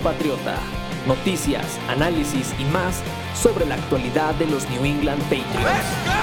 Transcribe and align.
Nación 0.00 0.02
Patriota. 0.02 0.56
Noticias, 1.06 1.78
análisis 1.88 2.54
y 2.58 2.64
más 2.64 3.02
sobre 3.34 3.66
la 3.66 3.76
actualidad 3.76 4.34
de 4.34 4.46
los 4.46 4.68
New 4.70 4.84
England 4.84 5.22
Patriots. 5.24 6.20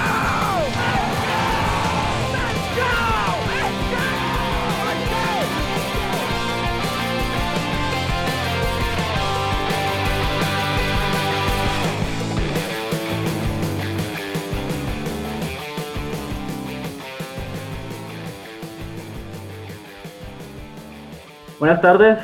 Buenas 21.58 21.80
tardes, 21.80 22.18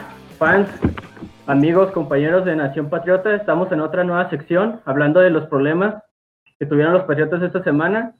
amigos, 1.54 1.92
compañeros 1.92 2.44
de 2.44 2.56
Nación 2.56 2.90
Patriota. 2.90 3.32
Estamos 3.32 3.70
en 3.70 3.80
otra 3.80 4.02
nueva 4.02 4.28
sección 4.28 4.82
hablando 4.84 5.20
de 5.20 5.30
los 5.30 5.46
problemas 5.46 6.02
que 6.58 6.66
tuvieron 6.66 6.94
los 6.94 7.04
Patriotas 7.04 7.42
esta 7.42 7.62
semana 7.62 8.16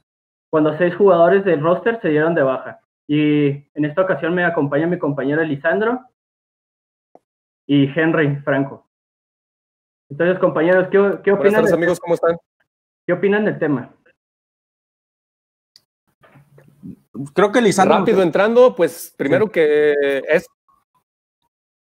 cuando 0.49 0.77
seis 0.77 0.95
jugadores 0.95 1.43
del 1.43 1.61
roster 1.61 1.99
se 2.01 2.07
dieron 2.07 2.33
de 2.33 2.43
baja. 2.43 2.79
Y 3.07 3.47
en 3.49 3.85
esta 3.85 4.03
ocasión 4.03 4.33
me 4.33 4.45
acompaña 4.45 4.87
mi 4.87 4.97
compañero 4.97 5.41
Elisandro 5.41 5.99
y 7.67 7.91
Henry 7.93 8.37
Franco. 8.37 8.87
Entonces, 10.09 10.39
compañeros, 10.39 10.87
¿qué, 10.89 10.97
qué 11.21 11.31
Buenas 11.31 11.39
opinan? 11.39 11.53
tardes, 11.55 11.73
amigos, 11.73 11.99
¿cómo 11.99 12.13
están? 12.13 12.37
¿Qué 13.05 13.11
opinan 13.11 13.43
del 13.43 13.59
tema? 13.59 13.93
Creo 17.33 17.51
que 17.51 17.61
Lisandro. 17.61 17.97
Rápido 17.97 18.21
entrando, 18.21 18.75
pues 18.75 19.13
primero 19.17 19.51
que 19.51 19.93
es, 20.29 20.47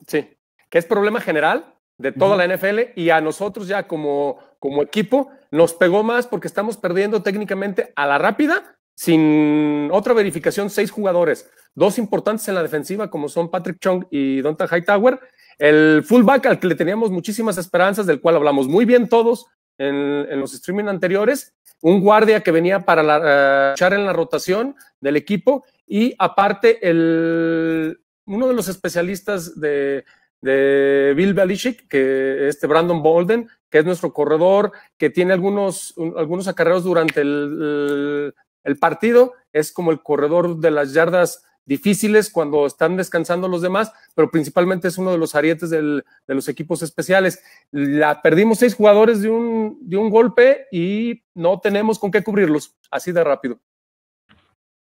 sí, 0.08 0.33
que 0.74 0.78
es 0.78 0.86
problema 0.86 1.20
general 1.20 1.66
de 1.98 2.10
toda 2.10 2.36
la 2.36 2.52
NFL 2.52 2.96
y 2.96 3.10
a 3.10 3.20
nosotros 3.20 3.68
ya 3.68 3.86
como, 3.86 4.40
como 4.58 4.82
equipo 4.82 5.30
nos 5.52 5.72
pegó 5.72 6.02
más 6.02 6.26
porque 6.26 6.48
estamos 6.48 6.76
perdiendo 6.76 7.22
técnicamente 7.22 7.92
a 7.94 8.08
la 8.08 8.18
rápida, 8.18 8.76
sin 8.96 9.88
otra 9.92 10.14
verificación, 10.14 10.70
seis 10.70 10.90
jugadores, 10.90 11.48
dos 11.76 11.96
importantes 11.96 12.48
en 12.48 12.56
la 12.56 12.62
defensiva 12.64 13.08
como 13.08 13.28
son 13.28 13.52
Patrick 13.52 13.78
Chung 13.78 14.06
y 14.10 14.40
Donta 14.40 14.66
Hightower, 14.66 15.20
el 15.58 16.02
fullback 16.04 16.46
al 16.46 16.58
que 16.58 16.66
le 16.66 16.74
teníamos 16.74 17.12
muchísimas 17.12 17.56
esperanzas, 17.56 18.04
del 18.04 18.20
cual 18.20 18.34
hablamos 18.34 18.66
muy 18.66 18.84
bien 18.84 19.08
todos 19.08 19.46
en, 19.78 20.26
en 20.28 20.40
los 20.40 20.54
streaming 20.54 20.86
anteriores, 20.86 21.54
un 21.82 22.00
guardia 22.00 22.40
que 22.40 22.50
venía 22.50 22.80
para 22.80 23.04
la, 23.04 23.20
eh, 23.22 23.72
echar 23.74 23.94
en 23.94 24.06
la 24.06 24.12
rotación 24.12 24.74
del 25.00 25.14
equipo 25.14 25.64
y 25.86 26.16
aparte 26.18 26.80
el, 26.90 28.00
uno 28.26 28.48
de 28.48 28.54
los 28.54 28.66
especialistas 28.66 29.60
de, 29.60 30.04
de 30.44 31.14
Bill 31.16 31.32
Belichick, 31.34 31.88
que 31.88 32.48
este 32.48 32.66
Brandon 32.66 33.02
Bolden, 33.02 33.48
que 33.70 33.78
es 33.78 33.84
nuestro 33.84 34.12
corredor, 34.12 34.72
que 34.98 35.10
tiene 35.10 35.32
algunos, 35.32 35.96
un- 35.96 36.14
algunos 36.18 36.46
acarreos 36.48 36.84
durante 36.84 37.20
el, 37.22 37.28
el- 37.28 38.34
el 38.64 38.78
partido, 38.78 39.32
es 39.52 39.72
como 39.72 39.90
el 39.90 40.02
corredor 40.02 40.58
de 40.58 40.70
las 40.70 40.92
yardas 40.92 41.44
difíciles 41.66 42.30
cuando 42.30 42.66
están 42.66 42.96
descansando 42.96 43.48
los 43.48 43.62
demás, 43.62 43.90
pero 44.14 44.30
principalmente 44.30 44.88
es 44.88 44.98
uno 44.98 45.12
de 45.12 45.18
los 45.18 45.34
arietes 45.34 45.70
del- 45.70 46.04
de 46.26 46.34
los 46.34 46.46
equipos 46.48 46.82
especiales. 46.82 47.42
La, 47.70 48.20
perdimos 48.20 48.58
seis 48.58 48.74
jugadores 48.74 49.22
de 49.22 49.30
un, 49.30 49.78
de 49.80 49.96
un 49.96 50.10
golpe 50.10 50.66
y 50.70 51.22
no 51.34 51.58
tenemos 51.60 51.98
con 51.98 52.10
qué 52.10 52.22
cubrirlos, 52.22 52.74
así 52.90 53.12
de 53.12 53.24
rápido. 53.24 53.58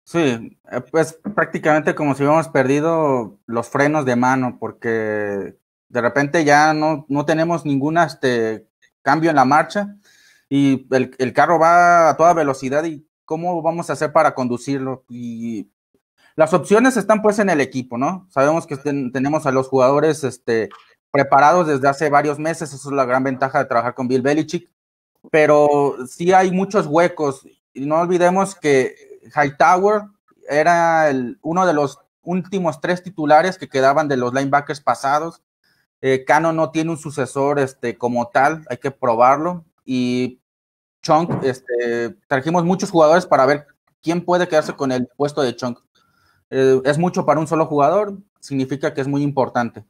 Sí, 0.06 0.20
eh, 0.20 0.82
pues 0.92 1.18
prácticamente 1.36 1.96
como 1.96 2.14
si 2.14 2.24
hubiéramos 2.24 2.50
perdido 2.50 3.40
los 3.46 3.70
frenos 3.70 4.06
de 4.06 4.16
mano, 4.16 4.58
porque 4.60 5.56
de 5.90 6.02
repente 6.02 6.44
ya 6.44 6.74
no, 6.74 7.06
no 7.08 7.26
tenemos 7.26 7.66
ningún 7.66 7.98
este, 7.98 8.68
cambio 9.02 9.30
en 9.30 9.38
la 9.38 9.46
marcha 9.46 9.96
y 10.50 10.88
el, 10.94 11.16
el 11.18 11.34
carro 11.34 11.58
va 11.60 12.10
a 12.10 12.18
toda 12.18 12.34
velocidad 12.34 12.84
y 12.84 13.08
cómo 13.26 13.62
vamos 13.62 13.90
a 13.90 13.94
hacer 13.94 14.12
para 14.12 14.36
conducirlo. 14.36 15.06
Y 15.10 15.70
las 16.36 16.54
opciones 16.54 16.98
están 16.98 17.22
pues 17.22 17.40
en 17.40 17.50
el 17.50 17.62
equipo, 17.62 17.98
¿no? 17.98 18.28
Sabemos 18.30 18.68
que 18.68 18.76
ten- 18.78 19.12
tenemos 19.12 19.46
a 19.46 19.52
los 19.52 19.68
jugadores 19.70 20.24
este, 20.26 20.70
preparados 21.12 21.68
desde 21.68 21.88
hace 21.88 22.10
varios 22.10 22.40
meses, 22.40 22.74
eso 22.74 22.90
es 22.90 22.96
la 22.96 23.06
gran 23.06 23.24
ventaja 23.24 23.60
de 23.60 23.66
trabajar 23.66 23.96
con 23.96 24.08
Bill 24.10 24.22
Belichick, 24.22 24.70
pero 25.32 25.96
sí 26.08 26.34
hay 26.34 26.52
muchos 26.52 26.88
huecos 26.88 27.48
y 27.74 27.86
no 27.86 28.00
olvidemos 28.02 28.56
que 28.56 29.13
Hightower 29.36 30.04
era 30.50 31.10
el, 31.10 31.38
uno 31.42 31.66
de 31.66 31.74
los 31.74 32.00
últimos 32.24 32.82
tres 32.82 33.04
titulares 33.04 33.58
que 33.58 33.70
quedaban 33.70 34.08
de 34.08 34.18
los 34.18 34.34
linebackers 34.34 34.82
pasados. 34.82 35.42
Eh, 36.02 36.26
Cano 36.26 36.52
no 36.52 36.72
tiene 36.72 36.92
un 36.92 36.98
sucesor 36.98 37.60
este, 37.60 37.98
como 37.98 38.28
tal, 38.30 38.66
hay 38.70 38.78
que 38.78 38.92
probarlo. 38.92 39.66
Y 39.86 40.40
Chunk, 41.02 41.44
este, 41.44 42.16
trajimos 42.28 42.64
muchos 42.64 42.92
jugadores 42.92 43.26
para 43.26 43.46
ver 43.46 43.68
quién 44.02 44.24
puede 44.24 44.48
quedarse 44.48 44.74
con 44.74 44.92
el 44.92 45.08
puesto 45.16 45.42
de 45.42 45.56
Chunk. 45.56 45.80
Eh, 46.50 46.82
es 46.86 46.98
mucho 46.98 47.26
para 47.26 47.40
un 47.40 47.48
solo 47.48 47.66
jugador, 47.66 48.18
significa 48.40 48.94
que 48.94 49.02
es 49.02 49.08
muy 49.08 49.24
importante. 49.24 49.84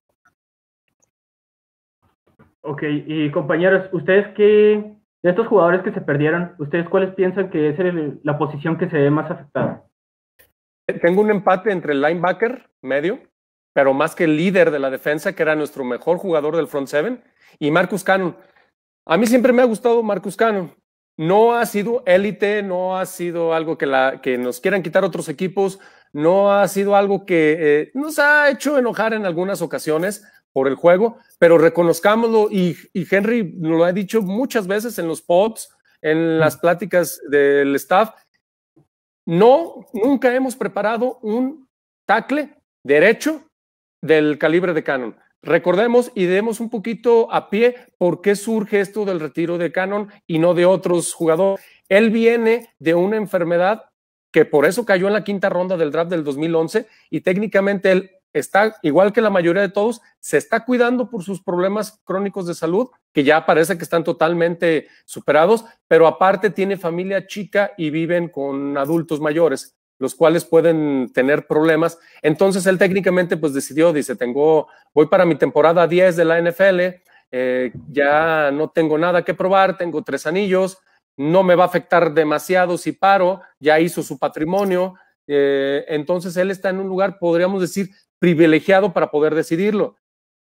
Ok, 2.61 2.83
y 2.83 3.29
compañeros, 3.31 3.89
¿ustedes 3.91 4.33
qué, 4.35 4.95
de 5.23 5.29
estos 5.29 5.47
jugadores 5.47 5.81
que 5.83 5.93
se 5.93 6.01
perdieron, 6.01 6.53
¿ustedes 6.59 6.87
cuáles 6.89 7.15
piensan 7.15 7.49
que 7.49 7.69
es 7.69 7.77
la 8.23 8.37
posición 8.37 8.77
que 8.77 8.89
se 8.89 8.97
ve 8.97 9.09
más 9.09 9.31
afectada? 9.31 9.85
Tengo 11.01 11.21
un 11.21 11.31
empate 11.31 11.71
entre 11.71 11.93
el 11.93 12.01
linebacker 12.01 12.69
medio, 12.81 13.19
pero 13.73 13.93
más 13.93 14.15
que 14.15 14.25
el 14.25 14.35
líder 14.35 14.69
de 14.69 14.79
la 14.79 14.89
defensa, 14.89 15.33
que 15.33 15.41
era 15.41 15.55
nuestro 15.55 15.85
mejor 15.85 16.17
jugador 16.17 16.57
del 16.57 16.67
front 16.67 16.87
seven, 16.87 17.23
y 17.57 17.71
Marcus 17.71 18.03
Cannon. 18.03 18.35
A 19.05 19.17
mí 19.17 19.25
siempre 19.25 19.53
me 19.53 19.61
ha 19.61 19.65
gustado 19.65 20.03
Marcus 20.03 20.35
Cannon. 20.35 20.75
No 21.17 21.53
ha 21.53 21.65
sido 21.65 22.03
élite, 22.05 22.61
no 22.61 22.97
ha 22.97 23.05
sido 23.05 23.53
algo 23.53 23.77
que 23.77 24.37
nos 24.37 24.59
quieran 24.59 24.83
quitar 24.83 25.05
otros 25.05 25.29
equipos, 25.29 25.79
no 26.11 26.51
ha 26.51 26.67
sido 26.67 26.95
algo 26.95 27.25
que 27.25 27.55
eh, 27.59 27.91
nos 27.93 28.19
ha 28.19 28.49
hecho 28.49 28.77
enojar 28.77 29.13
en 29.13 29.25
algunas 29.25 29.61
ocasiones 29.61 30.27
por 30.53 30.67
el 30.67 30.75
juego, 30.75 31.17
pero 31.39 31.57
reconozcámoslo 31.57 32.49
y, 32.51 32.77
y 32.93 33.05
Henry 33.09 33.55
lo 33.59 33.83
ha 33.83 33.91
dicho 33.91 34.21
muchas 34.21 34.67
veces 34.67 34.97
en 34.99 35.07
los 35.07 35.21
pods, 35.21 35.69
en 36.01 36.39
las 36.39 36.57
pláticas 36.57 37.19
del 37.29 37.75
staff, 37.75 38.11
no, 39.25 39.85
nunca 39.93 40.33
hemos 40.35 40.55
preparado 40.55 41.19
un 41.21 41.67
tackle 42.05 42.55
derecho 42.83 43.43
del 44.01 44.37
calibre 44.37 44.73
de 44.73 44.83
Canon. 44.83 45.15
Recordemos 45.41 46.11
y 46.15 46.25
demos 46.25 46.59
un 46.59 46.69
poquito 46.69 47.31
a 47.31 47.49
pie 47.49 47.75
por 47.97 48.21
qué 48.21 48.35
surge 48.35 48.79
esto 48.79 49.05
del 49.05 49.19
retiro 49.19 49.57
de 49.57 49.71
Canon 49.71 50.09
y 50.27 50.39
no 50.39 50.53
de 50.53 50.65
otros 50.65 51.13
jugadores. 51.13 51.63
Él 51.89 52.11
viene 52.11 52.69
de 52.79 52.95
una 52.95 53.17
enfermedad 53.17 53.85
que 54.31 54.45
por 54.45 54.65
eso 54.65 54.85
cayó 54.85 55.07
en 55.07 55.13
la 55.13 55.23
quinta 55.23 55.49
ronda 55.49 55.77
del 55.77 55.91
draft 55.91 56.09
del 56.09 56.23
2011 56.23 56.87
y 57.09 57.21
técnicamente 57.21 57.91
él 57.91 58.11
está, 58.33 58.75
igual 58.81 59.13
que 59.13 59.21
la 59.21 59.29
mayoría 59.29 59.61
de 59.61 59.69
todos, 59.69 60.01
se 60.19 60.37
está 60.37 60.65
cuidando 60.65 61.09
por 61.09 61.23
sus 61.23 61.41
problemas 61.41 62.01
crónicos 62.03 62.47
de 62.47 62.55
salud, 62.55 62.89
que 63.13 63.23
ya 63.23 63.45
parece 63.45 63.77
que 63.77 63.83
están 63.83 64.03
totalmente 64.03 64.87
superados, 65.05 65.65
pero 65.87 66.07
aparte 66.07 66.49
tiene 66.49 66.77
familia 66.77 67.27
chica 67.27 67.71
y 67.77 67.91
viven 67.91 68.27
con 68.27 68.77
adultos 68.77 69.19
mayores, 69.19 69.75
los 69.99 70.15
cuales 70.15 70.45
pueden 70.45 71.11
tener 71.13 71.45
problemas. 71.47 71.99
Entonces 72.21 72.65
él 72.65 72.77
técnicamente 72.77 73.37
pues 73.37 73.53
decidió, 73.53 73.93
dice, 73.93 74.15
tengo, 74.15 74.67
voy 74.93 75.05
para 75.05 75.25
mi 75.25 75.35
temporada 75.35 75.87
10 75.87 76.15
de 76.15 76.25
la 76.25 76.41
NFL, 76.41 76.79
eh, 77.31 77.71
ya 77.89 78.51
no 78.51 78.69
tengo 78.69 78.97
nada 78.97 79.23
que 79.23 79.33
probar, 79.33 79.77
tengo 79.77 80.03
tres 80.03 80.25
anillos, 80.27 80.79
no 81.15 81.43
me 81.43 81.55
va 81.55 81.63
a 81.63 81.67
afectar 81.67 82.13
demasiado 82.13 82.77
si 82.77 82.91
paro, 82.91 83.41
ya 83.59 83.79
hizo 83.79 84.01
su 84.01 84.17
patrimonio, 84.17 84.95
eh, 85.27 85.85
entonces 85.87 86.35
él 86.37 86.51
está 86.51 86.69
en 86.69 86.79
un 86.79 86.87
lugar, 86.87 87.17
podríamos 87.19 87.61
decir, 87.61 87.89
privilegiado 88.23 88.93
para 88.93 89.11
poder 89.11 89.35
decidirlo. 89.35 89.97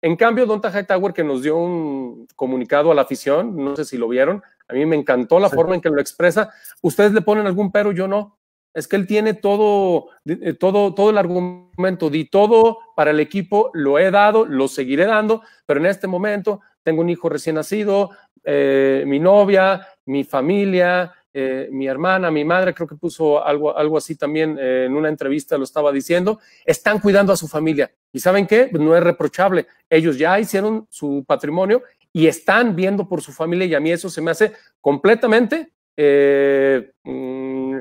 En 0.02 0.16
cambio, 0.16 0.48
Don 0.48 0.60
Hightower, 0.60 1.14
que 1.14 1.24
nos 1.24 1.44
dio 1.44 1.56
un 1.56 2.26
comunicado 2.36 2.92
a 2.92 2.96
la 2.96 3.04
afición, 3.04 3.56
no 3.56 3.76
sé 3.76 3.86
si 3.86 3.96
lo 3.96 4.08
vieron, 4.08 4.42
a 4.68 4.74
mí 4.74 4.88
me 4.88 4.96
encantó 4.96 5.40
la 5.40 5.50
Sí. 5.50 5.56
forma 5.56 5.76
en 5.76 5.82
que 5.82 5.92
lo 5.92 6.02
expresa. 6.02 6.50
Ustedes 6.82 7.12
le 7.14 7.22
ponen 7.22 7.46
algún 7.46 7.72
pero, 7.72 7.92
yo 7.92 8.08
no. 8.08 8.40
Es 8.74 8.88
que 8.88 8.96
él 8.96 9.06
tiene 9.06 9.36
todo, 9.36 10.08
eh, 10.26 10.54
todo, 10.54 10.96
todo 10.96 11.12
el 11.12 11.20
argumento, 11.20 12.10
di 12.10 12.26
todo 12.26 12.80
para 12.96 13.12
el 13.12 13.20
equipo, 13.20 13.70
lo 13.76 14.00
he 14.00 14.10
dado, 14.10 14.46
lo 14.48 14.68
seguiré 14.68 15.06
dando, 15.06 15.44
pero 15.68 15.80
en 15.80 15.86
este 15.86 16.08
momento 16.08 16.62
tengo 16.82 17.02
un 17.02 17.10
hijo 17.10 17.30
recién 17.30 17.54
nacido, 17.58 18.10
eh, 18.46 19.04
mi 19.06 19.20
novia, 19.20 19.86
mi 20.08 20.24
familia, 20.24 21.14
eh, 21.34 21.68
mi 21.72 21.88
hermana, 21.88 22.32
mi 22.32 22.44
madre, 22.44 22.74
creo 22.74 22.88
que 22.88 22.96
puso 22.96 23.44
algo, 23.44 23.78
algo 23.78 23.98
así 23.98 24.16
también 24.16 24.58
eh, 24.60 24.86
en 24.86 24.96
una 24.96 25.10
entrevista, 25.10 25.58
lo 25.58 25.64
estaba 25.64 25.92
diciendo, 25.92 26.40
están 26.66 27.00
cuidando 27.00 27.34
a 27.34 27.38
su 27.38 27.48
familia. 27.48 27.92
¿Y 28.12 28.20
saben 28.20 28.48
qué? 28.48 28.68
Pues 28.72 28.82
no 28.82 28.96
es 28.96 29.04
reprochable. 29.04 29.68
Ellos 29.90 30.18
ya 30.18 30.40
hicieron 30.40 30.88
su 30.90 31.24
patrimonio 31.28 31.84
y 32.12 32.28
están 32.28 32.76
viendo 32.76 33.08
por 33.08 33.22
su 33.22 33.32
familia 33.32 33.66
y 33.66 33.76
a 33.76 33.80
mí 33.80 33.92
eso 33.92 34.10
se 34.10 34.22
me 34.22 34.32
hace 34.32 34.54
completamente 34.82 35.72
eh, 35.96 36.92
mm, 37.04 37.78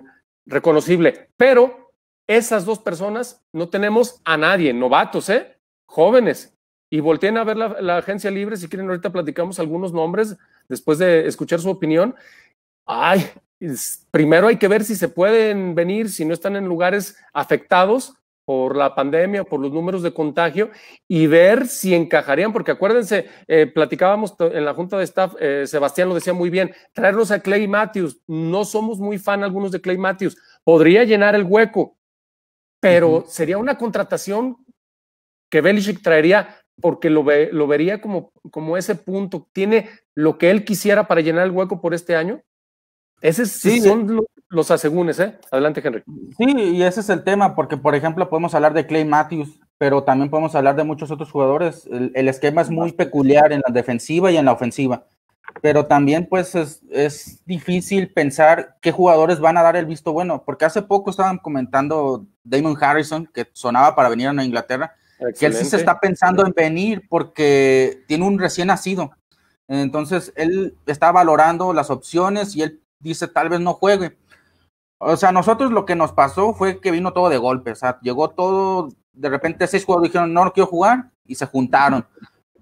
reconocible. 0.47 1.31
Pero 1.37 1.93
esas 2.27 2.65
dos 2.67 2.79
personas 2.79 3.43
no 3.53 3.69
tenemos 3.69 4.21
a 4.25 4.37
nadie, 4.37 4.73
novatos. 4.75 5.31
Jóvenes. 5.87 6.55
Y 6.91 7.01
volteen 7.01 7.37
a 7.37 7.45
ver 7.45 7.57
la, 7.57 7.99
agencia 7.99 8.31
libre, 8.31 8.57
si 8.57 8.69
quieren, 8.69 8.89
ahorita 8.89 9.13
platicamos 9.13 9.59
algunos 9.59 9.93
nombres 9.93 10.37
después 10.69 10.99
de 10.99 11.27
escuchar 11.27 11.61
su 11.61 11.69
opinión. 11.69 12.15
Ay, 12.91 13.31
primero 14.11 14.49
hay 14.49 14.57
que 14.57 14.67
ver 14.67 14.83
si 14.83 14.97
se 14.97 15.11
pueden 15.11 15.75
venir, 15.75 16.09
si 16.09 16.25
no 16.25 16.33
están 16.33 16.57
en 16.57 16.65
lugares 16.65 17.19
afectados 17.35 18.15
por 18.47 18.77
la 18.77 18.95
pandemia, 18.95 19.45
por 19.45 19.61
los 19.61 19.71
números 19.71 20.03
de 20.03 20.15
contagio 20.15 20.71
y 21.07 21.27
ver 21.27 21.67
si 21.67 21.95
encajarían, 21.95 22.51
porque 22.51 22.71
acuérdense, 22.71 23.27
eh, 23.47 23.67
platicábamos 23.67 24.35
en 24.41 24.65
la 24.65 24.73
junta 24.73 24.97
de 24.97 25.05
staff, 25.05 25.35
eh, 25.39 25.65
Sebastián 25.67 26.09
lo 26.09 26.15
decía 26.15 26.33
muy 26.33 26.49
bien, 26.49 26.73
traerlos 26.95 27.31
a 27.31 27.41
Clay 27.41 27.69
Matthews, 27.69 28.23
no 28.27 28.65
somos 28.65 28.99
muy 28.99 29.19
fan 29.19 29.45
algunos 29.45 29.71
de 29.71 29.83
Clay 29.83 29.99
Matthews, 29.99 30.39
podría 30.65 31.05
llenar 31.05 31.35
el 31.35 31.45
hueco, 31.45 31.99
pero 32.81 33.25
sería 33.29 33.59
una 33.59 33.77
contratación 33.77 34.57
que 35.51 35.61
Belichick 35.61 36.01
traería 36.01 36.57
porque 36.81 37.11
lo, 37.11 37.23
ve, 37.23 37.51
lo 37.53 37.67
vería 37.67 38.01
como, 38.01 38.33
como 38.51 38.79
ese 38.79 38.95
punto, 38.95 39.47
tiene 39.53 39.91
lo 40.15 40.39
que 40.39 40.51
él 40.51 40.65
quisiera 40.65 41.07
para 41.07 41.21
llenar 41.21 41.45
el 41.45 41.51
hueco 41.51 41.83
por 41.83 41.93
este 41.93 42.17
año. 42.17 42.43
Ese 43.21 43.47
sí, 43.47 43.81
son 43.81 44.21
los 44.49 44.71
asegúnes, 44.71 45.19
¿eh? 45.21 45.39
Adelante, 45.51 45.83
Henry. 45.85 46.03
Sí, 46.37 46.45
y 46.47 46.83
ese 46.83 47.01
es 47.01 47.09
el 47.11 47.25
tema, 47.25 47.55
porque 47.55 47.77
por 47.77 47.95
ejemplo 47.95 48.29
podemos 48.29 48.55
hablar 48.55 48.73
de 48.75 48.87
Clay 48.87 49.05
Matthews, 49.05 49.61
pero 49.77 50.05
también 50.05 50.31
podemos 50.31 50.55
hablar 50.55 50.77
de 50.77 50.85
muchos 50.85 51.11
otros 51.11 51.31
jugadores. 51.31 51.87
El, 51.91 52.29
esquema 52.29 52.63
es 52.63 52.71
muy 52.71 52.93
peculiar 52.93 53.53
en 53.53 53.63
la 53.67 53.73
defensiva 53.73 54.31
y 54.31 54.37
en 54.37 54.45
la 54.45 54.53
ofensiva, 54.53 55.05
pero 55.61 55.87
también 55.87 56.27
pues 56.27 56.55
es, 56.55 56.83
es, 56.91 57.43
difícil 57.45 58.13
pensar 58.13 58.77
qué 58.81 58.93
jugadores 58.93 59.41
van 59.41 59.57
a 59.57 59.63
dar 59.63 59.77
el 59.77 59.87
visto 59.87 60.13
bueno, 60.13 60.43
porque 60.45 60.65
hace 60.65 60.83
poco 60.83 61.11
estaban 61.11 61.39
comentando 61.39 62.27
Damon 62.45 62.77
Harrison, 62.81 63.27
que 63.27 63.49
sonaba 63.53 63.95
para 63.95 64.09
venir 64.09 64.29
a 64.29 64.45
Inglaterra, 64.45 64.95
que 65.39 65.47
él 65.47 65.55
sí 65.55 65.65
se 65.65 65.77
está 65.77 65.99
pensando 65.99 66.47
en 66.47 66.53
venir 66.53 67.03
porque 67.09 68.05
tiene 68.07 68.25
un 68.25 68.39
recién 68.39 68.69
nacido. 68.69 69.11
Entonces 69.67 70.33
él 70.37 70.77
está 70.87 71.13
valorando 71.13 71.75
las 71.75 71.91
opciones 71.91 72.57
y 72.57 72.63
él 72.63 72.81
dice 73.01 73.29
tal 73.29 73.49
vez 73.49 73.61
no 73.61 73.75
juegue. 73.75 74.19
O 74.99 75.17
sea, 75.17 75.31
nosotros 75.33 75.71
lo 75.71 75.85
que 75.87 75.95
nos 75.95 76.13
pasó 76.13 76.55
fue 76.55 76.81
que 76.81 76.91
vino 76.91 77.13
todo 77.13 77.29
de 77.29 77.39
golpe, 77.39 77.73
o 77.73 77.77
sea, 77.77 77.99
llegó 78.03 78.31
todo, 78.31 78.89
de 79.13 79.29
repente 79.29 79.67
seis 79.67 79.85
jugadores 79.85 80.11
dijeron, 80.11 80.33
no, 80.35 80.45
no 80.45 80.53
quiero 80.53 80.67
jugar, 80.67 81.11
y 81.25 81.37
se 81.37 81.47
juntaron. 81.47 82.05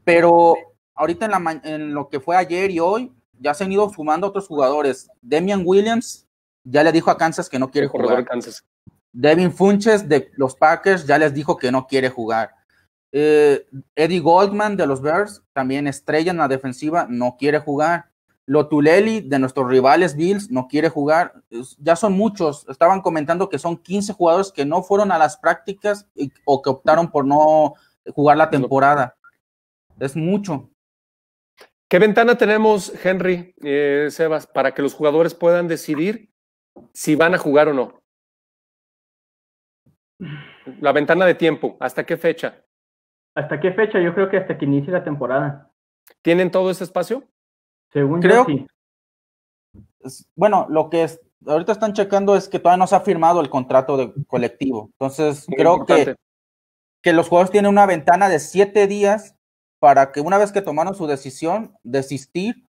Pero 0.04 0.54
ahorita 0.94 1.24
en, 1.24 1.30
la, 1.30 1.60
en 1.64 1.94
lo 1.94 2.08
que 2.08 2.20
fue 2.20 2.36
ayer 2.36 2.70
y 2.70 2.80
hoy, 2.80 3.12
ya 3.38 3.54
se 3.54 3.64
han 3.64 3.72
ido 3.72 3.88
sumando 3.90 4.26
otros 4.26 4.46
jugadores. 4.46 5.08
Demian 5.22 5.62
Williams 5.64 6.26
ya 6.64 6.82
le 6.82 6.92
dijo 6.92 7.10
a 7.10 7.16
Kansas 7.16 7.48
que 7.48 7.58
no 7.58 7.70
quiere 7.70 7.86
jugar. 7.86 8.24
Kansas. 8.24 8.64
Devin 9.12 9.52
Funches 9.52 10.08
de 10.08 10.30
los 10.36 10.54
Packers 10.54 11.06
ya 11.06 11.16
les 11.16 11.32
dijo 11.32 11.56
que 11.56 11.72
no 11.72 11.86
quiere 11.86 12.10
jugar. 12.10 12.50
Eh, 13.12 13.66
Eddie 13.94 14.20
Goldman 14.20 14.76
de 14.76 14.86
los 14.86 15.00
Bears, 15.00 15.42
también 15.54 15.86
estrella 15.86 16.32
en 16.32 16.36
la 16.36 16.48
defensiva, 16.48 17.06
no 17.08 17.36
quiere 17.38 17.58
jugar. 17.58 18.10
Lotuleli 18.46 19.20
de 19.20 19.38
nuestros 19.40 19.68
rivales 19.68 20.16
Bills 20.16 20.50
no 20.50 20.68
quiere 20.68 20.88
jugar. 20.88 21.34
Ya 21.78 21.96
son 21.96 22.12
muchos. 22.12 22.66
Estaban 22.68 23.02
comentando 23.02 23.48
que 23.48 23.58
son 23.58 23.76
15 23.76 24.12
jugadores 24.12 24.52
que 24.52 24.64
no 24.64 24.82
fueron 24.82 25.10
a 25.10 25.18
las 25.18 25.36
prácticas 25.36 26.08
o 26.44 26.62
que 26.62 26.70
optaron 26.70 27.10
por 27.10 27.26
no 27.26 27.74
jugar 28.14 28.36
la 28.36 28.48
temporada. 28.48 29.16
Es 29.98 30.14
mucho. 30.14 30.70
¿Qué 31.88 31.98
ventana 31.98 32.36
tenemos, 32.36 32.92
Henry, 33.04 33.54
eh, 33.62 34.08
Sebas, 34.10 34.46
para 34.46 34.74
que 34.74 34.82
los 34.82 34.94
jugadores 34.94 35.34
puedan 35.34 35.68
decidir 35.68 36.30
si 36.92 37.14
van 37.14 37.34
a 37.34 37.38
jugar 37.38 37.68
o 37.68 37.74
no? 37.74 38.02
La 40.80 40.92
ventana 40.92 41.26
de 41.26 41.34
tiempo, 41.34 41.76
¿hasta 41.78 42.04
qué 42.04 42.16
fecha? 42.16 42.64
¿Hasta 43.36 43.60
qué 43.60 43.72
fecha? 43.72 44.00
Yo 44.00 44.14
creo 44.14 44.30
que 44.30 44.38
hasta 44.38 44.56
que 44.58 44.64
inicie 44.64 44.92
la 44.92 45.04
temporada. 45.04 45.70
¿Tienen 46.22 46.50
todo 46.50 46.70
ese 46.70 46.84
espacio? 46.84 47.24
Según 47.92 48.20
Creo, 48.20 48.46
yo, 48.48 48.66
Bueno, 50.34 50.66
lo 50.68 50.90
que 50.90 51.04
es, 51.04 51.20
ahorita 51.46 51.72
están 51.72 51.92
checando 51.92 52.36
es 52.36 52.48
que 52.48 52.58
todavía 52.58 52.78
no 52.78 52.86
se 52.86 52.96
ha 52.96 53.00
firmado 53.00 53.40
el 53.40 53.50
contrato 53.50 53.96
de 53.96 54.12
colectivo. 54.26 54.90
Entonces, 54.92 55.46
creo 55.56 55.84
que, 55.84 56.16
que 57.02 57.12
los 57.12 57.28
jugadores 57.28 57.50
tienen 57.50 57.70
una 57.70 57.86
ventana 57.86 58.28
de 58.28 58.38
siete 58.38 58.86
días 58.86 59.34
para 59.78 60.12
que 60.12 60.20
una 60.20 60.38
vez 60.38 60.52
que 60.52 60.62
tomaron 60.62 60.94
su 60.94 61.06
decisión, 61.06 61.76
desistir 61.82 62.66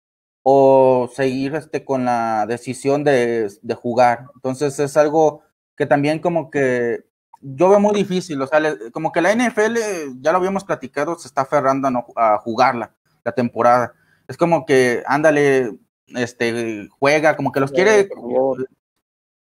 o 0.42 1.10
seguir 1.12 1.54
este, 1.54 1.84
con 1.84 2.04
la 2.04 2.46
decisión 2.46 3.04
de, 3.04 3.50
de 3.60 3.74
jugar. 3.74 4.26
Entonces, 4.36 4.78
es 4.78 4.96
algo 4.96 5.42
que 5.76 5.86
también 5.86 6.18
como 6.18 6.50
que 6.50 7.04
yo 7.40 7.70
veo 7.70 7.80
muy 7.80 7.94
difícil, 7.94 8.40
o 8.42 8.46
sea, 8.46 8.60
como 8.92 9.12
que 9.12 9.22
la 9.22 9.34
NFL, 9.34 9.76
ya 10.20 10.30
lo 10.32 10.38
habíamos 10.38 10.64
platicado, 10.64 11.18
se 11.18 11.28
está 11.28 11.42
aferrando 11.42 11.88
a, 12.16 12.34
a 12.34 12.38
jugarla, 12.38 12.94
la 13.24 13.32
temporada 13.32 13.94
es 14.30 14.36
como 14.36 14.64
que, 14.64 15.02
ándale, 15.06 15.76
este, 16.06 16.88
juega, 17.00 17.36
como 17.36 17.50
que 17.50 17.58
los 17.58 17.72
quiere, 17.72 18.08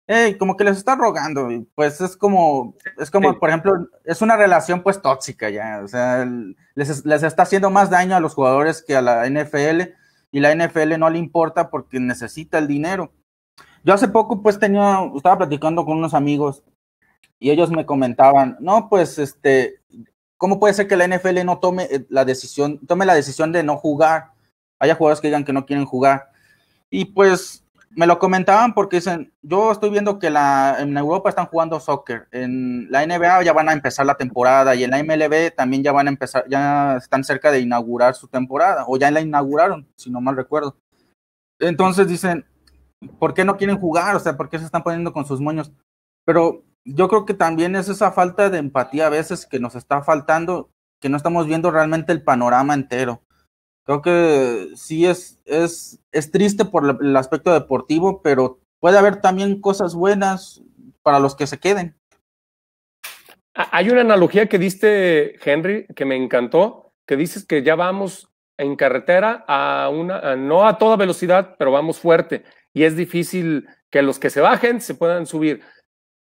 eh, 0.06 0.36
como 0.38 0.56
que 0.56 0.62
les 0.62 0.76
está 0.76 0.94
rogando, 0.94 1.48
pues 1.74 2.00
es 2.00 2.16
como, 2.16 2.76
es 2.96 3.10
como, 3.10 3.40
por 3.40 3.48
ejemplo, 3.48 3.88
es 4.04 4.22
una 4.22 4.36
relación 4.36 4.84
pues 4.84 5.02
tóxica 5.02 5.50
ya, 5.50 5.80
o 5.82 5.88
sea, 5.88 6.24
les, 6.76 7.04
les, 7.04 7.22
está 7.24 7.42
haciendo 7.42 7.70
más 7.70 7.90
daño 7.90 8.14
a 8.14 8.20
los 8.20 8.34
jugadores 8.34 8.80
que 8.80 8.94
a 8.94 9.02
la 9.02 9.28
NFL 9.28 9.94
y 10.30 10.38
la 10.38 10.54
NFL 10.54 10.96
no 10.96 11.10
le 11.10 11.18
importa 11.18 11.70
porque 11.70 11.98
necesita 11.98 12.58
el 12.58 12.68
dinero. 12.68 13.12
Yo 13.82 13.94
hace 13.94 14.06
poco 14.06 14.44
pues 14.44 14.60
tenía, 14.60 15.00
estaba 15.12 15.38
platicando 15.38 15.84
con 15.84 15.98
unos 15.98 16.14
amigos 16.14 16.62
y 17.40 17.50
ellos 17.50 17.72
me 17.72 17.84
comentaban, 17.84 18.56
no, 18.60 18.88
pues 18.88 19.18
este, 19.18 19.80
¿cómo 20.36 20.60
puede 20.60 20.74
ser 20.74 20.86
que 20.86 20.96
la 20.96 21.08
NFL 21.08 21.44
no 21.44 21.58
tome 21.58 21.88
eh, 21.90 22.06
la 22.10 22.24
decisión, 22.24 22.78
tome 22.86 23.06
la 23.06 23.16
decisión 23.16 23.50
de 23.50 23.64
no 23.64 23.76
jugar? 23.76 24.37
Haya 24.78 24.94
jugadores 24.94 25.20
que 25.20 25.28
digan 25.28 25.44
que 25.44 25.52
no 25.52 25.66
quieren 25.66 25.84
jugar. 25.84 26.30
Y 26.90 27.06
pues 27.06 27.64
me 27.90 28.06
lo 28.06 28.18
comentaban 28.18 28.74
porque 28.74 28.96
dicen, 28.96 29.32
yo 29.42 29.72
estoy 29.72 29.90
viendo 29.90 30.18
que 30.18 30.30
la, 30.30 30.76
en 30.78 30.96
Europa 30.96 31.30
están 31.30 31.46
jugando 31.46 31.80
soccer, 31.80 32.28
en 32.32 32.90
la 32.90 33.06
NBA 33.06 33.42
ya 33.42 33.52
van 33.52 33.68
a 33.68 33.72
empezar 33.72 34.06
la 34.06 34.16
temporada 34.16 34.74
y 34.74 34.84
en 34.84 34.90
la 34.90 35.02
MLB 35.02 35.54
también 35.56 35.82
ya 35.82 35.92
van 35.92 36.06
a 36.06 36.10
empezar, 36.10 36.44
ya 36.48 36.96
están 36.96 37.24
cerca 37.24 37.50
de 37.50 37.60
inaugurar 37.60 38.14
su 38.14 38.28
temporada, 38.28 38.84
o 38.86 38.96
ya 38.96 39.10
la 39.10 39.20
inauguraron, 39.20 39.88
si 39.96 40.10
no 40.10 40.20
mal 40.20 40.36
recuerdo. 40.36 40.76
Entonces 41.58 42.08
dicen, 42.08 42.44
¿por 43.18 43.34
qué 43.34 43.44
no 43.44 43.56
quieren 43.56 43.78
jugar? 43.78 44.14
O 44.14 44.20
sea, 44.20 44.36
¿por 44.36 44.48
qué 44.48 44.58
se 44.58 44.64
están 44.64 44.82
poniendo 44.82 45.12
con 45.12 45.26
sus 45.26 45.40
moños? 45.40 45.72
Pero 46.24 46.62
yo 46.84 47.08
creo 47.08 47.24
que 47.24 47.34
también 47.34 47.74
es 47.74 47.88
esa 47.88 48.12
falta 48.12 48.50
de 48.50 48.58
empatía 48.58 49.06
a 49.06 49.10
veces 49.10 49.46
que 49.46 49.58
nos 49.58 49.74
está 49.74 50.02
faltando, 50.02 50.70
que 51.00 51.08
no 51.08 51.16
estamos 51.16 51.46
viendo 51.46 51.70
realmente 51.70 52.12
el 52.12 52.22
panorama 52.22 52.74
entero. 52.74 53.22
Creo 53.88 54.02
que 54.02 54.68
sí 54.76 55.06
es, 55.06 55.40
es, 55.46 55.98
es 56.12 56.30
triste 56.30 56.66
por 56.66 56.98
el 57.00 57.16
aspecto 57.16 57.54
deportivo, 57.54 58.20
pero 58.20 58.60
puede 58.80 58.98
haber 58.98 59.22
también 59.22 59.62
cosas 59.62 59.94
buenas 59.94 60.60
para 61.02 61.20
los 61.20 61.34
que 61.34 61.46
se 61.46 61.58
queden. 61.58 61.96
Hay 63.54 63.88
una 63.88 64.02
analogía 64.02 64.46
que 64.46 64.58
diste, 64.58 65.36
Henry, 65.42 65.86
que 65.96 66.04
me 66.04 66.16
encantó, 66.16 66.92
que 67.06 67.16
dices 67.16 67.46
que 67.46 67.62
ya 67.62 67.76
vamos 67.76 68.28
en 68.58 68.76
carretera 68.76 69.46
a 69.48 69.88
una, 69.88 70.36
no 70.36 70.68
a 70.68 70.76
toda 70.76 70.96
velocidad, 70.96 71.56
pero 71.58 71.72
vamos 71.72 71.98
fuerte. 71.98 72.44
Y 72.74 72.82
es 72.82 72.94
difícil 72.94 73.68
que 73.88 74.02
los 74.02 74.18
que 74.18 74.28
se 74.28 74.42
bajen 74.42 74.82
se 74.82 74.96
puedan 74.96 75.24
subir. 75.24 75.62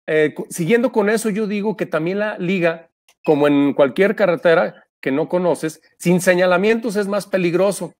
Eh, 0.07 0.33
siguiendo 0.49 0.93
con 0.93 1.09
eso, 1.09 1.29
yo 1.29 1.45
digo 1.45 1.75
que 1.75 1.85
también 1.85 2.19
la 2.19 2.37
liga, 2.37 2.89
como 3.25 3.49
en 3.49 3.73
cualquier 3.73 4.15
carretera, 4.15 4.85
que 5.01 5.11
no 5.11 5.29
conoces, 5.29 5.81
sin 5.97 6.21
señalamientos 6.21 6.95
es 6.95 7.07
más 7.07 7.27
peligroso. 7.27 7.93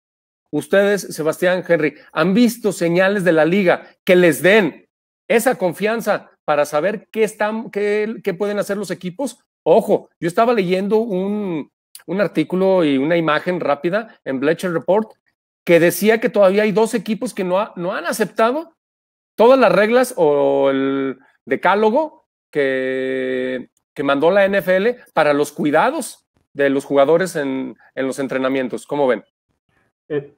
Ustedes, 0.52 1.02
Sebastián 1.16 1.64
Henry, 1.68 1.96
han 2.12 2.34
visto 2.34 2.72
señales 2.72 3.24
de 3.24 3.32
la 3.32 3.46
liga 3.46 3.88
que 4.04 4.16
les 4.16 4.42
den 4.42 4.88
esa 5.28 5.56
confianza 5.56 6.32
para 6.44 6.66
saber 6.66 7.08
qué, 7.12 7.24
están, 7.24 7.70
qué, 7.70 8.16
qué 8.24 8.34
pueden 8.34 8.58
hacer 8.58 8.78
los 8.78 8.90
equipos. 8.90 9.40
Ojo, 9.64 10.10
yo 10.20 10.28
estaba 10.28 10.54
leyendo 10.54 10.98
un, 10.98 11.72
un 12.08 12.22
artículo 12.22 12.84
y 12.84 12.98
una 12.98 13.18
imagen 13.18 13.60
rápida 13.60 14.20
en 14.26 14.40
Bleacher 14.40 14.74
Report 14.74 15.12
que 15.64 15.80
decía 15.80 16.20
que 16.20 16.30
todavía 16.30 16.64
hay 16.64 16.72
dos 16.72 16.96
equipos 16.96 17.36
que 17.36 17.44
no, 17.44 17.72
no 17.76 17.94
han 17.94 18.08
aceptado 18.08 18.76
todas 19.36 19.60
las 19.60 19.72
reglas 19.72 20.16
o 20.18 20.72
el 20.72 21.20
decálogo 21.46 22.26
que, 22.52 23.70
que 23.94 24.04
mandó 24.04 24.32
la 24.32 24.48
NFL 24.48 25.02
para 25.14 25.34
los 25.34 25.52
cuidados 25.52 26.26
de 26.64 26.70
los 26.70 26.86
jugadores 26.86 27.36
en, 27.36 27.76
en 27.96 28.08
los 28.08 28.20
entrenamientos. 28.20 28.86
¿Cómo 28.86 29.08
ven? 29.08 29.24
Eh, 30.10 30.34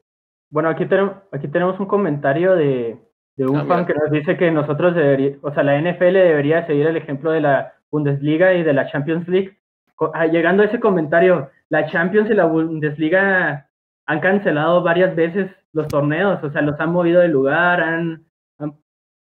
bueno, 0.50 0.70
aquí, 0.70 0.86
tenemos, 0.86 1.14
aquí 1.32 1.48
tenemos 1.48 1.80
un 1.80 1.86
comentario 1.86 2.56
de, 2.56 2.98
de 3.38 3.46
un 3.46 3.58
ah, 3.58 3.66
fan 3.66 3.86
que 3.86 3.94
nos 3.94 4.12
dice 4.12 4.38
que 4.38 4.52
nosotros 4.52 4.96
deberíamos, 4.96 5.40
o 5.44 5.54
sea, 5.54 5.64
la 5.64 5.80
NFL 5.80 6.14
debería 6.14 6.66
seguir 6.68 6.88
el 6.88 6.98
ejemplo 6.98 7.32
de 7.32 7.42
la 7.42 7.74
Bundesliga 7.90 8.54
y 8.54 8.64
de 8.64 8.74
la 8.74 8.90
Champions 8.92 9.28
League. 9.28 9.58
Ah, 10.14 10.26
llegando 10.26 10.64
a 10.64 10.66
ese 10.66 10.80
comentario, 10.80 11.50
la 11.70 11.86
Champions 11.88 12.30
y 12.30 12.34
la 12.34 12.46
Bundesliga 12.46 13.70
han 14.06 14.20
cancelado 14.20 14.82
varias 14.82 15.16
veces 15.16 15.52
los 15.74 15.88
torneos, 15.88 16.44
o 16.44 16.52
sea, 16.52 16.62
los 16.62 16.80
han 16.80 16.92
movido 16.92 17.22
de 17.22 17.28
lugar, 17.28 17.82
han, 17.82 18.26
han 18.58 18.78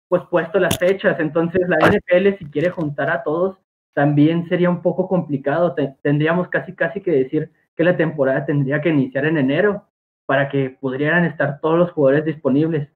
pospuesto 0.07 0.59
las 0.59 0.77
fechas. 0.77 1.19
Entonces 1.19 1.61
la 1.67 1.77
NFL, 1.77 2.37
si 2.37 2.45
quiere 2.51 2.69
juntar 2.69 3.09
a 3.09 3.23
todos, 3.23 3.57
también 3.95 4.47
sería 4.49 4.69
un 4.69 4.81
poco 4.81 5.07
complicado. 5.07 5.73
tendríamos 6.03 6.49
casi, 6.49 6.73
casi 6.73 7.01
que 7.01 7.11
decir 7.11 7.51
que 7.75 7.83
la 7.83 7.97
temporada 7.97 8.45
tendría 8.45 8.81
que 8.81 8.89
iniciar 8.89 9.25
en 9.25 9.37
enero 9.37 9.87
para 10.25 10.49
que 10.49 10.69
pudieran 10.69 11.23
estar 11.23 11.59
todos 11.61 11.79
los 11.79 11.91
jugadores 11.91 12.25
disponibles. 12.25 12.89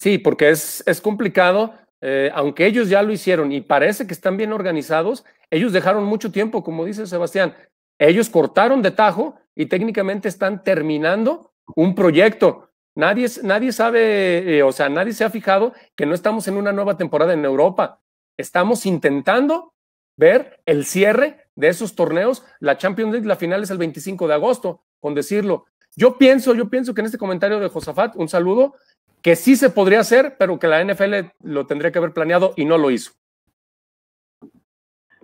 Sí, 0.00 0.18
porque 0.18 0.48
es, 0.50 0.82
es 0.86 1.00
complicado, 1.00 1.74
eh, 2.00 2.30
aunque 2.34 2.66
ellos 2.66 2.88
ya 2.88 3.02
lo 3.02 3.12
hicieron 3.12 3.52
y 3.52 3.60
parece 3.60 4.06
que 4.06 4.14
están 4.14 4.36
bien 4.36 4.52
organizados, 4.52 5.24
ellos 5.50 5.72
dejaron 5.72 6.04
mucho 6.04 6.32
tiempo, 6.32 6.64
como 6.64 6.86
dice 6.86 7.06
Sebastián, 7.06 7.54
ellos 7.98 8.30
cortaron 8.30 8.80
de 8.80 8.90
tajo 8.90 9.36
y 9.54 9.66
técnicamente 9.66 10.28
están 10.28 10.64
terminando 10.64 11.52
un 11.76 11.94
proyecto. 11.94 12.70
Nadie, 12.94 13.26
nadie 13.42 13.70
sabe, 13.70 14.58
eh, 14.58 14.62
o 14.62 14.72
sea, 14.72 14.88
nadie 14.88 15.12
se 15.12 15.24
ha 15.24 15.30
fijado 15.30 15.74
que 15.94 16.06
no 16.06 16.14
estamos 16.14 16.48
en 16.48 16.56
una 16.56 16.72
nueva 16.72 16.96
temporada 16.96 17.34
en 17.34 17.44
Europa. 17.44 18.01
Estamos 18.36 18.86
intentando 18.86 19.72
ver 20.16 20.60
el 20.66 20.84
cierre 20.84 21.46
de 21.54 21.68
esos 21.68 21.94
torneos. 21.94 22.44
La 22.60 22.76
Champions 22.78 23.12
League, 23.12 23.26
la 23.26 23.36
final 23.36 23.62
es 23.62 23.70
el 23.70 23.78
25 23.78 24.28
de 24.28 24.34
agosto, 24.34 24.82
con 25.00 25.14
decirlo. 25.14 25.66
Yo 25.96 26.16
pienso, 26.16 26.54
yo 26.54 26.70
pienso 26.70 26.94
que 26.94 27.00
en 27.00 27.06
este 27.06 27.18
comentario 27.18 27.60
de 27.60 27.68
Josafat, 27.68 28.16
un 28.16 28.28
saludo, 28.28 28.74
que 29.20 29.36
sí 29.36 29.56
se 29.56 29.70
podría 29.70 30.00
hacer, 30.00 30.36
pero 30.38 30.58
que 30.58 30.66
la 30.66 30.82
NFL 30.82 31.32
lo 31.42 31.66
tendría 31.66 31.92
que 31.92 31.98
haber 31.98 32.12
planeado 32.12 32.54
y 32.56 32.64
no 32.64 32.78
lo 32.78 32.90
hizo. 32.90 33.12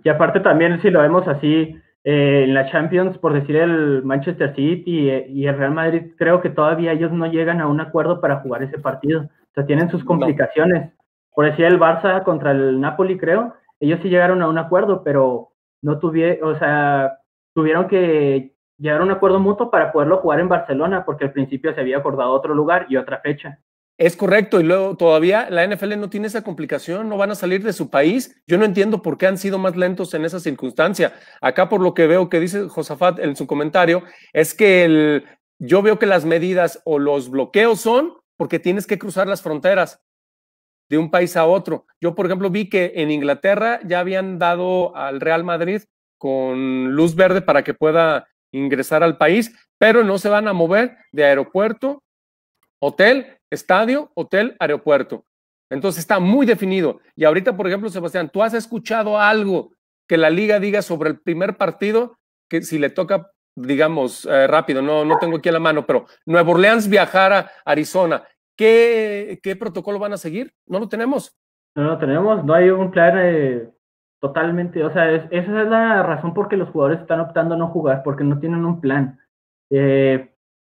Y 0.05 0.09
aparte 0.09 0.41
también, 0.41 0.81
si 0.81 0.91
lo 0.91 1.01
vemos 1.01 1.27
así, 1.27 1.75
eh, 2.05 2.45
en 2.45 2.55
la 2.55 2.71
Champions, 2.71 3.19
por 3.19 3.33
decir 3.33 3.57
el 3.57 4.03
Manchester 4.05 4.55
City 4.55 4.85
y, 4.87 5.47
el 5.47 5.59
Real 5.59 5.73
Madrid, 5.73 6.13
creo 6.17 6.41
que 6.41 6.51
todavía 6.51 6.93
ellos 6.93 7.13
no 7.13 7.27
llegan 7.27 7.61
a 7.61 7.67
un 7.67 7.81
acuerdo 7.81 8.21
para 8.21 8.41
jugar 8.41 8.63
ese 8.63 8.79
partido. 8.79 9.23
O 9.23 9.55
sea, 9.55 9.67
tienen 9.67 9.91
sus 9.91 10.05
complicaciones. 10.05 10.93
Por 11.39 11.49
decir 11.49 11.67
el 11.67 11.79
Barça 11.79 12.25
contra 12.25 12.51
el 12.51 12.81
Napoli, 12.81 13.17
creo, 13.17 13.55
ellos 13.79 14.01
sí 14.03 14.09
llegaron 14.09 14.43
a 14.43 14.49
un 14.49 14.59
acuerdo, 14.59 15.05
pero 15.05 15.53
no 15.83 16.01
tuvieron, 16.01 16.53
o 16.53 16.59
sea, 16.59 17.21
tuvieron 17.55 17.87
que 17.87 18.57
llegar 18.77 19.01
a 19.01 19.05
un 19.05 19.13
acuerdo 19.13 19.39
mutuo 19.39 19.71
para 19.71 19.93
poderlo 19.93 20.17
jugar 20.17 20.41
en 20.41 20.49
Barcelona, 20.49 21.05
porque 21.05 21.27
al 21.27 21.33
principio 21.33 21.73
se 21.73 21.81
había 21.81 21.99
acordado 21.99 22.33
otro 22.33 22.55
lugar 22.57 22.87
y 22.89 22.97
otra 22.97 23.21
fecha. 23.21 23.61
Es 23.97 24.17
correcto, 24.17 24.59
y 24.59 24.65
luego 24.65 24.97
todavía 24.97 25.49
la 25.49 25.65
NFL 25.65 26.01
no 26.01 26.11
tiene 26.11 26.27
esa 26.27 26.43
complicación, 26.43 27.09
no 27.09 27.17
van 27.17 27.31
a 27.31 27.37
salir 27.37 27.63
de 27.63 27.73
su 27.73 27.89
país. 27.89 28.43
Yo 28.49 28.59
no 28.59 28.65
entiendo 28.65 29.01
por 29.01 29.17
qué 29.17 29.29
han 29.29 29.39
sido 29.39 29.59
más 29.61 29.77
lentos 29.77 30.13
en 30.15 30.25
esa 30.25 30.41
circunstancia. 30.41 31.13
Acá 31.41 31.69
por 31.69 31.81
lo 31.81 31.95
que 31.95 32.09
veo 32.09 32.29
que 32.29 32.41
dice 32.41 32.69
Josafat 32.69 33.21
en 33.21 33.37
su 33.37 33.47
comentario, 33.47 34.03
es 34.33 34.55
que 34.55 35.23
yo 35.61 35.83
veo 35.83 36.01
que 36.01 36.07
las 36.07 36.25
medidas 36.25 36.83
o 36.85 36.99
los 36.99 37.31
bloqueos 37.31 37.81
son 37.81 38.15
porque 38.37 38.59
tienes 38.59 38.89
que 38.89 38.99
cruzar 38.99 39.29
las 39.29 39.41
fronteras 39.41 40.03
de 40.89 40.99
un 40.99 41.11
país 41.11 41.37
a 41.37 41.47
otro. 41.47 41.87
Yo, 42.01 42.15
por 42.15 42.27
ejemplo, 42.27 42.51
vi 42.51 42.69
que 42.69 42.93
en 42.97 43.11
Inglaterra 43.11 43.81
ya 43.85 44.01
habían 44.01 44.39
dado 44.39 44.95
al 44.97 45.21
Real 45.21 45.45
Madrid 45.45 45.83
con 46.19 46.93
luz 46.93 47.15
verde 47.15 47.43
para 47.43 47.63
que 47.63 47.75
pueda 47.75 48.29
ingresar 48.53 49.03
al 49.03 49.19
país, 49.19 49.55
pero 49.79 50.05
no 50.05 50.19
se 50.19 50.29
van 50.29 50.49
a 50.49 50.53
mover 50.53 50.97
de 51.13 51.25
aeropuerto, 51.25 52.03
hotel 52.81 53.39
estadio, 53.51 54.11
hotel, 54.15 54.57
aeropuerto. 54.59 55.25
Entonces 55.71 56.01
está 56.01 56.19
muy 56.19 56.47
definido. 56.47 57.01
Y 57.15 57.25
ahorita, 57.25 57.57
por 57.57 57.67
ejemplo, 57.67 57.91
Sebastián, 57.91 58.31
¿tú 58.31 58.43
has 58.43 58.55
escuchado 58.55 59.19
algo 59.19 59.73
que 60.09 60.17
la 60.17 60.31
liga 60.31 60.61
diga 60.61 60.83
sobre 60.83 61.11
el 61.11 61.21
primer 61.21 61.57
partido? 61.57 62.19
Que 62.49 62.63
si 62.63 62.79
le 62.79 62.91
toca, 62.91 63.31
digamos, 63.55 64.25
eh, 64.27 64.47
rápido, 64.47 64.81
no, 64.81 65.05
no 65.05 65.19
tengo 65.19 65.39
aquí 65.39 65.49
a 65.49 65.53
la 65.53 65.61
mano, 65.61 65.87
pero 65.87 66.07
Nueva 66.25 66.51
Orleans 66.53 66.89
viajar 66.89 67.33
a 67.33 67.51
Arizona, 67.65 68.27
¿qué, 68.59 69.39
qué 69.43 69.57
protocolo 69.57 69.99
van 69.99 70.13
a 70.13 70.19
seguir? 70.19 70.53
No 70.67 70.79
lo 70.79 70.89
tenemos. 70.89 71.35
No 71.75 71.85
lo 71.85 71.99
tenemos, 71.99 72.45
no 72.45 72.55
hay 72.55 72.71
un 72.71 72.91
plan 72.91 73.15
eh, 73.17 73.69
totalmente, 74.21 74.83
o 74.83 74.93
sea, 74.93 75.13
esa 75.13 75.29
es 75.31 75.49
la 75.69 76.03
razón 76.03 76.35
por 76.35 76.49
que 76.49 76.57
los 76.57 76.69
jugadores 76.71 77.01
están 77.01 77.21
optando 77.21 77.55
a 77.55 77.59
no 77.59 77.69
jugar, 77.69 78.03
porque 78.03 78.25
no 78.25 78.41
tienen 78.41 78.65
un 78.65 78.81
plan. 78.81 79.19
Eh, 79.71 80.29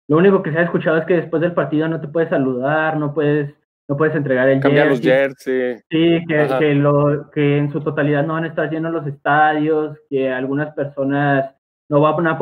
lo 0.09 0.17
único 0.17 0.43
que 0.43 0.51
se 0.51 0.59
ha 0.59 0.63
escuchado 0.63 0.97
es 0.99 1.05
que 1.05 1.15
después 1.15 1.41
del 1.41 1.55
partido 1.55 1.87
no 1.87 2.01
te 2.01 2.09
puedes 2.09 2.31
saludar, 2.31 2.97
no 2.97 3.15
puedes, 3.15 3.55
no 3.89 3.97
puedes 3.97 4.17
entregar 4.17 4.49
el 4.49 4.59
Cambiar 4.61 4.89
los 4.89 5.01
jerseys. 5.01 5.85
Sí, 5.89 6.25
que, 6.27 6.49
que, 6.59 6.75
lo, 6.75 7.31
que 7.31 7.59
en 7.59 7.71
su 7.71 7.81
totalidad 7.81 8.27
no 8.27 8.33
van 8.33 8.45
a 8.45 8.49
estar 8.49 8.69
llenos 8.69 8.93
los 8.93 9.07
estadios, 9.07 9.97
que 10.11 10.33
algunas 10.33 10.75
personas 10.75 11.55
no 11.89 12.01
van 12.01 12.27
a, 12.27 12.39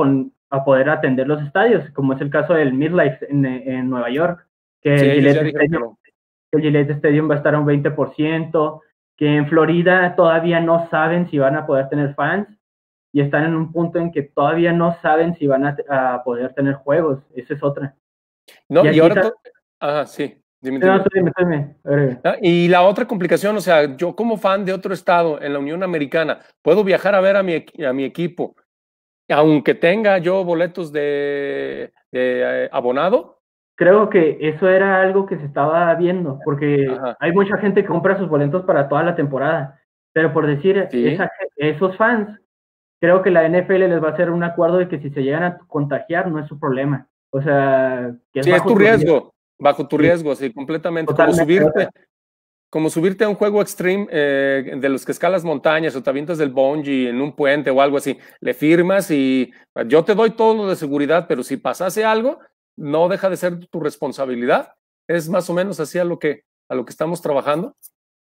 a 0.51 0.65
poder 0.65 0.89
atender 0.89 1.27
los 1.27 1.43
estadios, 1.43 1.91
como 1.91 2.15
es 2.15 2.21
el 2.23 2.31
caso 2.31 2.55
del 2.55 2.73
Midlife 2.73 3.31
en, 3.31 3.45
en 3.45 3.91
Nueva 3.91 4.09
York, 4.09 4.47
que, 4.85 4.95
el 4.95 5.13
Gillette 5.15 5.47
Stadium, 5.49 5.97
que 6.53 6.59
el 6.59 6.63
Gillette 6.63 6.91
Stadium 6.91 7.29
va 7.29 7.35
a 7.35 7.39
estar 7.39 7.55
a 7.55 7.59
un 7.59 7.67
20%, 7.67 8.81
que 9.17 9.37
en 9.37 9.49
Florida 9.49 10.15
todavía 10.15 10.61
no 10.61 10.89
saben 10.91 11.29
si 11.31 11.39
van 11.39 11.57
a 11.57 11.67
poder 11.67 11.89
tener 11.89 12.15
fans, 12.15 12.49
y 13.13 13.21
están 13.21 13.45
en 13.45 13.55
un 13.55 13.73
punto 13.73 13.99
en 13.99 14.13
que 14.13 14.23
todavía 14.23 14.73
no 14.73 14.97
saben 15.01 15.35
si 15.37 15.47
van 15.47 15.65
a, 15.65 16.23
poder 16.25 16.53
tener 16.53 16.75
juegos. 16.75 17.21
Esa 17.35 17.55
es 17.55 17.63
otra. 17.63 17.95
No, 18.69 18.85
y, 18.85 18.99
ahora. 18.99 19.33
Ah, 19.81 20.05
sí. 20.05 20.37
Dime, 20.61 20.81
y 22.41 22.69
la 22.69 22.83
otra 22.83 23.07
complicación, 23.07 23.55
o 23.55 23.61
sea, 23.61 23.97
yo 23.97 24.17
como 24.17 24.39
fan 24.39 24.65
de 24.65 24.73
otro 24.73 24.95
estado 24.95 25.41
en 25.43 25.53
la 25.53 25.59
Unión 25.59 25.83
Americana, 25.83 26.41
puedo 26.63 26.83
viajar 26.83 27.15
a 27.15 27.21
ver 27.21 27.37
a 27.37 27.43
mi, 27.43 27.67
a 27.87 27.93
mi 27.93 28.05
equipo, 28.05 28.57
aunque 29.29 29.75
tenga 29.75 30.17
yo 30.17 30.43
boletos 30.43 30.91
de, 30.91 31.93
de 32.11 32.65
eh, 32.65 32.69
abonado. 32.73 33.34
Creo 33.77 34.09
que 34.09 34.39
eso 34.41 34.69
era 34.69 35.01
algo 35.01 35.27
que 35.27 35.37
se 35.37 35.45
estaba 35.45 35.93
viendo, 35.97 36.39
porque 36.45 36.87
hay 37.19 37.33
mucha 37.33 37.57
gente 37.59 37.83
que 37.83 37.89
compra 37.89 38.19
sus 38.19 38.29
boletos 38.29 38.65
para 38.65 38.89
toda 38.89 39.03
la 39.03 39.17
temporada, 39.17 39.81
pero 40.13 40.33
por 40.33 40.47
decir, 40.47 40.89
esos 41.57 41.97
fans 41.97 42.41
creo 43.01 43.23
que 43.23 43.31
la 43.31 43.49
NFL 43.49 43.81
les 43.81 44.03
va 44.03 44.09
a 44.09 44.13
hacer 44.13 44.31
un 44.31 44.45
acuerdo 44.45 44.79
de 44.79 44.89
que 44.89 45.01
si 45.01 45.11
se 45.11 45.23
llegan 45.23 45.43
a 45.43 45.59
contagiar 45.67 46.31
no 46.31 46.39
es 46.39 46.47
su 46.47 46.59
problema. 46.59 47.09
O 47.31 47.43
sea, 47.43 48.15
que 48.33 48.41
es, 48.41 48.47
sí, 48.47 48.53
es 48.53 48.63
tu 48.63 48.77
riesgo, 48.77 49.35
bajo 49.59 49.87
tu 49.89 49.99
riesgo, 49.99 50.35
sí, 50.37 50.53
completamente. 50.53 51.13
Como 51.13 51.33
subirte, 51.33 51.89
como 52.71 52.91
subirte 52.91 53.25
a 53.25 53.29
un 53.29 53.35
juego 53.35 53.61
extreme 53.61 54.07
eh, 54.11 54.77
de 54.77 54.89
los 54.89 55.05
que 55.05 55.13
escalas 55.13 55.45
montañas 55.45 55.95
o 55.97 56.03
te 56.03 56.11
avientas 56.11 56.39
del 56.39 56.51
bungee 56.51 57.09
en 57.09 57.21
un 57.21 57.37
puente 57.37 57.71
o 57.71 57.81
algo 57.81 57.97
así, 57.97 58.19
le 58.41 58.55
firmas 58.55 59.11
y 59.11 59.53
yo 59.87 60.05
te 60.05 60.15
doy 60.15 60.31
todo 60.31 60.55
lo 60.55 60.69
de 60.69 60.77
seguridad, 60.77 61.27
pero 61.29 61.43
si 61.43 61.57
pasase 61.57 62.05
algo, 62.05 62.39
no 62.77 63.09
deja 63.09 63.31
de 63.31 63.37
ser 63.37 63.67
tu 63.67 63.81
responsabilidad. 63.81 64.75
Es 65.09 65.29
más 65.29 65.49
o 65.51 65.55
menos 65.55 65.81
así 65.81 65.99
a 65.99 66.05
lo 66.05 66.19
que, 66.19 66.45
a 66.69 66.75
lo 66.75 66.85
que 66.85 66.91
estamos 66.91 67.21
trabajando. 67.23 67.77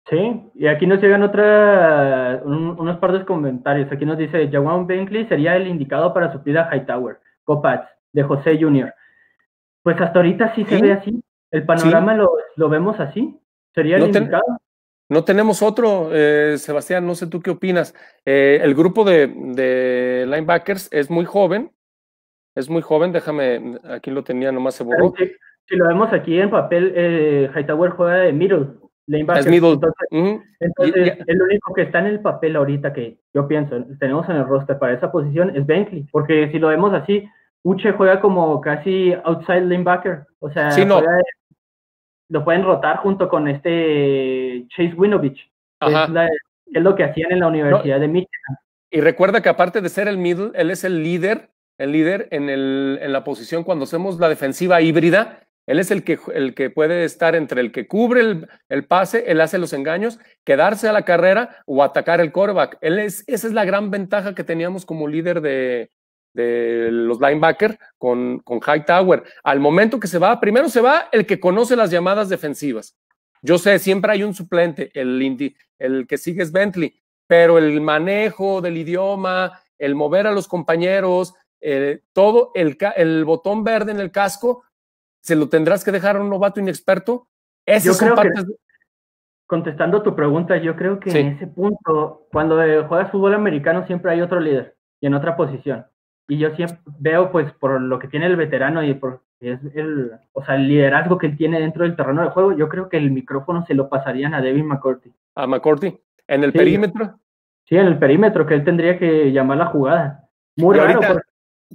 Sí, 0.10 0.42
y 0.56 0.68
aquí 0.68 0.88
nos 0.88 1.02
llegan 1.02 1.22
otra, 1.22 2.42
unos 2.44 2.98
par 2.98 3.12
de 3.12 3.26
comentarios. 3.26 3.92
Aquí 3.92 4.06
nos 4.06 4.18
dice, 4.18 4.50
Jawan 4.52 4.88
Benkley 4.88 5.28
sería 5.28 5.56
el 5.56 5.68
indicado 5.68 6.14
para 6.14 6.32
suplir 6.32 6.58
a 6.58 6.74
Hightower, 6.74 7.20
Copats, 7.44 7.90
de 8.12 8.24
José 8.24 8.58
Junior. 8.60 8.94
Pues 9.84 10.02
hasta 10.02 10.20
ahorita 10.20 10.56
sí, 10.56 10.66
se 10.66 10.82
ve 10.82 10.94
así. 10.94 11.24
El 11.52 11.66
panorama 11.66 12.16
lo, 12.16 12.32
lo, 12.56 12.70
vemos 12.70 13.00
así. 13.00 13.40
Sería 13.74 13.98
el 13.98 14.06
indicado. 14.06 14.42
no 15.10 15.24
tenemos 15.24 15.62
otro, 15.62 16.10
eh, 16.12 16.58
Sebastián, 16.58 17.06
no 17.06 17.14
sé 17.14 17.28
tú 17.28 17.40
qué 17.42 17.52
opinas. 17.52 17.94
Eh, 18.26 18.60
el 18.64 18.74
grupo 18.74 19.04
de, 19.04 19.28
de, 19.28 20.26
linebackers 20.28 20.90
es 20.92 21.12
muy 21.12 21.26
joven, 21.26 21.72
es 22.60 22.70
muy 22.70 22.82
joven, 22.82 23.12
déjame, 23.12 23.80
aquí 23.90 24.12
lo 24.12 24.24
tenía, 24.24 24.52
nomás 24.52 24.76
se 24.76 24.84
borró. 24.84 25.14
Si, 25.68 25.76
lo 25.76 25.88
vemos 25.88 26.12
aquí 26.14 26.40
en 26.40 26.50
papel, 26.50 26.94
eh, 26.96 27.50
Hightower 27.56 27.92
juega 27.92 28.18
de 28.18 28.34
middle, 28.34 28.68
entonces, 29.10 31.18
el 31.26 31.42
único 31.42 31.74
que 31.74 31.84
está 31.84 32.00
en 32.00 32.06
el 32.06 32.20
papel 32.20 32.56
ahorita 32.56 32.94
que 32.94 33.18
yo 33.34 33.48
pienso, 33.48 33.84
tenemos 34.00 34.30
en 34.30 34.36
el 34.36 34.46
roster 34.46 34.78
para 34.78 34.94
esa 34.94 35.12
posición 35.12 35.56
es 35.56 35.66
Bentley, 35.66 36.08
porque 36.12 36.50
si 36.52 36.60
lo 36.60 36.68
vemos 36.68 36.94
así, 36.94 37.28
Uche 37.64 37.92
juega 37.94 38.22
como 38.22 38.62
casi 38.62 39.14
outside 39.24 39.66
linebacker, 39.66 40.26
o 40.40 40.52
sea, 40.52 40.70
lo 42.30 42.46
pueden 42.46 42.64
rotar 42.64 42.98
junto 42.98 43.28
con 43.28 43.48
este 43.48 44.66
Chase 44.70 44.94
Winovich, 44.96 45.52
que 45.80 45.92
es, 45.92 46.84
lo 46.84 46.96
que 46.96 47.04
hacían 47.04 47.32
en 47.32 47.40
la 47.40 47.48
Universidad 47.48 48.00
de 48.00 48.08
Michigan. 48.08 48.58
Y 48.92 49.02
recuerda 49.02 49.42
que 49.42 49.50
aparte 49.50 49.82
de 49.82 49.90
ser 49.90 50.08
el 50.08 50.20
middle, 50.20 50.52
él 50.54 50.70
es 50.70 50.84
el 50.84 51.04
líder, 51.04 51.50
el 51.80 51.92
líder 51.92 52.28
en, 52.30 52.50
el, 52.50 53.00
en 53.02 53.12
la 53.12 53.24
posición 53.24 53.64
cuando 53.64 53.86
hacemos 53.86 54.20
la 54.20 54.30
defensiva 54.30 54.82
híbrida, 54.82 55.48
él 55.66 55.80
es 55.80 55.92
el 55.92 56.04
que, 56.04 56.20
el 56.34 56.56
que 56.56 56.70
puede 56.70 57.04
estar 57.04 57.36
entre 57.36 57.62
el 57.62 57.72
que 57.72 57.88
cubre 57.88 58.48
el, 58.70 58.86
pase, 58.86 59.26
él 59.28 59.40
hace 59.40 59.60
los 59.60 59.72
engaños, 59.72 60.20
quedarse 60.44 60.90
a 60.90 60.92
la 60.92 61.04
carrera 61.04 61.64
o 61.68 61.84
atacar 61.84 62.22
el 62.22 62.32
quarterback. 62.32 62.80
Él 62.82 62.98
es, 62.98 63.24
esa 63.28 63.46
es 63.46 63.54
la 63.54 63.66
gran 63.66 63.92
ventaja 63.92 64.34
que 64.34 64.44
teníamos 64.44 64.84
como 64.84 65.08
líder 65.08 65.42
de, 65.42 65.92
los 66.34 67.20
linebackers 67.20 67.78
con, 68.00 68.40
con 68.40 68.60
Hightower. 68.60 69.24
Al 69.44 69.60
momento 69.60 70.00
que 70.00 70.08
se 70.08 70.18
va, 70.18 70.40
primero 70.40 70.70
se 70.70 70.82
va 70.82 71.08
el 71.12 71.28
que 71.28 71.40
conoce 71.40 71.76
las 71.76 71.92
llamadas 71.92 72.30
defensivas. 72.30 72.98
Yo 73.44 73.60
sé, 73.60 73.78
siempre 73.78 74.12
hay 74.12 74.24
un 74.24 74.34
suplente, 74.34 74.90
el, 75.00 75.54
el 75.78 76.08
que 76.08 76.18
sigue 76.18 76.42
es 76.42 76.52
Bentley, 76.52 77.00
pero 77.28 77.60
el 77.60 77.80
manejo 77.80 78.60
del 78.62 78.76
idioma, 78.78 79.62
el 79.78 79.94
mover 79.94 80.26
a 80.26 80.32
los 80.32 80.48
compañeros, 80.48 81.36
eh, 81.62 82.02
todo 82.14 82.52
el, 82.56 82.78
el 82.96 83.26
botón 83.26 83.64
verde 83.64 83.92
en 83.92 84.00
el 84.00 84.12
casco 84.12 84.64
se 85.22 85.36
lo 85.36 85.50
tendrás 85.50 85.84
que 85.84 85.92
dejar 85.92 86.16
a 86.16 86.22
un 86.22 86.30
novato 86.30 86.60
inexperto. 86.60 87.28
Esas 87.66 87.98
son 87.98 88.16
partes, 88.16 88.46
contestando 89.46 90.04
tu 90.04 90.16
pregunta, 90.16 90.58
yo 90.58 90.76
creo 90.76 91.00
que 91.00 91.10
en 91.10 91.28
ese 91.28 91.48
punto, 91.48 92.28
cuando 92.32 92.64
eh, 92.64 92.84
juegas 92.84 93.12
fútbol 93.12 93.34
americano, 93.34 93.86
siempre 93.88 94.12
hay 94.12 94.22
otro 94.22 94.40
líder 94.40 94.78
y 95.02 95.08
en 95.08 95.16
otra 95.16 95.36
posición. 95.36 95.88
Y 96.28 96.38
yo 96.38 96.56
siempre 96.56 96.78
veo, 97.00 97.32
pues, 97.32 97.52
por 97.54 97.82
lo 97.82 97.98
que 97.98 98.08
tiene 98.08 98.28
el 98.28 98.36
veterano 98.36 98.84
y 98.84 98.94
por 98.94 99.24
es 99.40 99.60
el, 99.74 100.12
o 100.34 100.44
sea, 100.44 100.56
el 100.56 100.68
liderazgo 100.68 101.18
que 101.18 101.28
él 101.28 101.38
tiene 101.38 101.60
dentro 101.60 101.84
del 101.84 101.96
terreno 101.96 102.22
de 102.22 102.30
juego, 102.30 102.52
yo 102.52 102.68
creo 102.68 102.90
que 102.90 102.98
el 102.98 103.10
micrófono 103.10 103.66
se 103.66 103.74
lo 103.74 103.90
pasarían 103.90 104.34
a 104.34 104.42
Devin 104.42 104.68
McCourty. 104.68 105.12
¿A 105.36 105.48
McCourty? 105.48 105.98
¿En 106.28 106.44
el 106.44 106.52
perímetro? 106.52 107.20
Sí, 107.66 107.78
en 107.78 107.88
el 107.88 107.98
perímetro, 107.98 108.46
que 108.46 108.56
él 108.56 108.64
tendría 108.64 109.00
que 109.00 109.32
llamar 109.32 109.58
la 109.58 109.68
jugada. 109.68 110.30
Muy 110.58 110.78
raro. 110.78 111.00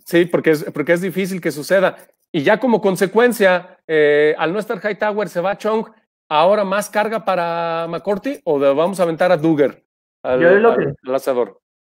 Sí, 0.05 0.25
porque 0.25 0.51
es, 0.51 0.65
porque 0.73 0.93
es 0.93 1.01
difícil 1.01 1.41
que 1.41 1.51
suceda. 1.51 1.97
Y 2.33 2.43
ya 2.43 2.59
como 2.59 2.81
consecuencia, 2.81 3.79
eh, 3.87 4.35
al 4.39 4.53
no 4.53 4.59
estar 4.59 4.81
Hightower, 4.83 5.29
se 5.29 5.41
va 5.41 5.57
Chong. 5.57 5.87
¿Ahora 6.29 6.65
más 6.65 6.91
carga 6.91 7.25
para 7.25 7.87
McCourty 7.89 8.41
o 8.45 8.59
vamos 8.59 8.99
a 8.99 9.03
aventar 9.03 9.31
a 9.31 9.37
Duggar, 9.37 9.77
al, 10.23 10.41
yo 10.41 10.55
lo 10.59 10.77
que, 10.77 10.95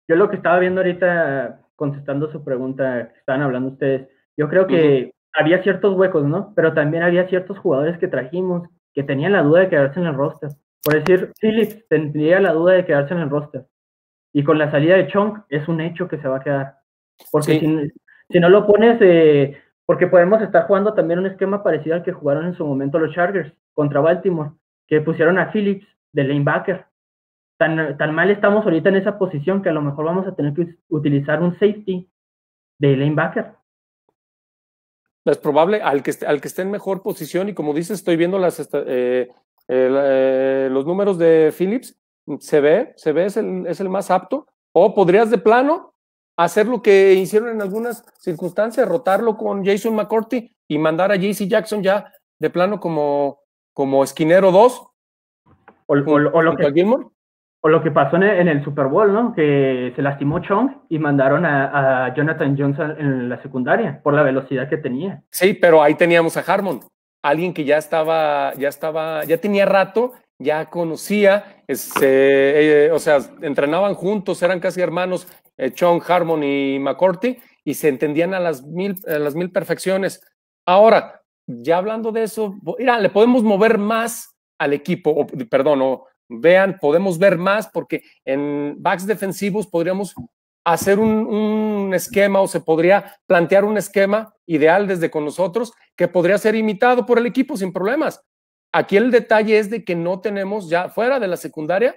Yo 0.07 0.17
lo 0.17 0.29
que 0.29 0.37
estaba 0.37 0.59
viendo 0.59 0.81
ahorita, 0.81 1.63
contestando 1.75 2.31
su 2.31 2.45
pregunta 2.45 3.09
que 3.13 3.19
estaban 3.19 3.41
hablando 3.41 3.71
ustedes, 3.71 4.09
yo 4.37 4.49
creo 4.49 4.67
que 4.67 5.13
había 5.33 5.63
ciertos 5.63 5.97
huecos, 5.97 6.25
¿no? 6.25 6.53
Pero 6.55 6.75
también 6.75 7.03
había 7.03 7.27
ciertos 7.27 7.59
jugadores 7.59 7.99
que 7.99 8.07
trajimos 8.07 8.69
que 8.93 9.03
tenían 9.03 9.33
la 9.33 9.43
duda 9.43 9.61
de 9.61 9.69
quedarse 9.69 9.99
en 9.99 10.07
el 10.07 10.15
roster. 10.15 10.51
Por 10.83 10.95
decir, 10.95 11.33
Phillips 11.41 11.87
tendría 11.89 12.41
la 12.41 12.53
duda 12.53 12.75
de 12.75 12.85
quedarse 12.85 13.15
en 13.15 13.21
el 13.21 13.31
roster. 13.31 13.67
Y 14.33 14.45
con 14.45 14.59
la 14.59 14.71
salida 14.71 14.97
de 14.97 15.09
Chong 15.09 15.43
es 15.49 15.67
un 15.69 15.81
hecho 15.81 16.07
que 16.09 16.19
se 16.19 16.29
va 16.29 16.37
a 16.37 16.43
quedar. 16.43 16.78
Porque 17.31 17.91
si, 18.31 18.41
no 18.41 18.49
lo 18.49 18.67
pones, 18.67 18.99
eh, 19.01 19.61
porque 19.87 20.07
podemos 20.07 20.43
estar 20.43 20.67
jugando 20.67 20.95
también 20.95 21.19
un 21.19 21.27
esquema 21.27 21.63
parecido 21.63 21.97
al 21.97 22.03
que 22.03 22.13
jugaron 22.13 22.47
en 22.47 22.55
su 22.55 22.67
momento 22.67 22.99
los 22.99 23.15
Chargers 23.15 23.53
contra 23.75 24.01
Baltimore, 24.01 24.51
que 24.87 25.01
pusieron 25.01 25.39
a 25.39 25.51
Phillips 25.53 25.87
de 26.13 26.25
lanebacker. 26.25 26.87
Tan, 27.59 27.97
tan 27.99 28.15
mal 28.15 28.31
estamos 28.31 28.65
ahorita 28.65 28.89
en 28.89 28.97
esa 28.97 29.19
posición 29.19 29.63
que 29.63 29.69
a 29.69 29.73
lo 29.73 29.83
mejor 29.83 30.05
vamos 30.05 30.27
a 30.27 30.35
tener 30.35 30.55
que 30.55 30.77
utilizar 30.89 31.43
un 31.43 31.53
safety 31.55 32.09
de 32.79 32.97
lanebacker. 32.97 33.53
Es 35.25 35.39
probable 35.39 35.83
al 35.83 36.03
que, 36.03 36.11
esté, 36.11 36.27
al 36.27 36.41
que 36.41 36.49
esté 36.49 36.63
en 36.63 36.71
mejor 36.71 37.03
posición 37.03 37.49
y 37.49 37.55
como 37.55 37.75
dices, 37.75 37.99
estoy 37.99 38.17
viendo 38.17 38.39
las, 38.39 38.61
eh, 38.73 39.29
eh, 39.69 40.69
los 40.71 40.87
números 40.87 41.19
de 41.19 41.53
Phillips, 41.57 41.99
se 42.41 42.61
ve, 42.61 42.93
se 42.97 43.13
ve, 43.13 43.27
es 43.27 43.37
el, 43.37 43.67
es 43.67 43.81
el 43.81 43.89
más 43.89 44.11
apto. 44.11 44.47
O 44.73 44.95
podrías 44.95 45.31
de 45.31 45.39
plano 45.39 45.95
hacer 46.39 46.69
lo 46.69 46.81
que 46.81 47.15
hicieron 47.15 47.51
en 47.51 47.61
algunas 47.61 48.05
circunstancias, 48.21 48.89
rotarlo 48.89 49.37
con 49.37 49.65
Jason 49.65 49.95
McCourty 49.95 50.55
y 50.69 50.79
mandar 50.79 51.11
a 51.11 51.17
JC 51.17 51.49
Jackson 51.49 51.83
ya 51.83 52.13
de 52.39 52.49
plano 52.49 52.79
como, 52.79 53.41
como 53.75 54.05
esquinero 54.05 54.53
2. 54.53 54.87
O, 55.87 55.95
lo 55.97 56.05
que, 56.05 56.11
o 56.11 57.69
lo 57.69 57.83
que 57.83 57.91
pasó 57.91 58.17
en 58.17 58.49
el, 58.49 58.63
Super 58.63 58.87
Bowl, 58.87 59.13
¿no? 59.13 59.35
Que 59.35 59.93
se 59.97 60.03
lastimó 60.03 60.39
Chong 60.39 60.71
y 60.89 60.99
mandaron 60.99 61.45
a, 61.45 62.15
Jonathan 62.15 62.57
Johnson 62.57 62.95
en 62.99 63.29
la 63.29 63.43
secundaria 63.43 64.01
por 64.03 64.15
la 64.15 64.23
velocidad 64.23 64.69
que 64.69 64.77
tenía. 64.77 65.23
Sí, 65.31 65.55
pero 65.55 65.83
ahí 65.83 65.95
teníamos 65.95 66.37
a 66.37 66.41
Harmon, 66.41 66.81
alguien 67.23 67.53
que 67.53 67.65
ya 67.65 67.79
estaba, 67.79 68.55
ya 68.55 68.69
estaba, 68.69 69.25
ya 69.25 69.39
tenía 69.39 69.67
rato 69.67 70.13
ya 70.39 70.71
conocía, 70.71 71.63
este, 71.67 72.87
eh, 72.87 72.93
o 72.93 72.99
sea, 72.99 73.19
entrenaban 73.43 73.95
juntos, 73.95 74.43
eran 74.43 74.61
casi 74.61 74.81
hermanos, 74.81 75.27
eh, 75.57 75.73
Chong, 75.73 76.03
Harmon 76.07 76.43
y 76.45 76.79
McCourty, 76.79 77.39
y 77.65 77.75
se 77.75 77.89
entendían 77.89 78.35
a 78.35 78.41
las 78.41 78.63
mil, 78.63 78.97
a 79.07 79.19
las 79.19 79.35
mil 79.35 79.51
perfecciones. 79.51 80.23
Ahora, 80.65 81.23
ya 81.47 81.79
hablando 81.79 82.13
de 82.13 82.25
eso, 82.25 82.57
mira, 82.79 83.01
le 83.01 83.11
podemos 83.11 83.43
mover 83.43 83.79
más 83.79 84.37
al 84.59 84.73
equipo, 84.73 85.11
o, 85.11 85.27
perdón, 85.27 86.01
vean, 86.29 86.79
podemos 86.81 87.19
ver 87.19 87.39
más 87.39 87.69
porque 87.69 88.03
en 88.25 88.77
backs 88.79 89.07
defensivos 89.07 89.67
podríamos 89.67 90.15
hacer 90.65 90.99
un, 90.99 91.93
esquema 91.95 92.41
o 92.41 92.47
se 92.47 92.61
podría 92.61 93.17
plantear 93.27 93.65
un 93.65 93.79
esquema 93.79 94.35
ideal 94.47 94.87
desde 94.87 95.11
con 95.11 95.25
nosotros 95.25 95.73
que 95.97 96.07
podría 96.07 96.37
ser 96.37 96.55
imitado 96.55 97.07
por 97.07 97.19
el 97.19 97.25
equipo 97.25 97.57
sin 97.57 97.73
problemas. 97.73 98.23
Aquí 98.73 98.97
el 98.97 99.11
detalle 99.11 99.59
es 99.59 99.71
de 99.71 99.85
que 99.85 99.95
no 99.95 100.21
tenemos 100.21 100.69
ya 100.69 100.89
fuera 100.89 101.19
de 101.19 101.29
la 101.29 101.37
secundaria, 101.37 101.97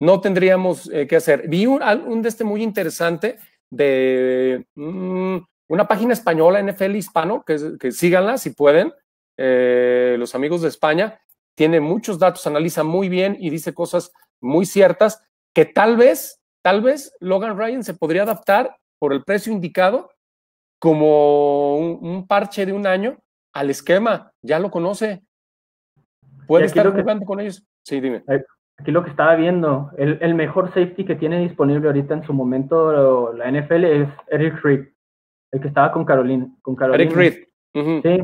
no 0.00 0.20
tendríamos 0.20 0.90
eh, 0.92 1.06
que 1.06 1.16
hacer. 1.16 1.48
Vi 1.48 1.66
un, 1.66 1.82
un, 1.82 2.22
de 2.22 2.28
este 2.28 2.44
muy 2.44 2.62
interesante 2.62 3.38
de 3.70 4.66
mm, 4.74 5.38
una 5.68 5.88
página 5.88 6.12
española, 6.12 6.62
NFL 6.62 6.96
Hispano, 6.96 7.44
que, 7.44 7.78
que 7.78 7.92
síganla 7.92 8.38
si 8.38 8.50
pueden, 8.50 8.92
eh, 9.38 10.16
los 10.18 10.34
amigos 10.34 10.62
de 10.62 10.68
España. 10.68 11.20
Tiene 11.56 11.80
muchos 11.80 12.18
datos, 12.18 12.46
analiza 12.46 12.84
muy 12.84 13.08
bien 13.08 13.36
y 13.40 13.50
dice 13.50 13.72
cosas 13.72 14.12
muy 14.40 14.66
ciertas 14.66 15.22
que 15.54 15.64
tal 15.64 15.96
vez, 15.96 16.42
tal 16.62 16.82
vez 16.82 17.14
Logan 17.20 17.56
Ryan 17.56 17.82
se 17.82 17.94
podría 17.94 18.22
adaptar 18.24 18.76
por 18.98 19.12
el 19.12 19.24
precio 19.24 19.52
indicado 19.52 20.10
como 20.78 21.78
un 21.78 22.26
parche 22.26 22.66
de 22.66 22.74
un 22.74 22.86
año 22.86 23.18
al 23.54 23.70
esquema, 23.70 24.32
ya 24.42 24.58
lo 24.58 24.70
conoce, 24.70 25.22
Puede 26.46 26.66
estar 26.66 26.90
jugando 26.90 27.24
con 27.24 27.40
ellos. 27.40 27.66
Sí, 27.82 28.00
dime. 28.00 28.22
Aquí 28.78 28.92
lo 28.92 29.02
que 29.02 29.10
estaba 29.10 29.34
viendo, 29.36 29.90
el, 29.96 30.18
el, 30.20 30.34
mejor 30.34 30.68
safety 30.68 31.04
que 31.04 31.14
tiene 31.14 31.40
disponible 31.40 31.86
ahorita 31.86 32.14
en 32.14 32.24
su 32.24 32.34
momento 32.34 33.32
la 33.32 33.50
NFL 33.50 33.84
es 33.84 34.08
Eric 34.28 34.62
Reed, 34.62 34.88
el 35.52 35.60
que 35.60 35.68
estaba 35.68 35.92
con 35.92 36.04
Carolina. 36.04 36.46
Con 36.60 36.76
Carolina. 36.76 37.02
Eric 37.02 37.16
Reed. 37.16 38.02
Sí, 38.02 38.22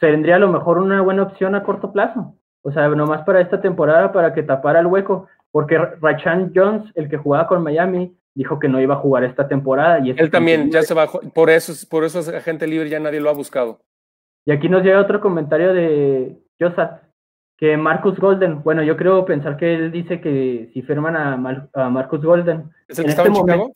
tendría 0.00 0.36
a 0.36 0.40
lo 0.40 0.50
mejor 0.50 0.78
una 0.78 1.00
buena 1.02 1.22
opción 1.22 1.54
a 1.54 1.62
corto 1.62 1.92
plazo. 1.92 2.34
O 2.62 2.72
sea, 2.72 2.88
nomás 2.88 3.22
para 3.22 3.40
esta 3.40 3.60
temporada, 3.60 4.12
para 4.12 4.34
que 4.34 4.42
tapara 4.42 4.80
el 4.80 4.86
hueco, 4.86 5.28
porque 5.52 5.78
Rachan 5.78 6.52
Jones, 6.54 6.90
el 6.96 7.08
que 7.08 7.16
jugaba 7.16 7.46
con 7.46 7.62
Miami, 7.62 8.16
dijo 8.34 8.58
que 8.58 8.68
no 8.68 8.80
iba 8.80 8.94
a 8.94 8.98
jugar 8.98 9.24
esta 9.24 9.48
temporada. 9.48 10.00
Y 10.00 10.10
Él 10.10 10.30
también 10.30 10.70
ya 10.70 10.82
se 10.82 10.92
bajó, 10.92 11.20
por 11.32 11.48
eso, 11.48 11.72
por 11.88 12.04
eso 12.04 12.18
es 12.18 12.28
agente 12.28 12.66
libre, 12.66 12.88
ya 12.88 13.00
nadie 13.00 13.20
lo 13.20 13.30
ha 13.30 13.34
buscado. 13.34 13.80
Y 14.44 14.52
aquí 14.52 14.68
nos 14.68 14.82
llega 14.82 15.00
otro 15.00 15.20
comentario 15.20 15.72
de 15.72 16.38
Josat, 16.60 17.02
que 17.56 17.76
Marcus 17.76 18.18
Golden, 18.18 18.62
bueno, 18.62 18.82
yo 18.82 18.96
creo 18.96 19.24
pensar 19.24 19.56
que 19.56 19.74
él 19.74 19.90
dice 19.90 20.20
que 20.20 20.70
si 20.72 20.82
firman 20.82 21.16
a, 21.16 21.36
Marcus 21.88 22.22
Golden. 22.22 22.70
¿Es 22.86 22.98
el 22.98 23.06
que 23.06 23.10
este 23.12 23.30
momento, 23.30 23.72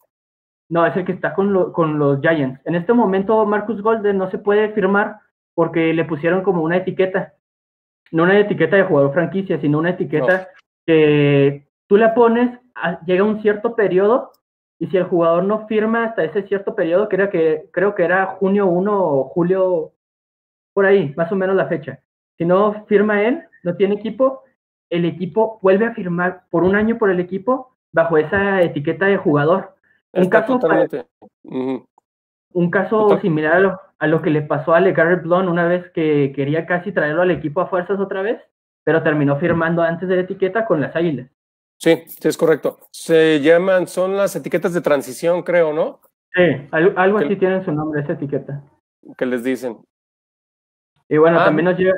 No, 0.69 0.87
es 0.87 0.97
el 0.97 1.05
que 1.05 1.13
está 1.13 1.33
con, 1.33 1.73
con 1.73 1.99
los 1.99 2.21
Giants. 2.21 2.61
En 2.67 2.75
este 2.75 2.93
momento 2.93 3.45
Marcus 3.47 3.81
Golden 3.81 4.19
no 4.19 4.31
se 4.31 4.39
puede 4.39 4.73
firmar 4.73 5.21
porque 5.55 5.95
le 5.95 6.05
pusieron 6.05 6.43
como 6.43 6.63
una 6.63 6.77
etiqueta. 6.77 7.35
No 8.13 8.25
una 8.25 8.39
etiqueta 8.39 8.77
de 8.77 8.85
jugador 8.85 9.13
franquicia, 9.13 9.61
sino 9.61 9.79
una 9.79 9.91
etiqueta 9.91 10.49
que 10.87 11.69
tú 11.87 11.97
la 11.97 12.15
pones, 12.15 12.59
llega 13.07 13.25
un 13.25 13.41
cierto 13.41 13.77
periodo 13.77 14.33
y 14.79 14.89
si 14.89 14.97
el 14.97 15.05
jugador 15.05 15.45
no 15.45 15.67
firma 15.69 16.05
hasta 16.05 16.25
ese 16.25 16.43
cierto 16.45 16.75
periodo, 16.75 17.09
creo 17.09 17.31
que, 17.31 17.69
creo 17.73 17.95
que 17.95 18.03
era 18.03 18.27
junio 18.27 18.67
1 18.67 19.05
o 19.05 19.25
julio, 19.25 19.93
por 20.73 20.87
ahí, 20.87 21.13
más 21.17 21.31
o 21.31 21.37
menos 21.37 21.55
la 21.55 21.67
fecha. 21.67 22.01
Si 22.39 22.45
no 22.45 22.87
firma 22.87 23.23
él, 23.23 23.45
no 23.63 23.77
tiene 23.77 23.95
equipo, 23.95 24.43
el 24.91 25.05
equipo 25.05 25.59
vuelve 25.63 25.87
a 25.87 25.95
firmar 25.95 26.45
por 26.51 26.65
un 26.65 26.75
año 26.75 26.99
por 26.99 27.11
el 27.11 27.21
equipo 27.21 27.77
bajo 27.93 28.19
esa 28.19 28.63
etiqueta 28.63 29.07
de 29.07 29.17
jugador. 29.17 29.75
Un 30.13 30.29
caso, 30.29 30.59
un 32.53 32.71
caso 32.71 33.19
similar 33.21 33.79
a 33.99 34.07
lo, 34.07 34.23
que 34.23 34.31
le 34.31 34.43
pasó 34.43 34.75
a 34.75 34.81
LeGarrette 34.81 35.23
Blount 35.23 35.49
una 35.49 35.67
vez 35.67 35.91
que 35.93 36.33
quería 36.35 36.67
casi 36.67 36.93
traerlo 36.93 37.23
al 37.23 37.31
equipo 37.31 37.61
a 37.61 37.69
fuerzas 37.69 38.01
otra 38.01 38.23
vez, 38.23 38.41
pero 38.85 39.03
terminó 39.03 39.39
firmando 39.39 39.83
antes 39.83 40.09
de 40.09 40.17
la 40.17 40.23
etiqueta 40.23 40.67
con 40.67 40.81
las 40.81 40.97
Águilas. 40.97 41.31
Sí, 41.79 42.03
sí, 42.07 42.29
es 42.29 42.37
correcto. 42.37 42.79
Se 42.91 43.41
llaman, 43.41 43.87
son 43.87 44.17
las 44.17 44.37
etiquetas 44.37 44.75
de 44.75 44.83
transición, 44.83 45.43
creo, 45.43 45.73
¿no? 45.73 46.01
Sí, 46.35 46.69
algo, 46.73 47.19
así 47.19 47.37
tienen 47.37 47.65
su 47.65 47.73
nombre, 47.73 48.03
esa 48.03 48.13
etiqueta. 48.13 48.63
Que 49.17 49.27
les 49.27 49.43
dicen. 49.43 49.79
Y 51.09 51.17
bueno, 51.17 51.41
ah, 51.41 51.47
también 51.47 51.65
nos 51.65 51.79
llega, 51.79 51.95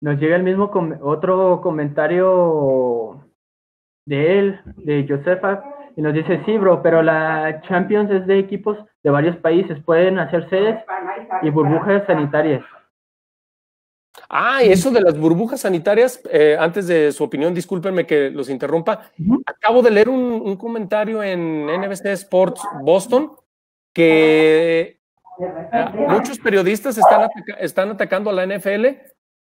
nos 0.00 0.20
llega 0.20 0.36
el 0.36 0.42
mismo 0.42 0.70
otro 1.02 1.60
comentario 1.62 3.24
de 4.06 4.38
él, 4.38 4.60
de 4.76 5.06
Josefa, 5.08 5.64
y 5.96 6.02
nos 6.02 6.12
dice, 6.12 6.42
sí, 6.44 6.58
bro, 6.58 6.82
pero 6.82 7.02
la 7.02 7.62
Champions 7.62 8.10
es 8.10 8.26
de 8.26 8.38
equipos 8.38 8.78
de 9.02 9.10
varios 9.10 9.36
países, 9.38 9.82
pueden 9.84 10.18
hacer 10.18 10.48
sedes 10.50 10.78
y 11.42 11.50
burbujas 11.50 12.04
sanitarias. 12.06 12.62
Ah, 14.28 14.62
y 14.62 14.70
eso 14.70 14.90
de 14.90 15.00
las 15.00 15.18
burbujas 15.18 15.60
sanitarias, 15.60 16.20
eh, 16.30 16.56
antes 16.58 16.86
de 16.86 17.12
su 17.12 17.24
opinión, 17.24 17.54
discúlpenme 17.54 18.06
que 18.06 18.30
los 18.30 18.48
interrumpa. 18.48 19.10
Acabo 19.46 19.82
de 19.82 19.90
leer 19.90 20.08
un, 20.08 20.56
comentario 20.56 21.22
en 21.22 21.66
NBC 21.66 22.06
Sports 22.06 22.62
Boston 22.82 23.32
que 23.92 25.00
eh, 25.38 26.06
muchos 26.08 26.38
periodistas 26.38 26.98
están, 26.98 27.28
están 27.58 27.90
atacando 27.90 28.30
a 28.30 28.32
la 28.32 28.46
NFL 28.46 28.86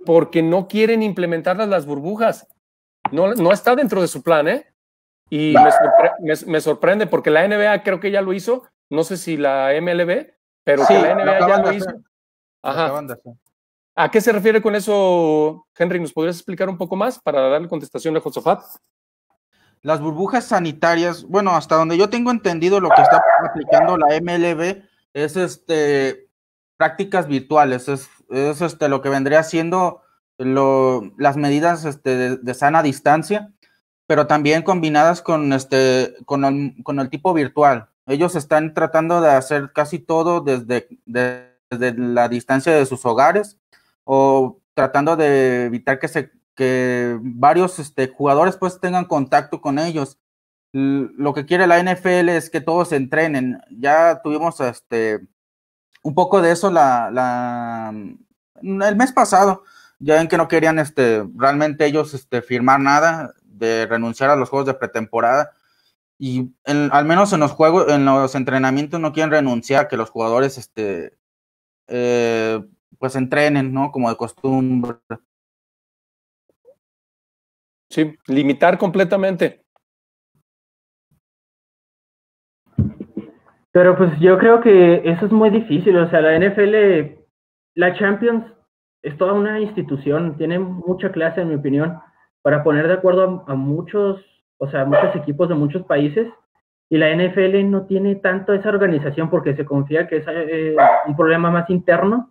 porque 0.05 0.41
no 0.41 0.67
quieren 0.67 1.03
implementar 1.03 1.57
las 1.57 1.85
burbujas. 1.85 2.47
No, 3.11 3.33
no 3.33 3.51
está 3.51 3.75
dentro 3.75 4.01
de 4.01 4.07
su 4.07 4.21
plan, 4.23 4.47
¿eh? 4.47 4.67
Y 5.29 5.55
me, 6.45 6.59
sorprende 6.61 7.07
porque 7.07 7.29
la 7.29 7.47
NBA 7.47 7.83
creo 7.83 7.99
que 7.99 8.11
ya 8.11 8.21
lo 8.21 8.33
hizo, 8.33 8.63
no 8.89 9.05
sé 9.05 9.15
si 9.15 9.37
la 9.37 9.71
MLB, 9.81 10.27
pero 10.63 10.83
la 10.89 11.15
NBA 11.15 11.47
ya 11.47 11.57
lo 11.59 11.71
hizo. 11.71 11.89
Ajá. 12.61 13.01
¿A 13.95 14.11
qué 14.11 14.19
se 14.19 14.31
refiere 14.31 14.61
con 14.61 14.75
eso, 14.75 15.67
Henry? 15.77 15.99
¿Nos 15.99 16.13
podrías 16.13 16.35
explicar 16.35 16.67
un 16.69 16.77
poco 16.77 16.95
más 16.95 17.19
para 17.19 17.47
darle 17.47 17.69
contestación 17.69 18.15
a 18.17 18.19
Josafat? 18.19 18.61
Las 19.81 20.01
burbujas 20.01 20.45
sanitarias, 20.45 21.23
bueno, 21.23 21.51
hasta 21.55 21.75
donde 21.75 21.97
yo 21.97 22.09
tengo 22.09 22.31
entendido 22.31 22.79
lo 22.79 22.89
que 22.89 23.01
está 23.01 23.23
aplicando 23.43 23.97
la 23.97 24.07
MLB 24.19 24.83
es 25.13 25.35
este 25.35 26.29
prácticas 26.77 27.27
virtuales, 27.27 27.87
es, 27.87 28.09
es 28.31 28.61
este 28.61 28.89
lo 28.89 29.01
que 29.01 29.09
vendría 29.09 29.43
siendo 29.43 30.01
lo, 30.37 31.13
las 31.17 31.37
medidas 31.37 31.85
este, 31.85 32.37
de, 32.37 32.53
sana 32.53 32.81
distancia, 32.81 33.51
pero 34.07 34.27
también 34.27 34.63
combinadas 34.63 35.21
con 35.21 35.53
este 35.53 36.15
con 36.25 36.45
el, 36.45 36.83
con 36.83 36.99
el 36.99 37.09
tipo 37.09 37.33
virtual. 37.33 37.89
Ellos 38.07 38.35
están 38.35 38.73
tratando 38.73 39.21
de 39.21 39.29
hacer 39.29 39.71
casi 39.73 39.99
todo 39.99 40.41
desde, 40.41 40.87
desde 41.05 41.93
la 41.97 42.27
distancia 42.27 42.73
de 42.73 42.85
sus 42.85 43.05
hogares 43.05 43.59
o 44.03 44.59
tratando 44.73 45.15
de 45.15 45.65
evitar 45.65 45.99
que 45.99 46.07
se 46.07 46.31
que 46.55 47.17
varios 47.21 47.79
este, 47.79 48.07
jugadores 48.09 48.57
pues 48.57 48.79
tengan 48.79 49.05
contacto 49.05 49.61
con 49.61 49.79
ellos. 49.79 50.17
Lo 50.73 51.33
que 51.33 51.45
quiere 51.45 51.67
la 51.67 51.81
NFL 51.81 52.29
es 52.29 52.49
que 52.49 52.61
todos 52.61 52.91
entrenen. 52.91 53.61
Ya 53.69 54.21
tuvimos 54.21 54.59
este 54.59 55.27
un 56.03 56.15
poco 56.15 56.41
de 56.41 56.51
eso 56.51 56.71
la, 56.71 57.09
la 57.11 57.93
el 58.61 58.95
mes 58.95 59.11
pasado. 59.11 59.63
Ya 59.99 60.15
ven 60.15 60.27
que 60.27 60.37
no 60.37 60.47
querían 60.47 60.79
este 60.79 61.23
realmente 61.35 61.85
ellos 61.85 62.13
este 62.13 62.41
firmar 62.41 62.79
nada 62.79 63.33
de 63.43 63.85
renunciar 63.85 64.29
a 64.31 64.35
los 64.35 64.49
juegos 64.49 64.65
de 64.65 64.73
pretemporada 64.73 65.51
y 66.17 66.51
al 66.65 67.05
menos 67.05 67.33
en 67.33 67.39
los 67.39 67.51
juegos 67.51 67.91
en 67.91 68.05
los 68.05 68.35
entrenamientos 68.35 68.99
no 68.99 69.13
quieren 69.13 69.31
renunciar 69.31 69.87
que 69.87 69.97
los 69.97 70.09
jugadores 70.09 70.57
este 70.57 71.17
eh, 71.87 72.63
pues 72.97 73.15
entrenen, 73.15 73.73
¿no? 73.73 73.91
Como 73.91 74.09
de 74.09 74.15
costumbre. 74.15 74.97
Sí, 77.89 78.15
limitar 78.27 78.77
completamente. 78.77 79.60
Pero 83.71 83.95
pues 83.97 84.11
yo 84.19 84.37
creo 84.37 84.59
que 84.59 85.01
eso 85.05 85.25
es 85.25 85.31
muy 85.31 85.49
difícil, 85.49 85.97
o 85.97 86.09
sea, 86.09 86.21
la 86.21 86.37
NFL, 86.37 87.15
la 87.75 87.93
Champions 87.93 88.45
es 89.01 89.17
toda 89.17 89.33
una 89.33 89.59
institución, 89.59 90.37
tiene 90.37 90.59
mucha 90.59 91.11
clase 91.11 91.41
en 91.41 91.49
mi 91.49 91.55
opinión, 91.55 91.99
para 92.41 92.63
poner 92.63 92.87
de 92.87 92.95
acuerdo 92.95 93.45
a, 93.47 93.55
muchos, 93.55 94.21
o 94.57 94.69
sea, 94.69 94.85
muchos 94.85 95.15
equipos 95.15 95.47
de 95.47 95.55
muchos 95.55 95.85
países, 95.85 96.27
y 96.89 96.97
la 96.97 97.15
NFL 97.15 97.69
no 97.69 97.85
tiene 97.85 98.15
tanto 98.15 98.53
esa 98.53 98.67
organización 98.67 99.29
porque 99.29 99.55
se 99.55 99.63
confía 99.63 100.07
que 100.07 100.17
es 100.17 100.25
eh, 100.27 100.75
un 101.07 101.15
problema 101.15 101.49
más 101.49 101.69
interno 101.69 102.29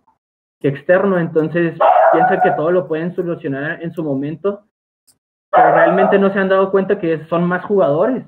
que 0.59 0.67
externo, 0.67 1.17
entonces 1.17 1.75
piensa 2.11 2.41
que 2.41 2.51
todo 2.51 2.71
lo 2.71 2.87
pueden 2.87 3.15
solucionar 3.15 3.81
en 3.81 3.91
su 3.91 4.03
momento, 4.03 4.65
pero 5.49 5.73
realmente 5.73 6.19
no 6.19 6.31
se 6.31 6.37
han 6.37 6.49
dado 6.49 6.69
cuenta 6.69 6.99
que 6.99 7.25
son 7.25 7.45
más 7.45 7.65
jugadores. 7.65 8.23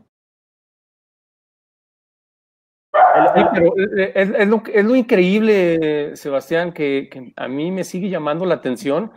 Sí, 3.35 3.43
pero 3.53 3.73
es, 3.77 4.29
es, 4.37 4.47
lo, 4.47 4.63
es 4.65 4.85
lo 4.85 4.95
increíble, 4.95 6.15
Sebastián, 6.15 6.71
que, 6.73 7.09
que, 7.11 7.33
a 7.35 7.47
mí 7.47 7.71
me 7.71 7.83
sigue 7.83 8.09
llamando 8.09 8.45
la 8.45 8.55
atención. 8.55 9.11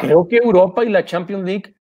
Creo 0.00 0.26
que 0.26 0.36
Europa 0.36 0.84
y 0.84 0.88
la 0.88 1.04
Champions 1.04 1.44
League 1.44 1.76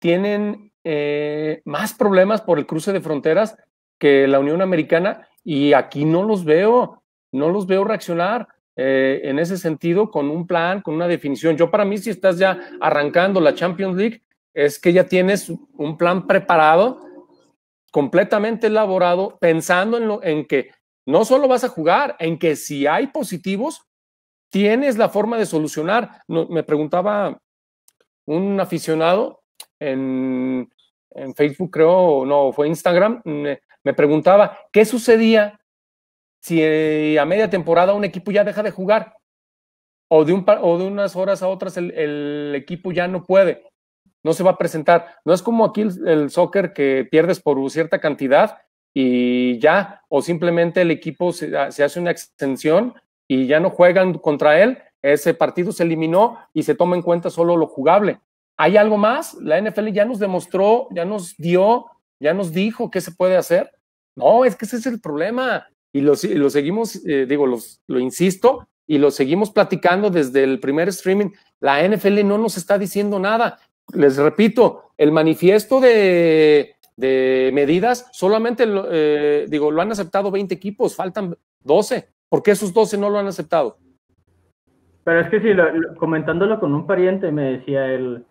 tienen 0.00 0.72
eh, 0.82 1.62
más 1.64 1.94
problemas 1.94 2.42
por 2.42 2.58
el 2.58 2.66
cruce 2.66 2.92
de 2.92 3.00
fronteras 3.00 3.56
que 3.98 4.26
la 4.26 4.38
Unión 4.38 4.60
Americana 4.60 5.28
y 5.42 5.72
aquí 5.72 6.04
no 6.04 6.24
los 6.24 6.44
veo, 6.44 7.02
no 7.32 7.48
los 7.48 7.66
veo 7.66 7.84
reaccionar 7.84 8.48
eh, 8.76 9.20
en 9.24 9.38
ese 9.38 9.56
sentido 9.56 10.10
con 10.10 10.30
un 10.30 10.46
plan, 10.46 10.82
con 10.82 10.94
una 10.94 11.06
definición. 11.06 11.56
Yo 11.56 11.70
para 11.70 11.84
mí, 11.84 11.96
si 11.98 12.10
estás 12.10 12.38
ya 12.38 12.58
arrancando 12.80 13.40
la 13.40 13.54
Champions 13.54 13.96
League, 13.96 14.22
es 14.52 14.78
que 14.78 14.92
ya 14.92 15.04
tienes 15.04 15.50
un 15.74 15.96
plan 15.96 16.26
preparado, 16.26 17.00
completamente 17.92 18.66
elaborado, 18.66 19.38
pensando 19.40 19.96
en, 19.96 20.08
lo, 20.08 20.22
en 20.22 20.46
que 20.46 20.70
no 21.06 21.24
solo 21.24 21.48
vas 21.48 21.64
a 21.64 21.68
jugar, 21.68 22.16
en 22.18 22.38
que 22.38 22.56
si 22.56 22.86
hay 22.86 23.08
positivos, 23.08 23.82
tienes 24.50 24.96
la 24.96 25.08
forma 25.08 25.36
de 25.36 25.46
solucionar. 25.46 26.22
No, 26.28 26.46
me 26.46 26.62
preguntaba 26.62 27.40
un 28.26 28.60
aficionado 28.60 29.42
en, 29.78 30.70
en, 31.10 31.34
Facebook, 31.34 31.70
creo, 31.70 32.24
no, 32.24 32.52
fue 32.52 32.68
Instagram, 32.68 33.20
me, 33.24 33.94
preguntaba, 33.94 34.58
¿qué 34.72 34.84
sucedía 34.84 35.60
si 36.40 36.60
eh, 36.62 37.18
a 37.18 37.24
media 37.24 37.50
temporada 37.50 37.94
un 37.94 38.04
equipo 38.04 38.30
ya 38.30 38.44
deja 38.44 38.62
de 38.62 38.70
jugar 38.70 39.16
o 40.08 40.24
de, 40.24 40.32
un, 40.32 40.44
o 40.46 40.78
de 40.78 40.84
unas 40.84 41.16
horas 41.16 41.42
a 41.42 41.48
otras 41.48 41.76
el, 41.76 42.52
equipo 42.54 42.92
ya 42.92 43.08
no 43.08 43.24
puede, 43.24 43.64
no 44.22 44.32
se 44.32 44.44
va 44.44 44.52
a 44.52 44.58
presentar. 44.58 45.16
No 45.24 45.32
es 45.32 45.42
como 45.42 45.64
aquí 45.64 45.80
el, 45.82 46.30
soccer 46.30 46.72
que 46.72 47.06
pierdes 47.10 47.40
por 47.40 47.70
cierta 47.70 48.00
cantidad 48.00 48.58
y 48.94 49.58
ya, 49.58 50.02
o 50.08 50.22
simplemente 50.22 50.80
el 50.82 50.90
equipo 50.90 51.32
se, 51.32 51.50
se 51.72 51.82
hace 51.82 52.00
una 52.00 52.12
extensión 52.12 52.94
y 53.28 53.46
ya 53.46 53.58
no 53.60 53.70
juegan 53.70 54.14
contra 54.14 54.62
él, 54.62 54.78
ese 55.02 55.34
partido 55.34 55.72
se 55.72 55.82
eliminó 55.82 56.38
y 56.54 56.62
se 56.62 56.74
toma 56.74 56.96
en 56.96 57.02
cuenta 57.02 57.28
solo 57.28 57.56
lo 57.56 57.66
jugable. 57.66 58.20
¿Hay 58.56 58.76
algo 58.76 58.96
más? 58.96 59.34
La 59.34 59.60
NFL 59.60 59.88
ya 59.88 60.04
nos 60.04 60.18
demostró, 60.18 60.88
ya 60.92 61.04
nos 61.04 61.36
dio, 61.36 61.86
ya 62.20 62.32
nos 62.32 62.52
dijo 62.52 62.90
qué 62.90 63.00
se 63.00 63.12
puede 63.12 63.36
hacer. 63.36 63.70
No, 64.16 64.44
es 64.44 64.54
que 64.54 64.64
ese 64.64 64.76
es 64.76 64.86
el 64.86 65.00
problema 65.00 65.66
y 65.92 66.00
lo, 66.00 66.14
lo 66.34 66.50
seguimos, 66.50 66.96
eh, 67.06 67.24
digo, 67.26 67.46
los, 67.46 67.80
lo 67.86 68.00
insisto, 68.00 68.68
y 68.86 68.98
lo 68.98 69.10
seguimos 69.10 69.50
platicando 69.50 70.10
desde 70.10 70.42
el 70.42 70.58
primer 70.58 70.88
streaming. 70.88 71.30
La 71.60 71.86
NFL 71.86 72.26
no 72.26 72.36
nos 72.36 72.56
está 72.56 72.78
diciendo 72.78 73.18
nada. 73.18 73.58
Les 73.92 74.16
repito, 74.16 74.90
el 74.98 75.12
manifiesto 75.12 75.80
de, 75.80 76.76
de 76.96 77.50
medidas 77.52 78.08
solamente, 78.12 78.64
eh, 78.66 79.46
digo, 79.48 79.70
lo 79.70 79.82
han 79.82 79.92
aceptado 79.92 80.30
20 80.30 80.54
equipos, 80.54 80.94
faltan 80.94 81.36
12. 81.62 82.08
¿Por 82.28 82.42
qué 82.42 82.52
esos 82.52 82.72
12 82.72 82.98
no 82.98 83.10
lo 83.10 83.18
han 83.18 83.26
aceptado? 83.26 83.78
Pero 85.04 85.20
es 85.20 85.28
que 85.28 85.40
si 85.40 85.52
lo, 85.52 85.70
lo, 85.70 85.94
comentándolo 85.96 86.58
con 86.58 86.74
un 86.74 86.86
pariente 86.86 87.30
me 87.30 87.58
decía 87.58 87.86
el, 87.86 88.24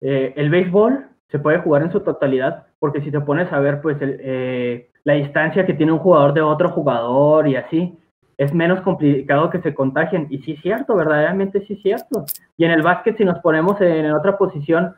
eh, 0.00 0.34
el 0.36 0.50
béisbol 0.50 1.08
se 1.30 1.38
puede 1.38 1.58
jugar 1.58 1.82
en 1.82 1.92
su 1.92 2.00
totalidad, 2.00 2.66
porque 2.78 3.00
si 3.02 3.10
te 3.10 3.20
pones 3.20 3.52
a 3.52 3.60
ver, 3.60 3.80
pues 3.80 4.00
el, 4.00 4.18
eh, 4.20 4.90
la 5.04 5.14
distancia 5.14 5.66
que 5.66 5.74
tiene 5.74 5.92
un 5.92 5.98
jugador 5.98 6.34
de 6.34 6.40
otro 6.40 6.70
jugador 6.70 7.48
y 7.48 7.56
así, 7.56 7.98
es 8.36 8.54
menos 8.54 8.80
complicado 8.82 9.50
que 9.50 9.60
se 9.60 9.74
contagien. 9.74 10.26
Y 10.30 10.38
sí 10.38 10.52
es 10.52 10.62
cierto, 10.62 10.94
verdaderamente 10.94 11.66
sí 11.66 11.74
es 11.74 11.82
cierto. 11.82 12.24
Y 12.56 12.64
en 12.64 12.70
el 12.70 12.82
básquet, 12.82 13.16
si 13.16 13.24
nos 13.24 13.40
ponemos 13.40 13.80
en 13.80 14.12
otra 14.12 14.38
posición, 14.38 14.94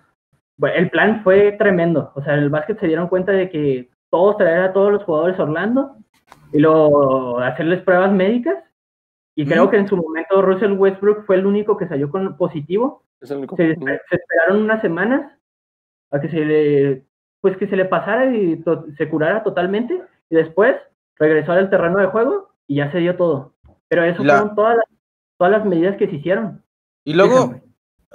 bueno, 0.60 0.76
el 0.76 0.90
plan 0.90 1.22
fue 1.24 1.52
tremendo. 1.52 2.12
O 2.14 2.22
sea, 2.22 2.34
en 2.34 2.40
el 2.40 2.50
básquet 2.50 2.78
se 2.78 2.86
dieron 2.86 3.08
cuenta 3.08 3.32
de 3.32 3.48
que 3.48 3.88
todos 4.10 4.36
traer 4.36 4.60
a 4.60 4.72
todos 4.74 4.92
los 4.92 5.02
jugadores 5.04 5.38
a 5.38 5.44
Orlando 5.44 5.96
y 6.52 6.58
luego 6.58 7.38
hacerles 7.38 7.80
pruebas 7.80 8.12
médicas. 8.12 8.62
Y 9.34 9.46
creo 9.46 9.70
que 9.70 9.78
en 9.78 9.88
su 9.88 9.96
momento 9.96 10.42
Russell 10.42 10.72
Westbrook 10.72 11.24
fue 11.24 11.36
el 11.36 11.46
único 11.46 11.78
que 11.78 11.88
salió 11.88 12.10
con 12.10 12.36
positivo. 12.36 13.04
Es 13.22 13.30
el 13.30 13.38
único. 13.38 13.56
Se, 13.56 13.74
se, 13.74 14.16
esperaron 14.16 14.62
unas 14.62 14.82
semanas 14.82 15.32
a 16.10 16.20
que 16.20 16.28
se 16.28 16.44
le 16.44 17.06
pues 17.40 17.56
que 17.56 17.66
se 17.66 17.76
le 17.76 17.86
pasara 17.86 18.26
y 18.26 18.62
to 18.62 18.84
se 18.98 19.08
curara 19.08 19.42
totalmente 19.42 19.98
y 20.28 20.34
después 20.34 20.76
regresó 21.16 21.52
al 21.52 21.70
terreno 21.70 22.00
de 22.00 22.08
juego 22.08 22.50
y 22.66 22.76
ya 22.76 22.92
se 22.92 22.98
dio 22.98 23.16
todo. 23.16 23.54
Pero 23.88 24.04
eso 24.04 24.22
La... 24.24 24.36
fueron 24.36 24.54
todas 24.54 24.76
las, 24.76 24.84
todas 25.38 25.52
las 25.52 25.64
medidas 25.64 25.96
que 25.96 26.06
se 26.06 26.16
hicieron. 26.16 26.62
Y 27.02 27.14
luego. 27.14 27.54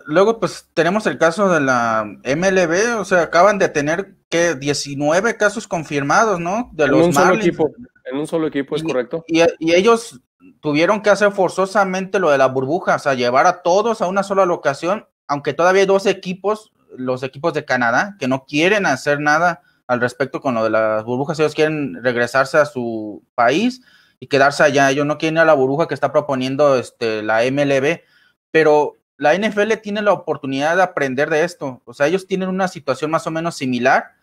Luego 0.05 0.39
pues 0.39 0.69
tenemos 0.73 1.05
el 1.07 1.17
caso 1.17 1.49
de 1.49 1.61
la 1.61 2.05
MLB, 2.23 2.99
o 2.99 3.05
sea, 3.05 3.23
acaban 3.23 3.57
de 3.57 3.69
tener 3.69 4.15
que 4.29 4.55
19 4.55 5.37
casos 5.37 5.67
confirmados, 5.67 6.39
¿no? 6.39 6.69
De 6.73 6.85
en 6.85 6.91
los 6.91 7.07
un 7.07 7.13
solo 7.13 7.35
equipo, 7.35 7.71
en 8.05 8.17
un 8.17 8.27
solo 8.27 8.47
equipo, 8.47 8.75
es 8.75 8.83
y, 8.83 8.85
correcto. 8.85 9.23
Y, 9.27 9.41
y 9.59 9.73
ellos 9.73 10.21
tuvieron 10.61 11.01
que 11.01 11.09
hacer 11.09 11.31
forzosamente 11.31 12.19
lo 12.19 12.29
de 12.29 12.37
la 12.37 12.47
burbuja, 12.47 12.95
o 12.95 12.99
sea, 12.99 13.13
llevar 13.13 13.47
a 13.47 13.61
todos 13.61 14.01
a 14.01 14.07
una 14.07 14.23
sola 14.23 14.45
locación, 14.45 15.07
aunque 15.27 15.53
todavía 15.53 15.81
hay 15.81 15.87
dos 15.87 16.05
equipos 16.05 16.71
los 16.97 17.23
equipos 17.23 17.53
de 17.53 17.65
Canadá 17.65 18.15
que 18.19 18.27
no 18.27 18.45
quieren 18.45 18.85
hacer 18.85 19.19
nada 19.19 19.61
al 19.87 20.01
respecto 20.01 20.41
con 20.41 20.55
lo 20.55 20.63
de 20.63 20.69
las 20.71 21.03
burbujas, 21.03 21.39
ellos 21.39 21.53
quieren 21.53 22.03
regresarse 22.03 22.57
a 22.57 22.65
su 22.65 23.23
país 23.35 23.81
y 24.19 24.27
quedarse 24.27 24.63
allá, 24.63 24.89
ellos 24.89 25.05
no 25.05 25.17
quieren 25.17 25.35
ir 25.35 25.41
a 25.41 25.45
la 25.45 25.53
burbuja 25.53 25.87
que 25.87 25.93
está 25.93 26.11
proponiendo 26.11 26.77
este, 26.77 27.21
la 27.21 27.41
MLB, 27.43 28.01
pero 28.49 28.95
la 29.17 29.33
NFL 29.37 29.73
tiene 29.81 30.01
la 30.01 30.13
oportunidad 30.13 30.75
de 30.75 30.83
aprender 30.83 31.29
de 31.29 31.43
esto, 31.43 31.81
o 31.85 31.93
sea, 31.93 32.07
ellos 32.07 32.27
tienen 32.27 32.49
una 32.49 32.67
situación 32.67 33.11
más 33.11 33.25
o 33.27 33.31
menos 33.31 33.55
similar 33.55 34.13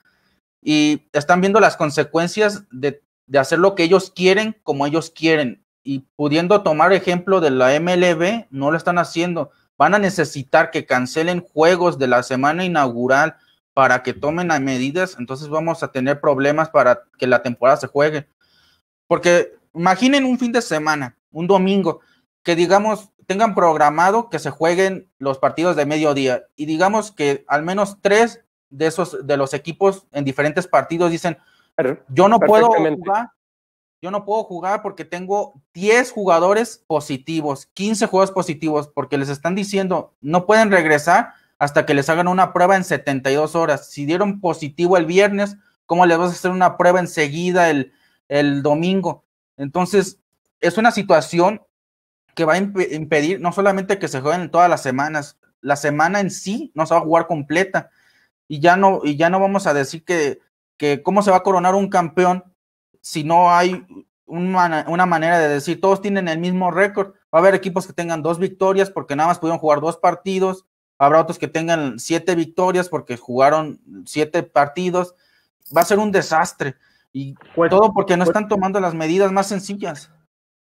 y 0.63 1.09
están 1.13 1.41
viendo 1.41 1.61
las 1.61 1.77
consecuencias 1.77 2.65
de, 2.71 3.03
hacer 3.37 3.59
lo 3.59 3.75
que 3.75 3.83
ellos 3.83 4.13
quieren 4.15 4.57
como 4.63 4.87
ellos 4.87 5.11
quieren. 5.11 5.65
Y 5.83 6.01
pudiendo 6.15 6.63
tomar 6.63 6.93
ejemplo 6.93 7.41
de 7.41 7.51
la 7.51 7.79
MLB, 7.81 8.47
no 8.51 8.71
lo 8.71 8.77
están 8.77 8.99
haciendo. 8.99 9.51
Van 9.77 9.95
a 9.95 9.99
necesitar 9.99 10.71
que 10.71 10.87
cancelen 10.87 11.41
juegos 11.41 11.99
de 11.99 12.07
la 12.07 12.23
semana 12.23 12.65
inaugural 12.65 13.37
para 13.75 14.03
que 14.03 14.13
tomen 14.13 14.49
medidas, 14.63 15.17
entonces 15.19 15.49
vamos 15.49 15.83
a 15.83 15.91
tener 15.91 16.21
problemas 16.21 16.69
para 16.69 17.05
que 17.19 17.27
la 17.27 17.43
temporada 17.43 17.79
se 17.79 17.87
juegue. 17.87 18.29
Porque 19.09 19.55
imaginen 19.75 20.25
un 20.25 20.39
fin 20.39 20.53
de 20.53 20.63
semana, 20.63 21.17
un 21.33 21.47
domingo, 21.47 22.01
que 22.43 22.55
digamos 22.55 23.09
tengan 23.27 23.55
programado 23.55 24.31
que 24.31 24.39
se 24.39 24.51
jueguen 24.51 25.11
los 25.19 25.39
partidos 25.39 25.77
de 25.77 25.87
mediodía 25.87 26.45
y 26.57 26.67
digamos 26.67 27.13
que 27.13 27.45
al 27.49 27.63
menos 27.63 27.99
tres 28.01 28.45
de 28.71 28.87
esos 28.87 29.27
de 29.27 29.37
los 29.37 29.55
equipos 29.55 30.07
en 30.13 30.25
diferentes 30.25 30.67
partidos 30.67 31.11
dicen 31.11 31.37
yo 32.09 32.29
no 32.29 32.41
puedo 32.41 32.69
jugar 32.69 33.31
yo 34.03 34.11
no 34.11 34.25
puedo 34.25 34.43
jugar 34.43 34.83
porque 34.83 35.05
tengo 35.05 35.63
10 35.75 36.11
jugadores 36.11 36.83
positivos, 36.89 37.67
15 37.67 38.07
jugadores 38.09 38.35
positivos, 38.35 38.89
porque 38.89 39.17
les 39.17 39.29
están 39.29 39.55
diciendo 39.55 40.13
no 40.21 40.45
pueden 40.45 40.73
regresar 40.73 41.35
hasta 41.61 41.87
que 41.87 41.95
les 41.95 42.09
hagan 42.09 42.27
una 42.27 42.53
prueba 42.53 42.75
en 42.75 42.83
72 42.83 43.55
horas. 43.55 43.89
Si 43.91 44.05
dieron 44.05 44.41
positivo 44.41 44.97
el 44.97 45.07
viernes, 45.07 45.57
¿cómo 45.87 46.05
les 46.05 46.19
vas 46.19 46.31
a 46.31 46.33
hacer 46.33 46.51
una 46.51 46.77
prueba 46.77 46.99
enseguida 46.99 47.71
el, 47.71 47.93
el 48.29 48.65
domingo? 48.65 49.25
Entonces, 49.57 50.19
es 50.61 50.77
una 50.79 50.91
situación 50.91 51.63
que 52.35 52.45
va 52.45 52.55
a 52.55 52.59
impedir 52.59 53.41
no 53.41 53.53
solamente 53.53 53.99
que 53.99 54.09
se 54.09 54.21
jueguen 54.21 54.51
todas 54.51 54.71
las 54.71 54.83
semanas, 54.83 55.39
la 55.61 55.77
semana 55.77 56.21
en 56.21 56.31
sí 56.31 56.73
no 56.75 56.87
se 56.87 56.95
va 56.95 57.01
a 57.01 57.05
jugar 57.05 57.27
completa 57.27 57.91
y 58.49 58.61
ya 58.61 58.77
no, 58.77 59.01
y 59.03 59.17
ya 59.17 59.31
no 59.31 59.41
vamos 59.41 59.67
a 59.67 59.75
decir 59.75 60.05
que, 60.05 60.41
que 60.77 61.03
cómo 61.03 61.23
se 61.23 61.31
va 61.31 61.39
a 61.39 61.43
coronar 61.43 61.75
un 61.75 61.89
campeón 61.89 62.45
si 63.01 63.25
no 63.25 63.51
hay 63.55 63.85
una, 64.27 64.85
una, 64.89 65.07
manera 65.07 65.39
de 65.39 65.49
decir 65.49 65.81
todos 65.81 66.01
tienen 66.01 66.29
el 66.29 66.39
mismo 66.39 66.71
récord. 66.71 67.15
Va 67.35 67.39
a 67.39 67.39
haber 67.39 67.55
equipos 67.55 67.87
que 67.87 67.93
tengan 67.93 68.23
dos 68.23 68.39
victorias 68.39 68.91
porque 68.91 69.17
nada 69.17 69.29
más 69.29 69.39
pudieron 69.39 69.59
jugar 69.59 69.81
dos 69.81 69.97
partidos. 69.97 70.67
Habrá 70.99 71.21
otros 71.21 71.39
que 71.39 71.49
tengan 71.49 71.99
siete 71.99 72.35
victorias 72.35 72.89
porque 72.89 73.17
jugaron 73.17 73.81
siete 74.07 74.43
partidos. 74.43 75.15
Va 75.77 75.83
a 75.83 75.87
ser 75.87 75.99
un 75.99 76.13
desastre. 76.13 76.77
Y 77.13 77.35
pues, 77.55 77.71
todo 77.71 77.93
porque 77.93 78.17
no 78.17 78.25
pues 78.25 78.31
están 78.31 78.49
tomando 78.49 78.81
las 78.81 78.95
medidas 78.95 79.33
más 79.33 79.49
sencillas. 79.49 80.11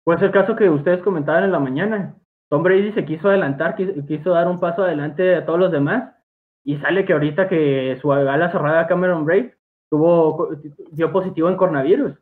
Pues 0.05 0.21
el 0.23 0.31
caso 0.31 0.55
que 0.55 0.69
ustedes 0.69 1.03
comentaban 1.03 1.45
en 1.45 1.53
la 1.53 1.59
mañana. 1.59 2.15
Tom 2.51 2.63
Brady 2.63 2.93
se 2.93 3.05
quiso 3.05 3.29
adelantar, 3.29 3.75
quiso, 3.75 4.31
dar 4.31 4.49
un 4.49 4.61
paso 4.61 4.85
adelante 4.85 5.35
a 5.35 5.47
todos 5.47 5.59
los 5.59 5.73
demás. 5.73 6.15
Y 6.63 6.77
sale 6.79 7.05
que 7.05 7.13
ahorita 7.13 7.49
que 7.49 7.99
su 8.01 8.13
ala 8.13 8.53
cerrada 8.53 8.87
Cameron 8.87 9.25
Braid 9.25 9.51
tuvo, 9.91 10.51
dio 10.93 11.13
positivo 11.13 11.49
en 11.49 11.57
coronavirus. 11.57 12.13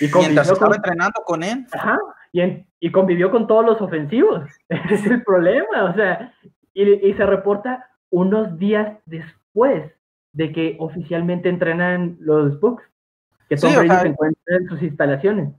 Y 0.00 0.06
Mientras 0.18 0.50
estaba 0.50 0.76
entrenando 0.76 1.20
con 1.24 1.42
él. 1.42 1.66
Ajá, 1.72 1.98
y, 2.32 2.64
y, 2.78 2.92
convivió 2.92 3.30
con 3.30 3.46
todos 3.46 3.64
los 3.64 3.80
ofensivos. 3.80 4.48
Ese 4.68 4.94
es 4.94 5.06
el 5.06 5.24
problema, 5.24 5.84
o 5.84 5.94
sea, 5.94 6.32
y, 6.74 7.12
se 7.12 7.26
reporta 7.26 7.88
unos 8.10 8.58
días 8.58 8.96
después 9.06 9.92
de 10.32 10.52
que 10.52 10.76
oficialmente 10.78 11.48
entrenan 11.48 12.16
los 12.20 12.60
Bucks, 12.60 12.84
que 13.48 13.56
Tom 13.56 13.74
Brady 13.74 14.00
se 14.00 14.08
encuentra 14.08 14.56
en 14.56 14.68
sus 14.68 14.82
instalaciones. 14.82 15.54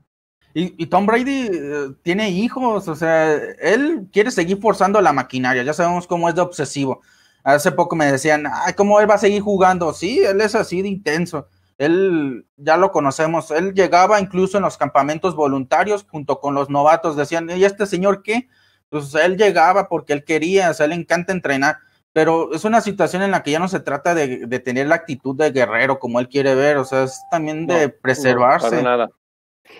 Y, 0.54 0.86
Tom 0.86 1.06
Brady 1.06 1.48
eh, 1.50 1.88
tiene 2.02 2.30
hijos, 2.30 2.86
o 2.86 2.94
sea, 2.94 3.32
él 3.34 4.08
quiere 4.12 4.30
seguir 4.30 4.60
forzando 4.60 5.00
la 5.00 5.12
maquinaria, 5.12 5.62
ya 5.62 5.72
sabemos 5.72 6.06
cómo 6.06 6.28
es 6.28 6.34
de 6.34 6.42
obsesivo. 6.42 7.00
Hace 7.42 7.72
poco 7.72 7.96
me 7.96 8.10
decían, 8.10 8.44
ay, 8.50 8.74
¿cómo 8.74 9.00
él 9.00 9.08
va 9.08 9.14
a 9.14 9.18
seguir 9.18 9.40
jugando? 9.40 9.92
Sí, 9.94 10.18
él 10.18 10.40
es 10.40 10.54
así 10.54 10.82
de 10.82 10.88
intenso. 10.88 11.48
Él, 11.78 12.46
ya 12.56 12.76
lo 12.76 12.92
conocemos, 12.92 13.50
él 13.50 13.72
llegaba 13.72 14.20
incluso 14.20 14.58
en 14.58 14.64
los 14.64 14.76
campamentos 14.76 15.34
voluntarios 15.34 16.06
junto 16.08 16.38
con 16.38 16.54
los 16.54 16.68
novatos, 16.68 17.16
decían, 17.16 17.48
¿y 17.50 17.64
este 17.64 17.86
señor 17.86 18.22
qué? 18.22 18.48
Pues 18.90 19.14
él 19.14 19.38
llegaba 19.38 19.88
porque 19.88 20.12
él 20.12 20.22
quería, 20.22 20.70
o 20.70 20.74
sea, 20.74 20.86
le 20.86 20.94
encanta 20.94 21.32
entrenar, 21.32 21.78
pero 22.12 22.52
es 22.52 22.64
una 22.66 22.82
situación 22.82 23.22
en 23.22 23.30
la 23.30 23.42
que 23.42 23.52
ya 23.52 23.58
no 23.58 23.68
se 23.68 23.80
trata 23.80 24.14
de, 24.14 24.46
tener 24.60 24.86
la 24.86 24.96
actitud 24.96 25.34
de 25.34 25.50
guerrero 25.50 25.98
como 25.98 26.20
él 26.20 26.28
quiere 26.28 26.54
ver, 26.54 26.76
o 26.76 26.84
sea, 26.84 27.04
es 27.04 27.22
también 27.30 27.66
de 27.66 27.88
preservarse. 27.88 28.82
nada. 28.82 29.08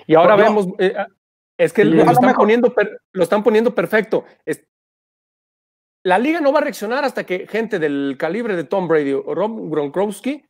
Y 0.07 0.15
ahora 0.15 0.37
vemos, 0.37 0.69
eh, 0.79 0.95
ah, 0.97 1.07
es 1.59 1.73
que 1.73 1.85
lo, 1.85 2.03
están 2.03 2.35
poniendo, 2.35 2.73
lo 3.13 3.23
están 3.23 3.43
poniendo 3.43 3.75
perfecto. 3.75 4.25
la 6.05 6.19
liga 6.19 6.41
no 6.41 6.53
va 6.53 6.59
a 6.59 6.63
reaccionar 6.63 7.05
hasta 7.05 7.25
que 7.25 7.47
gente 7.47 7.79
del 7.79 8.17
calibre 8.19 8.57
de 8.57 8.65
Tom 8.65 8.89
Brady 8.89 9.13
o 9.13 9.35
Rob 9.35 9.71
Gronkowski 9.71 10.45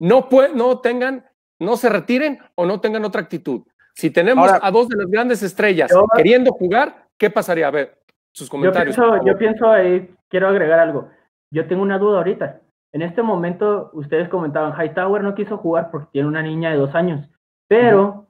no, 0.00 0.28
no 0.54 0.80
tengan, 0.80 1.24
no 1.60 1.76
se 1.76 1.88
retiren 1.88 2.38
o 2.54 2.66
no 2.66 2.80
tengan 2.80 3.04
otra 3.04 3.22
actitud. 3.22 3.62
Si 3.94 4.10
tenemos 4.10 4.48
a 4.62 4.70
dos 4.70 4.88
de 4.88 4.96
las 4.96 5.10
grandes 5.10 5.42
estrellas 5.42 5.90
queriendo 6.16 6.52
jugar, 6.52 7.08
¿qué 7.16 7.30
pasaría? 7.30 7.66
A 7.66 7.72
ver, 7.72 7.98
sus 8.32 8.48
comentarios. 8.48 8.96
Yo 9.24 9.36
pienso, 9.36 9.68
ahí, 9.68 10.14
quiero 10.28 10.48
agregar 10.48 10.78
algo. 10.78 11.08
Yo 11.50 11.66
tengo 11.66 11.82
una 11.82 11.98
duda 11.98 12.18
ahorita. 12.18 12.60
En 12.92 13.02
este 13.02 13.22
momento, 13.22 13.90
ustedes 13.94 14.28
comentaban, 14.28 14.72
Hightower 14.72 15.22
no 15.22 15.34
quiso 15.34 15.58
jugar 15.58 15.90
porque 15.90 16.08
tiene 16.12 16.28
una 16.28 16.42
niña 16.42 16.70
de 16.70 16.76
dos 16.76 16.94
años, 16.94 17.28
pero 17.66 18.27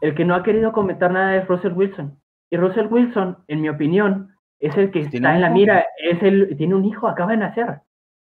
el 0.00 0.14
que 0.14 0.24
no 0.24 0.34
ha 0.34 0.42
querido 0.42 0.72
comentar 0.72 1.10
nada 1.10 1.36
es 1.36 1.48
Russell 1.48 1.72
Wilson. 1.72 2.18
Y 2.50 2.56
Russell 2.56 2.86
Wilson, 2.90 3.38
en 3.48 3.60
mi 3.60 3.68
opinión, 3.68 4.36
es 4.60 4.76
el 4.76 4.90
que 4.90 5.00
está 5.00 5.34
en 5.34 5.40
la 5.40 5.50
mira, 5.50 5.84
es 5.98 6.22
el, 6.22 6.56
tiene 6.56 6.74
un 6.74 6.84
hijo, 6.84 7.08
acaba 7.08 7.32
de 7.32 7.38
nacer. 7.38 7.80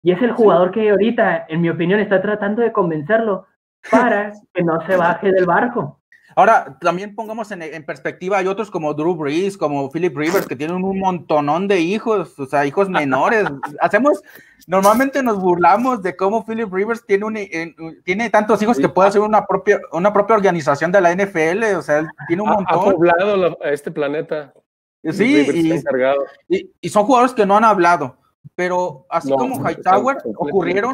Y 0.04 0.12
es 0.12 0.22
el 0.22 0.32
jugador 0.32 0.72
que 0.72 0.90
ahorita, 0.90 1.46
en 1.50 1.62
mi 1.62 1.70
opinión, 1.70 2.00
está 2.00 2.22
tratando 2.22 2.62
de 2.62 2.72
convencerlo 2.72 3.46
para 3.90 4.32
que 4.54 4.64
no 4.64 4.80
se 4.86 4.96
baje 4.96 5.32
del 5.32 5.46
barco. 5.46 6.02
Ahora, 6.38 6.78
también 6.80 7.16
pongamos 7.16 7.50
en, 7.50 7.84
perspectiva, 7.84 8.38
hay 8.38 8.46
otros 8.46 8.70
como 8.70 8.94
Drew 8.94 9.16
Brees, 9.16 9.58
como 9.58 9.90
Philip 9.90 10.16
Rivers, 10.16 10.46
que 10.46 10.56
tienen 10.56 10.84
un 10.84 11.00
montonón 11.00 11.68
de 11.68 11.80
hijos, 11.80 12.38
o 12.38 12.46
sea, 12.46 12.64
hijos 12.64 12.90
menores. 12.90 13.46
Hacemos, 13.82 14.22
normalmente 14.68 15.24
nos 15.24 15.40
burlamos 15.40 16.04
de 16.04 16.16
cómo 16.16 16.46
Philip 16.46 16.72
Rivers 16.72 17.04
tiene, 17.08 17.26
un, 17.26 18.04
tiene 18.04 18.30
tantos 18.30 18.62
hijos 18.62 18.78
que 18.78 18.88
puede 18.88 19.10
hacer 19.10 19.22
una 19.22 19.48
propia, 19.48 19.80
una 19.92 20.14
propia 20.14 20.36
organización 20.36 20.92
de 20.92 21.02
la 21.02 21.12
NFL, 21.12 21.76
o 21.76 21.82
sea, 21.82 21.98
él 21.98 22.08
tiene 22.28 22.44
un 22.44 22.50
montón. 22.50 22.68
Ha 22.70 22.84
poblado 22.84 23.58
este 23.64 23.90
planeta. 23.90 24.54
Sí, 25.12 25.74
y, 26.50 26.72
y 26.80 26.90
son 26.90 27.06
jugadores 27.06 27.34
que 27.34 27.48
no 27.48 27.58
han 27.58 27.64
hablado 27.64 28.16
pero 28.56 29.06
así 29.10 29.30
como 29.30 29.68
Hightower 29.68 30.18
ocurrieron, 30.36 30.94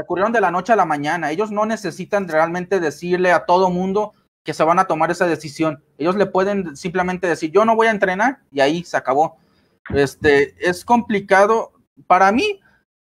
ocurrieron 0.00 0.32
de 0.32 0.40
la 0.40 0.50
noche 0.50 0.72
a 0.72 0.76
la 0.76 0.86
mañana. 0.86 1.30
Ellos 1.30 1.50
no 1.50 1.66
necesitan 1.66 2.26
realmente 2.26 2.80
decirle 2.80 3.32
a 3.32 3.44
todo 3.44 3.68
mundo 3.68 4.12
que 4.44 4.54
se 4.54 4.64
van 4.64 4.78
a 4.78 4.86
tomar 4.86 5.10
esa 5.10 5.26
decisión. 5.26 5.82
Ellos 5.98 6.16
le 6.16 6.26
pueden 6.26 6.76
simplemente 6.76 7.26
decir, 7.26 7.50
yo 7.50 7.64
no 7.64 7.76
voy 7.76 7.86
a 7.86 7.92
entrenar 7.92 8.40
y 8.50 8.60
ahí 8.60 8.84
se 8.84 8.96
acabó. 8.96 9.36
Este, 9.90 10.54
es 10.58 10.84
complicado. 10.84 11.72
Para 12.06 12.32
mí, 12.32 12.60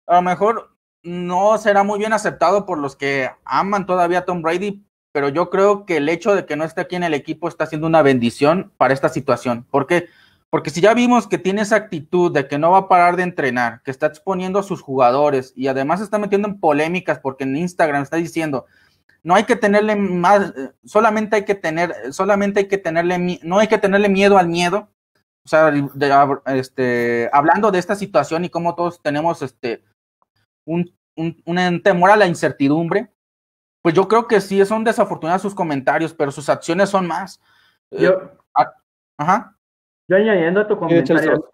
a 0.08 0.16
lo 0.16 0.22
mejor 0.22 0.76
no 1.04 1.58
será 1.58 1.84
muy 1.84 2.00
bien 2.00 2.14
aceptado 2.14 2.66
por 2.66 2.78
los 2.78 2.96
que 2.96 3.30
aman 3.44 3.86
todavía 3.86 4.20
a 4.20 4.26
Tom 4.26 4.42
Brady, 4.42 4.84
pero 5.12 5.30
yo 5.30 5.50
creo 5.50 5.86
que 5.86 5.98
el 5.98 6.10
hecho 6.10 6.36
de 6.36 6.46
que 6.46 6.56
no 6.56 6.64
esté 6.64 6.82
aquí 6.82 6.96
en 6.96 7.04
el 7.04 7.14
equipo 7.14 7.48
está 7.48 7.66
siendo 7.66 7.88
una 7.88 8.02
bendición 8.02 8.72
para 8.78 8.94
esta 8.94 9.10
situación. 9.10 9.66
Porque 9.70 10.08
porque 10.56 10.70
si 10.70 10.80
ya 10.80 10.94
vimos 10.94 11.28
que 11.28 11.38
tiene 11.38 11.64
esa 11.64 11.76
actitud 11.76 12.32
de 12.32 12.48
que 12.48 12.58
no 12.58 12.72
va 12.72 12.78
a 12.78 12.88
parar 12.88 13.18
de 13.18 13.24
entrenar, 13.24 13.82
que 13.84 13.92
está 13.92 14.06
exponiendo 14.06 14.58
a 14.58 14.64
sus 14.64 14.82
jugadores 14.82 15.52
y 15.54 15.68
además 15.68 16.00
está 16.00 16.18
metiendo 16.18 16.48
en 16.48 16.62
polémicas 16.62 17.20
porque 17.20 17.44
en 17.44 17.58
Instagram 17.58 18.04
está 18.04 18.16
diciendo, 18.16 18.66
no 19.26 19.34
hay 19.34 19.46
que 19.46 19.56
tenerle 19.56 19.96
más, 19.96 20.54
solamente 20.84 21.38
hay 21.38 21.46
que 21.46 21.56
tener, 21.56 22.14
solamente 22.14 22.60
hay 22.60 22.68
que 22.68 22.78
tenerle, 22.78 23.40
no 23.42 23.58
hay 23.58 23.68
que 23.68 23.80
tenerle 23.80 24.08
miedo 24.08 24.38
al 24.38 24.48
miedo. 24.48 24.88
O 25.44 25.48
sea, 25.48 25.74
este, 26.46 27.28
hablando 27.34 27.72
de 27.72 27.80
esta 27.80 27.96
situación 27.96 28.46
y 28.46 28.50
cómo 28.50 28.76
todos 28.76 29.02
tenemos 29.02 29.42
este, 29.42 29.84
un, 30.64 30.96
un, 31.16 31.82
temor 31.82 32.12
a 32.12 32.16
la 32.16 32.28
incertidumbre, 32.28 33.10
pues 33.82 33.96
yo 33.96 34.08
creo 34.08 34.28
que 34.28 34.40
sí 34.40 34.64
son 34.64 34.84
desafortunados 34.84 35.42
sus 35.42 35.56
comentarios, 35.56 36.14
pero 36.14 36.30
sus 36.30 36.48
acciones 36.48 36.90
son 36.90 37.08
más. 37.08 37.42
Yo, 37.90 38.12
eh, 38.12 38.66
ajá. 39.18 39.58
Yo 40.08 40.18
añadiendo 40.18 40.62
a 40.62 40.68
tu 40.68 40.78
comentario, 40.78 41.50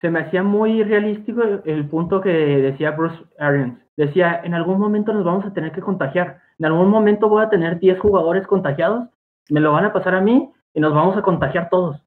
se 0.00 0.10
me 0.10 0.20
hacía 0.20 0.44
muy 0.44 0.84
realístico 0.84 1.42
el, 1.42 1.88
punto 1.88 2.20
que 2.20 2.30
decía 2.30 2.92
Bruce 2.92 3.20
Arians. 3.36 3.80
Decía, 3.96 4.42
en 4.44 4.54
algún 4.54 4.78
momento 4.78 5.12
nos 5.12 5.24
vamos 5.24 5.46
a 5.46 5.52
tener 5.52 5.72
que 5.72 5.80
contagiar. 5.80 6.40
En 6.58 6.66
algún 6.66 6.88
momento 6.88 7.28
voy 7.28 7.42
a 7.42 7.48
tener 7.48 7.78
10 7.78 7.98
jugadores 7.98 8.46
contagiados, 8.46 9.08
me 9.48 9.60
lo 9.60 9.72
van 9.72 9.86
a 9.86 9.92
pasar 9.92 10.14
a 10.14 10.20
mí 10.20 10.52
y 10.74 10.80
nos 10.80 10.92
vamos 10.92 11.16
a 11.16 11.22
contagiar 11.22 11.70
todos. 11.70 12.02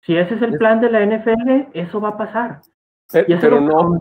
Si 0.00 0.16
ese 0.16 0.34
es 0.34 0.42
el 0.42 0.58
plan 0.58 0.80
de 0.80 0.90
la 0.90 1.04
NFL, 1.04 1.70
eso 1.74 2.00
va 2.00 2.10
a 2.10 2.16
pasar. 2.16 2.60
Pero, 3.10 3.26
y 3.28 3.32
eso 3.32 3.60
no. 3.60 3.98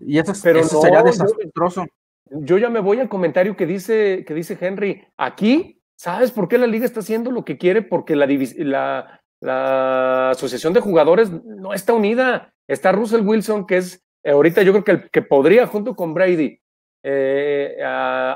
Y 0.00 0.18
eso, 0.18 0.32
pero 0.42 0.62
sería 0.64 1.02
desastroso. 1.02 1.84
Yo, 2.30 2.58
ya 2.58 2.70
me 2.70 2.80
voy 2.80 3.00
al 3.00 3.08
comentario 3.08 3.56
que 3.56 3.66
dice, 3.66 4.24
que 4.26 4.34
dice 4.34 4.56
Henry. 4.60 5.04
Aquí, 5.16 5.82
¿sabes 5.96 6.30
por 6.30 6.48
qué 6.48 6.58
la 6.58 6.66
liga 6.66 6.84
está 6.84 7.00
haciendo 7.00 7.30
lo 7.30 7.44
que 7.44 7.58
quiere? 7.58 7.82
Porque 7.82 8.16
la, 8.16 8.26
la, 8.26 9.20
la 9.40 10.30
asociación 10.30 10.72
de 10.72 10.80
jugadores 10.80 11.30
no 11.30 11.72
está 11.72 11.92
unida. 11.92 12.52
Está 12.68 12.92
Russell 12.92 13.26
Wilson, 13.26 13.66
que 13.66 13.78
es 13.78 14.06
eh, 14.22 14.30
ahorita 14.30 14.62
yo 14.62 14.72
creo 14.72 14.84
que 14.84 14.92
el 14.92 15.10
que 15.10 15.22
podría, 15.22 15.66
junto 15.66 15.94
con 15.94 16.14
Brady, 16.14 16.60
eh, 17.02 17.76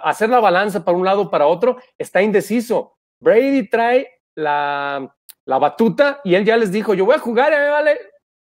hacer 0.02 0.30
la 0.30 0.40
balanza 0.40 0.84
para 0.84 0.96
un 0.96 1.04
lado 1.04 1.22
o 1.22 1.30
para 1.30 1.46
otro, 1.46 1.78
está 1.98 2.22
indeciso. 2.22 2.96
Brady 3.20 3.68
trae 3.68 4.08
la, 4.34 5.14
la, 5.44 5.58
batuta 5.58 6.20
y 6.24 6.34
él 6.34 6.44
ya 6.44 6.56
les 6.56 6.72
dijo, 6.72 6.94
yo 6.94 7.04
voy 7.04 7.14
a 7.14 7.18
jugar 7.18 7.52
me 7.52 7.68
vale 7.68 7.98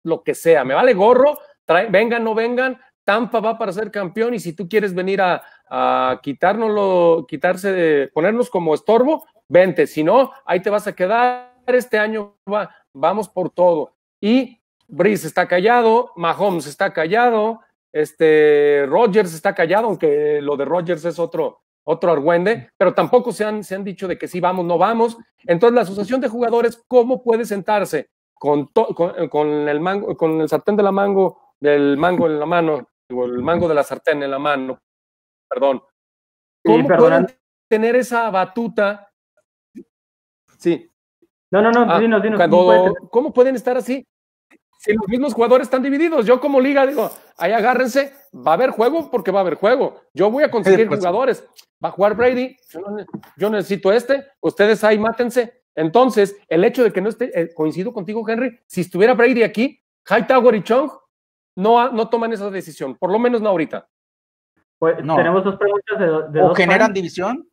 lo 0.04 0.22
que 0.22 0.34
sea, 0.34 0.64
me 0.64 0.74
vale 0.74 0.94
gorro, 0.94 1.38
trae, 1.64 1.88
vengan, 1.90 2.22
no 2.24 2.34
vengan, 2.34 2.80
Tampa 3.04 3.40
va 3.40 3.58
para 3.58 3.72
ser 3.72 3.90
campeón 3.90 4.34
y 4.34 4.38
si 4.38 4.52
tú 4.52 4.68
quieres 4.68 4.94
venir 4.94 5.20
a, 5.20 5.42
a 5.68 6.20
quitárnoslo, 6.22 7.26
quitarse, 7.28 8.10
ponernos 8.14 8.48
como 8.48 8.74
estorbo, 8.74 9.26
vente, 9.48 9.86
si 9.86 10.02
no, 10.02 10.32
ahí 10.44 10.60
te 10.60 10.70
vas 10.70 10.86
a 10.86 10.94
quedar 10.94 11.56
este 11.74 11.98
año 11.98 12.36
va, 12.52 12.70
vamos 12.92 13.28
por 13.28 13.50
todo. 13.50 13.94
Y 14.20 14.60
Breeze 14.88 15.26
está 15.26 15.48
callado, 15.48 16.12
Mahomes 16.16 16.66
está 16.66 16.92
callado, 16.92 17.60
este, 17.92 18.84
Rogers 18.86 19.34
está 19.34 19.54
callado, 19.54 19.86
aunque 19.86 20.40
lo 20.42 20.56
de 20.56 20.64
Rogers 20.64 21.04
es 21.04 21.18
otro, 21.18 21.62
otro 21.84 22.12
argüende, 22.12 22.70
pero 22.76 22.94
tampoco 22.94 23.32
se 23.32 23.44
han, 23.44 23.64
se 23.64 23.74
han 23.74 23.84
dicho 23.84 24.06
de 24.08 24.18
que 24.18 24.28
sí 24.28 24.40
vamos, 24.40 24.64
no 24.64 24.78
vamos. 24.78 25.16
Entonces, 25.44 25.74
la 25.74 25.82
asociación 25.82 26.20
de 26.20 26.28
jugadores, 26.28 26.82
¿cómo 26.88 27.22
puede 27.22 27.44
sentarse 27.44 28.10
con, 28.34 28.66
con, 28.66 29.68
el 29.68 29.80
mango, 29.80 30.16
con 30.16 30.40
el 30.40 30.48
sartén 30.48 30.76
de 30.76 30.82
la 30.82 30.92
mango, 30.92 31.54
del 31.58 31.96
mango 31.96 32.26
en 32.26 32.38
la 32.38 32.46
mano, 32.46 32.88
o 33.10 33.24
el 33.24 33.42
mango 33.42 33.68
de 33.68 33.74
la 33.74 33.82
sartén 33.82 34.22
en 34.22 34.30
la 34.30 34.38
mano, 34.38 34.78
perdón? 35.48 35.82
¿Cómo 36.64 36.86
pueden 36.86 37.26
tener 37.68 37.96
esa 37.96 38.30
batuta? 38.30 39.12
Sí. 40.58 40.90
No, 41.50 41.62
no, 41.62 41.70
no, 41.70 41.86
ah, 41.88 42.00
dinos, 42.00 42.22
dinos. 42.22 42.40
¿Cómo 43.10 43.32
pueden 43.32 43.54
estar 43.54 43.76
así? 43.76 44.04
Si 44.86 44.92
los 44.92 45.08
mismos 45.08 45.34
jugadores 45.34 45.66
están 45.66 45.82
divididos. 45.82 46.24
Yo 46.26 46.40
como 46.40 46.60
liga 46.60 46.86
digo, 46.86 47.10
ahí 47.36 47.50
agárrense, 47.50 48.12
va 48.32 48.52
a 48.52 48.54
haber 48.54 48.70
juego 48.70 49.10
porque 49.10 49.32
va 49.32 49.40
a 49.40 49.42
haber 49.42 49.56
juego. 49.56 50.00
Yo 50.14 50.30
voy 50.30 50.44
a 50.44 50.50
conseguir 50.50 50.86
pues 50.88 51.00
jugadores. 51.00 51.44
Va 51.84 51.88
a 51.88 51.90
jugar 51.92 52.14
Brady, 52.14 52.56
yo, 53.36 53.50
necesito 53.50 53.90
este, 53.90 54.24
ustedes 54.40 54.84
ahí 54.84 54.96
mátense. 54.96 55.64
Entonces, 55.74 56.36
el 56.48 56.64
hecho 56.64 56.84
de 56.84 56.92
que 56.92 57.00
no 57.00 57.08
esté, 57.08 57.38
eh, 57.38 57.52
coincido 57.52 57.92
contigo, 57.92 58.26
Henry, 58.28 58.60
si 58.66 58.82
estuviera 58.82 59.14
Brady 59.14 59.42
aquí, 59.42 59.82
Hightower 60.08 60.54
y 60.54 60.62
Chong 60.62 60.88
no, 61.56 61.90
no 61.90 62.08
toman 62.08 62.32
esa 62.32 62.48
decisión, 62.48 62.94
por 62.94 63.10
lo 63.10 63.18
menos 63.18 63.42
no 63.42 63.48
ahorita. 63.48 63.88
Pues, 64.78 64.98
Tenemos 64.98 65.42
dos 65.42 65.56
preguntas 65.56 66.32
de, 66.32 66.42
¿O 66.42 66.54
generan 66.54 66.92
división? 66.92 67.48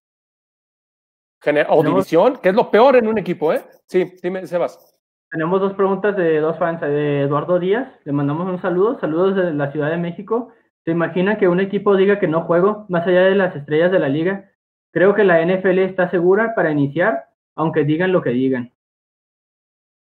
o 1.67 1.83
división, 1.83 2.37
que 2.37 2.49
es 2.49 2.55
lo 2.55 2.69
peor 2.69 2.95
en 2.95 3.07
un 3.07 3.17
equipo, 3.17 3.51
¿eh? 3.51 3.65
Sí, 3.87 4.15
dime, 4.21 4.45
Sebas. 4.45 4.92
Tenemos 5.33 5.59
dos 5.59 5.73
preguntas 5.73 6.15
de 6.15 6.39
dos 6.39 6.59
fans, 6.59 6.79
de 6.79 7.23
Eduardo 7.23 7.57
Díaz, 7.57 7.91
le 8.03 8.11
mandamos 8.11 8.47
un 8.47 8.61
saludo, 8.61 8.99
saludos 8.99 9.35
desde 9.35 9.55
la 9.55 9.71
Ciudad 9.71 9.89
de 9.89 9.97
México. 9.97 10.53
¿Se 10.85 10.91
imagina 10.91 11.39
que 11.39 11.47
un 11.47 11.59
equipo 11.59 11.95
diga 11.97 12.19
que 12.19 12.27
no 12.27 12.43
juego, 12.43 12.85
más 12.87 13.07
allá 13.07 13.21
de 13.21 13.33
las 13.33 13.55
estrellas 13.55 13.91
de 13.91 13.97
la 13.97 14.09
liga? 14.09 14.51
Creo 14.91 15.15
que 15.15 15.23
la 15.23 15.43
NFL 15.43 15.79
está 15.79 16.11
segura 16.11 16.53
para 16.53 16.69
iniciar, 16.69 17.31
aunque 17.55 17.83
digan 17.83 18.11
lo 18.11 18.21
que 18.21 18.29
digan. 18.29 18.75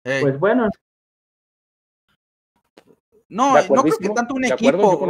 Pues 0.03 0.37
bueno. 0.41 0.69
No, 3.29 3.55
no 3.55 3.83
creo 3.85 3.99
que 4.01 4.09
tanto 4.09 4.35
un 4.35 4.47
equipo. 4.47 5.07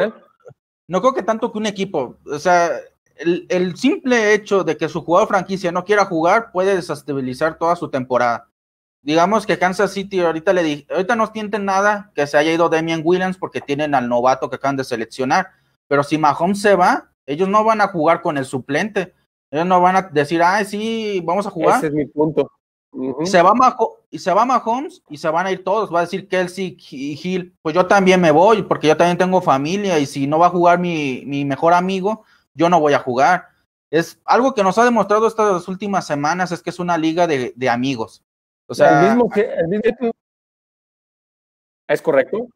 No 0.86 1.00
creo 1.00 1.14
que 1.14 1.22
tanto 1.22 1.50
que 1.50 1.56
un 1.56 1.66
equipo. 1.66 2.18
O 2.30 2.38
sea, 2.38 2.68
el, 3.16 3.46
el, 3.48 3.74
simple 3.74 4.34
hecho 4.34 4.64
de 4.64 4.76
que 4.76 4.90
su 4.90 5.00
jugador 5.00 5.28
franquicia 5.28 5.72
no 5.72 5.82
quiera 5.82 6.04
jugar 6.04 6.52
puede 6.52 6.76
desestabilizar 6.76 7.56
toda 7.56 7.74
su 7.74 7.88
temporada 7.88 8.49
digamos 9.02 9.46
que 9.46 9.58
Kansas 9.58 9.92
City 9.92 10.20
ahorita 10.20 10.52
le 10.52 10.62
di, 10.62 10.86
ahorita 10.90 11.16
no 11.16 11.26
sienten 11.26 11.64
nada 11.64 12.10
que 12.14 12.26
se 12.26 12.36
haya 12.36 12.52
ido 12.52 12.68
Damian 12.68 13.02
Williams 13.04 13.38
porque 13.38 13.60
tienen 13.60 13.94
al 13.94 14.08
novato 14.08 14.50
que 14.50 14.56
acaban 14.56 14.76
de 14.76 14.84
seleccionar, 14.84 15.48
pero 15.88 16.02
si 16.02 16.18
Mahomes 16.18 16.60
se 16.60 16.74
va, 16.74 17.10
ellos 17.26 17.48
no 17.48 17.64
van 17.64 17.80
a 17.80 17.88
jugar 17.88 18.22
con 18.22 18.36
el 18.38 18.44
suplente, 18.44 19.14
ellos 19.50 19.66
no 19.66 19.80
van 19.80 19.96
a 19.96 20.02
decir, 20.02 20.42
ah, 20.42 20.64
sí, 20.64 21.20
vamos 21.24 21.46
a 21.46 21.50
jugar. 21.50 21.78
Ese 21.78 21.88
es 21.88 21.92
mi 21.92 22.06
punto. 22.06 22.50
se 23.24 23.42
va 23.42 23.52
y 24.10 24.18
se 24.18 24.32
va 24.32 24.44
Mahomes 24.44 25.02
y 25.08 25.16
se 25.16 25.28
van 25.28 25.46
a 25.46 25.52
ir 25.52 25.64
todos, 25.64 25.92
va 25.92 26.00
a 26.00 26.02
decir 26.02 26.28
Kelsey 26.28 26.76
y 26.90 27.20
Hill, 27.22 27.54
pues 27.62 27.74
yo 27.74 27.86
también 27.86 28.20
me 28.20 28.30
voy 28.30 28.62
porque 28.62 28.88
yo 28.88 28.96
también 28.96 29.18
tengo 29.18 29.40
familia 29.40 29.98
y 29.98 30.06
si 30.06 30.26
no 30.26 30.38
va 30.38 30.46
a 30.46 30.50
jugar 30.50 30.78
mi, 30.78 31.22
mi 31.26 31.44
mejor 31.44 31.72
amigo, 31.72 32.24
yo 32.54 32.68
no 32.68 32.80
voy 32.80 32.92
a 32.92 32.98
jugar. 32.98 33.48
Es 33.90 34.20
algo 34.24 34.54
que 34.54 34.62
nos 34.62 34.78
ha 34.78 34.84
demostrado 34.84 35.26
estas 35.26 35.66
últimas 35.66 36.06
semanas, 36.06 36.52
es 36.52 36.62
que 36.62 36.70
es 36.70 36.78
una 36.78 36.96
liga 36.96 37.26
de, 37.26 37.52
de 37.56 37.68
amigos. 37.68 38.22
O 38.70 38.74
sea, 38.74 39.00
el 39.00 39.08
mismo 39.08 39.28
que 39.28 39.52
el 39.52 39.66
mismo, 39.66 40.12
es 41.88 42.00
correcto. 42.00 42.46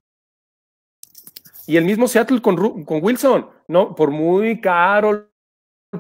Y 1.67 1.77
el 1.77 1.85
mismo 1.85 2.07
Seattle 2.07 2.41
con, 2.41 2.85
con 2.85 3.03
Wilson, 3.03 3.51
no, 3.67 3.97
por 3.97 4.13
muy 4.13 4.61
caro, 4.61 5.29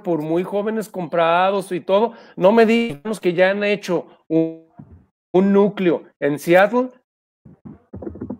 por 0.05 0.22
muy 0.22 0.44
jóvenes 0.44 0.88
comprados 0.88 1.72
y 1.72 1.81
todo, 1.81 2.12
no 2.37 2.53
me 2.53 2.64
digamos 2.64 3.18
que 3.18 3.33
ya 3.33 3.50
han 3.50 3.64
hecho 3.64 4.07
un, 4.29 4.68
un 5.33 5.53
núcleo 5.53 6.05
en 6.20 6.38
Seattle. 6.38 6.90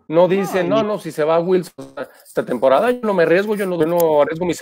No 0.07 0.29
dicen, 0.29 0.69
no, 0.69 0.85
no, 0.85 0.99
si 0.99 1.11
se 1.11 1.25
va 1.25 1.41
Wilson 1.41 1.75
esta 2.25 2.47
temporada, 2.47 2.93
yo 2.93 3.01
no 3.03 3.15
me 3.15 3.25
arriesgo, 3.25 3.57
yo 3.57 3.67
no, 3.67 3.79
no 3.79 4.23
arriesgo 4.23 4.47
mi 4.47 4.55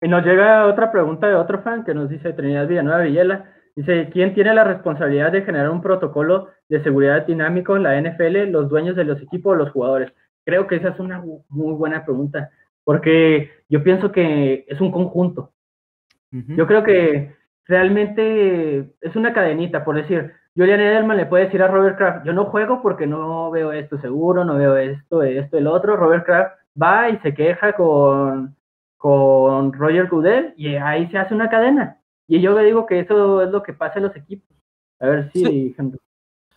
Y 0.00 0.08
nos 0.08 0.24
llega 0.24 0.66
otra 0.66 0.90
pregunta 0.90 1.26
de 1.26 1.34
otro 1.34 1.62
fan 1.62 1.84
que 1.84 1.92
nos 1.92 2.08
dice 2.08 2.32
Trinidad 2.32 2.66
Villanueva 2.66 3.02
Villela. 3.02 3.61
Dice, 3.74 4.10
¿quién 4.12 4.34
tiene 4.34 4.54
la 4.54 4.64
responsabilidad 4.64 5.32
de 5.32 5.42
generar 5.42 5.70
un 5.70 5.80
protocolo 5.80 6.48
de 6.68 6.82
seguridad 6.82 7.26
dinámico 7.26 7.76
en 7.76 7.84
la 7.84 8.00
NFL, 8.00 8.50
los 8.50 8.68
dueños 8.68 8.96
de 8.96 9.04
los 9.04 9.20
equipos 9.22 9.52
o 9.52 9.56
los 9.56 9.70
jugadores? 9.70 10.12
Creo 10.44 10.66
que 10.66 10.76
esa 10.76 10.88
es 10.88 10.98
una 10.98 11.22
muy 11.48 11.74
buena 11.74 12.04
pregunta, 12.04 12.50
porque 12.84 13.50
yo 13.68 13.82
pienso 13.82 14.12
que 14.12 14.66
es 14.68 14.80
un 14.80 14.90
conjunto. 14.92 15.52
Yo 16.30 16.66
creo 16.66 16.82
que 16.82 17.34
realmente 17.66 18.94
es 19.00 19.16
una 19.16 19.34
cadenita, 19.34 19.84
por 19.84 19.96
decir, 19.96 20.32
Julian 20.56 20.80
Edelman 20.80 21.16
le 21.16 21.26
puede 21.26 21.44
decir 21.44 21.62
a 21.62 21.68
Robert 21.68 21.96
Kraft, 21.96 22.26
yo 22.26 22.32
no 22.32 22.46
juego 22.46 22.82
porque 22.82 23.06
no 23.06 23.50
veo 23.50 23.72
esto 23.72 23.98
seguro, 24.00 24.44
no 24.44 24.56
veo 24.56 24.76
esto, 24.76 25.22
esto, 25.22 25.58
el 25.58 25.66
otro. 25.66 25.96
Robert 25.96 26.26
Kraft 26.26 26.54
va 26.80 27.08
y 27.08 27.18
se 27.18 27.34
queja 27.34 27.72
con, 27.72 28.54
con 28.96 29.72
Roger 29.72 30.08
Goodell 30.08 30.54
y 30.56 30.76
ahí 30.76 31.08
se 31.08 31.18
hace 31.18 31.34
una 31.34 31.48
cadena. 31.48 31.98
Y 32.28 32.40
yo 32.40 32.52
le 32.52 32.64
digo 32.64 32.86
que 32.86 33.00
eso 33.00 33.42
es 33.42 33.50
lo 33.50 33.62
que 33.62 33.72
pasa 33.72 33.98
en 33.98 34.04
los 34.04 34.16
equipos. 34.16 34.56
A 35.00 35.06
ver 35.06 35.30
si, 35.32 35.44
sí. 35.44 35.76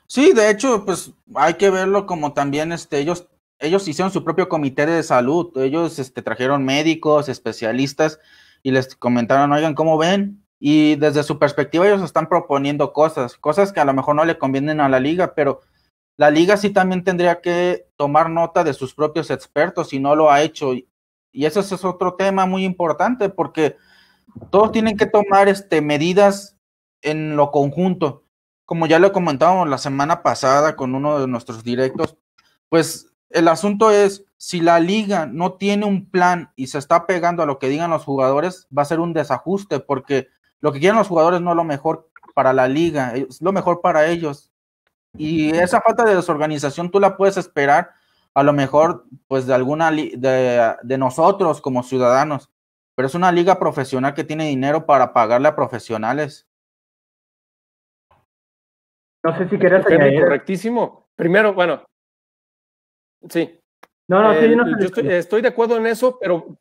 sí. 0.07 0.33
de 0.33 0.49
hecho, 0.49 0.85
pues 0.85 1.13
hay 1.35 1.55
que 1.55 1.69
verlo 1.69 2.05
como 2.05 2.33
también 2.33 2.71
este, 2.71 2.99
ellos, 2.99 3.27
ellos 3.59 3.87
hicieron 3.87 4.11
su 4.11 4.23
propio 4.23 4.47
comité 4.47 4.85
de 4.85 5.03
salud. 5.03 5.51
Ellos 5.57 5.99
este, 5.99 6.21
trajeron 6.21 6.63
médicos, 6.63 7.29
especialistas 7.29 8.19
y 8.63 8.71
les 8.71 8.95
comentaron, 8.95 9.51
oigan, 9.51 9.75
¿cómo 9.75 9.97
ven? 9.97 10.43
Y 10.59 10.95
desde 10.95 11.23
su 11.23 11.37
perspectiva 11.37 11.87
ellos 11.87 12.01
están 12.01 12.29
proponiendo 12.29 12.93
cosas, 12.93 13.35
cosas 13.37 13.73
que 13.73 13.79
a 13.79 13.85
lo 13.85 13.93
mejor 13.93 14.15
no 14.15 14.25
le 14.25 14.37
convienen 14.37 14.79
a 14.79 14.89
la 14.89 14.99
liga, 14.99 15.35
pero 15.35 15.61
la 16.17 16.29
liga 16.29 16.57
sí 16.57 16.69
también 16.69 17.03
tendría 17.03 17.41
que 17.41 17.87
tomar 17.97 18.29
nota 18.29 18.63
de 18.63 18.73
sus 18.73 18.95
propios 18.95 19.29
expertos 19.29 19.93
y 19.93 19.99
no 19.99 20.15
lo 20.15 20.31
ha 20.31 20.41
hecho. 20.41 20.73
Y 20.73 21.45
ese 21.45 21.59
es 21.59 21.83
otro 21.83 22.13
tema 22.15 22.45
muy 22.45 22.63
importante 22.63 23.29
porque 23.29 23.75
todos 24.49 24.71
tienen 24.71 24.97
que 24.97 25.05
tomar 25.05 25.47
este, 25.47 25.81
medidas 25.81 26.57
en 27.01 27.35
lo 27.35 27.51
conjunto. 27.51 28.23
Como 28.65 28.87
ya 28.87 28.99
lo 28.99 29.11
comentábamos 29.11 29.69
la 29.69 29.77
semana 29.77 30.23
pasada 30.23 30.75
con 30.75 30.95
uno 30.95 31.19
de 31.19 31.27
nuestros 31.27 31.63
directos, 31.63 32.17
pues 32.69 33.13
el 33.29 33.47
asunto 33.47 33.91
es, 33.91 34.23
si 34.37 34.59
la 34.59 34.79
liga 34.79 35.25
no 35.25 35.53
tiene 35.53 35.85
un 35.85 36.09
plan 36.09 36.51
y 36.55 36.67
se 36.67 36.77
está 36.77 37.05
pegando 37.05 37.43
a 37.43 37.45
lo 37.45 37.59
que 37.59 37.69
digan 37.69 37.91
los 37.91 38.03
jugadores, 38.03 38.67
va 38.75 38.81
a 38.81 38.85
ser 38.85 38.99
un 38.99 39.13
desajuste, 39.13 39.79
porque 39.79 40.27
lo 40.59 40.71
que 40.71 40.79
quieren 40.79 40.97
los 40.97 41.07
jugadores 41.07 41.41
no 41.41 41.51
es 41.51 41.57
lo 41.57 41.63
mejor 41.63 42.09
para 42.33 42.53
la 42.53 42.67
liga, 42.67 43.13
es 43.15 43.41
lo 43.41 43.51
mejor 43.51 43.81
para 43.81 44.07
ellos. 44.07 44.51
Y 45.17 45.55
esa 45.55 45.81
falta 45.81 46.03
de 46.03 46.15
desorganización 46.15 46.91
tú 46.91 46.99
la 46.99 47.17
puedes 47.17 47.37
esperar 47.37 47.91
a 48.33 48.43
lo 48.43 48.51
mejor 48.51 49.05
pues 49.27 49.47
de 49.47 49.53
alguna 49.53 49.89
de, 49.91 50.75
de 50.83 50.97
nosotros 50.97 51.61
como 51.61 51.83
ciudadanos 51.83 52.49
pero 52.95 53.07
es 53.07 53.15
una 53.15 53.31
liga 53.31 53.59
profesional 53.59 54.13
que 54.13 54.23
tiene 54.23 54.47
dinero 54.47 54.85
para 54.85 55.13
pagarle 55.13 55.49
a 55.49 55.55
profesionales. 55.55 56.47
No 59.23 59.37
sé 59.37 59.49
si 59.49 59.57
quieres 59.57 59.85
añadir. 59.85 60.21
Correctísimo. 60.21 61.09
Primero, 61.15 61.53
bueno, 61.53 61.83
sí. 63.29 63.59
No, 64.07 64.21
no, 64.21 64.39
sí, 64.39 64.55
no 64.55 64.65
yo 64.79 64.85
estoy, 65.11 65.41
de 65.41 65.47
acuerdo 65.47 65.77
en 65.77 65.87
eso, 65.87 66.19
pero 66.19 66.59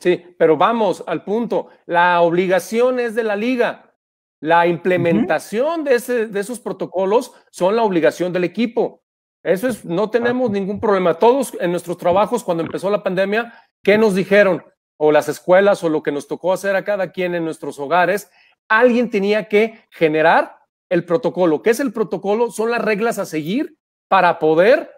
sí, 0.00 0.34
pero 0.38 0.56
vamos 0.56 1.04
al 1.06 1.22
punto. 1.24 1.68
La 1.84 2.22
obligación 2.22 2.98
es 2.98 3.14
de 3.14 3.22
la 3.22 3.36
liga. 3.36 3.94
La 4.40 4.66
implementación 4.66 5.84
de, 5.84 5.96
ese, 5.96 6.26
de 6.26 6.40
esos 6.40 6.58
protocolos 6.58 7.32
son 7.50 7.76
la 7.76 7.82
obligación 7.82 8.32
del 8.32 8.44
equipo. 8.44 9.02
Eso 9.42 9.68
es, 9.68 9.84
no 9.84 10.08
tenemos 10.08 10.50
ningún 10.50 10.80
problema. 10.80 11.14
Todos 11.14 11.54
en 11.60 11.70
nuestros 11.70 11.98
trabajos, 11.98 12.42
cuando 12.42 12.62
empezó 12.62 12.90
la 12.90 13.02
pandemia, 13.02 13.52
¿qué 13.82 13.98
nos 13.98 14.14
dijeron? 14.14 14.64
O 14.96 15.12
las 15.12 15.28
escuelas 15.28 15.82
o 15.84 15.88
lo 15.88 16.02
que 16.02 16.12
nos 16.12 16.28
tocó 16.28 16.52
hacer 16.52 16.76
a 16.76 16.84
cada 16.84 17.12
quien 17.12 17.34
en 17.34 17.44
nuestros 17.44 17.78
hogares, 17.78 18.30
alguien 18.68 19.10
tenía 19.10 19.48
que 19.48 19.84
generar 19.90 20.58
el 20.88 21.04
protocolo. 21.04 21.62
¿Qué 21.62 21.70
es 21.70 21.80
el 21.80 21.92
protocolo? 21.92 22.50
Son 22.50 22.70
las 22.70 22.82
reglas 22.82 23.18
a 23.18 23.26
seguir 23.26 23.78
para 24.08 24.38
poder 24.38 24.90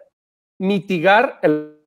mitigar 0.59 1.39
el 1.41 1.85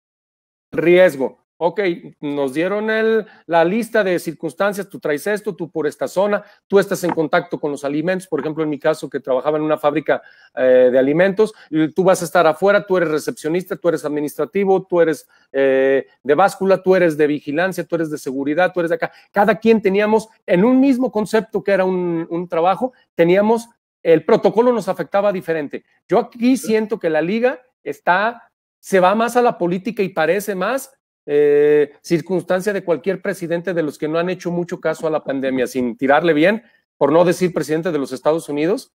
riesgo 0.72 1.39
ok, 1.62 1.80
nos 2.20 2.54
dieron 2.54 2.88
el, 2.88 3.26
la 3.44 3.66
lista 3.66 4.02
de 4.02 4.18
circunstancias, 4.18 4.88
tú 4.88 4.98
traes 4.98 5.26
esto, 5.26 5.54
tú 5.54 5.70
por 5.70 5.86
esta 5.86 6.08
zona, 6.08 6.42
tú 6.66 6.78
estás 6.78 7.04
en 7.04 7.10
contacto 7.10 7.60
con 7.60 7.70
los 7.70 7.84
alimentos, 7.84 8.26
por 8.26 8.40
ejemplo, 8.40 8.64
en 8.64 8.70
mi 8.70 8.78
caso 8.78 9.10
que 9.10 9.20
trabajaba 9.20 9.58
en 9.58 9.64
una 9.64 9.76
fábrica 9.76 10.22
eh, 10.54 10.88
de 10.90 10.98
alimentos, 10.98 11.52
tú 11.94 12.02
vas 12.02 12.22
a 12.22 12.24
estar 12.24 12.46
afuera, 12.46 12.86
tú 12.86 12.96
eres 12.96 13.10
recepcionista, 13.10 13.76
tú 13.76 13.90
eres 13.90 14.06
administrativo, 14.06 14.86
tú 14.86 15.02
eres 15.02 15.28
eh, 15.52 16.06
de 16.22 16.34
báscula, 16.34 16.82
tú 16.82 16.96
eres 16.96 17.18
de 17.18 17.26
vigilancia, 17.26 17.84
tú 17.84 17.96
eres 17.96 18.10
de 18.10 18.16
seguridad, 18.16 18.72
tú 18.72 18.80
eres 18.80 18.88
de 18.88 18.96
acá. 18.96 19.12
Cada 19.30 19.58
quien 19.58 19.82
teníamos 19.82 20.28
en 20.46 20.64
un 20.64 20.80
mismo 20.80 21.12
concepto 21.12 21.62
que 21.62 21.72
era 21.72 21.84
un, 21.84 22.26
un 22.30 22.48
trabajo, 22.48 22.94
teníamos 23.14 23.68
el 24.02 24.24
protocolo 24.24 24.72
nos 24.72 24.88
afectaba 24.88 25.30
diferente. 25.30 25.84
Yo 26.08 26.18
aquí 26.18 26.56
siento 26.56 26.98
que 26.98 27.10
la 27.10 27.20
liga 27.20 27.60
está, 27.82 28.50
se 28.78 28.98
va 28.98 29.14
más 29.14 29.36
a 29.36 29.42
la 29.42 29.58
política 29.58 30.02
y 30.02 30.08
parece 30.08 30.54
más 30.54 30.90
eh, 31.26 31.92
circunstancia 32.02 32.72
de 32.72 32.84
cualquier 32.84 33.22
presidente 33.22 33.74
de 33.74 33.82
los 33.82 33.98
que 33.98 34.08
no 34.08 34.18
han 34.18 34.30
hecho 34.30 34.50
mucho 34.50 34.80
caso 34.80 35.06
a 35.06 35.10
la 35.10 35.24
pandemia, 35.24 35.66
sin 35.66 35.96
tirarle 35.96 36.32
bien, 36.32 36.62
por 36.96 37.12
no 37.12 37.24
decir 37.24 37.52
presidente 37.52 37.92
de 37.92 37.98
los 37.98 38.12
Estados 38.12 38.48
Unidos. 38.48 38.92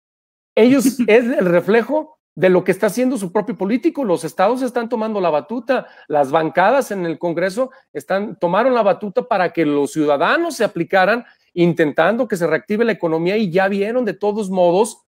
Ellos 0.55 0.85
es 1.07 1.25
el 1.25 1.47
reflejo 1.47 2.19
de 2.35 2.49
lo 2.49 2.65
que 2.65 2.73
está 2.73 2.87
haciendo 2.87 3.19
su 3.19 3.33
propio 3.33 3.57
político. 3.57 4.05
Los 4.05 4.25
estados 4.25 4.63
están 4.63 4.89
tomando 4.89 5.21
la 5.21 5.31
batuta, 5.31 5.87
las 6.09 6.31
bancadas 6.31 6.91
en 6.91 7.05
el 7.05 7.19
Congreso 7.19 7.71
están, 7.93 8.39
tomaron 8.39 8.75
la 8.75 8.83
batuta 8.83 9.23
para 9.23 9.53
que 9.53 9.67
los 9.67 9.93
ciudadanos 9.93 10.57
se 10.57 10.65
aplicaran, 10.65 11.25
intentando 11.53 12.29
que 12.29 12.37
se 12.37 12.47
reactive 12.47 12.85
la 12.85 12.93
economía 12.93 13.37
y 13.37 13.51
ya 13.51 13.69
vieron 13.69 14.05
de 14.05 14.15
todos 14.15 14.49
modos 14.51 15.03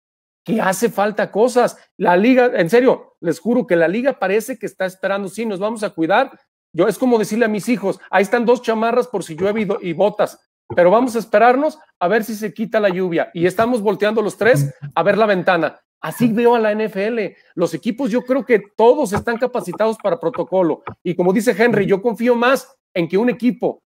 que 0.43 0.59
hace 0.59 0.89
falta 0.89 1.31
cosas. 1.31 1.77
La 1.97 2.17
liga, 2.17 2.51
en 2.55 2.69
serio, 2.69 3.15
les 3.19 3.39
juro 3.39 3.67
que 3.67 3.75
la 3.75 3.87
liga 3.87 4.17
parece 4.17 4.57
que 4.57 4.65
está 4.65 4.85
esperando, 4.85 5.29
sí, 5.29 5.45
nos 5.45 5.59
vamos 5.59 5.83
a 5.83 5.91
cuidar. 5.91 6.31
Yo 6.73 6.87
es 6.87 6.97
como 6.97 7.19
decirle 7.19 7.45
a 7.45 7.49
mis 7.49 7.67
hijos, 7.69 7.99
ahí 8.09 8.23
están 8.23 8.45
dos 8.45 8.61
chamarras 8.61 9.07
por 9.07 9.23
si 9.23 9.35
llueve 9.35 9.61
y, 9.61 9.89
y 9.89 9.93
botas, 9.93 10.39
pero 10.75 10.89
vamos 10.89 11.15
a 11.15 11.19
esperarnos 11.19 11.77
a 11.99 12.07
ver 12.07 12.23
si 12.23 12.35
se 12.35 12.53
quita 12.53 12.79
la 12.79 12.89
lluvia. 12.89 13.29
Y 13.33 13.45
estamos 13.45 13.81
volteando 13.81 14.21
los 14.21 14.37
tres 14.37 14.73
a 14.95 15.03
ver 15.03 15.17
la 15.17 15.25
ventana. 15.25 15.79
Así 16.01 16.31
veo 16.31 16.55
a 16.55 16.59
la 16.59 16.73
NFL. 16.73 17.35
Los 17.53 17.73
equipos, 17.73 18.09
yo 18.09 18.23
creo 18.23 18.43
que 18.43 18.63
todos 18.75 19.13
están 19.13 19.37
capacitados 19.37 19.97
para 20.01 20.19
protocolo. 20.19 20.83
Y 21.03 21.15
como 21.15 21.31
dice 21.31 21.55
Henry, 21.57 21.85
yo 21.85 22.01
confío 22.01 22.35
más 22.35 22.75
en 22.93 23.07
que 23.07 23.17
un 23.17 23.29
equipo 23.29 23.83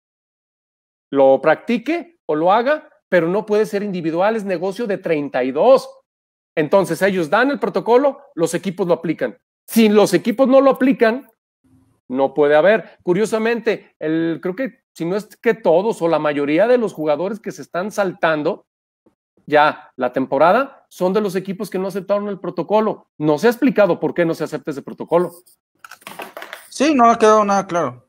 lo 1.11 1.41
practique 1.41 2.19
o 2.25 2.35
lo 2.35 2.51
haga, 2.51 2.89
pero 3.09 3.27
no 3.27 3.45
puede 3.45 3.65
ser 3.65 3.83
individual, 3.83 4.35
es 4.35 4.43
negocio 4.43 4.87
de 4.87 4.97
32. 4.97 5.89
Entonces 6.55 7.01
ellos 7.01 7.29
dan 7.29 7.51
el 7.51 7.59
protocolo, 7.59 8.21
los 8.35 8.53
equipos 8.53 8.87
lo 8.87 8.95
aplican. 8.95 9.37
Si 9.67 9.87
los 9.87 10.13
equipos 10.13 10.47
no 10.47 10.61
lo 10.61 10.71
aplican, 10.71 11.28
no 12.09 12.33
puede 12.33 12.55
haber. 12.55 12.97
Curiosamente, 13.03 13.95
el, 13.99 14.39
creo 14.41 14.55
que 14.55 14.79
si 14.93 15.05
no 15.05 15.15
es 15.15 15.27
que 15.37 15.53
todos 15.53 16.01
o 16.01 16.09
la 16.09 16.19
mayoría 16.19 16.67
de 16.67 16.77
los 16.77 16.91
jugadores 16.91 17.39
que 17.39 17.51
se 17.51 17.61
están 17.61 17.91
saltando 17.91 18.65
ya 19.45 19.91
la 19.95 20.13
temporada 20.13 20.85
son 20.89 21.13
de 21.13 21.21
los 21.21 21.35
equipos 21.35 21.69
que 21.69 21.79
no 21.79 21.87
aceptaron 21.87 22.27
el 22.27 22.39
protocolo. 22.39 23.07
No 23.17 23.37
se 23.37 23.47
ha 23.47 23.49
explicado 23.49 23.99
por 23.99 24.13
qué 24.13 24.25
no 24.25 24.33
se 24.33 24.43
acepta 24.43 24.71
ese 24.71 24.81
protocolo. 24.81 25.31
Sí, 26.69 26.93
no 26.93 27.09
ha 27.09 27.17
quedado 27.17 27.43
nada 27.43 27.65
claro. 27.65 28.05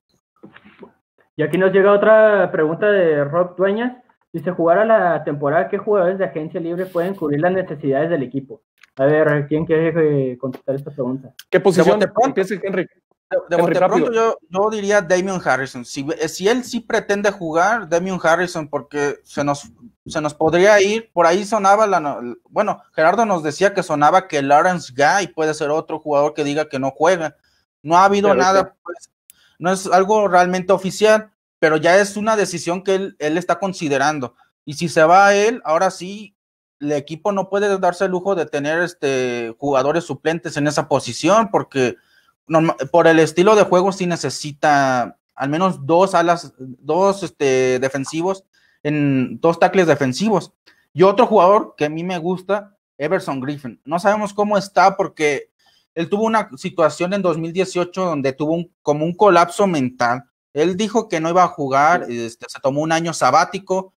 Y 1.36 1.42
aquí 1.42 1.56
nos 1.56 1.72
llega 1.72 1.92
otra 1.92 2.50
pregunta 2.52 2.90
de 2.90 3.24
Rob 3.24 3.56
Dueñas. 3.56 3.96
Si 4.32 4.40
se 4.40 4.50
jugara 4.50 4.84
la 4.84 5.24
temporada, 5.24 5.68
¿qué 5.68 5.78
jugadores 5.78 6.18
de 6.18 6.26
agencia 6.26 6.60
libre 6.60 6.86
pueden 6.86 7.14
cubrir 7.14 7.40
las 7.40 7.52
necesidades 7.52 8.10
del 8.10 8.22
equipo? 8.22 8.62
A 8.96 9.06
ver, 9.06 9.46
¿quién 9.48 9.64
quiere 9.64 10.32
eh, 10.32 10.38
contestar 10.38 10.74
esta 10.74 10.90
pregunta? 10.90 11.32
¿Qué 11.48 11.58
posición? 11.58 12.00
Empieza 12.22 12.54
Henry. 12.62 12.86
De, 13.48 13.56
de 13.56 13.78
pronto 13.78 14.12
yo, 14.12 14.38
yo, 14.48 14.70
diría 14.70 15.00
Damian 15.00 15.40
Harrison. 15.44 15.84
Si, 15.84 16.04
si, 16.26 16.48
él 16.48 16.64
sí 16.64 16.80
pretende 16.80 17.30
jugar, 17.30 17.88
Damian 17.88 18.18
Harrison, 18.20 18.66
porque 18.66 19.20
se 19.22 19.44
nos, 19.44 19.70
se 20.04 20.20
nos 20.20 20.34
podría 20.34 20.80
ir. 20.80 21.12
Por 21.12 21.26
ahí 21.26 21.44
sonaba 21.44 21.86
la. 21.86 22.20
Bueno, 22.48 22.82
Gerardo 22.92 23.24
nos 23.24 23.44
decía 23.44 23.72
que 23.72 23.84
sonaba 23.84 24.26
que 24.26 24.42
Lawrence 24.42 24.92
Guy 24.96 25.28
puede 25.28 25.54
ser 25.54 25.70
otro 25.70 26.00
jugador 26.00 26.34
que 26.34 26.42
diga 26.42 26.68
que 26.68 26.80
no 26.80 26.90
juega. 26.90 27.36
No 27.82 27.96
ha 27.96 28.04
habido 28.04 28.34
nada, 28.34 28.74
pues, 28.82 29.10
no 29.60 29.70
es 29.70 29.86
algo 29.86 30.26
realmente 30.26 30.72
oficial, 30.72 31.30
pero 31.60 31.76
ya 31.76 31.98
es 31.98 32.16
una 32.16 32.34
decisión 32.34 32.82
que 32.82 32.96
él, 32.96 33.16
él 33.20 33.38
está 33.38 33.60
considerando. 33.60 34.34
Y 34.64 34.74
si 34.74 34.88
se 34.88 35.04
va 35.04 35.28
a 35.28 35.34
él, 35.36 35.62
ahora 35.64 35.92
sí, 35.92 36.34
el 36.80 36.92
equipo 36.92 37.30
no 37.30 37.48
puede 37.48 37.78
darse 37.78 38.06
el 38.06 38.10
lujo 38.10 38.34
de 38.34 38.46
tener 38.46 38.80
este, 38.80 39.54
jugadores 39.58 40.04
suplentes 40.04 40.56
en 40.56 40.66
esa 40.66 40.88
posición, 40.88 41.50
porque 41.50 41.96
por 42.90 43.06
el 43.06 43.18
estilo 43.18 43.54
de 43.54 43.62
juego 43.62 43.92
sí 43.92 44.06
necesita 44.06 45.16
al 45.40 45.48
menos 45.48 45.86
dos 45.86 46.14
alas, 46.14 46.52
dos 46.58 47.22
este, 47.22 47.78
defensivos, 47.78 48.44
en 48.82 49.40
dos 49.40 49.58
tackles 49.58 49.86
defensivos. 49.86 50.52
Y 50.92 51.02
otro 51.02 51.26
jugador 51.26 51.74
que 51.78 51.86
a 51.86 51.88
mí 51.88 52.04
me 52.04 52.18
gusta, 52.18 52.76
Everson 52.98 53.40
Griffin. 53.40 53.80
No 53.86 53.98
sabemos 53.98 54.34
cómo 54.34 54.58
está 54.58 54.98
porque 54.98 55.50
él 55.94 56.10
tuvo 56.10 56.24
una 56.24 56.50
situación 56.56 57.14
en 57.14 57.22
2018 57.22 58.04
donde 58.04 58.34
tuvo 58.34 58.52
un, 58.52 58.70
como 58.82 59.06
un 59.06 59.14
colapso 59.14 59.66
mental. 59.66 60.24
Él 60.52 60.76
dijo 60.76 61.08
que 61.08 61.20
no 61.20 61.30
iba 61.30 61.44
a 61.44 61.48
jugar, 61.48 62.04
este, 62.10 62.46
se 62.48 62.60
tomó 62.60 62.82
un 62.82 62.92
año 62.92 63.14
sabático. 63.14 63.94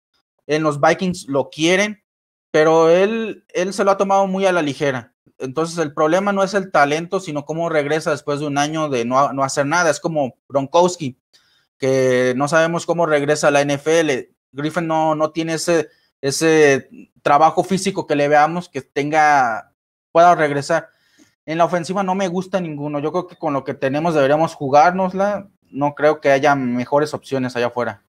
En 0.47 0.63
los 0.63 0.79
Vikings 0.79 1.27
lo 1.27 1.49
quieren, 1.49 2.03
pero 2.51 2.89
él, 2.89 3.45
él 3.49 3.73
se 3.73 3.83
lo 3.83 3.91
ha 3.91 3.97
tomado 3.97 4.27
muy 4.27 4.45
a 4.45 4.51
la 4.51 4.61
ligera. 4.61 5.12
Entonces 5.43 5.77
el 5.77 5.93
problema 5.93 6.31
no 6.31 6.41
es 6.41 6.53
el 6.53 6.71
talento, 6.71 7.19
sino 7.19 7.43
cómo 7.45 7.67
regresa 7.67 8.11
después 8.11 8.39
de 8.39 8.47
un 8.47 8.57
año 8.57 8.87
de 8.87 9.03
no, 9.03 9.33
no 9.33 9.43
hacer 9.43 9.65
nada. 9.65 9.89
Es 9.89 9.99
como 9.99 10.37
Bronkowski, 10.47 11.19
que 11.77 12.33
no 12.37 12.47
sabemos 12.47 12.85
cómo 12.85 13.05
regresa 13.05 13.49
a 13.49 13.51
la 13.51 13.63
NFL. 13.63 14.31
Griffin 14.53 14.87
no, 14.87 15.15
no 15.15 15.31
tiene 15.31 15.55
ese, 15.55 15.89
ese 16.21 16.89
trabajo 17.21 17.63
físico 17.65 18.07
que 18.07 18.15
le 18.15 18.29
veamos 18.29 18.69
que 18.69 18.81
tenga, 18.81 19.73
pueda 20.13 20.33
regresar. 20.33 20.89
En 21.45 21.57
la 21.57 21.65
ofensiva 21.65 22.03
no 22.03 22.15
me 22.15 22.29
gusta 22.29 22.61
ninguno. 22.61 22.99
Yo 22.99 23.11
creo 23.11 23.27
que 23.27 23.35
con 23.35 23.51
lo 23.51 23.65
que 23.65 23.73
tenemos 23.73 24.13
deberíamos 24.13 24.55
jugárnosla. 24.55 25.49
No 25.69 25.93
creo 25.93 26.21
que 26.21 26.31
haya 26.31 26.55
mejores 26.55 27.13
opciones 27.13 27.57
allá 27.57 27.67
afuera. 27.67 28.05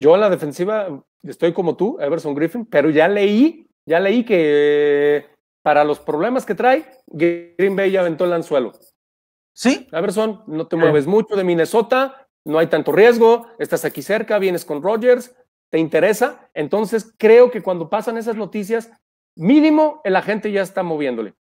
Yo 0.00 0.14
en 0.14 0.22
la 0.22 0.30
defensiva 0.30 0.88
estoy 1.22 1.52
como 1.52 1.76
tú, 1.76 1.98
Everson 2.00 2.34
Griffin, 2.34 2.64
pero 2.64 2.88
ya 2.88 3.06
leí 3.06 3.65
ya 3.86 4.00
leí 4.00 4.24
que 4.24 5.30
para 5.62 5.84
los 5.84 5.98
problemas 5.98 6.44
que 6.44 6.54
trae, 6.54 6.86
Green 7.06 7.76
Bay 7.76 7.90
ya 7.90 8.00
aventó 8.00 8.24
el 8.24 8.32
anzuelo. 8.32 8.72
Sí. 9.52 9.88
Everson, 9.90 10.44
no 10.46 10.66
te 10.66 10.76
mueves 10.76 11.06
mucho 11.06 11.34
de 11.34 11.44
Minnesota, 11.44 12.28
no 12.44 12.58
hay 12.58 12.66
tanto 12.66 12.92
riesgo, 12.92 13.48
estás 13.58 13.84
aquí 13.84 14.02
cerca, 14.02 14.38
vienes 14.38 14.64
con 14.64 14.82
Rodgers, 14.82 15.34
te 15.70 15.78
interesa. 15.78 16.48
Entonces 16.54 17.12
creo 17.16 17.50
que 17.50 17.62
cuando 17.62 17.88
pasan 17.88 18.18
esas 18.18 18.36
noticias, 18.36 18.90
mínimo 19.36 20.00
el 20.04 20.16
agente 20.16 20.52
ya 20.52 20.62
está 20.62 20.82
moviéndole. 20.82 21.34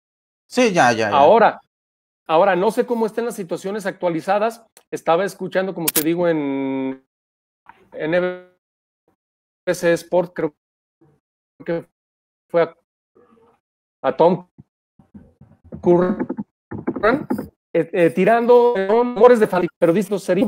Sí, 0.48 0.72
ya, 0.72 0.92
ya. 0.92 1.10
ya. 1.10 1.18
Ahora, 1.18 1.60
ahora 2.28 2.56
no 2.56 2.72
sé 2.72 2.86
cómo 2.86 3.06
estén 3.06 3.26
las 3.26 3.36
situaciones 3.36 3.86
actualizadas. 3.86 4.66
Estaba 4.92 5.26
escuchando, 5.26 5.74
como 5.74 5.88
te 5.88 6.02
digo, 6.02 6.28
en, 6.28 7.04
en 7.94 8.12
NBC 9.66 9.84
Sport, 9.86 10.34
creo 10.34 10.56
que 11.66 11.86
fue 12.54 12.72
a, 14.04 14.16
Tom 14.16 14.48
Curran 15.82 16.28
eh, 17.74 17.90
eh, 17.92 18.10
tirando 18.12 18.76
rumores 18.88 19.40
de 19.40 19.48
fallo, 19.48 19.68
pero 19.80 19.92
dice, 19.92 20.20
sería 20.20 20.46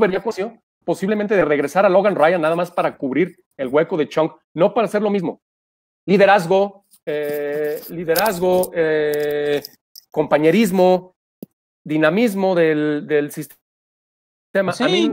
posiblemente 0.84 1.34
de 1.34 1.44
regresar 1.44 1.84
a 1.84 1.88
Logan 1.88 2.14
Ryan 2.14 2.40
nada 2.40 2.54
más 2.54 2.70
para 2.70 2.96
cubrir 2.96 3.34
el 3.56 3.66
hueco 3.66 3.96
de 3.96 4.08
Chunk, 4.08 4.34
no 4.54 4.72
para 4.72 4.84
hacer 4.84 5.02
lo 5.02 5.10
mismo. 5.10 5.40
Liderazgo, 6.06 6.84
eh, 7.04 7.80
liderazgo, 7.90 8.70
compañerismo, 10.12 11.16
dinamismo 11.84 12.54
del, 12.54 13.04
del 13.08 13.32
sistema. 13.32 14.72
Sí. 14.72 14.84
A 14.84 14.86
mí 14.86 15.08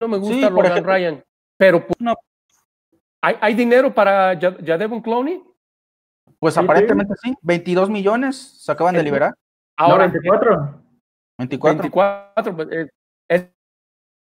no 0.00 0.06
me 0.06 0.18
gusta 0.18 0.46
sí, 0.46 0.54
Logan 0.54 0.84
Ryan, 0.84 1.24
pero 1.58 1.84
no. 1.98 2.14
¿hay, 3.20 3.36
¿hay, 3.40 3.54
dinero 3.54 3.92
para 3.92 4.38
Jadevon 4.38 5.02
Clowney? 5.02 5.42
Pues 6.42 6.58
aparentemente 6.58 7.14
sí, 7.22 7.36
22 7.42 7.88
millones 7.88 8.36
se 8.36 8.72
acaban 8.72 8.96
de 8.96 9.04
liberar. 9.04 9.32
Ahora, 9.76 10.08
no, 10.08 10.12
24. 10.14 10.82
24. 11.38 11.82
24 11.82 12.66
es, 13.28 13.46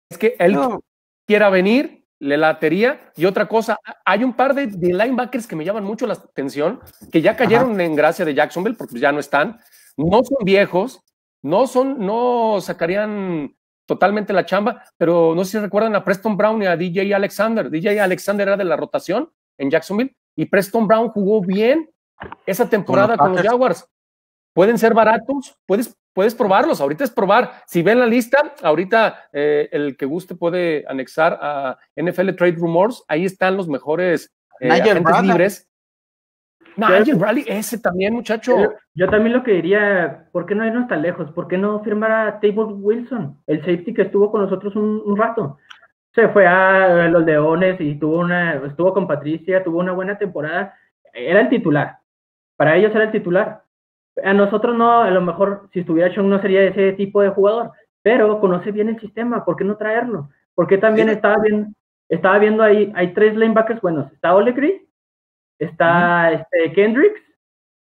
es, 0.09 0.19
que 0.19 0.35
él 0.39 0.55
no. 0.55 0.81
quiera 1.27 1.51
venir, 1.51 2.07
le 2.19 2.39
latería. 2.39 3.13
Y 3.17 3.27
otra 3.27 3.47
cosa, 3.47 3.79
hay 4.03 4.25
un 4.25 4.33
par 4.33 4.55
de, 4.55 4.69
de, 4.69 4.95
linebackers 4.95 5.47
que 5.47 5.57
me 5.57 5.65
llaman 5.67 5.85
mucho 5.85 6.07
la 6.07 6.15
atención, 6.15 6.81
que 7.13 7.21
ya 7.21 7.37
cayeron 7.37 7.73
Ajá. 7.73 7.85
en 7.85 7.95
gracia 7.95 8.25
de 8.25 8.33
Jacksonville, 8.33 8.79
porque 8.79 8.99
ya 8.99 9.13
no 9.13 9.21
están. 9.21 9.61
No 9.99 10.25
son 10.25 10.43
viejos, 10.43 11.03
no 11.43 11.67
son, 11.67 11.99
no 11.99 12.63
sacarían 12.63 13.55
totalmente 13.85 14.33
la 14.33 14.47
chamba, 14.47 14.85
pero 14.97 15.35
no 15.35 15.45
sé 15.45 15.51
si 15.51 15.59
recuerdan 15.59 15.95
a 15.95 16.03
Preston 16.03 16.35
Brown 16.35 16.63
y 16.63 16.67
a 16.67 16.79
DJ 16.79 17.15
Alexander. 17.15 17.69
DJ 17.69 18.01
Alexander 18.01 18.49
era 18.49 18.57
de 18.57 18.65
la 18.65 18.77
rotación 18.77 19.31
en 19.59 19.71
Jacksonville 19.71 20.17
y 20.35 20.47
Preston 20.47 20.89
Brown 20.89 21.11
jugó 21.11 21.43
bien 21.43 21.91
esa 22.47 22.69
temporada 22.69 23.17
con 23.17 23.31
los, 23.31 23.37
con 23.37 23.45
los 23.45 23.53
Jaguars. 23.53 23.89
Pueden 24.53 24.79
ser 24.79 24.95
baratos, 24.95 25.55
puedes, 25.67 25.95
puedes 26.15 26.35
probarlos. 26.35 26.81
Ahorita 26.81 27.05
es 27.05 27.11
probar. 27.11 27.63
Si 27.67 27.83
ven 27.83 28.01
la 28.01 28.07
lista, 28.07 28.55
ahorita 28.63 29.29
eh, 29.33 29.69
el 29.71 29.97
que 29.97 30.07
guste 30.07 30.35
puede 30.35 30.85
anexar 30.89 31.39
a 31.41 31.79
NFL 31.95 32.35
Trade 32.37 32.57
Rumors. 32.57 33.05
Ahí 33.07 33.25
están 33.25 33.57
los 33.57 33.69
mejores 33.69 34.35
eh, 34.61 34.71
agentes 34.71 35.03
Bradley. 35.03 35.31
libres. 35.31 35.69
Nigel 36.77 37.17
Bradley, 37.17 37.45
ese 37.47 37.79
también, 37.79 38.15
muchacho. 38.15 38.59
Yo, 38.59 38.73
yo, 38.95 39.09
también 39.09 39.35
lo 39.35 39.43
que 39.43 39.53
diría, 39.53 40.29
¿por 40.31 40.45
qué 40.45 40.55
no 40.55 40.67
irnos 40.67 40.89
tan 40.89 41.01
lejos? 41.01 41.31
¿Por 41.33 41.49
qué 41.49 41.57
no 41.57 41.83
firmar 41.83 42.11
a 42.13 42.41
Table 42.41 42.65
Wilson, 42.65 43.43
el 43.47 43.61
safety 43.61 43.95
que 43.95 44.03
estuvo 44.03 44.31
con 44.31 44.43
nosotros 44.43 44.77
un, 44.77 45.03
un 45.05 45.17
rato? 45.17 45.57
Se 46.15 46.29
fue 46.29 46.47
a 46.47 47.09
los 47.09 47.25
Leones 47.25 47.81
y 47.81 47.95
tuvo 47.95 48.19
una, 48.19 48.55
estuvo 48.67 48.93
con 48.93 49.07
Patricia, 49.07 49.65
tuvo 49.65 49.79
una 49.81 49.93
buena 49.93 50.19
temporada 50.19 50.75
era 51.17 51.41
el 51.41 51.49
titular. 51.49 51.99
Para 52.57 52.77
ellos 52.77 52.95
era 52.95 53.05
el 53.05 53.13
titular. 53.13 53.63
A 54.23 54.33
nosotros 54.33 54.77
no, 54.77 55.03
a 55.03 55.11
lo 55.11 55.21
mejor 55.21 55.69
si 55.73 55.81
estuviera 55.81 56.13
Chung 56.15 56.29
no 56.29 56.41
sería 56.41 56.63
ese 56.63 56.93
tipo 56.93 57.21
de 57.21 57.31
jugador, 57.31 57.73
pero 58.03 58.41
conoce 58.41 58.73
bien 58.73 58.89
el 58.89 59.01
sistema, 59.01 59.45
¿por 59.45 59.57
qué 59.57 59.65
no 59.65 59.77
traerlo? 59.77 60.31
Porque 60.55 60.79
también 60.79 61.11
estaba, 61.11 61.37
bien, 61.43 61.75
estaba 62.09 62.39
viendo 62.39 62.63
ahí, 62.63 62.91
hay 62.97 63.13
tres 63.13 63.37
linebackers 63.37 63.81
buenos, 63.83 64.11
está 64.13 64.35
Olegri, 64.35 64.89
está 65.59 66.33
este, 66.33 66.73
Kendricks 66.73 67.21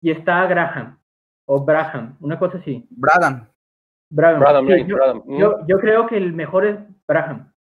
y 0.01 0.11
está 0.11 0.45
Graham, 0.47 0.99
o 1.47 1.65
Braham, 1.65 2.17
una 2.21 2.39
cosa 2.39 2.59
así. 2.59 2.85
Bradham. 2.91 3.47
Braham. 4.11 4.67
yo, 5.39 5.67
yo, 5.67 5.79
creo 5.79 6.07
que 6.07 6.17
el 6.17 6.33
mejor 6.33 6.67
es 6.67 6.79
Braham 7.07 7.53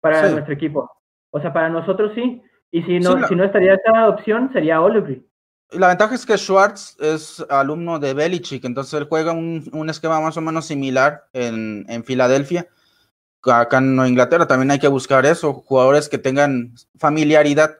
para 0.00 0.28
nuestro 0.30 0.54
equipo. 0.54 0.90
O 1.30 1.40
sea, 1.40 1.52
para 1.52 1.68
nosotros 1.68 2.12
sí. 2.14 2.42
Y 2.70 2.82
si 2.82 2.98
no, 3.00 3.26
si 3.26 3.34
no 3.34 3.44
estaría 3.44 3.74
esa 3.74 4.08
opción, 4.08 4.50
sería 4.52 4.80
Olegri. 4.80 5.26
La 5.70 5.88
ventaja 5.88 6.14
es 6.14 6.24
que 6.24 6.38
Schwartz 6.38 6.96
es 7.00 7.44
alumno 7.50 7.98
de 7.98 8.14
Belichick, 8.14 8.64
entonces 8.64 8.94
él 8.94 9.06
juega 9.08 9.32
un, 9.32 9.68
un 9.72 9.90
esquema 9.90 10.20
más 10.20 10.36
o 10.36 10.40
menos 10.40 10.66
similar 10.66 11.26
en, 11.32 11.84
en, 11.88 12.04
Filadelfia. 12.04 12.68
Acá 13.42 13.78
en 13.78 13.98
Inglaterra 14.06 14.46
también 14.46 14.70
hay 14.70 14.78
que 14.78 14.88
buscar 14.88 15.26
eso, 15.26 15.52
jugadores 15.52 16.08
que 16.08 16.18
tengan 16.18 16.74
familiaridad 16.98 17.78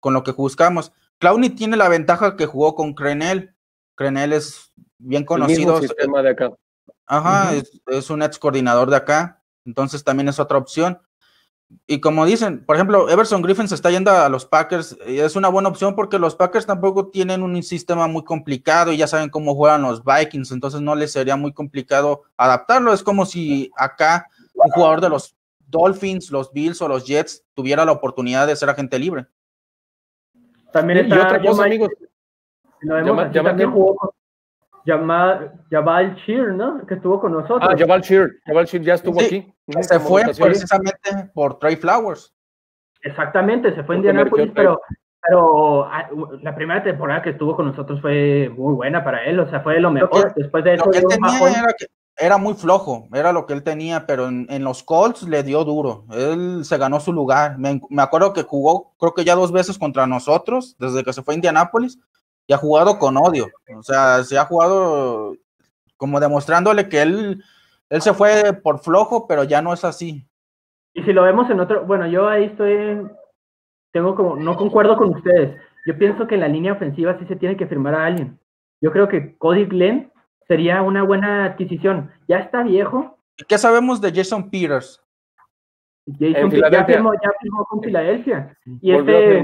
con 0.00 0.14
lo 0.14 0.22
que 0.22 0.32
buscamos. 0.32 0.92
Clowney 1.18 1.50
tiene 1.50 1.76
la 1.76 1.88
ventaja 1.88 2.36
que 2.36 2.46
jugó 2.46 2.74
con 2.74 2.94
Crenel. 2.94 3.54
Crenel 3.94 4.32
es 4.32 4.72
bien 4.98 5.24
conocido. 5.24 5.78
El 5.78 5.88
sistema 5.88 6.22
de 6.22 6.30
acá. 6.30 6.50
Ajá, 7.06 7.54
es, 7.54 7.80
es, 7.86 8.10
un 8.10 8.22
ex 8.22 8.38
coordinador 8.38 8.90
de 8.90 8.96
acá, 8.96 9.42
entonces 9.64 10.02
también 10.02 10.28
es 10.28 10.38
otra 10.38 10.58
opción. 10.58 11.00
Y 11.88 12.00
como 12.00 12.24
dicen, 12.24 12.64
por 12.64 12.76
ejemplo, 12.76 13.08
Everson 13.08 13.42
Griffin 13.42 13.68
se 13.68 13.74
está 13.74 13.90
yendo 13.90 14.10
a 14.10 14.28
los 14.28 14.46
Packers 14.46 14.96
y 15.06 15.18
es 15.18 15.34
una 15.34 15.48
buena 15.48 15.68
opción 15.68 15.96
porque 15.96 16.18
los 16.18 16.36
Packers 16.36 16.66
tampoco 16.66 17.08
tienen 17.08 17.42
un 17.42 17.60
sistema 17.62 18.06
muy 18.06 18.22
complicado 18.22 18.92
y 18.92 18.96
ya 18.96 19.08
saben 19.08 19.30
cómo 19.30 19.54
juegan 19.54 19.82
los 19.82 20.02
Vikings, 20.04 20.52
entonces 20.52 20.80
no 20.80 20.94
les 20.94 21.12
sería 21.12 21.36
muy 21.36 21.52
complicado 21.52 22.22
adaptarlo. 22.36 22.92
Es 22.92 23.02
como 23.02 23.26
si 23.26 23.70
acá 23.76 24.28
un 24.54 24.70
jugador 24.70 25.00
de 25.00 25.08
los 25.08 25.36
Dolphins, 25.66 26.30
los 26.30 26.52
Bills 26.52 26.80
o 26.82 26.88
los 26.88 27.04
Jets 27.04 27.44
tuviera 27.54 27.84
la 27.84 27.92
oportunidad 27.92 28.46
de 28.46 28.54
ser 28.54 28.70
agente 28.70 28.98
libre. 28.98 29.26
También 30.72 31.00
está 31.00 31.16
y 31.16 31.18
otra 31.18 31.42
cosa, 31.42 31.64
amigos. 31.64 31.90
también 33.32 33.72
jugó 33.72 34.14
Jabal 34.86 36.14
Shear, 36.24 36.48
¿no? 36.52 36.86
Que 36.86 36.94
estuvo 36.94 37.20
con 37.20 37.32
nosotros. 37.32 37.62
Ah, 37.62 37.74
Jabal 37.76 38.00
Shear. 38.00 38.30
Jabal 38.46 38.66
Shear 38.66 38.82
ya 38.82 38.94
estuvo 38.94 39.20
aquí. 39.20 39.52
Se 39.80 39.98
fue 39.98 40.22
precisamente 40.38 41.30
por 41.34 41.58
Trey 41.58 41.76
Flowers. 41.76 42.32
Exactamente, 43.02 43.74
se 43.74 43.84
fue 43.84 43.94
a 43.94 43.98
Indianapolis, 43.98 44.50
pero, 44.54 44.80
pero 45.22 45.84
ah, 45.84 46.08
la 46.42 46.54
primera 46.54 46.82
temporada 46.82 47.22
que 47.22 47.30
estuvo 47.30 47.54
con 47.54 47.66
nosotros 47.66 48.00
fue 48.00 48.50
muy 48.56 48.74
buena 48.74 49.04
para 49.04 49.24
él, 49.24 49.38
o 49.38 49.48
sea, 49.48 49.60
fue 49.60 49.78
lo 49.80 49.90
mejor. 49.90 50.32
Después 50.34 50.64
de 50.64 50.74
eso, 50.74 50.84
lo 50.84 50.90
que 50.90 50.98
él 50.98 51.04
tenía 51.08 51.38
era, 51.38 51.74
que 51.78 51.86
era 52.18 52.38
muy 52.38 52.54
flojo, 52.54 53.08
era 53.12 53.32
lo 53.32 53.46
que 53.46 53.52
él 53.52 53.62
tenía, 53.62 54.06
pero 54.06 54.26
en, 54.26 54.46
en, 54.50 54.64
los 54.64 54.82
Colts 54.82 55.22
le 55.22 55.44
dio 55.44 55.64
duro. 55.64 56.04
Él 56.10 56.64
se 56.64 56.78
ganó 56.78 56.98
su 56.98 57.12
lugar. 57.12 57.58
Me, 57.58 57.80
me, 57.90 58.02
acuerdo 58.02 58.32
que 58.32 58.42
jugó, 58.42 58.94
creo 58.98 59.14
que 59.14 59.24
ya 59.24 59.36
dos 59.36 59.52
veces 59.52 59.78
contra 59.78 60.06
nosotros, 60.06 60.76
desde 60.80 61.04
que 61.04 61.12
se 61.12 61.22
fue 61.22 61.34
a 61.34 61.36
Indianapolis, 61.36 62.00
y 62.46 62.52
ha 62.52 62.56
jugado 62.56 62.98
con 62.98 63.16
odio. 63.16 63.48
O 63.76 63.82
sea, 63.82 64.22
se 64.22 64.38
ha 64.38 64.44
jugado 64.44 65.34
como 65.96 66.20
demostrándole 66.20 66.88
que 66.88 67.02
él, 67.02 67.42
él 67.90 68.02
se 68.02 68.14
fue 68.14 68.52
por 68.62 68.80
flojo, 68.80 69.26
pero 69.26 69.44
ya 69.44 69.62
no 69.62 69.72
es 69.72 69.84
así. 69.84 70.26
Y 70.94 71.02
si 71.02 71.12
lo 71.12 71.22
vemos 71.22 71.50
en 71.50 71.60
otro, 71.60 71.84
bueno, 71.84 72.06
yo 72.06 72.28
ahí 72.28 72.44
estoy, 72.44 73.06
tengo 73.92 74.14
como, 74.14 74.36
no 74.36 74.56
concuerdo 74.56 74.96
con 74.96 75.14
ustedes. 75.14 75.60
Yo 75.86 75.96
pienso 75.98 76.26
que 76.26 76.34
en 76.34 76.40
la 76.40 76.48
línea 76.48 76.72
ofensiva 76.72 77.18
sí 77.18 77.26
se 77.26 77.36
tiene 77.36 77.56
que 77.56 77.66
firmar 77.66 77.94
a 77.94 78.06
alguien. 78.06 78.38
Yo 78.80 78.92
creo 78.92 79.08
que 79.08 79.36
Cody 79.36 79.64
Glenn 79.66 80.12
sería 80.48 80.82
una 80.82 81.02
buena 81.02 81.44
adquisición. 81.44 82.10
Ya 82.28 82.38
está 82.38 82.62
viejo. 82.62 83.18
¿Qué 83.48 83.58
sabemos 83.58 84.00
de 84.00 84.12
Jason 84.12 84.50
Peters? 84.50 85.02
Jason 86.06 86.50
Peters 86.50 86.72
ya 86.72 86.84
firmó, 86.84 87.12
ya 87.14 87.30
firmó 87.40 87.64
con 87.66 87.82
Filadelfia. 87.82 88.56
Y 88.80 88.92
este, 88.92 89.42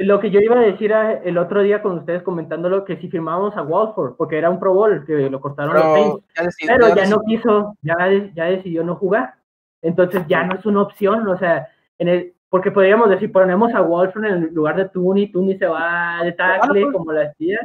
lo, 0.00 0.20
que 0.20 0.30
yo 0.30 0.40
iba 0.40 0.56
a 0.58 0.62
decir 0.62 0.92
el 0.92 1.38
otro 1.38 1.62
día 1.62 1.82
con 1.82 1.98
ustedes 1.98 2.22
comentándolo, 2.22 2.84
que 2.84 2.96
si 2.96 3.08
firmábamos 3.08 3.56
a 3.56 3.62
Walford, 3.62 4.16
porque 4.16 4.38
era 4.38 4.50
un 4.50 4.58
Pro 4.58 4.74
Bowl, 4.74 5.04
que 5.06 5.30
lo 5.30 5.40
cortaron 5.40 5.74
los 5.74 5.82
Saints, 5.82 6.56
pero 6.66 6.94
ya 6.94 7.06
no 7.06 7.20
quiso, 7.22 7.76
ya, 7.82 7.96
ya 8.34 8.44
decidió 8.44 8.82
no 8.82 8.96
jugar. 8.96 9.34
Entonces 9.82 10.22
ya 10.28 10.44
no 10.44 10.56
es 10.56 10.66
una 10.66 10.82
opción, 10.82 11.26
o 11.28 11.38
sea, 11.38 11.68
en 11.98 12.08
el, 12.08 12.34
porque 12.48 12.70
podríamos 12.70 13.08
decir, 13.08 13.30
ponemos 13.30 13.72
a 13.74 13.82
Walford 13.82 14.24
en 14.24 14.32
el 14.32 14.54
lugar 14.54 14.76
de 14.76 14.88
Tooney, 14.88 15.30
Tooney 15.30 15.56
se 15.56 15.66
va 15.66 16.20
de 16.22 16.32
tackle, 16.32 16.82
pues, 16.82 16.92
como 16.92 17.12
la 17.12 17.28
decía. 17.28 17.58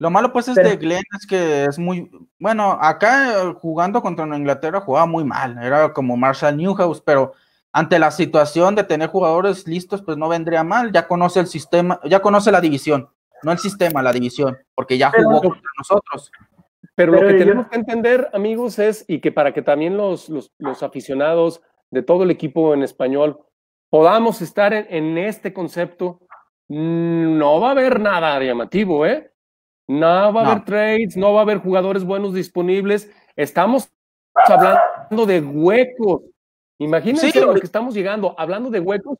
Lo 0.00 0.10
malo 0.10 0.32
pues 0.32 0.46
es 0.46 0.54
de 0.54 0.76
Glenn 0.76 1.02
es 1.16 1.26
que 1.26 1.64
es 1.64 1.78
muy, 1.78 2.08
bueno, 2.38 2.78
acá 2.80 3.52
jugando 3.54 4.00
contra 4.00 4.24
Inglaterra 4.36 4.80
jugaba 4.80 5.06
muy 5.06 5.24
mal, 5.24 5.58
era 5.60 5.92
como 5.92 6.16
Marshall 6.16 6.56
Newhouse, 6.56 7.00
pero 7.00 7.32
ante 7.72 7.98
la 7.98 8.10
situación 8.10 8.74
de 8.74 8.84
tener 8.84 9.10
jugadores 9.10 9.66
listos, 9.66 10.02
pues 10.02 10.16
no 10.16 10.28
vendría 10.28 10.64
mal, 10.64 10.92
ya 10.92 11.06
conoce 11.06 11.40
el 11.40 11.46
sistema, 11.46 12.00
ya 12.04 12.20
conoce 12.20 12.50
la 12.50 12.60
división, 12.60 13.08
no 13.42 13.52
el 13.52 13.58
sistema, 13.58 14.02
la 14.02 14.12
división, 14.12 14.56
porque 14.74 14.98
ya 14.98 15.10
jugó 15.10 15.40
contra 15.40 15.70
nosotros. 15.76 16.30
Pero, 16.94 17.12
lo 17.12 17.28
que 17.28 17.34
tenemos 17.34 17.68
que 17.68 17.76
entender, 17.76 18.28
amigos, 18.32 18.78
es, 18.80 19.04
y 19.06 19.20
que 19.20 19.30
para 19.30 19.52
que 19.52 19.62
también 19.62 19.96
los, 19.96 20.28
los, 20.28 20.82
aficionados 20.82 21.62
de 21.90 22.02
todo 22.02 22.24
el 22.24 22.30
equipo 22.32 22.74
en 22.74 22.82
español 22.82 23.38
podamos 23.88 24.42
estar 24.42 24.72
en, 24.72 25.16
este 25.16 25.52
concepto, 25.52 26.20
mm, 26.68 27.38
no 27.38 27.60
va 27.60 27.68
a 27.68 27.70
haber 27.70 28.00
nada 28.00 28.42
llamativo, 28.42 29.06
¿eh? 29.06 29.32
No 29.86 30.32
va 30.32 30.42
a 30.42 30.50
haber 30.50 30.64
trades, 30.64 31.16
no 31.16 31.32
va 31.32 31.40
a 31.40 31.42
haber 31.42 31.58
jugadores 31.58 32.04
buenos 32.04 32.34
disponibles. 32.34 33.10
Estamos 33.36 33.90
hablando 34.34 35.24
de 35.24 35.40
huecos, 35.40 36.22
Imagínense 36.78 37.40
lo 37.40 37.54
que 37.54 37.66
estamos 37.66 37.94
llegando, 37.94 38.34
hablando 38.38 38.70
de 38.70 38.80
huecos, 38.80 39.18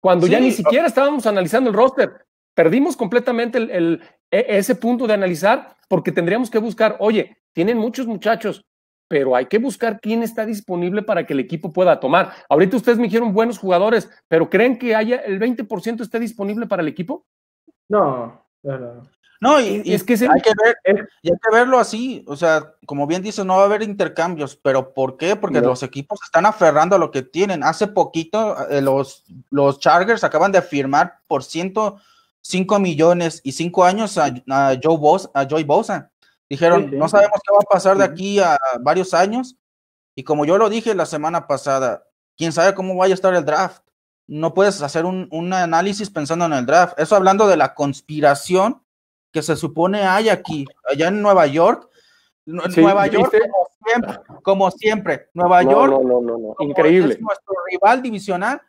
cuando 0.00 0.26
ya 0.26 0.38
ni 0.38 0.50
siquiera 0.50 0.86
estábamos 0.86 1.26
analizando 1.26 1.70
el 1.70 1.76
roster. 1.76 2.26
Perdimos 2.54 2.96
completamente 2.96 3.58
el, 3.58 4.02
e, 4.30 4.46
ese 4.48 4.74
punto 4.74 5.06
de 5.06 5.14
analizar 5.14 5.76
porque 5.88 6.12
tendríamos 6.12 6.50
que 6.50 6.58
buscar, 6.58 6.96
oye, 7.00 7.38
tienen 7.52 7.78
muchos 7.78 8.06
muchachos, 8.06 8.64
pero 9.08 9.34
hay 9.34 9.46
que 9.46 9.58
buscar 9.58 10.00
quién 10.00 10.22
está 10.22 10.44
disponible 10.44 11.02
para 11.02 11.26
que 11.26 11.32
el 11.32 11.40
equipo 11.40 11.72
pueda 11.72 12.00
tomar. 12.00 12.32
Ahorita 12.48 12.76
ustedes 12.76 12.98
me 12.98 13.04
dijeron 13.04 13.32
buenos 13.32 13.58
jugadores, 13.58 14.10
pero 14.28 14.50
¿creen 14.50 14.78
que 14.78 14.94
haya 14.94 15.16
el 15.16 15.40
20% 15.40 16.02
esté 16.02 16.20
disponible 16.20 16.66
para 16.66 16.82
el 16.82 16.88
equipo? 16.88 17.26
No, 17.88 18.46
no. 18.62 18.78
No, 18.78 19.02
y, 19.60 19.92
es 19.92 20.04
que 20.04 20.14
hay, 20.14 20.40
que 20.40 20.52
ver, 20.62 21.08
hay 21.22 21.30
que 21.30 21.50
verlo 21.52 21.78
así, 21.78 22.24
o 22.28 22.36
sea, 22.36 22.74
como 22.86 23.06
bien 23.06 23.22
dice, 23.22 23.44
no 23.44 23.56
va 23.56 23.62
a 23.62 23.64
haber 23.66 23.82
intercambios, 23.82 24.56
pero 24.56 24.94
¿por 24.94 25.16
qué? 25.16 25.36
Porque 25.36 25.60
los 25.60 25.82
equipos 25.82 26.20
están 26.22 26.46
aferrando 26.46 26.96
a 26.96 26.98
lo 26.98 27.10
que 27.10 27.22
tienen. 27.22 27.64
Hace 27.64 27.88
poquito 27.88 28.68
eh, 28.68 28.80
los, 28.80 29.24
los 29.50 29.80
Chargers 29.80 30.24
acaban 30.24 30.52
de 30.52 30.62
firmar 30.62 31.18
por 31.26 31.42
105 31.42 32.78
millones 32.78 33.40
y 33.42 33.52
5 33.52 33.84
años 33.84 34.18
a, 34.18 34.32
Joe 34.82 34.96
Bosa, 34.96 35.30
a 35.34 35.46
Joy 35.46 35.64
Bosa. 35.64 36.10
Dijeron, 36.48 36.96
no 36.96 37.08
sabemos 37.08 37.40
qué 37.44 37.52
va 37.52 37.58
a 37.60 37.72
pasar 37.72 37.98
de 37.98 38.04
aquí 38.04 38.38
a 38.38 38.56
varios 38.80 39.14
años. 39.14 39.56
Y 40.14 40.22
como 40.22 40.44
yo 40.44 40.58
lo 40.58 40.70
dije 40.70 40.94
la 40.94 41.06
semana 41.06 41.48
pasada, 41.48 42.04
quién 42.36 42.52
sabe 42.52 42.74
cómo 42.74 42.94
vaya 42.94 43.14
a 43.14 43.16
estar 43.16 43.34
el 43.34 43.44
draft. 43.44 43.82
No 44.26 44.54
puedes 44.54 44.80
hacer 44.80 45.04
un, 45.04 45.28
un 45.32 45.52
análisis 45.52 46.08
pensando 46.08 46.44
en 46.44 46.52
el 46.52 46.66
draft. 46.66 46.98
Eso 46.98 47.16
hablando 47.16 47.48
de 47.48 47.56
la 47.56 47.74
conspiración 47.74 48.83
que 49.34 49.42
se 49.42 49.56
supone 49.56 50.02
hay 50.02 50.28
aquí, 50.28 50.64
allá 50.88 51.08
en 51.08 51.20
Nueva 51.20 51.48
York. 51.48 51.90
Nueva 52.46 53.08
York, 53.08 53.34
como 54.42 54.70
siempre, 54.70 55.28
Nueva 55.34 55.62
York, 55.64 55.90
no, 55.90 56.20
no, 56.20 56.38
no, 56.38 56.54
increíble. 56.60 57.14
Es 57.14 57.20
nuestro 57.20 57.54
rival 57.68 58.00
divisional. 58.00 58.62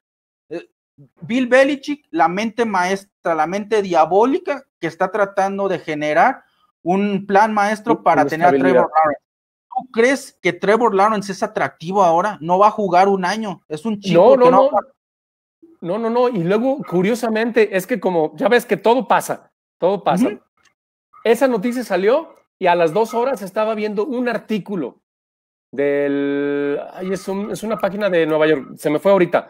Eh, 0.49 0.67
Bill 1.21 1.45
Belichick, 1.45 2.07
la 2.09 2.27
mente 2.27 2.65
maestra, 2.65 3.35
la 3.35 3.45
mente 3.45 3.83
diabólica 3.83 4.65
que 4.79 4.87
está 4.87 5.11
tratando 5.11 5.67
de 5.67 5.77
generar 5.77 6.43
un 6.81 7.27
plan 7.27 7.53
maestro 7.53 8.01
para 8.01 8.25
tener 8.25 8.47
a 8.47 8.49
Trevor 8.49 8.89
Lawrence. 8.89 9.21
¿Tú 9.67 9.91
crees 9.91 10.39
que 10.41 10.53
Trevor 10.53 10.95
Lawrence 10.95 11.31
es 11.31 11.43
atractivo 11.43 12.03
ahora? 12.03 12.39
No 12.41 12.57
va 12.57 12.69
a 12.69 12.71
jugar 12.71 13.07
un 13.07 13.23
año. 13.23 13.61
Es 13.67 13.85
un 13.85 13.99
chico 13.99 14.35
que 14.35 14.49
no. 14.49 14.71
No, 15.81 15.99
no, 15.99 16.09
no. 16.09 16.29
Y 16.29 16.43
luego, 16.43 16.81
curiosamente, 16.89 17.77
es 17.77 17.85
que 17.85 17.99
como 17.99 18.35
ya 18.35 18.47
ves 18.47 18.65
que 18.65 18.77
todo 18.77 19.07
pasa, 19.07 19.51
todo 19.77 20.03
pasa. 20.03 20.39
Esa 21.25 21.47
noticia 21.47 21.83
salió 21.83 22.35
y 22.59 22.67
a 22.67 22.75
las 22.75 22.93
dos 22.93 23.15
horas 23.15 23.41
estaba 23.41 23.73
viendo 23.73 24.05
un 24.05 24.29
artículo 24.29 25.01
del... 25.71 26.79
Ay, 26.93 27.11
es, 27.11 27.27
es 27.27 27.63
una 27.63 27.77
página 27.77 28.11
de 28.11 28.27
Nueva 28.27 28.45
York, 28.45 28.75
se 28.77 28.91
me 28.91 28.99
fue 28.99 29.11
ahorita. 29.11 29.47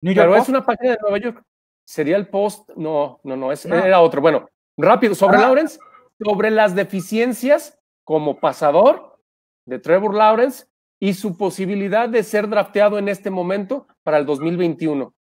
pero 0.00 0.34
es 0.34 0.48
una 0.48 0.64
página 0.64 0.92
de 0.92 0.98
Nueva 1.02 1.18
York. 1.18 1.44
Sería 1.86 2.16
el 2.16 2.28
post, 2.28 2.70
no, 2.76 3.20
no, 3.24 3.36
no, 3.36 3.52
es, 3.52 3.66
era 3.66 4.00
otro. 4.00 4.22
Bueno, 4.22 4.48
rápido, 4.78 5.14
sobre 5.14 5.36
ah. 5.36 5.42
Lawrence, 5.42 5.78
sobre 6.18 6.50
las 6.50 6.74
deficiencias 6.74 7.78
como 8.04 8.40
pasador 8.40 9.18
de 9.66 9.78
Trevor 9.78 10.14
Lawrence 10.14 10.64
y 10.98 11.12
su 11.12 11.36
posibilidad 11.36 12.08
de 12.08 12.22
ser 12.22 12.48
drafteado 12.48 12.98
en 12.98 13.10
este 13.10 13.28
momento 13.28 13.86
para 14.02 14.16
el 14.16 14.24
2021. 14.24 15.14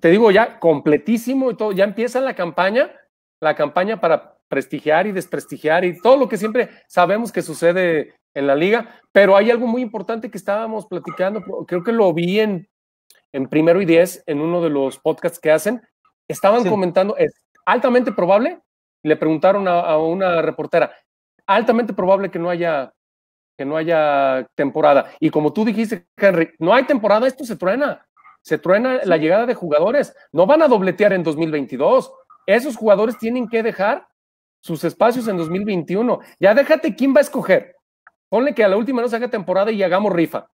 Te 0.00 0.08
digo 0.08 0.32
ya, 0.32 0.58
completísimo 0.58 1.52
y 1.52 1.56
todo, 1.56 1.70
ya 1.70 1.84
empieza 1.84 2.20
la 2.20 2.34
campaña 2.34 2.92
la 3.42 3.56
campaña 3.56 4.00
para 4.00 4.38
prestigiar 4.52 5.06
y 5.06 5.12
desprestigiar 5.12 5.82
y 5.82 5.98
todo 5.98 6.18
lo 6.18 6.28
que 6.28 6.36
siempre 6.36 6.68
sabemos 6.86 7.32
que 7.32 7.40
sucede 7.40 8.16
en 8.34 8.46
la 8.46 8.54
liga, 8.54 9.00
pero 9.10 9.34
hay 9.34 9.50
algo 9.50 9.66
muy 9.66 9.80
importante 9.80 10.30
que 10.30 10.36
estábamos 10.36 10.84
platicando, 10.84 11.40
creo 11.66 11.82
que 11.82 11.90
lo 11.90 12.12
vi 12.12 12.38
en, 12.38 12.68
en 13.32 13.48
primero 13.48 13.80
y 13.80 13.86
diez, 13.86 14.22
en 14.26 14.42
uno 14.42 14.60
de 14.60 14.68
los 14.68 14.98
podcasts 14.98 15.38
que 15.40 15.50
hacen, 15.50 15.80
estaban 16.28 16.68
comentando, 16.68 17.16
es 17.16 17.32
altamente 17.64 18.12
probable, 18.12 18.60
le 19.02 19.16
preguntaron 19.16 19.66
a, 19.66 19.96
una 19.96 20.42
reportera, 20.42 20.92
altamente 21.46 21.94
probable 21.94 22.30
que 22.30 22.38
no 22.38 22.50
haya 22.50 22.92
que 23.56 23.64
no 23.64 23.78
haya 23.78 24.46
temporada. 24.54 25.12
Y 25.18 25.30
como 25.30 25.54
tú 25.54 25.64
dijiste, 25.64 26.06
Henry, 26.18 26.50
no 26.58 26.74
hay 26.74 26.84
temporada, 26.84 27.26
esto 27.26 27.44
se 27.44 27.56
truena. 27.56 28.06
Se 28.42 28.58
truena 28.58 29.00
la 29.04 29.16
llegada 29.16 29.46
de 29.46 29.54
jugadores. 29.54 30.14
No 30.30 30.46
van 30.46 30.62
a 30.62 30.68
dobletear 30.68 31.12
en 31.12 31.22
2022. 31.22 32.12
Esos 32.46 32.76
jugadores 32.76 33.18
tienen 33.18 33.48
que 33.48 33.62
dejar 33.62 34.08
sus 34.62 34.82
espacios 34.84 35.28
en 35.28 35.36
2021. 35.36 36.20
Ya 36.40 36.54
déjate 36.54 36.94
quién 36.94 37.14
va 37.14 37.18
a 37.18 37.22
escoger. 37.22 37.76
Ponle 38.30 38.54
que 38.54 38.64
a 38.64 38.68
la 38.68 38.78
última 38.78 39.02
no 39.02 39.08
se 39.08 39.16
haga 39.16 39.28
temporada 39.28 39.70
y 39.70 39.82
hagamos 39.82 40.12
rifa 40.12 40.48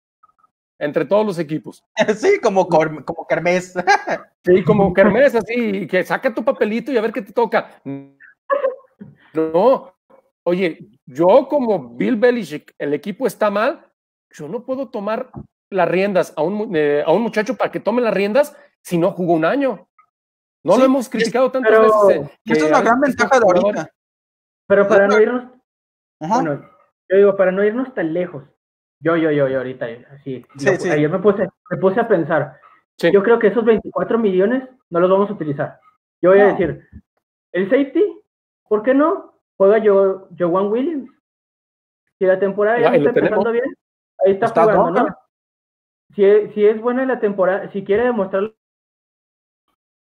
entre 0.80 1.04
todos 1.04 1.26
los 1.26 1.38
equipos. 1.38 1.84
Sí, 2.16 2.40
como, 2.42 2.66
como 2.68 3.26
Kermés. 3.28 3.74
Sí, 4.44 4.64
como 4.64 4.94
Kermés, 4.94 5.34
así, 5.34 5.86
que 5.86 6.02
saca 6.04 6.32
tu 6.32 6.42
papelito 6.42 6.90
y 6.90 6.96
a 6.96 7.02
ver 7.02 7.12
qué 7.12 7.20
te 7.20 7.32
toca. 7.32 7.82
No, 9.34 9.94
oye, 10.44 10.78
yo 11.04 11.46
como 11.48 11.90
Bill 11.90 12.16
Belichick, 12.16 12.74
el 12.78 12.94
equipo 12.94 13.26
está 13.26 13.50
mal, 13.50 13.86
yo 14.30 14.48
no 14.48 14.64
puedo 14.64 14.88
tomar 14.88 15.30
las 15.68 15.86
riendas 15.86 16.32
a 16.34 16.42
un, 16.42 16.74
eh, 16.74 17.02
a 17.04 17.12
un 17.12 17.20
muchacho 17.20 17.56
para 17.56 17.70
que 17.70 17.80
tome 17.80 18.00
las 18.00 18.14
riendas 18.14 18.56
si 18.80 18.96
no 18.96 19.10
jugó 19.10 19.34
un 19.34 19.44
año. 19.44 19.86
No 20.62 20.78
lo 20.78 20.84
hemos 20.86 21.10
criticado 21.10 21.50
tantas 21.50 21.78
veces. 21.78 22.26
Eh, 22.26 22.30
esa 22.46 22.64
es 22.64 22.70
la 22.70 22.80
gran 22.80 23.00
ventaja 23.00 23.38
de 23.38 23.44
ahorita. 23.44 23.92
Pero 24.68 24.86
para 24.86 25.08
no 25.08 25.20
irnos, 25.20 25.44
bueno, 26.20 26.62
yo 27.08 27.16
digo, 27.16 27.36
para 27.36 27.50
no 27.50 27.64
irnos 27.64 27.92
tan 27.94 28.12
lejos, 28.12 28.44
yo, 29.00 29.16
yo, 29.16 29.30
yo, 29.30 29.48
yo 29.48 29.58
ahorita, 29.58 29.86
así, 30.12 30.44
ayer 30.90 31.10
me 31.10 31.18
puse, 31.18 31.48
me 31.70 31.76
puse 31.78 31.98
a 32.00 32.06
pensar, 32.06 32.60
yo 32.98 33.22
creo 33.22 33.38
que 33.38 33.46
esos 33.48 33.64
24 33.64 34.18
millones 34.18 34.68
no 34.90 35.00
los 35.00 35.10
vamos 35.10 35.30
a 35.30 35.32
utilizar. 35.32 35.80
Yo 36.20 36.30
voy 36.30 36.40
a 36.40 36.48
decir, 36.48 36.86
el 37.52 37.70
safety, 37.70 38.04
¿por 38.68 38.82
qué 38.82 38.92
no? 38.92 39.40
Juega 39.56 39.78
yo, 39.78 40.28
Juan 40.38 40.66
Williams. 40.66 41.10
Si 42.18 42.26
la 42.26 42.38
temporada 42.38 42.78
ya, 42.80 42.94
está 42.94 43.08
empezando 43.10 43.52
bien, 43.52 43.74
ahí 44.24 44.32
está, 44.32 44.48
jugando, 44.48 44.90
¿no? 44.90 45.16
Si, 46.14 46.24
si 46.52 46.66
es 46.66 46.80
buena 46.80 47.06
la 47.06 47.20
temporada, 47.20 47.70
si 47.70 47.84
quiere 47.84 48.04
demostrar 48.04 48.52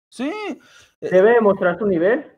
Sí. 0.10 0.32
Debe 1.02 1.34
demostrar 1.34 1.78
su 1.78 1.86
nivel. 1.86 2.37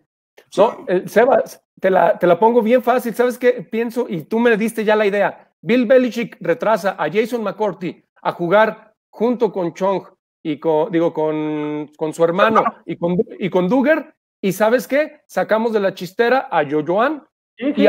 No, 0.57 0.85
Sebas, 1.05 1.63
te 1.79 1.89
la, 1.89 2.17
te 2.17 2.27
la 2.27 2.39
pongo 2.39 2.61
bien 2.61 2.83
fácil. 2.83 3.13
¿Sabes 3.13 3.37
qué? 3.37 3.67
Pienso, 3.69 4.05
y 4.09 4.23
tú 4.23 4.39
me 4.39 4.55
diste 4.57 4.83
ya 4.83 4.95
la 4.95 5.05
idea. 5.05 5.51
Bill 5.61 5.85
Belichick 5.85 6.37
retrasa 6.39 6.95
a 6.97 7.11
Jason 7.11 7.43
McCourty 7.43 8.03
a 8.21 8.31
jugar 8.31 8.95
junto 9.09 9.51
con 9.51 9.73
Chong 9.73 10.03
y 10.43 10.57
con, 10.57 10.91
digo, 10.91 11.13
con, 11.13 11.91
con 11.97 12.13
su 12.13 12.23
hermano 12.23 12.63
y 12.85 12.95
con, 12.97 13.17
y 13.39 13.49
con 13.49 13.67
Duggar. 13.67 14.15
¿Y 14.41 14.53
sabes 14.53 14.87
qué? 14.87 15.21
Sacamos 15.27 15.73
de 15.73 15.81
la 15.81 15.93
chistera 15.93 16.47
a 16.49 16.63
Jojoan 16.69 17.23
y, 17.57 17.85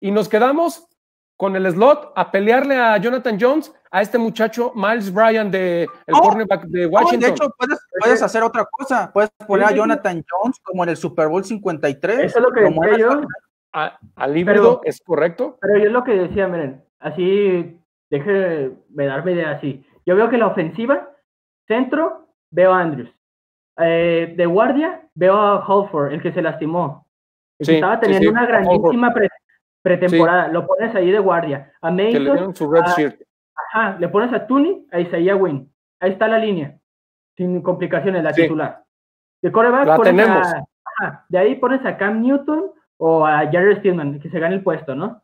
y 0.00 0.10
nos 0.10 0.28
quedamos 0.28 0.88
con 1.38 1.54
el 1.54 1.70
slot 1.70 2.12
a 2.16 2.30
pelearle 2.32 2.76
a 2.76 2.96
Jonathan 2.98 3.38
Jones, 3.40 3.72
a 3.92 4.02
este 4.02 4.18
muchacho 4.18 4.72
Miles 4.74 5.14
Bryan 5.14 5.50
de 5.50 5.88
el 6.06 6.14
cornerback 6.14 6.64
de 6.64 6.86
Washington. 6.86 7.20
de 7.20 7.28
hecho, 7.28 7.54
puedes, 8.00 8.22
hacer 8.22 8.42
otra 8.42 8.66
cosa. 8.70 9.10
Puedes 9.12 9.30
poner 9.46 9.66
a 9.66 9.70
Jonathan 9.70 10.22
Jones 10.28 10.58
como 10.62 10.82
en 10.82 10.90
el 10.90 10.96
Super 10.96 11.28
Bowl 11.28 11.44
53. 11.44 12.18
Eso 12.18 12.38
es 12.38 12.44
lo 12.44 12.50
que 12.50 12.62
decía 12.62 12.98
yo. 12.98 13.20
al 14.16 14.36
híbrido, 14.36 14.80
¿es 14.82 15.00
correcto? 15.00 15.58
Pero 15.60 15.78
yo 15.78 15.86
es 15.86 15.92
lo 15.92 16.02
que 16.02 16.16
decía, 16.16 16.48
miren, 16.48 16.84
así, 16.98 17.80
déjeme 18.10 19.06
darme 19.06 19.32
idea 19.32 19.52
así. 19.52 19.86
Yo 20.04 20.16
veo 20.16 20.28
que 20.28 20.38
la 20.38 20.48
ofensiva, 20.48 21.08
centro, 21.68 22.26
veo 22.50 22.72
a 22.72 22.80
Andrews. 22.80 23.14
Eh, 23.78 24.34
de 24.36 24.46
guardia, 24.46 25.08
veo 25.14 25.36
a 25.36 25.64
Holford, 25.64 26.14
el 26.14 26.20
que 26.20 26.32
se 26.32 26.42
lastimó. 26.42 27.06
estaba 27.60 28.00
teniendo 28.00 28.30
una 28.30 28.44
grandísima 28.44 29.12
pretemporada, 29.88 30.48
lo 30.48 30.66
pones 30.66 30.94
ahí 30.94 31.10
de 31.10 31.18
guardia. 31.18 31.72
A 31.80 31.90
Mason, 31.90 32.24
le 32.24 32.30
Ajá, 33.72 33.96
le 33.98 34.08
pones 34.08 34.32
a 34.32 34.46
Tuni, 34.46 34.86
a 34.92 35.00
Isaiah 35.00 35.36
Wynn. 35.36 35.70
Ahí 36.00 36.12
está 36.12 36.28
la 36.28 36.38
línea, 36.38 36.78
sin 37.36 37.60
complicaciones, 37.62 38.22
la 38.22 38.32
titular. 38.32 38.84
De 39.42 39.52
coreback 39.52 39.96
pones 39.96 40.28
a, 40.28 40.64
ajá, 40.84 41.26
de 41.28 41.38
ahí 41.38 41.54
pones 41.56 41.84
a 41.84 41.96
Cam 41.96 42.22
Newton 42.22 42.70
o 42.98 43.26
a 43.26 43.38
Jared 43.50 43.78
Stillman, 43.78 44.20
que 44.20 44.30
se 44.30 44.38
gane 44.38 44.56
el 44.56 44.62
puesto, 44.62 44.94
¿no? 44.94 45.22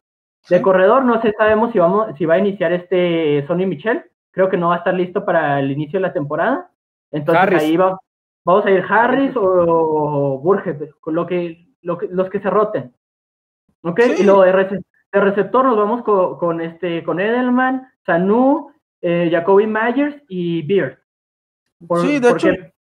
De 0.48 0.60
corredor 0.60 1.04
no 1.04 1.22
sé, 1.22 1.32
sabemos 1.38 1.72
si, 1.72 1.78
vamos, 1.78 2.14
si 2.18 2.26
va 2.26 2.34
a 2.34 2.38
iniciar 2.38 2.72
este 2.72 3.46
Sonny 3.46 3.66
Michel. 3.66 4.04
Creo 4.30 4.50
que 4.50 4.56
no 4.56 4.68
va 4.68 4.74
a 4.74 4.78
estar 4.78 4.92
listo 4.92 5.24
para 5.24 5.60
el 5.60 5.70
inicio 5.70 5.98
de 5.98 6.06
la 6.06 6.12
temporada. 6.12 6.70
Entonces 7.10 7.62
ahí 7.62 7.76
va, 7.76 7.98
vamos 8.44 8.66
a 8.66 8.70
ir 8.70 8.84
Harris 8.86 9.34
o, 9.36 9.42
o 9.42 10.38
Burgess, 10.40 10.76
con 11.00 11.14
lo 11.14 11.26
que, 11.26 11.68
lo 11.82 11.96
que, 11.96 12.08
los 12.08 12.28
que 12.28 12.40
se 12.40 12.50
roten. 12.50 12.92
¿Ok? 13.84 14.00
Y 14.18 14.22
luego 14.22 14.42
de, 14.42 14.52
receptor 15.12 15.64
nos 15.64 15.76
vamos 15.76 16.02
con, 16.02 16.60
este, 16.60 17.04
con 17.04 17.20
Edelman, 17.20 17.86
Sanu, 18.06 18.72
eh, 19.02 19.28
Jacoby 19.30 19.66
Myers 19.66 20.16
y 20.28 20.62
Beard. 20.66 20.98
sí, 22.00 22.18
de 22.18 22.28
porque, 22.28 22.48
hecho. 22.48 22.72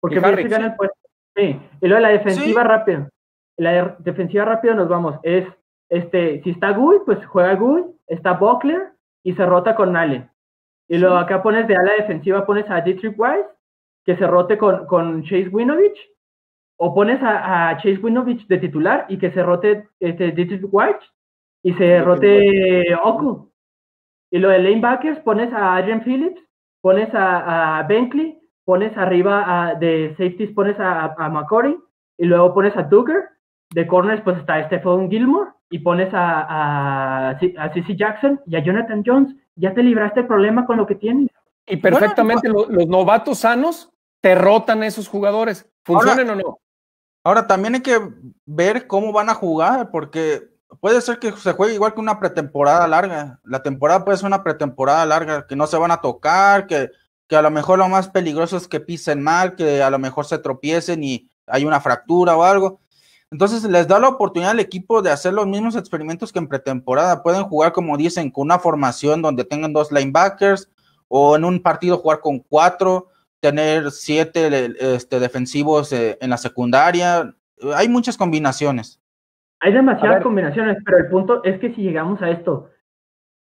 Porque 0.00 0.20
se 0.20 0.48
gana 0.48 0.66
el 0.66 0.76
puesto. 0.76 0.96
Sí. 1.34 1.60
Y 1.80 1.88
luego 1.88 2.00
la 2.00 2.10
defensiva 2.10 2.62
rápido. 2.62 3.08
La 3.56 3.96
defensiva 3.98 4.44
rápido 4.44 4.74
nos 4.74 4.88
vamos. 4.88 5.16
Es, 5.24 5.44
este, 5.88 6.40
si 6.42 6.50
está 6.50 6.70
Guy, 6.70 6.98
pues 7.04 7.18
juega 7.26 7.54
Guy, 7.54 7.84
está 8.06 8.34
Buckler 8.34 8.92
y 9.24 9.34
se 9.34 9.44
rota 9.44 9.74
con 9.74 9.96
Allen. 9.96 10.30
Y 10.86 10.98
luego 10.98 11.16
acá 11.16 11.42
pones 11.42 11.66
de 11.66 11.76
ala 11.76 11.94
defensiva, 11.94 12.46
pones 12.46 12.70
a 12.70 12.80
Dietrich 12.80 13.18
Weiss, 13.18 13.46
que 14.04 14.16
se 14.16 14.26
rote 14.26 14.56
con, 14.56 14.86
con 14.86 15.22
Chase 15.24 15.48
Winovich 15.48 15.98
o 16.78 16.94
pones 16.94 17.20
a, 17.22 17.76
Chase 17.76 17.98
Winovich 17.98 18.46
de 18.46 18.58
titular 18.58 19.06
y 19.08 19.18
que 19.18 19.30
se 19.32 19.42
rote 19.42 19.88
este, 20.00 20.30
Dietrich 20.32 20.66
White 20.70 21.04
y 21.62 21.74
se 21.74 22.00
rote 22.02 22.94
Oku. 23.02 23.52
Y 24.30 24.38
lo 24.38 24.48
de 24.48 24.60
lanebackers, 24.60 25.20
pones 25.20 25.52
a 25.52 25.76
Adrian 25.76 26.02
Phillips, 26.02 26.40
pones 26.80 27.12
a, 27.14 27.78
a 27.78 27.82
Bentley, 27.82 28.38
pones 28.64 28.96
arriba 28.96 29.44
a, 29.46 29.74
de 29.74 30.10
safeties, 30.10 30.52
pones 30.52 30.78
a, 30.78 31.14
a 31.18 31.28
McCory, 31.28 31.76
y 32.16 32.24
luego 32.26 32.54
pones 32.54 32.76
a 32.76 32.82
Duggar. 32.82 33.30
De 33.70 33.86
corners, 33.86 34.22
pues 34.22 34.38
está 34.38 34.64
Stephen 34.66 35.10
Gilmore, 35.10 35.50
y 35.70 35.80
pones 35.80 36.12
a, 36.14 36.40
a, 36.40 37.30
a 37.30 37.74
Jackson 37.74 38.40
y 38.46 38.56
a 38.56 38.60
Jonathan 38.60 39.02
Jones. 39.04 39.34
Ya 39.56 39.74
te 39.74 39.82
libraste 39.82 40.20
el 40.20 40.26
problema 40.26 40.64
con 40.64 40.78
lo 40.78 40.86
que 40.86 40.94
tienes. 40.94 41.28
Y 41.66 41.76
perfectamente 41.76 42.48
los, 42.48 42.68
novatos 42.86 43.40
sanos 43.40 43.92
te 44.20 44.34
rotan 44.34 44.82
esos 44.82 45.08
jugadores. 45.08 45.68
¿Funcionen 45.84 46.30
o 46.30 46.34
no? 46.36 46.58
Ahora 47.24 47.46
también 47.46 47.74
hay 47.74 47.82
que 47.82 48.00
ver 48.46 48.86
cómo 48.86 49.12
van 49.12 49.28
a 49.28 49.34
jugar, 49.34 49.90
porque 49.90 50.48
puede 50.80 51.00
ser 51.00 51.18
que 51.18 51.32
se 51.32 51.52
juegue 51.52 51.74
igual 51.74 51.94
que 51.94 52.00
una 52.00 52.20
pretemporada 52.20 52.86
larga. 52.86 53.40
La 53.44 53.62
temporada 53.62 54.04
puede 54.04 54.18
ser 54.18 54.26
una 54.26 54.42
pretemporada 54.42 55.04
larga, 55.06 55.46
que 55.46 55.56
no 55.56 55.66
se 55.66 55.76
van 55.76 55.90
a 55.90 56.00
tocar, 56.00 56.66
que, 56.66 56.90
que 57.26 57.36
a 57.36 57.42
lo 57.42 57.50
mejor 57.50 57.78
lo 57.78 57.88
más 57.88 58.08
peligroso 58.08 58.56
es 58.56 58.68
que 58.68 58.80
pisen 58.80 59.22
mal, 59.22 59.56
que 59.56 59.82
a 59.82 59.90
lo 59.90 59.98
mejor 59.98 60.26
se 60.26 60.38
tropiecen 60.38 61.02
y 61.04 61.30
hay 61.46 61.64
una 61.64 61.80
fractura 61.80 62.36
o 62.36 62.44
algo. 62.44 62.80
Entonces 63.30 63.64
les 63.64 63.86
da 63.86 63.98
la 63.98 64.08
oportunidad 64.08 64.52
al 64.52 64.60
equipo 64.60 65.02
de 65.02 65.10
hacer 65.10 65.34
los 65.34 65.46
mismos 65.46 65.76
experimentos 65.76 66.32
que 66.32 66.38
en 66.38 66.48
pretemporada. 66.48 67.22
Pueden 67.22 67.44
jugar, 67.44 67.72
como 67.72 67.96
dicen, 67.96 68.30
con 68.30 68.44
una 68.44 68.58
formación 68.58 69.20
donde 69.20 69.44
tengan 69.44 69.72
dos 69.72 69.92
linebackers 69.92 70.70
o 71.08 71.36
en 71.36 71.44
un 71.44 71.62
partido 71.62 71.98
jugar 71.98 72.20
con 72.20 72.38
cuatro 72.38 73.08
tener 73.40 73.90
siete 73.90 74.74
este, 74.80 75.20
defensivos 75.20 75.92
eh, 75.92 76.18
en 76.20 76.30
la 76.30 76.36
secundaria. 76.36 77.34
Hay 77.74 77.88
muchas 77.88 78.16
combinaciones. 78.16 79.00
Hay 79.60 79.72
demasiadas 79.72 80.22
combinaciones, 80.22 80.78
pero 80.84 80.98
el 80.98 81.08
punto 81.08 81.42
es 81.44 81.58
que 81.58 81.74
si 81.74 81.82
llegamos 81.82 82.22
a 82.22 82.30
esto, 82.30 82.70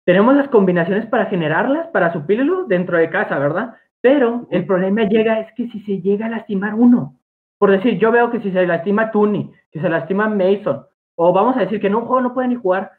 tenemos 0.04 0.36
las 0.36 0.48
combinaciones 0.48 1.06
para 1.06 1.26
generarlas, 1.26 1.88
para 1.88 2.12
suplirlo 2.12 2.64
dentro 2.64 2.96
de 2.96 3.10
casa, 3.10 3.38
¿verdad? 3.38 3.74
Pero 4.00 4.46
el 4.50 4.64
problema 4.64 5.02
llega 5.02 5.40
es 5.40 5.52
que 5.54 5.68
si 5.68 5.80
se 5.80 6.00
llega 6.00 6.26
a 6.26 6.30
lastimar 6.30 6.74
uno, 6.74 7.18
por 7.58 7.72
decir, 7.72 7.98
yo 7.98 8.12
veo 8.12 8.30
que 8.30 8.40
si 8.40 8.52
se 8.52 8.66
lastima 8.66 9.10
Tooney, 9.10 9.50
si 9.72 9.80
se 9.80 9.88
lastima 9.88 10.28
Mason, 10.28 10.86
o 11.16 11.32
vamos 11.32 11.56
a 11.56 11.60
decir 11.60 11.80
que 11.80 11.88
en 11.88 11.96
un 11.96 12.04
juego 12.04 12.20
no 12.20 12.34
puede 12.34 12.48
ni 12.48 12.54
jugar 12.54 12.92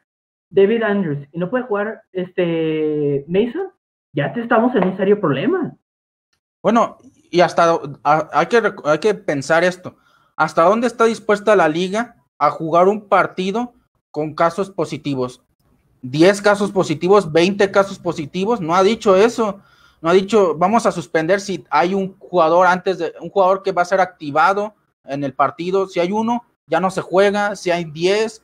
David 0.50 0.82
Andrews 0.82 1.26
y 1.32 1.38
no 1.38 1.48
puede 1.48 1.64
jugar 1.64 2.02
este 2.12 3.24
Mason, 3.26 3.68
ya 4.12 4.32
te 4.32 4.40
estamos 4.40 4.74
en 4.74 4.84
un 4.84 4.96
serio 4.96 5.18
problema. 5.20 5.74
Bueno, 6.62 6.98
y 7.30 7.40
hasta 7.40 7.78
hay 8.04 8.46
que, 8.46 8.72
hay 8.84 8.98
que 8.98 9.14
pensar 9.14 9.64
esto. 9.64 9.96
¿Hasta 10.36 10.62
dónde 10.64 10.86
está 10.86 11.04
dispuesta 11.04 11.56
la 11.56 11.68
liga 11.68 12.16
a 12.38 12.50
jugar 12.50 12.88
un 12.88 13.08
partido 13.08 13.74
con 14.10 14.34
casos 14.34 14.70
positivos? 14.70 15.42
10 16.02 16.40
casos 16.42 16.70
positivos, 16.70 17.32
20 17.32 17.70
casos 17.70 17.98
positivos, 17.98 18.60
no 18.60 18.74
ha 18.74 18.82
dicho 18.82 19.16
eso. 19.16 19.60
No 20.00 20.08
ha 20.10 20.12
dicho, 20.12 20.54
vamos 20.56 20.86
a 20.86 20.92
suspender 20.92 21.40
si 21.40 21.64
hay 21.70 21.92
un 21.92 22.16
jugador 22.20 22.68
antes 22.68 22.98
de 22.98 23.12
un 23.20 23.30
jugador 23.30 23.64
que 23.64 23.72
va 23.72 23.82
a 23.82 23.84
ser 23.84 24.00
activado 24.00 24.74
en 25.04 25.24
el 25.24 25.34
partido. 25.34 25.88
Si 25.88 25.98
hay 25.98 26.12
uno, 26.12 26.44
ya 26.68 26.78
no 26.78 26.88
se 26.92 27.00
juega. 27.00 27.56
Si 27.56 27.72
hay 27.72 27.84
diez, 27.84 28.40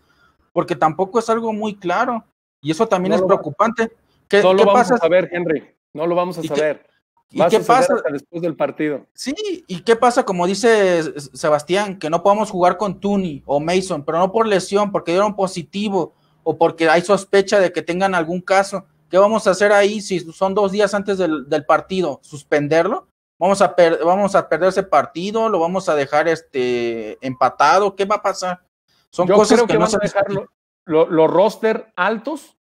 porque 0.53 0.75
tampoco 0.75 1.21
es 1.21 1.31
algo 1.31 1.53
muy 1.53 1.77
claro. 1.77 2.25
Y 2.61 2.73
eso 2.73 2.89
también 2.89 3.11
No 3.11 3.17
es 3.19 3.23
preocupante. 3.23 3.93
¿Qué, 4.27 4.43
No 4.43 4.53
lo 4.53 4.59
qué 4.59 4.65
vamos 4.65 4.81
pasa? 4.83 4.95
a 4.97 4.99
saber, 4.99 5.29
Henry. 5.31 5.63
No 5.93 6.09
lo 6.09 6.17
vamos 6.17 6.37
a 6.39 6.41
¿Y 6.41 6.49
qué- 6.49 6.57
saber. 6.57 6.87
¿Y 7.35 7.49
qué 7.49 7.61
pasa? 7.61 7.95
hasta 7.95 8.11
después 8.13 8.43
del 8.43 8.55
partido. 8.57 9.07
Sí, 9.13 9.35
¿y 9.67 9.81
qué 9.83 9.97
pasa? 9.97 10.25
Como 10.25 10.47
dice 10.47 11.03
Sebastián, 11.33 11.99
que 11.99 12.09
no 12.11 12.23
podemos 12.23 12.51
jugar 12.51 12.77
con 12.77 13.01
Tuni 13.01 13.43
o 13.47 13.61
Mason, 13.61 14.05
pero 14.05 14.19
no 14.19 14.31
por 14.33 14.47
lesión, 14.47 14.93
porque 14.93 15.13
dieron 15.13 15.35
positivo 15.35 16.15
o 16.43 16.57
porque 16.57 16.89
hay 16.89 17.03
sospecha 17.03 17.59
de 17.59 17.73
que 17.73 17.83
tengan 17.83 18.15
algún 18.15 18.41
caso. 18.41 18.85
¿Qué 19.11 19.19
vamos 19.19 19.47
a 19.47 19.51
hacer 19.51 19.73
ahí 19.73 20.01
si 20.01 20.21
son 20.33 20.55
dos 20.55 20.73
días 20.73 20.95
antes 20.95 21.19
del, 21.19 21.49
del 21.49 21.65
partido? 21.65 22.21
¿Suspenderlo? 22.23 23.09
¿Vamos 23.39 23.61
a, 23.63 23.75
per- 23.75 23.99
¿Vamos 24.05 24.35
a 24.35 24.49
perder 24.49 24.69
ese 24.69 24.83
partido? 24.85 25.49
¿Lo 25.49 25.59
vamos 25.59 25.89
a 25.89 25.95
dejar 25.95 26.29
este 26.29 27.19
empatado? 27.27 27.95
¿Qué 27.97 28.05
va 28.05 28.17
a 28.17 28.23
pasar? 28.23 28.63
Son 29.11 29.27
Yo 29.27 29.35
cosas 29.35 29.57
creo 29.59 29.67
que, 29.67 29.73
que, 29.75 29.79
no 29.79 29.87
van 29.87 29.95
a 29.95 29.99
dejar 29.99 30.31
lo- 30.33 30.49
lo- 30.87 31.07
los 31.11 31.31
roster 31.31 31.93
altos, 31.97 32.57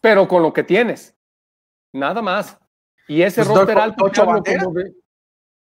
pero 0.00 0.28
con 0.28 0.42
lo 0.42 0.52
que 0.52 0.62
tienes. 0.62 1.14
Nada 1.92 2.22
más. 2.22 2.58
Y 3.12 3.22
ese 3.22 3.44
Pues, 3.44 3.56
roster 3.56 3.78
alto. 3.78 4.04
Tocho 4.04 4.24
Bandera. 4.26 4.64
como 4.64 4.78
de- 4.78 4.94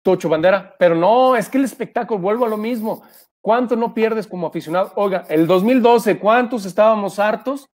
Tocho 0.03 0.29
Bandera. 0.29 0.75
Pero 0.77 0.95
no, 0.95 1.35
es 1.35 1.49
que 1.49 1.57
el 1.57 1.63
espectáculo, 1.65 2.19
vuelvo 2.19 2.45
a 2.45 2.49
lo 2.49 2.57
mismo. 2.57 3.03
¿Cuánto 3.41 3.75
no 3.75 3.93
pierdes 3.93 4.27
como 4.27 4.47
aficionado? 4.47 4.91
Oiga, 4.95 5.23
el 5.29 5.47
2012, 5.47 6.19
¿cuántos 6.19 6.65
estábamos 6.65 7.19
hartos 7.19 7.65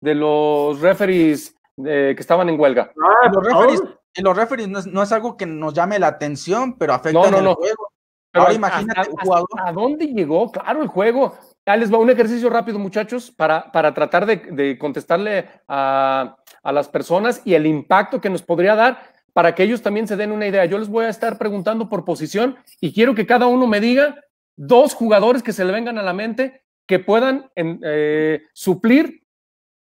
de 0.00 0.14
los 0.14 0.80
referees 0.80 1.54
eh, 1.84 2.14
que 2.16 2.20
estaban 2.20 2.48
en 2.48 2.58
huelga? 2.58 2.90
Ah, 3.00 3.30
los 3.32 3.44
referees, 3.44 3.82
y 4.14 4.22
los 4.22 4.36
referees 4.36 4.68
no 4.68 4.78
es, 4.80 4.86
no 4.86 5.02
es 5.02 5.12
algo 5.12 5.36
que 5.36 5.46
nos 5.46 5.72
llame 5.74 5.98
la 6.00 6.08
atención, 6.08 6.76
pero 6.76 6.94
afecta 6.94 7.20
No, 7.20 7.30
no, 7.30 7.38
el 7.38 7.44
no. 7.44 7.54
juego. 7.54 7.90
Pero 8.32 8.42
Ahora 8.44 8.54
imagínate 8.54 9.00
un 9.00 9.06
hasta- 9.18 9.22
jugador. 9.24 9.48
¿A 9.64 9.72
dónde 9.72 10.06
llegó? 10.06 10.50
Claro, 10.52 10.82
el 10.82 10.88
juego. 10.88 11.34
Ya 11.66 11.76
les 11.76 11.92
va 11.92 11.98
un 11.98 12.10
ejercicio 12.10 12.48
rápido, 12.48 12.78
muchachos, 12.78 13.30
para, 13.30 13.70
para 13.72 13.92
tratar 13.92 14.24
de, 14.26 14.36
de 14.36 14.78
contestarle 14.78 15.48
a, 15.68 16.36
a 16.62 16.72
las 16.72 16.88
personas 16.88 17.42
y 17.44 17.54
el 17.54 17.66
impacto 17.66 18.20
que 18.20 18.30
nos 18.30 18.42
podría 18.42 18.74
dar 18.76 19.00
para 19.32 19.54
que 19.54 19.62
ellos 19.62 19.82
también 19.82 20.06
se 20.08 20.16
den 20.16 20.32
una 20.32 20.46
idea. 20.46 20.64
Yo 20.64 20.78
les 20.78 20.88
voy 20.88 21.04
a 21.04 21.08
estar 21.10 21.38
preguntando 21.38 21.88
por 21.88 22.04
posición 22.04 22.56
y 22.80 22.92
quiero 22.92 23.14
que 23.14 23.26
cada 23.26 23.46
uno 23.46 23.66
me 23.66 23.80
diga 23.80 24.16
dos 24.56 24.94
jugadores 24.94 25.42
que 25.42 25.52
se 25.52 25.64
le 25.64 25.72
vengan 25.72 25.98
a 25.98 26.02
la 26.02 26.12
mente 26.12 26.62
que 26.86 26.98
puedan 26.98 27.50
en- 27.54 27.80
eh, 27.84 28.42
suplir 28.52 29.22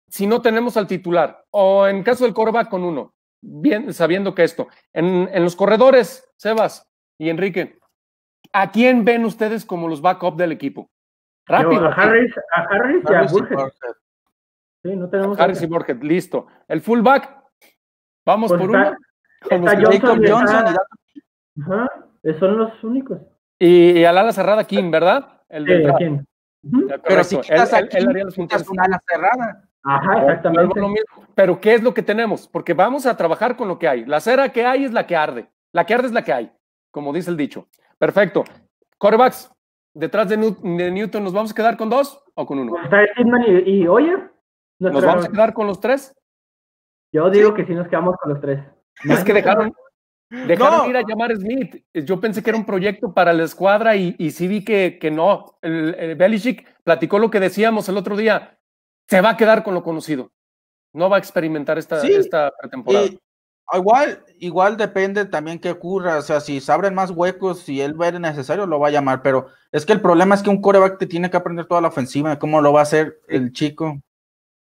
si 0.08 0.26
no 0.28 0.42
tenemos 0.42 0.78
al 0.78 0.88
titular 0.88 1.44
o 1.52 1.88
en 1.88 2.04
caso 2.04 2.24
del 2.24 2.34
coreback 2.34 2.70
con 2.70 2.84
uno, 2.84 3.14
bien 3.42 3.94
sabiendo 3.94 4.34
que 4.34 4.44
esto. 4.44 4.68
En, 4.94 5.30
en 5.34 5.44
los 5.44 5.56
corredores, 5.56 6.28
Sebas 6.38 6.88
y 7.18 7.30
Enrique, 7.30 7.80
¿a 8.54 8.72
quién 8.72 9.04
ven 9.06 9.26
ustedes 9.26 9.66
como 9.66 9.88
los 9.88 10.02
backup 10.02 10.36
del 10.38 10.52
equipo? 10.52 10.90
Yo, 11.48 11.56
Rápido. 11.56 11.86
a 11.88 11.92
Harris, 11.94 12.34
a 12.56 12.62
Harris 12.62 13.04
y 13.10 13.14
a 13.14 13.18
Harris 13.20 13.32
y 13.32 13.34
Burkhead. 13.34 13.58
Burkhead. 13.58 13.94
Sí, 14.84 14.96
no 14.96 15.10
tenemos. 15.10 15.40
Harris 15.40 15.62
y. 15.62 15.66
Burkhead, 15.66 16.02
listo. 16.04 16.48
El 16.68 16.82
fullback, 16.82 17.38
vamos 18.26 18.50
Pues 18.52 18.62
por 18.62 18.70
está- 18.76 18.90
uno. 18.92 18.98
Con 19.50 19.62
los 19.62 19.74
Jacob 19.74 20.22
Johnson, 20.28 20.66
y 21.56 21.62
Ajá, 21.62 21.88
son 22.40 22.58
los 22.58 22.84
únicos. 22.84 23.20
y, 23.60 24.00
y 24.00 24.06
al 24.06 24.18
ala 24.18 24.32
cerrada, 24.32 24.64
King, 24.66 24.90
¿verdad? 24.92 25.42
El 25.50 25.66
del 25.66 25.84
Sí, 26.64 26.78
Pero 27.04 27.24
si 27.24 27.38
quitas 27.42 27.74
Él- 27.74 27.90
quitas 28.34 28.68
una 28.70 28.84
ala 28.86 29.02
cerrada. 29.08 29.64
Ajá, 29.84 30.22
exactamente. 30.22 30.80
a. 30.80 31.04
Pero 31.36 31.60
¿qué 31.60 31.74
es 31.74 31.84
lo 31.84 31.94
que 31.94 32.02
tenemos? 32.02 32.48
Porque 32.48 32.74
vamos 32.74 33.06
a 33.06 33.18
trabajar 33.18 33.58
con 33.58 33.68
lo 33.68 33.78
que 33.78 33.88
hay. 33.88 34.06
La 34.06 34.22
cera 34.22 34.50
que 34.54 34.66
hay 34.66 34.86
es 34.86 34.94
la 34.94 35.06
que 35.06 35.16
arde. 35.16 35.50
La 35.74 35.86
que 35.86 35.94
arde 35.94 36.08
es 36.08 36.14
la 36.14 36.24
que 36.24 36.32
hay, 36.32 36.52
como 36.90 37.12
dice 37.12 37.30
el 37.30 37.36
dicho. 37.38 37.68
Perfecto. 37.98 38.46
Corebacks, 38.98 39.52
detrás 39.94 40.30
de, 40.30 40.38
Newt- 40.40 40.62
de 40.78 40.90
Newton, 40.92 41.24
¿nos 41.24 41.34
vamos 41.34 41.52
a 41.52 41.56
quedar 41.56 41.76
con 41.76 41.90
dos 41.90 42.24
o 42.34 42.46
con 42.46 42.60
uno? 42.60 42.72
Pues 42.72 42.90
y, 43.48 43.82
y 43.82 43.88
Oyer. 43.88 44.32
¿Nos 44.80 45.04
vamos 45.06 45.26
a 45.26 45.30
quedar 45.32 45.54
con 45.54 45.68
los 45.68 45.80
tres? 45.82 46.16
Yo 47.12 47.30
digo 47.30 47.54
que 47.54 47.66
sí 47.66 47.74
nos 47.76 47.88
quedamos 47.90 48.16
con 48.18 48.32
los 48.34 48.42
tres. 48.42 48.60
Es 49.10 49.24
que 49.24 49.34
dejaron, 49.34 49.74
dejaron 50.30 50.78
No. 50.80 50.90
ir 50.90 50.98
a 50.98 51.04
llamar 51.08 51.36
Smith. 51.36 51.84
Yo 51.94 52.20
pensé 52.20 52.42
que 52.44 52.50
era 52.50 52.58
un 52.60 52.66
proyecto 52.66 53.14
para 53.14 53.34
la 53.34 53.44
escuadra 53.44 53.96
y, 53.96 54.16
y 54.18 54.32
sí 54.32 54.48
vi 54.48 54.64
que, 54.64 54.98
que 55.00 55.12
no. 55.12 55.58
El, 55.62 55.96
el 55.96 56.16
Belichick 56.16 56.66
platicó 56.84 57.20
lo 57.20 57.30
que 57.30 57.40
decíamos 57.40 57.88
el 57.90 57.98
otro 57.98 58.16
día. 58.16 58.58
Se 59.08 59.22
va 59.22 59.32
a 59.32 59.38
quedar 59.38 59.64
con 59.64 59.74
lo 59.74 59.84
conocido. 59.84 60.32
No 60.94 61.10
va 61.10 61.18
a 61.18 61.20
experimentar 61.20 61.78
esta, 61.78 62.00
Sí. 62.00 62.14
esta 62.14 62.52
pretemporada. 62.60 63.06
Y 63.06 63.20
igual, 63.74 64.24
igual 64.40 64.78
depende 64.78 65.26
también 65.26 65.60
qué 65.60 65.72
ocurra. 65.72 66.18
O 66.18 66.22
sea, 66.22 66.40
si 66.40 66.62
se 66.62 66.72
abren 66.72 66.94
más 66.94 67.10
huecos, 67.12 67.60
si 67.60 67.82
él 67.82 67.94
ve 67.94 68.12
necesario, 68.20 68.66
lo 68.68 68.80
va 68.80 68.90
a 68.90 68.92
llamar. 68.92 69.22
Pero 69.24 69.48
es 69.72 69.86
que 69.86 69.94
el 69.94 70.02
problema 70.02 70.36
es 70.36 70.44
que 70.44 70.50
un 70.52 70.62
coreback 70.62 71.00
te 71.00 71.08
tiene 71.08 71.30
que 71.32 71.38
aprender 71.38 71.66
toda 71.66 71.82
la 71.82 71.88
ofensiva. 71.90 72.38
¿Cómo 72.40 72.62
lo 72.62 72.72
va 72.72 72.82
a 72.82 72.84
hacer 72.84 73.20
el 73.28 73.52
chico? 73.52 74.00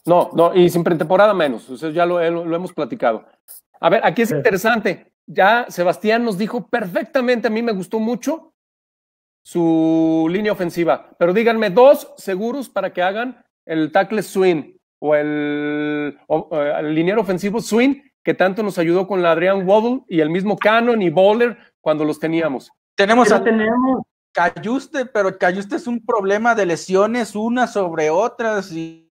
No, 0.04 0.30
no, 0.34 0.54
y 0.54 0.68
sin 0.70 0.82
pretemporada 0.82 1.32
menos. 1.34 1.68
O 1.70 1.76
sea, 1.76 1.90
ya 1.90 2.04
lo, 2.06 2.18
lo- 2.30 2.44
lo 2.44 2.56
hemos 2.56 2.72
platicado. 2.72 3.24
A 3.82 3.88
ver, 3.90 4.00
aquí 4.04 4.22
es 4.22 4.28
Sí. 4.30 4.34
interesante. 4.36 5.12
Ya 5.26 5.66
Sebastián 5.68 6.24
nos 6.24 6.36
dijo 6.38 6.68
perfectamente, 6.68 7.48
a 7.48 7.50
mí 7.50 7.62
me 7.62 7.72
gustó 7.72 7.98
mucho 8.00 8.52
su 9.44 10.26
línea 10.30 10.52
ofensiva. 10.52 11.10
Pero 11.18 11.32
díganme 11.32 11.70
dos 11.70 12.12
seguros 12.16 12.68
para 12.68 12.92
que 12.92 13.02
hagan 13.02 13.44
el 13.66 13.92
tackle 13.92 14.22
swing 14.22 14.76
o 15.00 15.14
el, 15.14 16.18
o, 16.28 16.48
eh, 16.52 16.74
el 16.80 16.94
liniero 16.94 17.20
ofensivo 17.20 17.60
swing 17.60 18.02
que 18.24 18.34
tanto 18.34 18.62
nos 18.62 18.78
ayudó 18.78 19.06
con 19.08 19.20
la 19.22 19.32
Adrian 19.32 19.66
Waddle 19.66 20.02
y 20.08 20.20
el 20.20 20.30
mismo 20.30 20.56
Cannon 20.56 21.02
y 21.02 21.10
Bowler 21.10 21.58
cuando 21.80 22.04
los 22.04 22.20
teníamos. 22.20 22.70
Tenemos 22.96 23.32
a 23.32 23.42
tenemos. 23.42 24.02
Cayuste, 24.32 25.06
pero 25.06 25.36
Cayuste 25.36 25.76
es 25.76 25.86
un 25.86 26.04
problema 26.06 26.54
de 26.54 26.66
lesiones 26.66 27.34
unas 27.34 27.72
sobre 27.72 28.10
otras 28.10 28.72
y, 28.72 29.10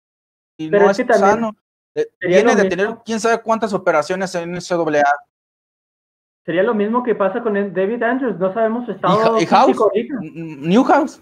y 0.58 0.70
Pero 0.70 0.86
no 0.86 0.92
es 0.92 1.00
es 1.00 1.06
que 1.06 1.12
también 1.12 1.32
sano. 1.32 1.52
Sería 1.52 1.69
Viene 2.22 2.44
lo 2.44 2.56
de 2.56 2.64
mismo. 2.64 2.70
tener 2.70 2.98
quién 3.06 3.20
sabe 3.20 3.42
cuántas 3.42 3.74
operaciones 3.74 4.34
en 4.36 4.52
NCAA. 4.54 5.04
Sería 6.46 6.64
lo 6.64 6.74
mismo 6.74 7.04
que 7.04 7.16
pasa 7.16 7.42
con 7.44 7.54
David 7.74 8.02
Andrews. 8.04 8.40
No 8.40 8.54
sabemos 8.54 8.86
su 8.86 8.92
estado 8.94 9.40
y 9.40 9.46
House? 9.46 9.78
Newhouse. 10.22 11.22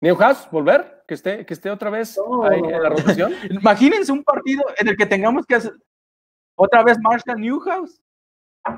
Newhouse, 0.00 0.48
volver, 0.50 1.02
que 1.06 1.14
esté, 1.14 1.44
que 1.44 1.52
esté 1.54 1.70
otra 1.70 1.90
vez 1.90 2.16
No. 2.16 2.44
ahí 2.44 2.58
en 2.60 2.82
la 2.82 2.88
rotación. 2.88 3.32
Imagínense 3.50 4.10
un 4.12 4.24
partido 4.24 4.62
en 4.78 4.88
el 4.88 4.96
que 4.96 5.04
tengamos 5.06 5.44
que 5.46 5.56
hacer 5.56 5.72
otra 6.56 6.82
vez 6.82 6.98
Marshall 7.00 7.38
Newhouse. 7.40 8.00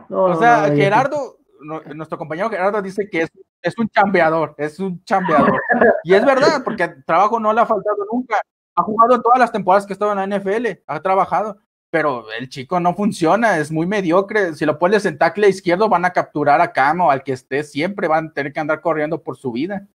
No, 0.08 0.24
O 0.24 0.28
no, 0.30 0.38
sea, 0.38 0.68
no, 0.68 0.74
Gerardo, 0.74 1.38
no- 1.60 1.80
nuestro 1.94 2.18
compañero 2.18 2.50
Gerardo 2.50 2.82
dice 2.82 3.08
que 3.08 3.22
es, 3.22 3.30
es 3.62 3.78
un 3.78 3.88
chambeador, 3.88 4.54
es 4.58 4.80
un 4.80 5.02
chambeador. 5.04 5.60
Y 6.04 6.14
es 6.14 6.24
verdad, 6.24 6.62
porque 6.64 6.88
trabajo 7.06 7.38
no 7.38 7.52
le 7.52 7.60
ha 7.60 7.66
faltado 7.66 7.98
nunca. 8.12 8.40
Ha 8.74 8.82
jugado 8.82 9.14
en 9.16 9.22
todas 9.22 9.38
las 9.38 9.52
temporadas 9.52 9.86
que 9.86 9.92
ha 9.92 9.96
estado 9.96 10.12
en 10.12 10.30
la 10.30 10.38
NFL, 10.38 10.82
ha 10.86 11.00
trabajado, 11.00 11.58
pero 11.90 12.24
el 12.32 12.48
chico 12.48 12.80
no 12.80 12.94
funciona, 12.94 13.58
es 13.58 13.70
muy 13.70 13.86
mediocre. 13.86 14.54
Si 14.54 14.64
lo 14.64 14.78
pones 14.78 15.04
en 15.04 15.18
tackle 15.18 15.48
izquierdo, 15.48 15.88
van 15.88 16.04
a 16.06 16.12
capturar 16.12 16.60
a 16.60 16.72
Cam 16.72 17.02
o 17.02 17.10
al 17.10 17.22
que 17.22 17.32
esté, 17.32 17.62
siempre 17.64 18.08
van 18.08 18.28
a 18.28 18.32
tener 18.32 18.52
que 18.52 18.60
andar 18.60 18.80
corriendo 18.80 19.22
por 19.22 19.36
su 19.36 19.52
vida. 19.52 19.86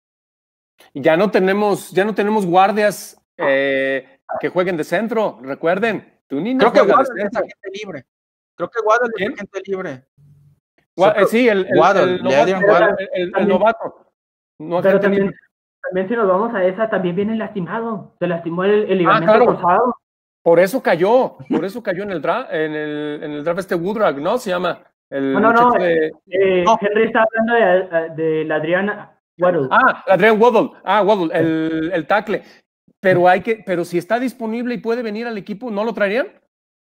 Ya 0.93 1.17
no 1.17 1.32
tenemos, 1.32 1.89
ya 1.91 2.05
no 2.05 2.13
tenemos 2.13 2.45
guardias 2.45 3.19
eh, 3.38 4.19
que 4.39 4.49
jueguen 4.49 4.78
de 4.78 4.84
centro, 4.84 5.39
recuerden. 5.41 6.13
Tuni 6.28 6.53
no 6.53 6.71
Creo 6.71 6.86
que 6.86 6.91
Waddle 6.91 7.23
es 7.23 7.36
agente 7.36 7.69
libre. 7.73 8.05
Creo 8.55 8.69
que 8.69 8.80
Waddle 8.82 9.11
¿Quién? 9.15 9.32
es 9.32 9.38
agente 9.39 9.61
libre. 9.65 10.05
Gua- 10.95 11.13
eh, 11.15 11.25
sí, 11.28 11.47
el, 11.47 11.65
el- 11.65 11.80
Waddle, 11.80 12.03
el 12.15 12.23
novato, 12.23 12.45
dieron 12.45 12.63
el- 12.63 12.69
Waddle. 12.69 12.95
el- 13.13 13.21
el 13.23 13.32
También- 13.32 13.49
novato. 13.59 14.11
No 14.59 14.82
Pero 14.82 14.99
también, 14.99 15.23
libre. 15.23 15.38
También 15.89 16.07
si 16.07 16.15
nos 16.15 16.27
vamos 16.27 16.53
a 16.53 16.63
esa, 16.63 16.89
también 16.89 17.15
viene 17.15 17.35
lastimado. 17.35 18.13
Se 18.19 18.27
lastimó 18.27 18.63
el, 18.63 18.89
el 18.91 18.97
ligamento 18.97 19.25
claro. 19.33 19.45
cruzado. 19.45 19.95
Por 20.43 20.59
eso 20.59 20.81
cayó, 20.81 21.35
por 21.49 21.65
eso 21.65 21.83
cayó 21.83 22.03
en 22.03 22.11
el 22.11 22.21
draft, 22.21 22.49
en 22.53 22.73
el, 22.73 23.19
en 23.23 23.31
el 23.31 23.43
draft 23.43 23.59
este 23.59 23.75
Woodruff, 23.75 24.17
¿no? 24.17 24.38
Se 24.38 24.49
llama. 24.49 24.79
El 25.09 25.33
No, 25.33 25.39
no, 25.39 25.51
no, 25.53 25.71
de- 25.71 26.11
Eh, 26.29 26.63
No. 26.65 26.77
Henry 26.79 27.03
está 27.05 27.23
hablando 27.23 28.13
de, 28.15 28.23
de 28.23 28.45
la 28.45 28.55
Adriana 28.55 29.11
Waddle. 29.39 29.67
Ah, 29.71 30.03
Adrian 30.07 30.41
Waddle. 30.41 30.71
Ah, 30.83 31.01
Waddle, 31.03 31.38
el, 31.38 31.91
el 31.93 32.07
tackle. 32.07 32.43
Pero 32.99 33.27
hay 33.27 33.41
que, 33.41 33.61
pero 33.65 33.85
si 33.85 33.97
está 33.97 34.19
disponible 34.19 34.73
y 34.73 34.79
puede 34.79 35.03
venir 35.03 35.27
al 35.27 35.38
equipo, 35.38 35.69
¿no 35.69 35.83
lo 35.83 35.93
traerían? 35.93 36.27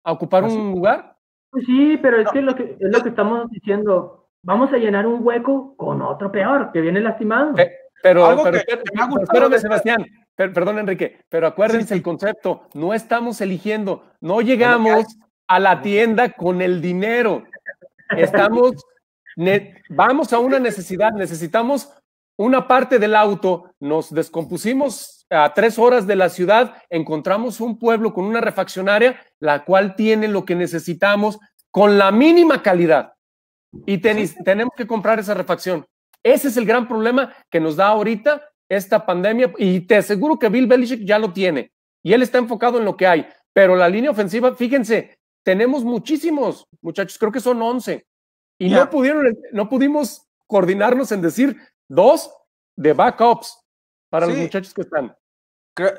¿A 0.05 0.13
ocupar 0.13 0.45
Así. 0.45 0.57
un 0.57 0.73
lugar? 0.73 1.17
Pues 1.51 1.65
sí, 1.67 1.99
pero 2.03 2.19
es 2.21 2.29
que, 2.31 2.43
lo 2.43 2.55
que 2.55 2.77
es 2.79 2.97
lo 2.97 3.03
que 3.03 3.09
estamos 3.09 3.49
diciendo. 3.51 4.19
Vamos 4.45 4.73
a 4.73 4.77
llenar 4.77 5.07
un 5.07 5.25
hueco 5.25 5.77
con 5.77 6.03
otro 6.03 6.33
peor, 6.33 6.73
que 6.73 6.81
viene 6.81 7.01
lastimado. 7.01 7.57
Eh, 7.59 7.71
Pero, 8.03 8.27
Algo 8.27 8.43
pero, 8.45 8.59
que- 8.59 8.65
pero- 8.67 8.83
que 8.83 8.95
me 8.97 9.03
ha 9.03 9.07
pero 9.07 9.09
gustado 9.09 9.23
espérame, 9.25 9.51
de 9.51 9.57
esta- 9.57 9.69
Sebastián. 9.69 10.07
Per- 10.35 10.53
perdón, 10.53 10.79
Enrique, 10.79 11.21
pero 11.29 11.47
acuérdense 11.47 11.83
Sí, 11.83 11.89
sí. 11.89 11.95
el 11.95 12.03
concepto. 12.03 12.69
No 12.75 12.95
estamos 12.95 13.41
eligiendo, 13.41 14.05
no 14.21 14.41
llegamos 14.41 15.05
a 15.47 15.61
la 15.61 15.83
tienda 15.83 16.33
con 16.33 16.63
el 16.63 16.81
dinero. 16.81 17.45
Estamos, 18.17 18.73
vamos 19.91 20.33
a 20.33 20.39
una 20.39 20.59
necesidad, 20.59 21.13
necesitamos 21.13 21.93
una 22.39 22.67
parte 22.67 22.99
del 22.99 23.15
auto, 23.15 23.71
nos 23.79 24.13
descompusimos 24.13 25.27
a 25.31 25.53
tres 25.55 25.79
horas 25.79 26.07
de 26.07 26.17
la 26.17 26.29
ciudad, 26.29 26.75
encontramos 26.91 27.61
un 27.61 27.79
pueblo 27.79 28.13
con 28.13 28.25
una 28.25 28.41
refaccionaria, 28.41 29.21
la 29.39 29.65
cual 29.65 29.95
tiene 29.95 30.29
lo 30.29 30.45
que 30.45 30.55
necesitamos 30.55 31.39
con 31.71 31.99
la 31.99 32.11
mínima 32.11 32.63
calidad. 32.63 33.13
Y 33.87 33.99
tenis- 33.99 34.35
tenemos 34.45 34.73
que 34.77 34.87
comprar 34.87 35.19
esa 35.21 35.35
refacción. 35.35 35.87
Ese 36.23 36.49
es 36.49 36.57
el 36.57 36.67
gran 36.67 36.87
problema 36.87 37.35
que 37.51 37.61
nos 37.61 37.77
da 37.77 37.89
ahorita 37.89 38.43
esta 38.69 39.05
pandemia 39.05 39.53
y 39.59 39.81
te 39.81 39.97
aseguro 39.97 40.39
que 40.39 40.49
Bill 40.49 40.67
Belichick 40.67 41.05
ya 41.05 41.19
lo 41.19 41.33
tiene 41.33 41.73
y 42.03 42.13
él 42.13 42.23
está 42.23 42.39
enfocado 42.39 42.79
en 42.79 42.85
lo 42.85 42.97
que 42.97 43.07
hay, 43.07 43.27
pero 43.53 43.77
la 43.77 43.89
línea 43.89 44.11
ofensiva, 44.11 44.55
fíjense, 44.55 45.19
tenemos 45.45 45.85
muchísimos 45.85 46.67
muchachos, 46.81 47.19
creo 47.19 47.33
que 47.33 47.41
son 47.41 47.61
11 47.61 48.07
y 48.59 48.71
no 48.71 48.89
pudieron, 48.89 49.37
no 49.53 49.69
pudimos 49.69 50.27
coordinarnos 50.47 51.13
en 51.13 51.23
decir 51.23 51.57
dos 51.89 52.33
de 52.77 52.93
backups 52.93 53.59
para 54.09 54.27
los 54.27 54.37
muchachos 54.37 54.73
que 54.73 54.83
están. 54.83 55.17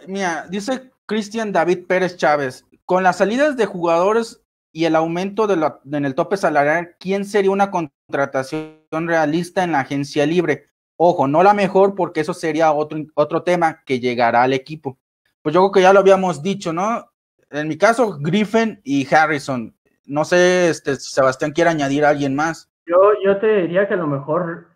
Mira, 0.07 0.47
dice 0.49 0.91
Cristian 1.05 1.51
David 1.51 1.85
Pérez 1.87 2.15
Chávez, 2.15 2.65
con 2.85 3.03
las 3.03 3.17
salidas 3.17 3.57
de 3.57 3.65
jugadores 3.65 4.41
y 4.71 4.85
el 4.85 4.95
aumento 4.95 5.47
de 5.47 5.57
la, 5.57 5.79
en 5.91 6.05
el 6.05 6.15
tope 6.15 6.37
salarial, 6.37 6.95
¿quién 6.99 7.25
sería 7.25 7.51
una 7.51 7.71
contratación 7.71 8.82
realista 9.01 9.63
en 9.63 9.73
la 9.73 9.81
agencia 9.81 10.25
libre? 10.25 10.67
Ojo, 10.95 11.27
no 11.27 11.43
la 11.43 11.53
mejor 11.53 11.95
porque 11.95 12.21
eso 12.21 12.33
sería 12.33 12.71
otro, 12.71 12.99
otro 13.15 13.43
tema 13.43 13.83
que 13.85 13.99
llegará 13.99 14.43
al 14.43 14.53
equipo. 14.53 14.99
Pues 15.41 15.53
yo 15.53 15.61
creo 15.61 15.71
que 15.71 15.81
ya 15.81 15.93
lo 15.93 15.99
habíamos 15.99 16.41
dicho, 16.41 16.71
¿no? 16.71 17.11
En 17.49 17.67
mi 17.67 17.77
caso, 17.77 18.17
Griffin 18.19 18.79
y 18.83 19.07
Harrison. 19.13 19.75
No 20.05 20.25
sé 20.25 20.69
este, 20.69 20.95
si 20.95 21.13
Sebastián 21.13 21.51
quiere 21.51 21.69
añadir 21.69 22.05
a 22.05 22.09
alguien 22.09 22.35
más. 22.35 22.71
Yo, 22.85 22.97
yo 23.23 23.37
te 23.39 23.61
diría 23.61 23.87
que 23.87 23.93
a 23.93 23.97
lo 23.97 24.07
mejor. 24.07 24.67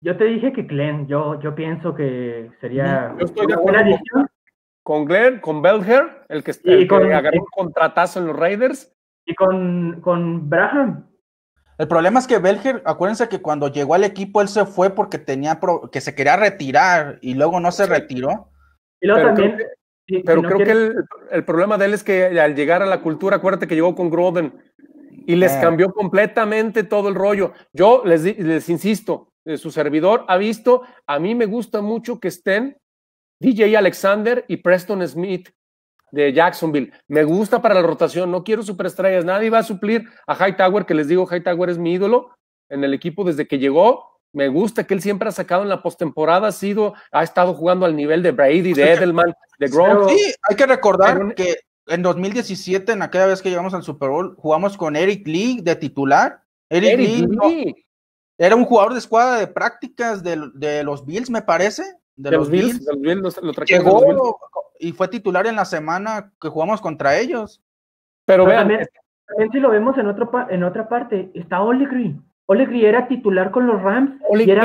Yo 0.00 0.16
te 0.16 0.24
dije 0.24 0.52
que 0.52 0.62
Glenn, 0.62 1.06
yo, 1.08 1.40
yo 1.40 1.54
pienso 1.54 1.94
que 1.94 2.50
sería 2.60 3.14
yo 3.18 3.24
estoy 3.24 3.46
de 3.46 3.54
acuerdo 3.54 3.80
con 4.86 5.04
Glenn, 5.04 5.40
con 5.40 5.62
Belger, 5.62 6.24
el 6.28 6.44
que, 6.44 6.52
el 6.62 6.86
con, 6.86 7.12
agarró 7.12 7.40
un 7.40 7.46
contratazo 7.50 8.20
en 8.20 8.26
los 8.28 8.36
Raiders. 8.36 8.94
Y 9.24 9.34
con, 9.34 10.00
con 10.00 10.48
Braham. 10.48 11.08
El 11.78 11.88
problema 11.88 12.20
es 12.20 12.26
que 12.26 12.38
Belger, 12.38 12.82
acuérdense 12.84 13.28
que 13.28 13.42
cuando 13.42 13.68
llegó 13.68 13.94
al 13.94 14.04
equipo 14.04 14.40
él 14.40 14.48
se 14.48 14.64
fue 14.64 14.90
porque 14.90 15.18
tenía 15.18 15.60
que 15.92 16.00
se 16.00 16.14
quería 16.14 16.36
retirar 16.36 17.18
y 17.20 17.34
luego 17.34 17.60
no 17.60 17.70
se 17.70 17.86
retiró. 17.86 18.50
Y 19.00 19.06
luego 19.06 19.26
también. 19.26 19.58
pero 20.24 20.42
creo 20.42 20.58
que 20.58 20.70
el, 20.70 20.94
el, 21.30 21.44
problema 21.44 21.76
de 21.76 21.84
él 21.84 21.94
es 21.94 22.02
que 22.02 22.40
al 22.40 22.54
llegar 22.54 22.82
a 22.82 22.86
la 22.86 23.02
cultura, 23.02 23.36
acuérdate 23.36 23.66
que 23.66 23.74
llegó 23.74 23.94
con 23.94 24.10
Groden 24.10 24.54
y 25.26 25.36
les 25.36 25.52
ah. 25.52 25.60
cambió 25.60 25.92
completamente 25.92 26.84
todo 26.84 27.08
el 27.08 27.14
rollo. 27.14 27.52
Yo 27.72 28.02
les, 28.04 28.22
les 28.22 28.68
insisto, 28.68 29.32
eh, 29.44 29.58
su 29.58 29.70
servidor 29.70 30.24
ha 30.28 30.36
visto, 30.38 30.82
a 31.06 31.18
mí 31.18 31.34
me 31.34 31.46
gusta 31.46 31.82
mucho 31.82 32.20
que 32.20 32.28
estén 32.28 32.78
DJ 33.40 33.76
Alexander 33.76 34.44
y 34.48 34.58
Preston 34.58 35.06
Smith 35.06 35.50
de 36.16 36.32
Jacksonville. 36.32 36.92
Me 37.08 37.24
gusta 37.24 37.60
para 37.60 37.74
la 37.74 37.82
rotación, 37.82 38.30
no 38.30 38.42
quiero 38.42 38.62
superestrellas, 38.62 39.24
nadie 39.24 39.50
va 39.50 39.58
a 39.58 39.62
suplir 39.62 40.08
a 40.26 40.34
Hightower, 40.34 40.86
que 40.86 40.94
les 40.94 41.08
digo, 41.08 41.28
Hightower 41.30 41.68
es 41.68 41.78
mi 41.78 41.92
ídolo 41.92 42.30
en 42.70 42.82
el 42.84 42.94
equipo 42.94 43.22
desde 43.22 43.46
que 43.46 43.58
llegó. 43.58 44.18
Me 44.32 44.48
gusta 44.48 44.84
que 44.84 44.94
él 44.94 45.02
siempre 45.02 45.28
ha 45.28 45.32
sacado 45.32 45.62
en 45.62 45.68
la 45.68 45.82
postemporada, 45.82 46.48
ha 46.48 46.52
sido, 46.52 46.94
ha 47.12 47.22
estado 47.22 47.54
jugando 47.54 47.84
al 47.84 47.94
nivel 47.94 48.22
de 48.22 48.32
Brady, 48.32 48.72
de 48.72 48.92
Edelman, 48.92 49.34
de 49.58 49.68
Gronk. 49.68 50.08
Sí, 50.08 50.32
hay 50.42 50.56
que 50.56 50.66
recordar 50.66 51.34
que 51.34 51.56
en 51.86 52.02
2017, 52.02 52.92
en 52.92 53.02
aquella 53.02 53.26
vez 53.26 53.42
que 53.42 53.50
llegamos 53.50 53.74
al 53.74 53.82
Super 53.82 54.08
Bowl, 54.08 54.34
jugamos 54.38 54.76
con 54.76 54.96
Eric 54.96 55.26
Lee 55.26 55.60
de 55.62 55.76
titular. 55.76 56.40
Eric, 56.70 56.98
Lee, 56.98 57.86
era 58.38 58.56
un 58.56 58.64
jugador 58.64 58.94
de 58.94 58.98
escuadra 58.98 59.38
de 59.38 59.46
prácticas 59.46 60.22
de, 60.22 60.50
de 60.54 60.82
los 60.82 61.04
Bills, 61.04 61.30
me 61.30 61.42
parece 61.42 61.82
de, 62.16 62.30
los, 62.30 62.50
Bills. 62.50 62.84
Llegó 63.66 64.38
y 64.78 64.92
fue 64.92 65.08
titular 65.08 65.46
en 65.46 65.56
la 65.56 65.64
semana 65.64 66.32
que 66.40 66.48
jugamos 66.48 66.80
contra 66.80 67.18
ellos. 67.18 67.62
Pero, 68.24 68.44
vean, 68.44 68.68
también, 68.68 69.52
si 69.52 69.60
lo 69.60 69.70
vemos 69.70 69.96
en, 69.98 70.08
otro, 70.08 70.30
en 70.50 70.64
otra 70.64 70.88
parte, 70.88 71.30
está 71.34 71.62
Olegri. 71.62 72.18
Olegri 72.46 72.84
era 72.84 73.08
titular 73.08 73.50
con 73.50 73.66
los 73.66 73.80
Rams. 73.82 74.20
y 74.32 74.50
era, 74.50 74.64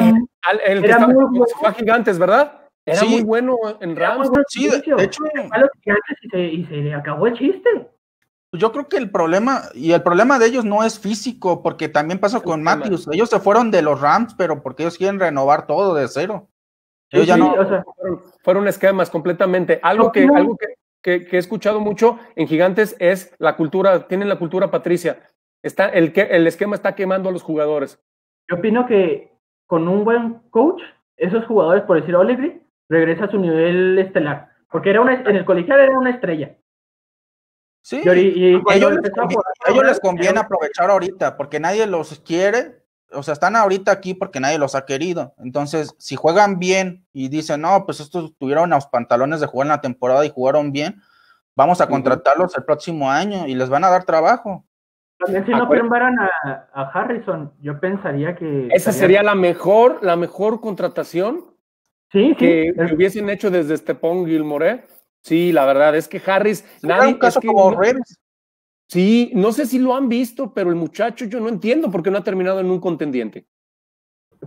el, 0.66 0.84
era 0.84 1.08
muy 1.08 1.14
bueno. 1.14 1.45
fue 1.60 1.74
gigantes, 1.74 2.18
¿verdad? 2.18 2.60
Era 2.86 3.04
muy 3.04 3.22
bueno 3.22 3.58
en 3.80 3.95
Rams. 3.95 4.30
sí, 4.47 4.68
de, 4.68 4.78
hecho. 5.04 5.24
Y 6.22 6.30
se, 6.30 6.43
y 6.43 6.66
se 6.66 6.93
acabó 6.93 7.28
el 7.28 7.38
chiste. 7.38 7.70
Yo 8.54 8.72
creo 8.74 8.89
que 8.89 8.97
el 8.97 9.10
problema, 9.12 9.62
y 9.74 9.93
el 9.93 10.04
problema 10.04 10.38
de 10.38 10.47
ellos 10.47 10.66
no 10.66 10.84
es 10.84 10.99
físico, 10.99 11.64
porque 11.64 11.88
también 11.88 12.20
pasó 12.20 12.43
con 12.43 12.62
Matthews. 12.62 13.08
Ellos 13.12 13.30
se 13.30 13.39
fueron 13.39 13.72
de 13.72 13.82
los 13.82 14.02
Rams, 14.02 14.34
pero 14.36 14.62
porque 14.62 14.84
ellos 14.84 14.97
quieren 14.97 15.20
renovar 15.20 15.68
todo 15.68 15.95
de 15.95 16.08
cero 16.08 16.51
fueron, 18.43 18.68
esquemas 18.68 19.09
completamente. 19.09 19.80
Algo, 19.84 20.12
que, 20.12 20.28
algo 20.34 20.57
que, 21.01 21.28
he 21.32 21.38
escuchado 21.38 21.80
mucho 21.80 22.20
en 22.36 22.47
Gigantes 22.47 22.95
es 22.99 23.36
la 23.39 23.55
cultura, 23.55 24.07
tienen 24.07 24.30
la 24.30 24.39
cultura 24.39 24.72
patricia. 24.72 25.20
Está, 25.62 25.89
el, 25.89 26.14
el 26.16 26.47
esquema 26.47 26.76
está 26.76 26.95
quemando 26.95 27.30
a 27.30 27.32
los 27.32 27.43
jugadores. 27.43 28.01
Yo 28.49 28.57
opino 28.57 28.86
que 28.86 29.32
con 29.68 29.88
un 29.88 30.03
buen 30.03 30.41
coach, 30.49 30.82
esos 31.18 31.45
jugadores, 31.45 31.84
por 31.84 31.99
decir 31.99 32.16
Olegri, 32.16 32.62
regresa 32.89 33.26
a 33.26 33.32
su 33.32 33.38
nivel 33.38 33.97
estelar. 33.99 34.49
Porque 34.70 34.89
era 34.89 35.01
una, 35.01 35.14
en 35.14 35.36
el 35.36 35.45
colegial 35.45 35.80
era 35.80 35.97
una 35.97 36.09
estrella. 36.12 36.57
Sí, 37.84 38.01
y, 38.05 38.45
ellos, 38.45 38.64
ellos, 38.70 39.84
les 39.84 39.99
conviene 39.99 40.39
aprovechar 40.39 40.91
ahorita, 40.91 41.36
porque 41.36 41.59
nadie 41.59 41.88
los 41.88 42.20
quiere 42.20 42.80
o 43.14 43.24
sea, 43.24 43.34
están 43.34 43.55
ahorita 43.55 43.91
aquí 43.91 44.14
porque 44.14 44.39
nadie 44.39 44.57
los 44.57 44.76
ha 44.76 44.86
querido. 44.86 45.34
Entonces, 45.38 45.95
si 45.97 46.16
juegan 46.16 46.59
bien 46.59 47.05
y 47.14 47.30
dicen, 47.30 47.62
no, 47.62 47.86
pues 47.86 47.99
estos 47.99 48.36
tuvieron 48.38 48.70
los 48.70 48.88
pantalones 48.88 49.39
de 49.39 49.47
jugar 49.47 49.68
en 49.68 49.72
la 49.72 49.82
temporada 49.82 50.26
y 50.26 50.30
jugaron 50.30 50.72
bien, 50.72 51.01
vamos 51.55 51.82
a 51.82 51.88
contratarlos 51.88 52.55
el 52.57 52.64
próximo 52.64 53.09
año 53.09 53.47
y 53.47 53.55
les 53.55 53.70
van 53.70 53.84
a 53.84 53.89
dar 53.89 54.03
trabajo. 54.03 54.66
También 55.18 55.45
si 55.45 55.51
no 55.51 55.70
firmaran 55.70 56.16
a, 56.20 56.91
Harrison, 56.93 57.51
yo 57.62 57.80
pensaría 57.80 58.36
que... 58.36 58.70
Esa 58.72 58.91
sería 58.91 59.22
la 59.22 59.36
mejor, 59.36 59.99
la 60.01 60.16
mejor 60.16 60.59
contratación 60.62 61.45
sí, 62.12 62.36
que, 62.36 62.74
hubiesen 62.93 63.30
hecho 63.30 63.51
desde 63.51 63.78
Stepón 63.78 64.26
Gilmore. 64.26 64.86
Sí, 65.22 65.51
la 65.51 65.66
verdad 65.66 65.95
es 65.95 66.07
que 66.07 66.22
Harris... 66.26 66.66
nadie, 66.82 67.14
un 67.14 67.20
caso 67.20 67.39
como 67.39 67.78
Sí, 68.92 69.32
no 69.34 69.54
sé 69.54 69.68
si 69.68 69.80
lo 69.80 69.96
han 69.96 70.10
visto, 70.10 70.54
pero 70.54 70.70
el 70.70 70.76
muchacho 70.76 71.24
yo 71.24 71.39
no 71.39 71.48
entiendo 71.48 71.89
por 71.89 72.04
qué 72.04 72.12
no 72.12 72.18
ha 72.18 72.26
terminado 72.26 72.60
en 72.60 72.70
un 72.70 72.82
contendiente. 72.82 73.48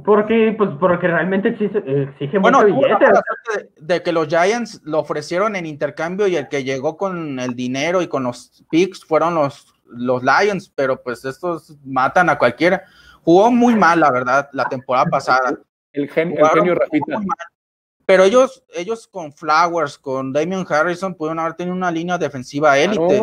Porque, 0.04 0.54
pues, 0.58 0.68
porque 0.78 1.06
realmente 1.06 1.48
exige, 1.48 1.78
exige 1.78 2.38
bueno, 2.38 2.60
mucho 2.60 2.74
billete. 2.74 3.06
De, 3.06 3.94
de, 3.94 4.02
que 4.02 4.12
los 4.12 4.28
Giants 4.28 4.82
lo 4.84 4.98
ofrecieron 4.98 5.56
en 5.56 5.64
intercambio 5.64 6.26
y 6.26 6.36
el 6.36 6.48
que 6.48 6.62
llegó 6.62 6.98
con 6.98 7.40
el 7.40 7.56
dinero 7.56 8.02
y 8.02 8.06
con 8.06 8.24
los 8.24 8.62
picks 8.70 9.02
fueron 9.02 9.34
los, 9.34 9.72
los 9.86 10.22
Lions, 10.22 10.70
pero 10.74 11.02
pues 11.02 11.24
estos 11.24 11.78
matan 11.82 12.28
a 12.28 12.36
cualquiera. 12.36 12.82
Jugó 13.22 13.50
muy 13.50 13.74
mal, 13.74 14.00
la 14.00 14.10
verdad, 14.10 14.50
la 14.52 14.66
temporada 14.66 15.06
pasada. 15.06 15.58
El, 15.90 16.10
genio, 16.10 16.36
el 16.38 16.50
genio 16.50 16.78
Pero 18.04 18.24
ellos, 18.24 18.62
ellos 18.74 19.08
con 19.08 19.32
Flowers, 19.32 19.96
con 19.96 20.34
Damian 20.34 20.66
Harrison, 20.68 21.14
pudieron 21.14 21.38
haber 21.38 21.54
tenido 21.54 21.74
una 21.74 21.90
línea 21.90 22.18
defensiva 22.18 22.76
élite. 22.76 23.22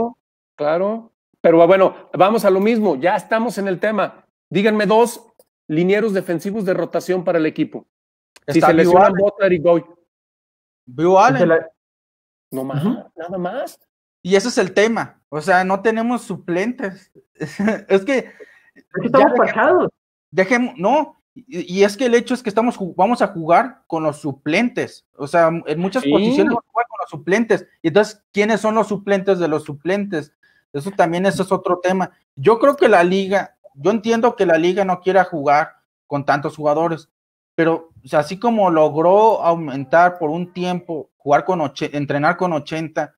claro. 0.56 1.11
Pero 1.42 1.66
bueno, 1.66 2.10
vamos 2.14 2.46
a 2.46 2.50
lo 2.50 2.60
mismo, 2.60 2.96
ya 2.96 3.16
estamos 3.16 3.58
en 3.58 3.68
el 3.68 3.80
tema. 3.80 4.26
Díganme 4.50 4.86
dos 4.86 5.26
linieros 5.68 6.14
defensivos 6.14 6.66
de 6.66 6.74
rotación 6.74 7.24
para 7.24 7.40
el 7.40 7.46
equipo. 7.46 7.88
si 8.48 8.62
se 8.62 8.74
lesionan 8.74 9.14
Butler 9.14 9.54
y 9.54 9.60
Goy. 9.60 9.84
Bill 10.86 11.18
Allen. 11.18 11.62
No 12.52 12.64
más, 12.64 12.84
nada 13.16 13.38
más. 13.38 13.80
Y 14.22 14.36
ese 14.36 14.50
es 14.50 14.58
el 14.58 14.74
tema. 14.74 15.22
O 15.30 15.42
sea, 15.42 15.64
no 15.64 15.82
tenemos 15.82 16.24
suplentes. 16.24 17.12
es 17.88 18.06
que. 18.06 18.32
Estamos 19.04 19.32
parchados. 19.38 19.90
Dejemos, 20.32 20.76
no. 20.78 21.18
Y, 21.34 21.84
es 21.84 21.96
que 21.96 22.08
el 22.08 22.16
hecho 22.16 22.34
es 22.34 22.44
que 22.44 22.50
estamos 22.50 22.78
vamos 22.98 23.22
a 23.22 23.28
jugar 23.28 23.84
con 23.88 24.04
los 24.04 24.18
suplentes. 24.18 25.08
O 25.16 25.28
sea, 25.28 25.50
en 25.66 25.80
muchas 25.80 26.04
posiciones 26.04 26.54
vamos 26.54 26.66
a 26.68 26.72
jugar 26.72 26.88
con 26.90 26.98
los 27.02 27.10
suplentes. 27.10 27.68
Y 27.82 27.88
entonces, 27.88 28.22
¿quiénes 28.34 28.60
son 28.60 28.76
los 28.76 28.88
suplentes 28.88 29.40
de 29.40 29.48
los 29.48 29.64
suplentes? 29.64 30.34
Eso 30.74 30.92
también 30.92 31.26
eso 31.26 31.44
es 31.44 31.52
otro 31.52 31.80
tema. 31.80 32.12
Yo 32.36 32.60
creo 32.60 32.76
que 32.78 32.88
la 32.88 33.04
liga, 33.04 33.58
yo 33.74 33.92
entiendo 33.92 34.36
que 34.36 34.46
la 34.46 34.58
liga 34.58 34.86
no 34.86 35.02
quiera 35.02 35.24
jugar 35.24 35.76
con 36.08 36.26
tantos 36.26 36.56
jugadores, 36.56 37.10
pero 37.56 37.90
así 38.14 38.40
como 38.40 38.70
logró 38.70 39.42
aumentar 39.44 40.18
por 40.18 40.30
un 40.30 40.54
tiempo, 40.54 41.10
jugar 41.18 41.46
con 41.46 41.62
entrenar 41.80 42.38
con 42.38 42.54
80, 42.54 43.16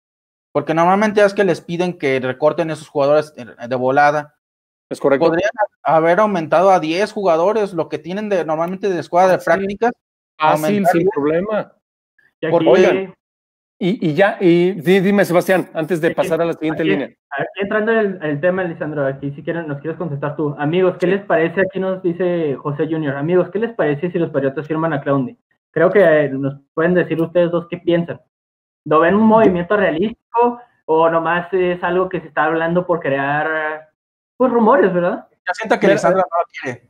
porque 0.51 0.73
normalmente 0.73 1.23
es 1.23 1.33
que 1.33 1.43
les 1.43 1.61
piden 1.61 1.97
que 1.97 2.19
recorten 2.19 2.69
esos 2.69 2.87
jugadores 2.87 3.33
de 3.35 3.75
volada. 3.75 4.35
Es 4.89 4.99
correcto. 4.99 5.27
Podrían 5.27 5.49
haber 5.81 6.19
aumentado 6.19 6.69
a 6.69 6.79
10 6.79 7.11
jugadores, 7.11 7.73
lo 7.73 7.89
que 7.89 7.97
tienen 7.97 8.29
de 8.29 8.45
normalmente 8.45 8.89
de 8.89 8.99
escuadra 8.99 9.37
de 9.37 9.43
prácticas. 9.43 9.91
Fácil, 10.37 10.85
sin 10.87 11.07
problema. 11.09 11.73
Oigan, 12.41 13.15
y, 13.79 14.13
ya, 14.13 14.37
y 14.39 14.71
dime, 14.71 15.25
Sebastián, 15.25 15.69
antes 15.73 15.99
de 15.99 16.11
pasar 16.11 16.41
a 16.41 16.45
la 16.45 16.53
siguiente 16.53 16.83
línea. 16.83 17.07
Aquí 17.07 17.61
entrando 17.61 17.91
en 17.91 18.21
el, 18.21 18.39
tema, 18.39 18.63
Lisandro, 18.63 19.05
aquí 19.05 19.31
si 19.31 19.43
quieren, 19.43 19.67
nos 19.67 19.81
quieres 19.81 19.97
contestar 19.97 20.35
tú. 20.35 20.55
Amigos, 20.57 20.97
¿qué 20.99 21.07
les 21.07 21.25
parece? 21.25 21.61
Aquí 21.61 21.79
nos 21.79 22.01
dice 22.01 22.55
José 22.55 22.87
Junior. 22.87 23.15
Amigos, 23.15 23.49
¿qué 23.51 23.59
les 23.59 23.73
parece 23.73 24.11
si 24.11 24.19
los 24.19 24.29
Patriotas 24.29 24.67
firman 24.67 24.93
a 24.93 25.01
Clowney? 25.01 25.37
Creo 25.71 25.89
que 25.91 25.99
eh, 25.99 26.29
nos 26.29 26.61
pueden 26.73 26.93
decir 26.93 27.19
ustedes 27.21 27.51
dos 27.51 27.67
qué 27.69 27.77
piensan. 27.77 28.21
¿Lo 28.85 28.99
ven 28.99 29.15
un 29.15 29.27
movimiento 29.27 29.75
realístico 29.75 30.61
o 30.85 31.09
nomás 31.09 31.51
es 31.51 31.83
algo 31.83 32.07
que 32.09 32.21
se 32.21 32.27
está 32.27 32.45
hablando 32.45 32.85
por 32.85 32.99
crear 32.99 33.89
pues, 34.37 34.51
rumores, 34.51 34.93
verdad? 34.93 35.27
Ya 35.31 35.53
siento 35.53 35.79
que 35.79 35.87
Lisandro 35.87 36.21
no 36.21 36.37
lo 36.39 36.45
quiere. 36.61 36.89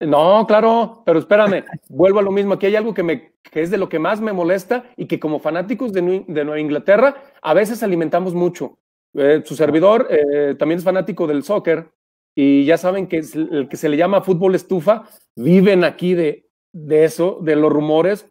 No, 0.00 0.46
claro, 0.46 1.02
pero 1.04 1.18
espérame, 1.18 1.64
vuelvo 1.88 2.20
a 2.20 2.22
lo 2.22 2.30
mismo. 2.32 2.54
Aquí 2.54 2.64
hay 2.66 2.76
algo 2.76 2.94
que, 2.94 3.02
me, 3.02 3.34
que 3.42 3.60
es 3.60 3.70
de 3.70 3.76
lo 3.76 3.90
que 3.90 3.98
más 3.98 4.20
me 4.22 4.32
molesta 4.32 4.84
y 4.96 5.06
que 5.06 5.20
como 5.20 5.40
fanáticos 5.40 5.92
de, 5.92 6.00
Nueva 6.00 6.58
Inglaterra 6.58 7.16
a 7.42 7.52
veces 7.52 7.82
alimentamos 7.82 8.34
mucho. 8.34 8.78
Eh, 9.12 9.42
su 9.44 9.54
servidor 9.54 10.08
eh, 10.10 10.54
también 10.58 10.78
es 10.78 10.84
fanático 10.84 11.26
del 11.26 11.42
soccer 11.42 11.90
y 12.34 12.64
ya 12.64 12.78
saben 12.78 13.08
que 13.08 13.18
el 13.18 13.68
que 13.68 13.76
se 13.76 13.90
le 13.90 13.98
llama 13.98 14.22
fútbol 14.22 14.54
estufa, 14.54 15.04
viven 15.36 15.84
aquí 15.84 16.14
de, 16.14 16.48
de 16.72 17.04
eso, 17.04 17.38
de 17.42 17.56
los 17.56 17.70
rumores. 17.70 18.26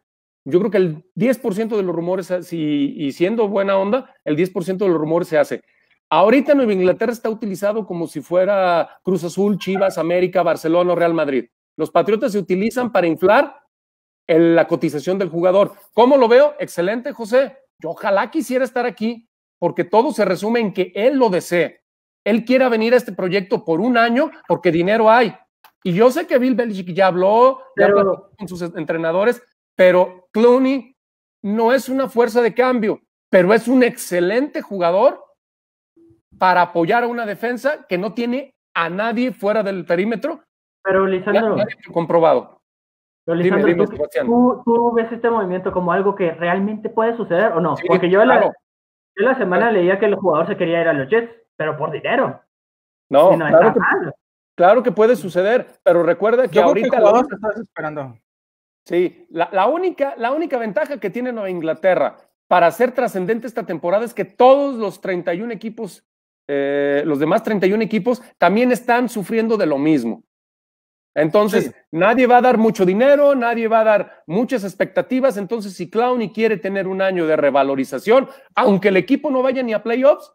Yo 0.45 0.57
creo 0.59 0.71
que 0.71 0.77
el 0.77 1.03
10% 1.15 1.77
de 1.77 1.83
los 1.83 1.95
rumores, 1.95 2.33
si, 2.41 2.95
y 2.97 3.11
siendo 3.11 3.47
buena 3.47 3.77
onda, 3.77 4.15
el 4.25 4.35
10% 4.35 4.77
de 4.77 4.87
los 4.87 4.97
rumores 4.97 5.27
se 5.27 5.37
hace. 5.37 5.61
Ahorita 6.09 6.55
Nueva 6.55 6.73
Inglaterra 6.73 7.11
está 7.11 7.29
utilizado 7.29 7.85
como 7.85 8.07
si 8.07 8.21
fuera 8.21 8.99
Cruz 9.03 9.23
Azul, 9.23 9.59
Chivas, 9.59 9.99
América, 9.99 10.41
Barcelona 10.41 10.93
o 10.93 10.95
Real 10.95 11.13
Madrid. 11.13 11.45
Los 11.79 11.91
Patriotas 11.91 12.33
se 12.33 12.39
utilizan 12.39 12.91
para 12.91 13.07
inflar 13.07 13.57
la 14.27 14.67
cotización 14.67 15.17
del 15.17 15.29
jugador. 15.29 15.75
¿Cómo 15.93 16.17
lo 16.17 16.27
veo? 16.27 16.53
Excelente, 16.59 17.13
José. 17.13 17.55
Yo 17.81 17.91
ojalá 17.91 18.29
quisiera 18.29 18.65
estar 18.65 18.85
aquí 18.85 19.29
porque 19.57 19.85
todo 19.85 20.11
se 20.11 20.25
resume 20.25 20.59
en 20.59 20.73
que 20.73 20.91
él 20.93 21.17
lo 21.17 21.29
desee. 21.29 21.79
Él 22.25 22.43
quiera 22.43 22.67
venir 22.67 22.93
a 22.93 22.97
este 22.97 23.13
proyecto 23.13 23.63
por 23.63 23.79
un 23.79 23.97
año 23.97 24.29
porque 24.45 24.73
dinero 24.73 25.09
hay. 25.09 25.33
Y 25.81 25.93
yo 25.93 26.11
sé 26.11 26.27
que 26.27 26.37
Bill 26.37 26.53
Belichick 26.53 26.93
ya 26.93 27.07
habló, 27.07 27.61
ya 27.77 27.85
habló 27.85 28.31
con 28.37 28.49
sus 28.49 28.61
entrenadores, 28.61 29.41
pero 29.73 30.27
Clooney 30.33 30.97
no 31.43 31.71
es 31.71 31.87
una 31.87 32.09
fuerza 32.09 32.41
de 32.41 32.53
cambio, 32.53 32.99
pero 33.29 33.53
es 33.53 33.69
un 33.69 33.83
excelente 33.83 34.61
jugador 34.61 35.23
para 36.37 36.61
apoyar 36.61 37.05
a 37.05 37.07
una 37.07 37.25
defensa 37.25 37.85
que 37.87 37.97
no 37.97 38.13
tiene 38.13 38.53
a 38.73 38.89
nadie 38.89 39.31
fuera 39.31 39.63
del 39.63 39.85
perímetro 39.85 40.43
pero 40.89 41.05
Lisandro. 41.05 41.55
comprobado. 41.93 42.59
Pero 43.25 43.35
Lisandro, 43.35 43.85
¿tú, 44.65 44.93
ves 44.95 45.11
este 45.11 45.29
movimiento 45.29 45.71
como 45.71 45.91
algo 45.91 46.15
que 46.15 46.31
realmente 46.31 46.89
puede 46.89 47.15
suceder 47.15 47.51
o 47.51 47.61
no? 47.61 47.75
Porque 47.87 48.09
yo, 48.09 48.25
la, 48.25 48.51
la 49.15 49.37
semana 49.37 49.71
leía 49.71 49.99
que 49.99 50.07
el 50.07 50.15
jugador 50.15 50.47
se 50.47 50.57
quería 50.57 50.81
ir 50.81 50.87
a 50.87 50.93
los 50.93 51.07
Jets, 51.07 51.31
pero 51.55 51.77
por 51.77 51.91
dinero. 51.91 52.41
No, 53.09 53.29
claro, 53.35 53.73
que, 53.73 53.79
claro, 54.55 54.83
que, 54.83 54.91
puede 54.91 55.15
suceder, 55.15 55.79
pero 55.83 56.01
recuerda 56.01 56.47
que 56.47 56.59
ahorita. 56.59 56.99
la, 56.99 57.19
estás 57.19 57.57
esperando. 57.59 58.17
Sí, 58.85 59.27
la, 59.29 59.67
única, 59.67 60.15
la 60.17 60.31
única 60.31 60.57
ventaja 60.57 60.99
que 60.99 61.11
tiene 61.11 61.31
Nueva 61.31 61.51
Inglaterra 61.51 62.17
para 62.47 62.71
ser 62.71 62.91
trascendente 62.91 63.45
esta 63.45 63.63
temporada 63.63 64.05
es 64.05 64.15
que 64.15 64.25
todos 64.25 64.75
los 64.75 65.01
31 65.01 65.53
equipos, 65.53 66.03
eh, 66.47 67.03
los 67.05 67.19
demás 67.19 67.43
31 67.43 67.83
equipos, 67.83 68.23
también 68.39 68.71
están 68.71 69.07
sufriendo 69.07 69.57
de 69.57 69.67
lo 69.67 69.77
mismo. 69.77 70.23
Entonces, 71.19 71.73
nadie 71.91 72.27
va 72.27 72.37
a 72.37 72.41
dar 72.41 72.57
mucho 72.57 72.85
dinero, 72.85 73.35
nadie 73.35 73.67
va 73.67 73.81
a 73.81 73.83
dar 73.83 74.23
muchas 74.25 74.63
expectativas. 74.63 75.37
Entonces, 75.37 75.73
si 75.73 75.89
Clowney 75.89 76.31
quiere 76.31 76.57
tener 76.57 76.87
un 76.87 77.01
año 77.01 77.27
de 77.27 77.35
revalorización, 77.35 78.27
aunque 78.55 78.87
el 78.87 78.97
equipo 78.97 79.29
no 79.29 79.41
vaya 79.41 79.61
ni 79.61 79.73
a 79.73 79.83
playoffs, 79.83 80.31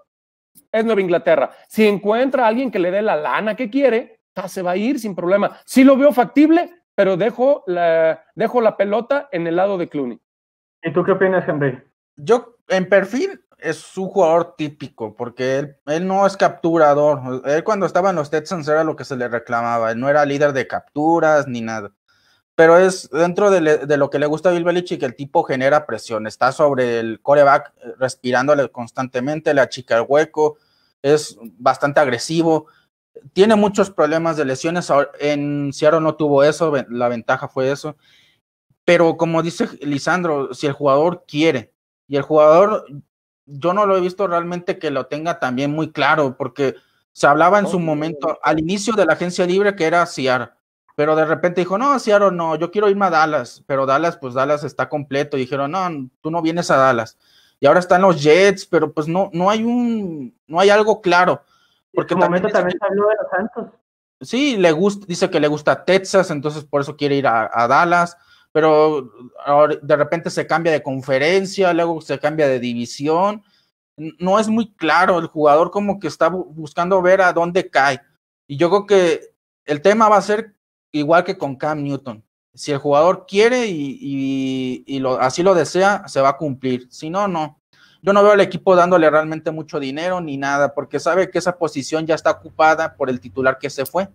es 0.70 0.84
Nueva 0.84 1.00
Inglaterra. 1.00 1.50
Si 1.68 1.86
encuentra 1.86 2.44
a 2.44 2.48
alguien 2.48 2.70
que 2.70 2.78
le 2.78 2.90
dé 2.90 3.02
la 3.02 3.16
lana 3.16 3.54
que 3.54 3.70
quiere, 3.70 4.20
se 4.46 4.62
va 4.62 4.72
a 4.72 4.76
ir 4.76 4.98
sin 4.98 5.14
problema. 5.14 5.58
Sí 5.64 5.84
lo 5.84 5.96
veo 5.96 6.12
factible, 6.12 6.70
pero 6.94 7.16
dejo 7.16 7.64
la, 7.66 8.24
dejo 8.34 8.60
la 8.60 8.76
pelota 8.76 9.28
en 9.32 9.46
el 9.46 9.56
lado 9.56 9.78
de 9.78 9.88
Clooney. 9.88 10.20
¿Y 10.82 10.92
tú 10.92 11.04
qué 11.04 11.12
opinas, 11.12 11.48
Henry? 11.48 11.82
Yo, 12.16 12.56
en 12.68 12.88
perfil, 12.88 13.43
es 13.64 13.96
un 13.96 14.08
jugador 14.08 14.54
típico, 14.56 15.16
porque 15.16 15.58
él, 15.58 15.76
él, 15.86 16.06
no 16.06 16.26
es 16.26 16.36
capturador. 16.36 17.42
Él 17.46 17.64
cuando 17.64 17.86
estaba 17.86 18.10
en 18.10 18.16
los 18.16 18.30
Texans 18.30 18.68
era 18.68 18.84
lo 18.84 18.94
que 18.94 19.04
se 19.04 19.16
le 19.16 19.28
reclamaba. 19.28 19.90
Él 19.90 19.98
no 19.98 20.08
era 20.08 20.24
líder 20.24 20.52
de 20.52 20.66
capturas 20.66 21.48
ni 21.48 21.60
nada. 21.60 21.92
Pero 22.54 22.78
es 22.78 23.10
dentro 23.10 23.50
de, 23.50 23.96
lo 23.96 24.10
que 24.10 24.18
le 24.18 24.26
gusta 24.26 24.50
a 24.50 24.52
Bill 24.52 24.64
Belichick, 24.64 25.02
el 25.02 25.16
tipo 25.16 25.42
genera 25.42 25.86
presión. 25.86 26.26
Está 26.26 26.52
sobre 26.52 27.00
el 27.00 27.20
coreback 27.20 27.72
eh, 27.78 27.92
respirándole 27.98 28.68
constantemente, 28.70 29.54
le 29.54 29.60
achica 29.60 29.96
el 29.96 30.04
hueco, 30.06 30.58
es 31.02 31.36
bastante 31.58 32.00
agresivo. 32.00 32.66
Tiene 33.32 33.56
muchos 33.56 33.90
problemas 33.90 34.36
de 34.36 34.44
lesiones. 34.44 34.88
En 35.18 35.72
Seattle 35.72 36.00
no 36.00 36.14
tuvo 36.14 36.44
eso, 36.44 36.72
la 36.90 37.08
ventaja 37.08 37.48
fue 37.48 37.72
eso. 37.72 37.96
Pero 38.84 39.16
como 39.16 39.42
dice 39.42 39.68
Lisandro, 39.80 40.54
si 40.54 40.66
el 40.66 40.74
jugador 40.74 41.24
quiere, 41.26 41.72
y 42.06 42.16
el 42.16 42.22
jugador 42.22 42.86
yo 43.46 43.72
no 43.72 43.86
lo 43.86 43.96
he 43.96 44.00
visto 44.00 44.26
realmente 44.26 44.78
que 44.78 44.90
lo 44.90 45.06
tenga 45.06 45.38
también 45.38 45.72
muy 45.72 45.90
claro, 45.92 46.36
porque 46.36 46.76
se 47.12 47.26
hablaba 47.26 47.58
en 47.58 47.68
su 47.68 47.78
momento, 47.78 48.38
al 48.42 48.58
inicio 48.58 48.94
de 48.94 49.06
la 49.06 49.12
agencia 49.12 49.46
libre, 49.46 49.76
que 49.76 49.84
era 49.84 50.04
Seattle, 50.06 50.50
pero 50.96 51.14
de 51.16 51.24
repente 51.24 51.60
dijo, 51.60 51.78
no, 51.78 51.98
Seattle 51.98 52.32
no, 52.32 52.56
yo 52.56 52.70
quiero 52.70 52.88
irme 52.88 53.06
a 53.06 53.10
Dallas, 53.10 53.62
pero 53.66 53.86
Dallas, 53.86 54.16
pues 54.16 54.34
Dallas 54.34 54.64
está 54.64 54.88
completo, 54.88 55.36
y 55.36 55.40
dijeron, 55.40 55.70
no, 55.70 55.88
tú 56.20 56.30
no 56.30 56.42
vienes 56.42 56.70
a 56.70 56.76
Dallas, 56.76 57.18
y 57.60 57.66
ahora 57.66 57.80
están 57.80 58.02
los 58.02 58.22
Jets, 58.22 58.66
pero 58.66 58.92
pues 58.92 59.06
no, 59.06 59.30
no 59.32 59.50
hay 59.50 59.62
un, 59.62 60.34
no 60.46 60.60
hay 60.60 60.70
algo 60.70 61.00
claro. 61.00 61.42
Porque 61.92 62.14
en 62.14 62.20
también, 62.20 62.50
también 62.50 62.76
se 62.78 62.86
habló 62.86 63.08
de 63.08 63.14
los 63.22 63.30
Santos. 63.30 63.78
Sí, 64.20 64.56
le 64.56 64.72
gusta, 64.72 65.06
dice 65.06 65.30
que 65.30 65.38
le 65.38 65.48
gusta 65.48 65.84
Texas, 65.84 66.30
entonces 66.30 66.64
por 66.64 66.80
eso 66.80 66.96
quiere 66.96 67.14
ir 67.14 67.26
a, 67.26 67.48
a 67.52 67.68
Dallas 67.68 68.16
pero 68.54 69.10
de 69.82 69.96
repente 69.96 70.30
se 70.30 70.46
cambia 70.46 70.70
de 70.70 70.80
conferencia, 70.80 71.72
luego 71.72 72.00
se 72.00 72.20
cambia 72.20 72.46
de 72.46 72.60
división. 72.60 73.42
No 73.96 74.38
es 74.38 74.46
muy 74.46 74.72
claro, 74.74 75.18
el 75.18 75.26
jugador 75.26 75.72
como 75.72 75.98
que 75.98 76.06
está 76.06 76.28
buscando 76.28 77.02
ver 77.02 77.20
a 77.20 77.32
dónde 77.32 77.68
cae. 77.68 78.00
Y 78.46 78.56
yo 78.56 78.70
creo 78.70 78.86
que 78.86 79.34
el 79.64 79.82
tema 79.82 80.08
va 80.08 80.18
a 80.18 80.22
ser 80.22 80.54
igual 80.92 81.24
que 81.24 81.36
con 81.36 81.56
Cam 81.56 81.82
Newton. 81.82 82.22
Si 82.54 82.70
el 82.70 82.78
jugador 82.78 83.26
quiere 83.26 83.66
y, 83.66 85.02
así 85.18 85.42
lo 85.42 85.56
desea, 85.56 86.06
se 86.06 86.20
va 86.20 86.28
a 86.28 86.36
cumplir. 86.36 86.86
Si 86.92 87.10
no, 87.10 87.26
no. 87.26 87.60
Yo 88.02 88.12
no 88.12 88.22
veo 88.22 88.34
al 88.34 88.40
equipo 88.40 88.76
dándole 88.76 89.10
realmente 89.10 89.50
mucho 89.50 89.80
dinero 89.80 90.20
ni 90.20 90.36
nada, 90.36 90.74
porque 90.74 91.00
sabe 91.00 91.28
que 91.28 91.38
esa 91.38 91.58
posición 91.58 92.06
ya 92.06 92.14
está 92.14 92.30
ocupada 92.30 92.94
por 92.94 93.10
el 93.10 93.18
titular 93.18 93.58
que 93.58 93.68
se 93.68 93.84
fue. 93.84 94.08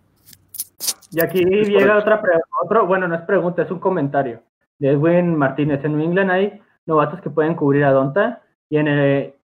Y 1.12 1.22
aquí 1.22 1.44
llega 1.44 1.98
otra 1.98 2.22
pregunta, 2.22 2.82
bueno, 2.88 3.08
no 3.08 3.16
es 3.16 3.22
pregunta, 3.22 3.64
es 3.64 3.72
un 3.72 3.80
comentario 3.80 4.42
de 4.78 4.92
Edwin 4.92 5.36
Martínez. 5.36 5.84
En 5.84 5.98
New 5.98 6.06
England 6.06 6.32
hay 6.32 6.62
novatos 6.86 7.22
que 7.22 7.30
pueden 7.30 7.56
cubrir 7.56 7.84
a 7.84 7.92
Donta 7.92 8.42
y 8.70 8.78
en, 8.78 8.88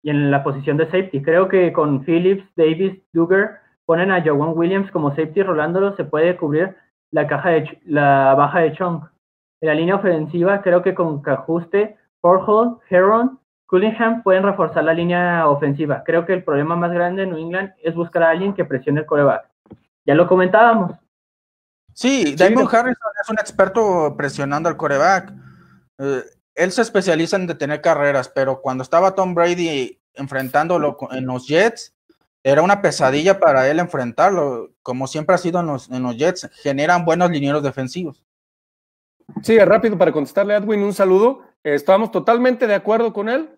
y 0.03 0.09
en 0.09 0.31
la 0.31 0.43
posición 0.43 0.77
de 0.77 0.85
safety. 0.85 1.21
Creo 1.21 1.47
que 1.47 1.73
con 1.73 2.03
Phillips, 2.05 2.45
Davis, 2.55 3.01
Duggar 3.13 3.59
ponen 3.85 4.11
a 4.11 4.21
Jawan 4.23 4.53
Williams 4.55 4.91
como 4.91 5.09
safety 5.09 5.43
rolándolo, 5.43 5.95
se 5.95 6.05
puede 6.05 6.37
cubrir 6.37 6.75
la 7.11 7.27
caja 7.27 7.49
de 7.49 7.79
la 7.85 8.33
baja 8.35 8.59
de 8.59 8.73
Chong. 8.73 9.03
En 9.61 9.69
la 9.69 9.75
línea 9.75 9.95
ofensiva, 9.95 10.61
creo 10.61 10.81
que 10.81 10.93
con 10.93 11.21
Cajuste, 11.21 11.97
Forhol, 12.21 12.79
Heron, 12.89 13.39
Cunningham 13.67 14.21
pueden 14.21 14.43
reforzar 14.43 14.83
la 14.83 14.93
línea 14.93 15.47
ofensiva. 15.47 16.03
Creo 16.05 16.25
que 16.25 16.33
el 16.33 16.43
problema 16.43 16.75
más 16.75 16.91
grande 16.91 17.23
en 17.23 17.29
New 17.29 17.39
England 17.39 17.73
es 17.81 17.95
buscar 17.95 18.23
a 18.23 18.29
alguien 18.29 18.53
que 18.53 18.65
presione 18.65 19.01
el 19.01 19.05
coreback. 19.05 19.49
Ya 20.05 20.13
lo 20.13 20.27
comentábamos. 20.27 20.91
Sí, 21.95 22.35
Damon 22.35 22.67
Harrison 22.69 23.11
es 23.23 23.29
un 23.29 23.39
experto 23.39 24.15
presionando 24.17 24.67
al 24.67 24.75
coreback. 24.75 25.33
Eh, 25.97 26.23
él 26.53 26.71
se 26.73 26.81
especializa 26.81 27.37
en 27.37 27.47
detener 27.47 27.79
carreras, 27.79 28.27
pero 28.27 28.61
cuando 28.61 28.83
estaba 28.83 29.15
Tom 29.15 29.33
Brady 29.33 29.97
enfrentándolo 30.13 30.97
en 31.11 31.25
los 31.25 31.47
Jets, 31.47 31.95
era 32.43 32.61
una 32.61 32.81
pesadilla 32.81 33.39
para 33.39 33.69
él 33.69 33.79
enfrentarlo, 33.79 34.71
como 34.83 35.07
siempre 35.07 35.35
ha 35.35 35.37
sido 35.37 35.61
en 35.61 35.67
los, 35.67 35.89
en 35.89 36.03
los 36.03 36.17
Jets, 36.17 36.49
generan 36.61 37.05
buenos 37.05 37.31
linieros 37.31 37.63
defensivos. 37.63 38.21
Sí, 39.41 39.57
rápido 39.57 39.97
para 39.97 40.11
contestarle 40.11 40.53
a 40.53 40.57
Edwin 40.57 40.83
un 40.83 40.93
saludo. 40.93 41.43
Estamos 41.63 42.11
totalmente 42.11 42.67
de 42.67 42.75
acuerdo 42.75 43.13
con 43.13 43.29
él, 43.29 43.57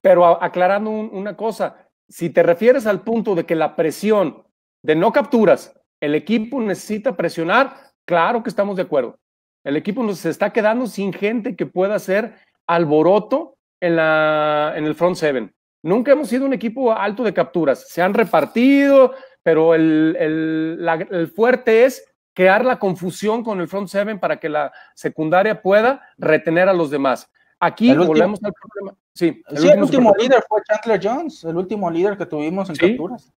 pero 0.00 0.42
aclarando 0.42 0.90
una 0.90 1.36
cosa, 1.36 1.88
si 2.08 2.30
te 2.30 2.42
refieres 2.42 2.86
al 2.86 3.02
punto 3.02 3.36
de 3.36 3.46
que 3.46 3.54
la 3.54 3.76
presión 3.76 4.44
de 4.82 4.96
no 4.96 5.12
capturas 5.12 5.79
el 6.00 6.14
equipo 6.14 6.60
necesita 6.60 7.16
presionar, 7.16 7.76
claro 8.04 8.42
que 8.42 8.50
estamos 8.50 8.76
de 8.76 8.82
acuerdo. 8.82 9.18
El 9.64 9.76
equipo 9.76 10.02
nos 10.02 10.24
está 10.24 10.52
quedando 10.52 10.86
sin 10.86 11.12
gente 11.12 11.54
que 11.54 11.66
pueda 11.66 11.94
hacer 11.94 12.34
alboroto 12.66 13.56
en, 13.80 13.96
la, 13.96 14.72
en 14.76 14.84
el 14.86 14.94
front 14.94 15.16
seven. 15.16 15.52
Nunca 15.82 16.12
hemos 16.12 16.28
sido 16.28 16.46
un 16.46 16.52
equipo 16.52 16.92
alto 16.92 17.22
de 17.22 17.34
capturas. 17.34 17.88
Se 17.88 18.02
han 18.02 18.14
repartido, 18.14 19.14
pero 19.42 19.74
el, 19.74 20.16
el, 20.18 21.28
fuerte 21.34 21.84
es 21.84 22.04
crear 22.34 22.64
la 22.64 22.78
confusión 22.78 23.42
con 23.42 23.60
el 23.60 23.68
front 23.68 23.88
seven 23.88 24.18
para 24.18 24.38
que 24.38 24.48
la 24.48 24.72
secundaria 24.94 25.60
pueda 25.60 26.02
retener 26.18 26.68
a 26.68 26.74
los 26.74 26.90
demás. 26.90 27.30
Aquí 27.58 27.94
volvemos 27.94 28.42
al 28.42 28.52
problema. 28.52 28.96
Sí, 29.14 29.42
el, 29.48 29.82
último, 29.82 30.14
líder 30.18 30.42
fue 30.48 30.62
Chandler 30.62 31.00
Jones, 31.02 31.44
el 31.44 31.56
último 31.56 31.90
líder 31.90 32.16
que 32.16 32.24
tuvimos 32.24 32.70
en 32.70 32.76
capturas. 32.76 33.30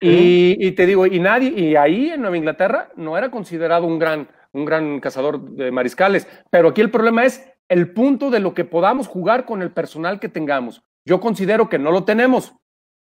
Y, 0.00 0.72
te 0.72 0.84
digo, 0.84 1.06
y 1.06 1.18
nadie, 1.18 1.48
y 1.48 1.76
ahí 1.76 2.10
en 2.10 2.20
Nueva 2.20 2.36
Inglaterra 2.36 2.90
no 2.96 3.16
era 3.16 3.30
considerado 3.30 3.86
un 3.86 3.98
gran, 3.98 4.28
un 4.52 4.64
gran 4.64 5.00
cazador 5.00 5.40
de 5.40 5.70
mariscales, 5.70 6.28
pero 6.50 6.68
aquí 6.68 6.82
el 6.82 6.90
problema 6.90 7.24
es 7.24 7.50
el 7.68 7.92
punto 7.92 8.30
de 8.30 8.40
lo 8.40 8.52
que 8.52 8.64
podamos 8.64 9.08
jugar 9.08 9.46
con 9.46 9.62
el 9.62 9.72
personal 9.72 10.20
que 10.20 10.28
tengamos. 10.28 10.82
Yo 11.04 11.20
considero 11.20 11.68
que 11.68 11.78
no 11.78 11.92
lo 11.92 12.04
tenemos, 12.04 12.54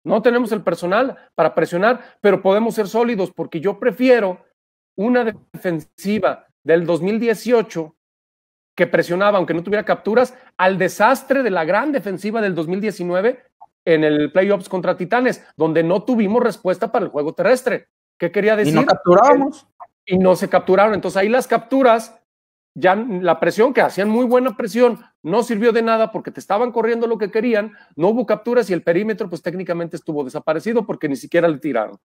no 0.05 0.22
tenemos 0.22 0.51
el 0.53 0.62
personal 0.62 1.16
para 1.34 1.55
presionar, 1.55 2.16
pero 2.20 2.41
podemos 2.41 2.74
ser 2.74 2.89
sólidos 2.89 3.32
porque 3.32 3.61
yo 3.61 3.78
prefiero 3.78 4.45
una 4.97 5.24
defensiva 5.24 6.47
del 6.64 6.86
2018 6.86 7.95
que 8.74 8.86
presionaba, 8.86 9.39
aunque 9.39 9.55
no 9.55 9.62
tuviera 9.62 9.84
capturas, 9.84 10.36
al 10.57 10.78
desastre 10.78 11.43
de 11.43 11.51
la 11.51 11.64
gran 11.64 11.93
defensiva 11.93 12.41
del 12.41 12.55
2019 12.55 13.43
en 13.89 14.05
el 14.05 14.30
playoffs 14.30 14.68
contra 14.68 14.99
Titanes, 14.99 15.43
donde 15.57 15.82
no 15.82 16.03
tuvimos 16.03 16.43
respuesta 16.43 16.93
para 16.93 17.07
el 17.07 17.11
juego 17.11 17.32
terrestre. 17.32 17.89
¿Qué 18.18 18.30
quería 18.30 18.55
decir? 18.55 18.74
Y 18.74 18.76
no 18.76 18.84
capturábamos. 18.84 19.66
Y 20.05 20.18
no 20.18 20.36
se 20.36 20.51
capturaron. 20.51 20.93
Entonces 20.93 21.16
ahí 21.16 21.30
las 21.30 21.47
capturas, 21.47 22.20
ya 22.74 22.95
la 22.95 23.41
presión, 23.41 23.72
que 23.72 23.80
hacían 23.80 24.11
muy 24.11 24.26
buena 24.26 24.55
presión, 24.59 24.99
no 25.22 25.43
sirvió 25.43 25.72
de 25.72 25.80
nada 25.80 26.12
porque 26.12 26.30
te 26.30 26.39
estaban 26.39 26.70
corriendo 26.70 27.07
lo 27.07 27.16
que 27.16 27.30
querían, 27.30 27.72
no 27.97 28.09
hubo 28.09 28.26
capturas 28.26 28.68
y 28.68 28.74
el 28.74 28.82
perímetro 28.82 29.30
pues 29.30 29.41
técnicamente 29.41 29.97
estuvo 29.97 30.22
desaparecido 30.22 30.84
porque 30.84 31.09
ni 31.09 31.16
siquiera 31.16 31.49
le 31.49 31.59
tiraron. 31.59 31.97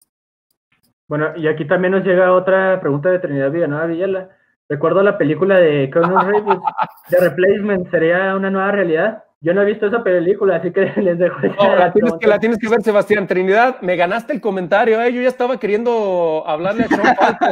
Bueno, 1.10 1.36
y 1.36 1.48
aquí 1.48 1.66
también 1.66 1.92
nos 1.92 2.06
llega 2.06 2.32
otra 2.32 2.80
pregunta 2.80 3.10
de 3.10 3.20
Trinidad 3.20 3.52
Villanueva 3.52 3.88
Villela. 3.88 4.30
Recuerdo 4.70 5.04
la 5.04 5.18
película 5.18 5.60
de 5.60 5.90
Colonel 5.90 6.28
Reeves, 6.32 6.60
The 7.10 7.20
Replacement, 7.20 7.92
¿sería 7.92 8.38
una 8.38 8.50
nueva 8.50 8.72
realidad? 8.72 9.24
Yo 9.44 9.54
no 9.54 9.62
he 9.62 9.66
visto 9.66 9.88
esa 9.88 10.02
película, 10.02 10.56
así 10.56 10.72
que 10.72 10.86
les 11.02 11.20
dejo. 11.20 11.38
la, 11.42 11.92
tienes 11.92 12.14
que, 12.20 12.28
la 12.28 12.40
tienes 12.40 12.58
que 12.58 12.70
ver, 12.70 12.82
Sebastián. 12.82 13.28
Trinidad, 13.28 13.82
me 13.82 13.98
ganaste 13.98 14.32
el 14.32 14.40
comentario, 14.40 15.02
¿eh? 15.02 15.12
Yo 15.12 15.22
ya 15.22 15.28
estaba 15.28 15.60
queriendo 15.60 16.44
hablarle 16.48 16.86
a 16.86 16.88
Sean 16.88 17.16
Falco. 17.18 17.46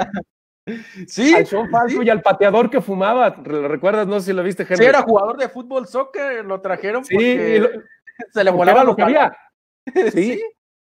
Sí. 1.06 1.34
Al 1.36 1.46
Sean 1.46 1.70
Falco 1.70 2.02
y 2.02 2.10
al 2.10 2.22
pateador 2.22 2.70
que 2.70 2.80
fumaba. 2.80 3.32
¿Recuerdas? 3.32 4.08
No 4.08 4.22
sé 4.22 4.28
si 4.28 4.34
lo 4.34 4.42
viste, 4.42 4.64
Henry. 4.64 4.78
Sí, 4.78 4.86
era 4.86 5.02
jugador 5.02 5.38
de 5.38 5.50
fútbol, 5.50 5.86
soccer, 5.86 6.46
lo 6.46 6.62
trajeron 6.62 7.04
sí, 7.04 7.14
porque 7.14 7.70
se 8.32 8.44
le 8.44 8.52
volaba 8.52 8.86
lo 8.86 8.96
que 8.96 9.02
había. 9.02 9.36
Sí. 10.14 10.42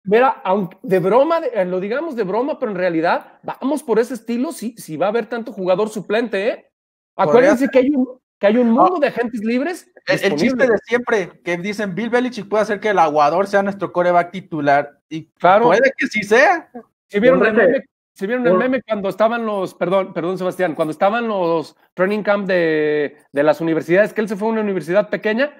Mira, 0.05 0.43
aunque 0.45 0.77
de 0.83 0.99
broma, 0.99 1.39
eh, 1.39 1.65
lo 1.65 1.81
digamos 1.81 2.15
de 2.15 2.25
broma, 2.25 2.59
pero 2.59 2.73
en 2.73 2.79
realidad 2.79 3.39
vamos 3.43 3.83
por 3.83 3.99
ese 3.99 4.15
estilo 4.15 4.53
si, 4.53 4.75
si 4.77 4.99
va 4.99 5.07
a 5.07 5.11
haber 5.11 5.27
tanto 5.27 5.53
jugador 5.53 5.89
suplente, 5.89 6.49
¿eh? 6.49 6.71
Acuérdense 7.17 7.69
que 7.69 7.79
hay 7.79 7.91
un, 7.91 8.21
que 8.41 8.47
hay 8.47 8.57
un 8.57 8.71
mundo 8.71 8.99
de 8.99 9.09
agentes 9.09 9.45
libres. 9.45 9.89
El, 10.07 10.35
chiste 10.35 10.67
de 10.67 10.79
siempre, 10.87 11.31
que 11.45 11.59
dicen 11.59 11.95
Bill 11.95 12.09
Belichick 12.09 12.49
puede 12.49 12.63
hacer 12.63 12.81
que 12.81 12.89
el 12.89 12.99
aguador 12.99 13.47
sea 13.47 13.63
nuestro 13.63 13.93
coreback 13.93 14.33
titular. 14.33 14.99
Y 15.11 15.27
claro, 15.33 15.67
puede 15.67 15.93
que 15.97 16.07
sí 16.07 16.23
sea. 16.23 16.71
Si 17.07 17.21
vieron, 17.21 17.45
el 17.45 17.53
meme, 17.53 17.85
si 18.15 18.27
vieron 18.27 18.47
el 18.47 18.55
meme 18.57 18.83
cuando 18.83 19.11
estaban 19.11 19.45
los, 19.45 19.75
perdón, 19.75 20.15
perdón 20.15 20.39
Sebastián, 20.39 20.75
cuando 20.75 20.91
estaban 20.91 21.29
los 21.29 21.77
training 21.93 22.23
camp 22.23 22.49
de, 22.49 23.19
de 23.31 23.43
las 23.43 23.61
universidades, 23.61 24.15
que 24.15 24.23
él 24.23 24.29
se 24.29 24.37
fue 24.37 24.49
a 24.49 24.53
una 24.53 24.63
universidad 24.63 25.11
pequeña, 25.11 25.53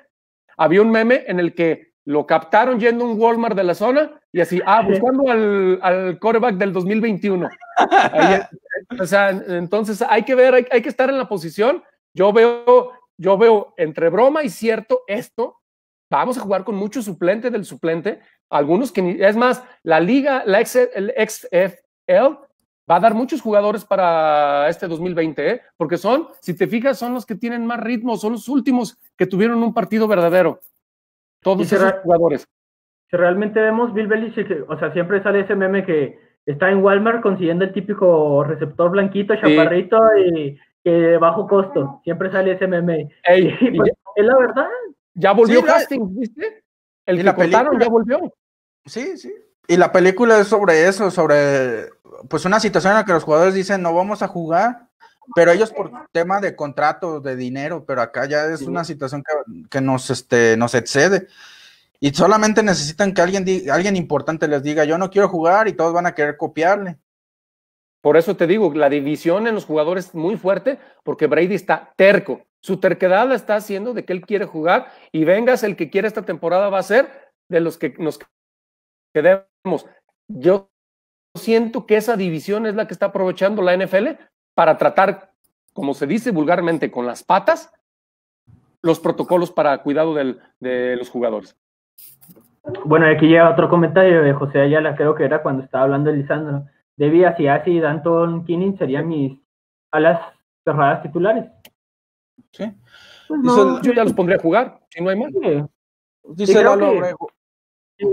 había 0.57 0.81
un 0.81 0.91
meme 0.91 1.25
en 1.27 1.39
el 1.39 1.55
que 1.55 1.93
lo 2.07 2.27
captaron 2.27 2.81
yendo 2.81 3.05
a 3.05 3.09
un 3.09 3.21
Walmart 3.21 3.57
de 3.57 3.65
la 3.65 3.75
zona 3.75 4.19
y 4.33 4.41
así, 4.41 4.63
ah, 4.65 4.81
buscando 4.81 5.31
al, 5.31 5.79
al 5.83 6.19
coreback 6.19 6.55
del 6.55 6.73
2021. 6.73 7.47
o 8.99 9.07
sea, 9.07 9.31
entonces 9.31 10.03
hay 10.09 10.23
que 10.23 10.35
ver, 10.35 10.55
hay, 10.55 10.67
hay, 10.71 10.81
que 10.81 10.89
estar 10.89 11.11
en 11.11 11.19
la 11.19 11.29
posición. 11.29 11.83
Yo 12.15 12.33
veo, 12.33 12.93
yo 13.17 13.39
veo 13.39 13.75
entre 13.77 14.09
broma 14.09 14.43
y 14.43 14.49
cierto 14.49 15.03
esto. 15.07 15.57
Vamos 16.11 16.37
a 16.39 16.41
jugar 16.41 16.65
con 16.65 16.75
mucho 16.75 17.03
suplente 17.03 17.51
del 17.51 17.65
suplente. 17.65 18.21
Algunos 18.49 18.91
que, 18.91 19.19
es 19.21 19.37
más, 19.37 19.63
la 19.83 20.01
liga, 20.01 20.43
la 20.45 20.61
el 20.61 21.15
XFL 21.17 22.51
va 22.91 22.97
a 22.97 23.01
dar 23.01 23.15
muchos 23.15 23.41
jugadores 23.41 23.85
para 23.85 24.69
este 24.69 24.89
2020, 24.89 25.51
¿eh? 25.51 25.61
porque 25.77 25.97
son, 25.97 26.29
si 26.41 26.57
te 26.57 26.67
fijas, 26.67 26.99
son 26.99 27.15
los 27.15 27.25
que 27.25 27.37
tienen 27.37 27.65
más 27.65 27.79
ritmo, 27.79 28.17
son 28.17 28.33
los 28.33 28.49
últimos 28.49 28.99
que 29.17 29.27
tuvieron 29.27 29.63
un 29.63 29.73
partido 29.73 30.09
verdadero. 30.09 30.61
Todos 31.41 31.73
esos 31.73 31.93
jugadores. 32.03 32.47
Si 33.09 33.17
realmente 33.17 33.61
vemos 33.61 33.95
Bill 33.95 34.09
Belichick, 34.09 34.69
o 34.69 34.79
sea, 34.79 34.93
siempre 34.93 35.23
sale 35.23 35.41
ese 35.41 35.55
meme 35.55 35.85
que 35.85 36.19
está 36.47 36.71
en 36.71 36.83
Walmart 36.83 37.23
consiguiendo 37.23 37.65
el 37.65 37.73
típico 37.73 38.43
receptor 38.45 38.91
blanquito, 38.91 39.37
chaparrito 39.37 40.01
y 40.17 40.59
que 40.85 40.91
de 40.91 41.19
bajo 41.19 41.47
costo. 41.47 42.01
Siempre 42.05 42.31
sale 42.31 42.53
ese 42.53 42.67
meme. 42.67 43.09
Pues, 43.77 43.93
es 44.17 44.25
la 44.25 44.37
verdad. 44.37 44.69
Ya 45.15 45.33
volvió 45.33 45.63
Hastings, 45.63 46.15
¿viste? 46.17 46.65
El 47.07 47.19
que 47.19 47.25
la 47.25 47.35
cortaron 47.35 47.79
ya 47.79 47.89
volvió. 47.89 48.35
Sí, 48.87 49.17
sí. 49.17 49.33
Y 49.69 49.77
la 49.77 49.93
película 49.93 50.39
es 50.41 50.49
sobre 50.49 50.89
eso, 50.89 51.11
sobre 51.11 51.89
pues 52.29 52.45
una 52.45 52.61
situación 52.61 52.93
en 52.93 52.99
la 52.99 53.05
que 53.05 53.13
los 53.13 53.25
jugadores 53.25 53.55
dicen 53.55 53.83
no 53.83 53.95
vamos 53.95 54.23
a 54.23 54.29
jugar, 54.29 54.89
pero 55.35 55.53
ellos 55.53 55.73
por 55.73 55.93
tema 56.13 56.41
de 56.41 56.57
contrato, 56.57 57.21
de 57.21 57.37
dinero, 57.37 57.85
pero 57.87 58.03
acá 58.03 58.27
ya 58.27 58.47
es 58.47 58.63
una 58.63 58.85
situación 58.85 59.23
que, 59.23 59.69
que, 59.69 59.81
nos, 59.81 60.11
este, 60.11 60.57
nos 60.57 60.75
excede. 60.75 61.29
Y 62.01 62.11
solamente 62.11 62.63
necesitan 62.63 63.13
que 63.13 63.21
alguien, 63.21 63.45
alguien 63.71 63.95
importante 63.95 64.49
les 64.49 64.63
diga, 64.63 64.85
yo 64.85 64.99
no 64.99 65.11
quiero 65.11 65.29
jugar 65.29 65.69
y 65.69 65.75
todos 65.75 65.93
van 65.93 66.07
a 66.07 66.15
querer 66.15 66.37
copiarle. 66.37 66.99
Por 68.01 68.17
eso 68.17 68.37
te 68.37 68.47
digo, 68.47 68.73
la 68.75 68.89
división 68.89 69.47
en 69.47 69.55
los 69.55 69.67
jugadores 69.67 70.07
es 70.07 70.15
muy 70.15 70.37
fuerte 70.37 70.79
porque 71.05 71.27
Brady 71.27 71.55
está 71.55 71.93
terco. 71.97 72.43
Su 72.63 72.79
terquedad 72.79 73.29
la 73.29 73.35
está 73.35 73.57
haciendo 73.57 73.95
de 73.95 74.05
que 74.05 74.13
él 74.13 74.23
quiere 74.23 74.45
jugar 74.45 74.91
y 75.13 75.25
vengas 75.25 75.63
el 75.63 75.77
que 75.77 75.91
quiere 75.91 76.09
esta 76.09 76.23
temporada 76.23 76.69
va 76.69 76.79
a 76.79 76.83
ser 76.83 77.09
de 77.49 77.61
los 77.61 77.79
que 77.79 77.95
nos 77.99 78.19
quedemos. 79.15 79.87
Yo 80.29 80.71
siento 81.35 81.87
que 81.87 81.97
esa 81.97 82.17
división 82.17 82.67
es 82.67 82.75
la 82.75 82.87
que 82.87 82.95
está 82.95 83.07
aprovechando 83.07 83.63
la 83.63 83.77
NFL 83.77 84.09
para 84.55 84.79
tratar, 84.79 85.33
como 85.73 85.95
se 85.95 86.07
dice 86.07 86.31
vulgarmente, 86.31 86.91
con 86.91 87.07
las 87.07 87.23
patas, 87.23 87.73
los 88.83 88.99
protocolos 89.01 89.51
para 89.53 89.79
cuidado 89.83 90.15
de 90.15 90.97
los 90.97 91.11
jugadores. 91.11 91.57
Bueno, 92.85 93.07
aquí 93.07 93.27
llega 93.27 93.51
otro 93.51 93.69
comentario 93.69 94.23
de 94.23 94.33
José 94.33 94.61
Ayala, 94.61 94.95
creo 94.97 95.15
que 95.15 95.25
era 95.25 95.43
cuando 95.43 95.65
estaba 95.65 95.85
hablando 95.85 96.11
de 96.11 96.19
Lisandro. 96.19 96.67
Debbie, 97.01 97.25
así 97.25 97.71
y 97.71 97.81
Danton 97.81 98.45
Kinning 98.45 98.77
serían 98.77 99.09
mis 99.09 99.41
alas 99.91 100.21
cerradas 100.63 101.03
titulares. 101.03 101.47
Sí. 102.53 102.71
Pues 103.27 103.41
yo 103.83 103.93
ya 103.95 104.05
los 104.05 104.13
pondría 104.13 104.37
a 104.37 104.43
jugar, 104.43 104.81
si 104.91 105.03
no 105.03 105.09
hay 105.09 105.19
más. 105.19 105.33
Dice 106.25 106.63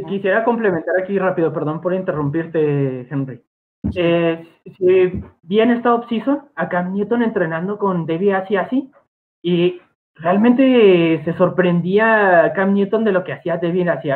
Quisiera 0.07 0.43
complementar 0.45 0.95
aquí 1.01 1.19
rápido, 1.19 1.51
perdón 1.51 1.81
por 1.81 1.93
interrumpirte, 1.93 3.07
Henry. 3.09 3.43
Eh, 3.93 4.47
si 4.77 5.23
bien 5.41 5.72
esta 5.72 5.93
off-season, 5.93 6.49
acá 6.55 6.84
Newton 6.84 7.23
entrenando 7.23 7.77
con 7.77 8.05
Debbie 8.05 8.34
así 8.34 8.89
y 9.41 9.81
realmente 10.15 11.22
se 11.26 11.34
sorprendía 11.34 12.53
Cam 12.55 12.73
Newton 12.73 13.03
de 13.03 13.11
lo 13.11 13.26
que 13.26 13.34
hacía 13.34 13.57
Devin 13.57 13.89
así 13.89 14.09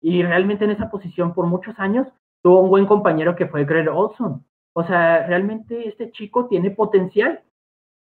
Y 0.00 0.22
realmente 0.22 0.64
en 0.64 0.72
esa 0.72 0.90
posición 0.90 1.34
por 1.34 1.46
muchos 1.46 1.78
años 1.78 2.06
tuvo 2.42 2.60
un 2.60 2.70
buen 2.70 2.86
compañero 2.86 3.34
que 3.36 3.46
fue 3.46 3.64
Greg 3.64 3.88
Olson. 3.88 4.44
O 4.72 4.84
sea, 4.84 5.26
realmente 5.26 5.88
este 5.88 6.10
chico 6.12 6.46
tiene 6.46 6.70
potencial. 6.70 7.42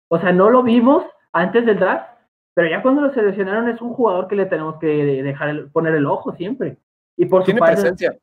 O 0.09 0.19
sea, 0.19 0.33
no 0.33 0.51
lo 0.51 0.63
vimos 0.63 1.05
antes 1.33 1.65
del 1.67 1.79
draft, 1.79 2.09
pero 2.55 2.69
ya 2.69 2.83
cuando 2.83 3.03
lo 3.03 3.13
seleccionaron 3.13 3.69
es 3.69 3.81
un 3.81 3.95
jugador 3.95 4.29
que 4.29 4.37
le 4.37 4.47
tenemos 4.47 4.79
que 4.79 5.23
dejar 5.23 5.69
poner 5.73 5.95
el 5.95 6.07
ojo 6.07 6.35
siempre. 6.35 6.79
Y 7.17 7.27
por 7.27 7.45
su 7.45 7.55
parte, 7.57 7.77
presencia. 7.77 8.17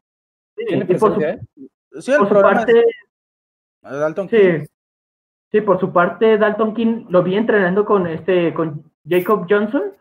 ¿Tiene 0.55 0.85
presencia, 0.85 1.29
¿eh? 1.31 1.39
Sí, 1.99 2.11
por 2.17 2.27
su 2.27 2.35
parte, 2.35 2.83
sí, 4.29 4.67
sí, 5.51 5.61
por 5.61 5.79
su 5.79 5.91
parte, 5.91 6.37
Dalton 6.37 6.73
King 6.73 7.05
lo 7.09 7.23
vi 7.23 7.35
entrenando 7.35 7.85
con 7.85 8.05
este, 8.05 8.53
con 8.53 8.83
Jacob 9.07 9.47
Johnson, 9.49 9.93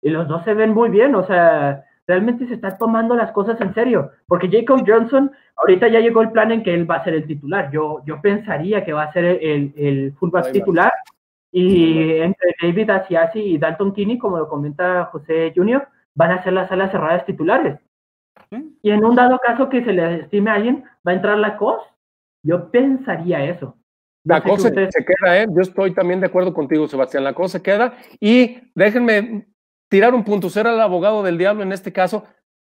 y 0.00 0.10
los 0.10 0.28
dos 0.28 0.44
se 0.44 0.54
ven 0.54 0.70
muy 0.70 0.88
bien, 0.90 1.14
o 1.14 1.26
sea, 1.26 1.84
realmente 2.06 2.46
se 2.46 2.54
está 2.54 2.76
tomando 2.76 3.14
las 3.14 3.32
cosas 3.32 3.60
en 3.60 3.74
serio, 3.74 4.10
porque 4.26 4.50
Jacob 4.50 4.84
Johnson, 4.86 5.30
ahorita 5.56 5.88
ya 5.88 6.00
llegó 6.00 6.22
el 6.22 6.32
plan 6.32 6.52
en 6.52 6.62
que 6.62 6.74
él 6.74 6.90
va 6.90 6.96
a 6.96 7.04
ser 7.04 7.14
el 7.14 7.26
titular, 7.26 7.70
yo, 7.70 8.02
yo 8.04 8.20
pensaría 8.20 8.84
que 8.84 8.92
va 8.92 9.04
a 9.04 9.12
ser 9.12 9.24
el, 9.24 9.72
el 9.76 10.12
fullback 10.18 10.52
titular, 10.52 10.92
y 11.52 12.18
entre 12.20 12.54
David 12.62 12.90
Asiasi 12.90 13.40
y 13.40 13.58
Dalton 13.58 13.92
Kinney, 13.92 14.16
como 14.18 14.38
lo 14.38 14.48
comenta 14.48 15.04
José 15.12 15.52
Junior, 15.54 15.86
van 16.14 16.32
a 16.32 16.42
ser 16.42 16.54
las 16.54 16.70
salas 16.70 16.90
cerradas 16.90 17.26
titulares. 17.26 17.78
Y 18.82 18.90
en 18.90 19.04
un 19.04 19.14
dado 19.14 19.38
caso 19.38 19.68
que 19.68 19.84
se 19.84 19.92
le 19.92 20.20
estime 20.20 20.50
a 20.50 20.54
alguien, 20.54 20.84
va 21.06 21.12
a 21.12 21.14
entrar 21.14 21.38
la 21.38 21.56
COS. 21.56 21.82
Yo 22.42 22.70
pensaría 22.70 23.44
eso. 23.44 23.76
La 24.24 24.42
cosa 24.42 24.68
se 24.68 25.04
queda, 25.04 25.42
¿eh? 25.42 25.46
Yo 25.50 25.60
estoy 25.60 25.92
también 25.92 26.20
de 26.20 26.26
acuerdo 26.26 26.54
contigo, 26.54 26.86
Sebastián. 26.86 27.24
La 27.24 27.34
cosa 27.34 27.58
se 27.58 27.62
queda. 27.62 27.94
Y 28.20 28.58
déjenme 28.74 29.46
tirar 29.92 30.14
un 30.14 30.24
punto, 30.24 30.48
ser 30.48 30.66
el 30.66 30.80
abogado 30.80 31.22
del 31.22 31.36
diablo 31.36 31.62
en 31.62 31.70
este 31.70 31.92
caso. 31.92 32.24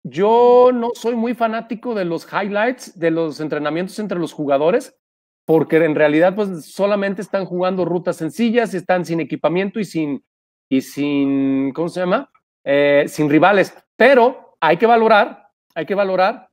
Yo 0.05 0.70
no 0.73 0.93
soy 0.95 1.16
muy 1.16 1.35
fanático 1.35 1.97
de 1.97 2.05
los 2.05 2.24
highlights, 2.32 2.97
de 2.97 3.11
los 3.11 3.40
entrenamientos 3.40 3.99
entre 3.99 4.20
los 4.20 4.32
jugadores, 4.32 4.97
porque 5.45 5.78
en 5.85 5.97
realidad 5.97 6.36
pues 6.36 6.66
solamente 6.66 7.20
están 7.20 7.45
jugando 7.45 7.85
rutas 7.85 8.15
sencillas, 8.15 8.73
están 8.73 9.05
sin 9.05 9.19
equipamiento 9.19 9.81
y 9.81 9.85
sin, 9.85 10.24
y 10.69 10.81
sin 10.81 11.73
¿cómo 11.73 11.89
se 11.89 11.99
llama? 11.99 12.31
Eh, 12.62 13.07
sin 13.09 13.28
rivales. 13.28 13.77
Pero 13.97 14.57
hay 14.61 14.77
que 14.77 14.86
valorar, 14.86 15.49
hay 15.74 15.86
que 15.86 15.97
valorar 15.97 16.51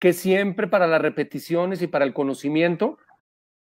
que 0.00 0.14
siempre 0.14 0.68
para 0.68 0.86
las 0.86 1.02
repeticiones 1.02 1.82
y 1.82 1.86
para 1.86 2.06
el 2.06 2.14
conocimiento, 2.14 2.96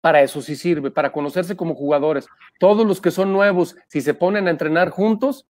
para 0.01 0.23
eso 0.23 0.41
sí 0.41 0.57
sirve, 0.57 0.91
para 0.91 1.13
conocerse 1.13 1.55
como 1.55 1.75
jugadores. 1.75 2.27
Todos 2.59 2.87
los 2.87 3.03
que 3.03 3.11
son 3.11 3.31
nuevos, 3.31 3.77
si 3.89 4.01
se 4.01 4.15
ponen 4.15 4.47
a 4.47 4.51
entrenar 4.51 4.89
juntos, 4.89 5.50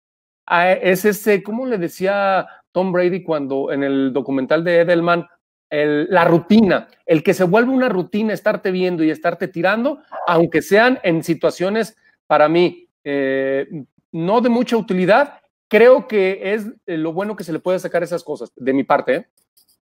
es 0.47 1.05
ese, 1.05 1.43
¿cómo 1.43 1.65
le 1.65 1.77
decía 1.77 2.47
Tom 2.71 2.91
Brady 2.91 3.23
cuando 3.23 3.71
en 3.71 3.83
el 3.83 4.13
documental 4.13 4.63
de 4.63 4.81
Edelman, 4.81 5.27
la 5.69 6.25
rutina, 6.25 6.87
el 7.05 7.23
que 7.23 7.33
se 7.33 7.45
vuelve 7.45 7.71
una 7.71 7.89
rutina 7.89 8.33
estarte 8.33 8.69
viendo 8.69 9.03
y 9.03 9.09
estarte 9.09 9.47
tirando, 9.47 9.99
aunque 10.27 10.61
sean 10.61 10.99
en 11.01 11.23
situaciones 11.23 11.97
para 12.27 12.47
mí 12.47 12.87
eh, 13.03 13.67
no 14.11 14.41
de 14.41 14.49
mucha 14.49 14.77
utilidad, 14.77 15.41
creo 15.67 16.07
que 16.07 16.53
es 16.53 16.67
lo 16.85 17.13
bueno 17.13 17.35
que 17.35 17.43
se 17.43 17.51
le 17.51 17.59
puede 17.59 17.79
sacar 17.79 18.03
esas 18.03 18.23
cosas, 18.23 18.51
de 18.55 18.73
mi 18.73 18.83
parte. 18.83 19.15
¿eh? 19.15 19.27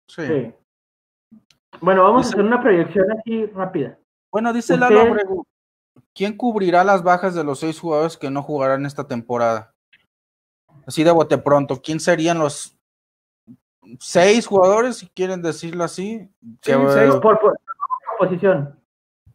Sí. 0.06 0.52
Bueno, 1.80 2.02
vamos 2.02 2.26
a 2.26 2.28
hacer 2.28 2.44
una 2.44 2.60
proyección 2.60 3.06
así 3.12 3.46
rápida. 3.46 3.98
Bueno, 4.30 4.52
dice 4.52 4.76
Lalo 4.76 5.16
¿quién 6.14 6.36
cubrirá 6.36 6.84
las 6.84 7.02
bajas 7.02 7.34
de 7.34 7.44
los 7.44 7.60
seis 7.60 7.80
jugadores 7.80 8.16
que 8.16 8.30
no 8.30 8.42
jugarán 8.42 8.84
esta 8.84 9.06
temporada? 9.06 9.74
Así 10.90 11.04
de 11.04 11.12
bote 11.12 11.38
pronto, 11.38 11.80
¿quién 11.80 12.00
serían 12.00 12.40
los 12.40 12.76
seis 14.00 14.44
jugadores, 14.44 14.96
si 14.96 15.06
quieren 15.06 15.40
decirlo 15.40 15.84
así? 15.84 16.28
Sí, 16.62 16.72
seis 16.88 17.14
por, 17.22 17.38
posición. 18.18 18.76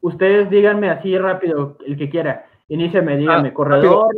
Ustedes 0.01 0.49
díganme 0.49 0.89
así 0.89 1.17
rápido, 1.17 1.77
el 1.87 1.97
que 1.97 2.09
quiera. 2.09 2.45
Iníciame, 2.67 3.15
díganme, 3.15 3.47
ah, 3.47 3.53
corredor. 3.53 4.13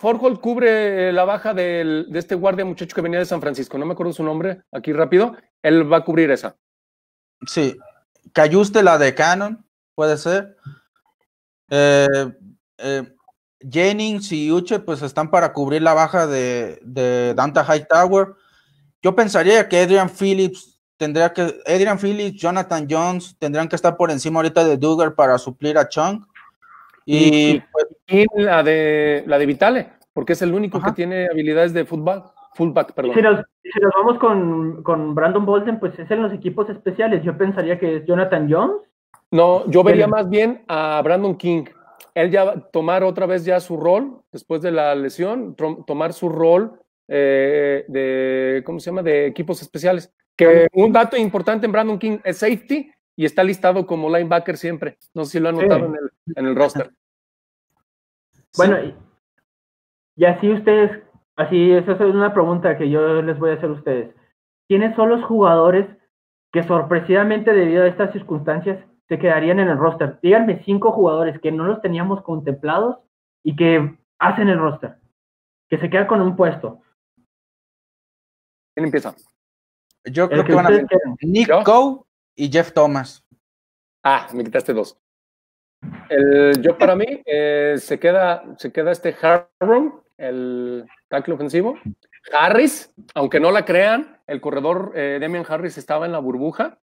Forhold, 0.00 0.40
cubre 0.40 1.12
la 1.12 1.26
baja 1.26 1.52
de 1.52 2.06
este 2.14 2.36
guardia 2.36 2.64
muchacho 2.64 2.94
que 2.94 3.02
venía 3.02 3.18
de 3.18 3.26
San 3.26 3.42
Francisco, 3.42 3.76
no 3.76 3.84
me 3.84 3.92
acuerdo 3.92 4.14
su 4.14 4.24
nombre, 4.24 4.62
aquí 4.72 4.94
rápido. 4.94 5.36
Él 5.62 5.92
va 5.92 5.98
a 5.98 6.04
cubrir 6.06 6.30
esa. 6.30 6.56
Sí. 7.44 7.76
Cayuste 8.32 8.82
la 8.82 8.96
de 8.96 9.14
Canon, 9.14 9.62
puede 9.94 10.16
ser. 10.16 10.56
Eh, 11.68 12.06
eh, 12.78 13.14
Jennings 13.60 14.32
y 14.32 14.50
Uche 14.50 14.78
pues 14.78 15.02
están 15.02 15.30
para 15.30 15.52
cubrir 15.52 15.82
la 15.82 15.94
baja 15.94 16.26
de, 16.26 16.80
de 16.82 17.34
Danta 17.34 17.64
Hightower. 17.64 18.34
Yo 19.02 19.14
pensaría 19.14 19.68
que 19.68 19.80
Adrian 19.80 20.10
Phillips 20.10 20.70
tendría 21.00 21.32
que, 21.32 21.60
Adrian 21.66 21.98
Phillips, 21.98 22.38
Jonathan 22.38 22.86
Jones 22.88 23.34
tendrían 23.38 23.68
que 23.68 23.76
estar 23.76 23.96
por 23.96 24.10
encima 24.10 24.40
ahorita 24.40 24.64
de 24.64 24.76
Duggar 24.76 25.14
para 25.14 25.38
suplir 25.38 25.78
a 25.78 25.88
Chung. 25.88 26.26
Y, 27.06 27.60
pues, 27.72 27.86
la 28.36 28.62
de 28.62 29.24
la 29.26 29.38
de 29.38 29.46
Vitale, 29.46 29.92
porque 30.12 30.34
es 30.34 30.42
el 30.42 30.52
único 30.52 30.80
que 30.80 30.92
tiene 30.92 31.26
habilidades 31.26 31.72
de 31.72 31.86
fútbol, 31.86 32.22
fullback, 32.54 32.92
perdón. 32.92 33.14
Si 33.14 33.22
nos, 33.22 33.40
si 33.62 33.80
nos 33.80 33.92
vamos 33.96 34.18
con, 34.18 34.82
con, 34.82 35.14
Brandon 35.14 35.46
Bolden, 35.46 35.80
pues 35.80 35.98
es 35.98 36.10
en 36.10 36.22
los 36.22 36.32
equipos 36.32 36.68
especiales. 36.68 37.24
Yo 37.24 37.36
pensaría 37.36 37.78
que 37.78 37.96
es 37.96 38.04
Jonathan 38.04 38.46
Jones. 38.50 38.76
No, 39.30 39.68
yo 39.70 39.82
vería 39.82 40.06
más 40.06 40.28
bien 40.28 40.62
a 40.68 41.00
Brandon 41.02 41.36
King. 41.36 41.64
Él 42.14 42.30
ya 42.30 42.60
tomar 42.72 43.04
otra 43.04 43.26
vez 43.26 43.44
ya 43.44 43.60
su 43.60 43.76
rol 43.76 44.22
después 44.32 44.62
de 44.62 44.70
la 44.70 44.94
lesión, 44.94 45.56
tomar 45.86 46.12
su 46.12 46.28
rol 46.28 46.80
eh, 47.08 47.84
de, 47.88 48.62
¿cómo 48.64 48.78
se 48.78 48.90
llama?, 48.90 49.02
de 49.02 49.26
equipos 49.26 49.60
especiales. 49.62 50.12
Que 50.36 50.68
un 50.72 50.92
dato 50.92 51.16
importante 51.16 51.66
en 51.66 51.72
Brandon 51.72 51.98
King 51.98 52.18
es 52.24 52.38
safety 52.38 52.90
y 53.16 53.24
está 53.24 53.44
listado 53.44 53.86
como 53.86 54.08
linebacker 54.08 54.56
siempre. 54.56 54.96
No 55.12 55.24
sé 55.24 55.32
si 55.32 55.40
lo 55.40 55.50
han 55.50 55.56
notado 55.56 55.86
en, 55.86 55.94
el, 55.94 56.10
en, 56.36 56.46
el, 56.46 56.56
roster. 56.56 56.90
Bueno, 58.56 58.78
y 60.16 60.24
así 60.24 60.50
ustedes, 60.50 60.90
así, 61.36 61.70
esa 61.70 61.92
es 61.92 62.00
una 62.00 62.34
pregunta 62.34 62.76
que 62.76 62.90
yo 62.90 63.22
les 63.22 63.38
voy 63.38 63.50
a 63.50 63.54
hacer 63.54 63.70
a 63.70 63.74
ustedes. 63.74 64.14
¿Quiénes 64.68 64.96
son 64.96 65.08
los 65.08 65.24
jugadores 65.24 65.86
que 66.52 66.64
sorpresivamente 66.64 67.52
debido 67.52 67.84
a 67.84 67.86
estas 67.86 68.12
circunstancias 68.12 68.84
se 69.10 69.18
quedarían 69.18 69.58
en 69.58 69.68
el 69.68 69.76
roster? 69.76 70.20
Díganme 70.22 70.62
cinco 70.64 70.92
jugadores 70.92 71.40
que 71.40 71.50
no 71.50 71.64
los 71.64 71.82
teníamos 71.82 72.22
contemplados 72.22 72.98
y 73.42 73.56
que 73.56 73.98
hacen 74.20 74.48
el 74.48 74.60
roster, 74.60 74.98
que 75.68 75.78
se 75.78 75.90
quedan 75.90 76.06
con 76.06 76.20
un 76.20 76.36
puesto. 76.36 76.80
¿Quién 78.72 78.86
empieza? 78.86 79.16
Yo 80.04 80.28
creo 80.28 80.44
que, 80.44 80.54
van 80.54 80.66
a 80.66 80.68
ser 80.68 80.86
Nick 81.22 81.48
¿Yo? 81.48 82.06
y 82.36 82.52
Jeff 82.52 82.72
Thomas. 82.72 83.26
Ah, 84.04 84.28
me 84.32 84.44
quitaste 84.44 84.72
dos. 84.72 84.96
El, 86.08 86.62
yo 86.62 86.78
para 86.78 86.94
mí 86.94 87.06
eh, 87.26 87.74
se, 87.78 87.98
queda, 87.98 88.44
se 88.58 88.72
queda 88.72 88.92
este 88.92 89.16
Harrow, 89.20 90.04
el 90.18 90.86
tackle 91.08 91.34
ofensivo. 91.34 91.76
Harris, 92.32 92.94
aunque 93.14 93.40
no 93.40 93.50
la 93.50 93.64
crean, 93.64 94.20
el 94.28 94.40
corredor 94.40 94.92
eh, 94.94 95.18
Demian 95.20 95.44
Harris 95.48 95.78
estaba 95.78 96.06
en 96.06 96.12
la 96.12 96.20
burbuja. 96.20 96.78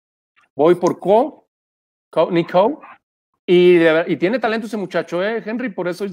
Voy 0.55 0.73
por 0.75 0.99
Co, 0.99 1.44
Nick 2.31 2.51
Cole. 2.51 2.77
Y, 3.47 3.77
y, 4.07 4.17
tiene 4.17 4.39
talento 4.39 4.65
ese 4.65 4.77
muchacho, 4.77 5.23
¿eh, 5.23 5.43
Henry? 5.45 5.69
Por 5.69 5.87
eso 5.87 6.05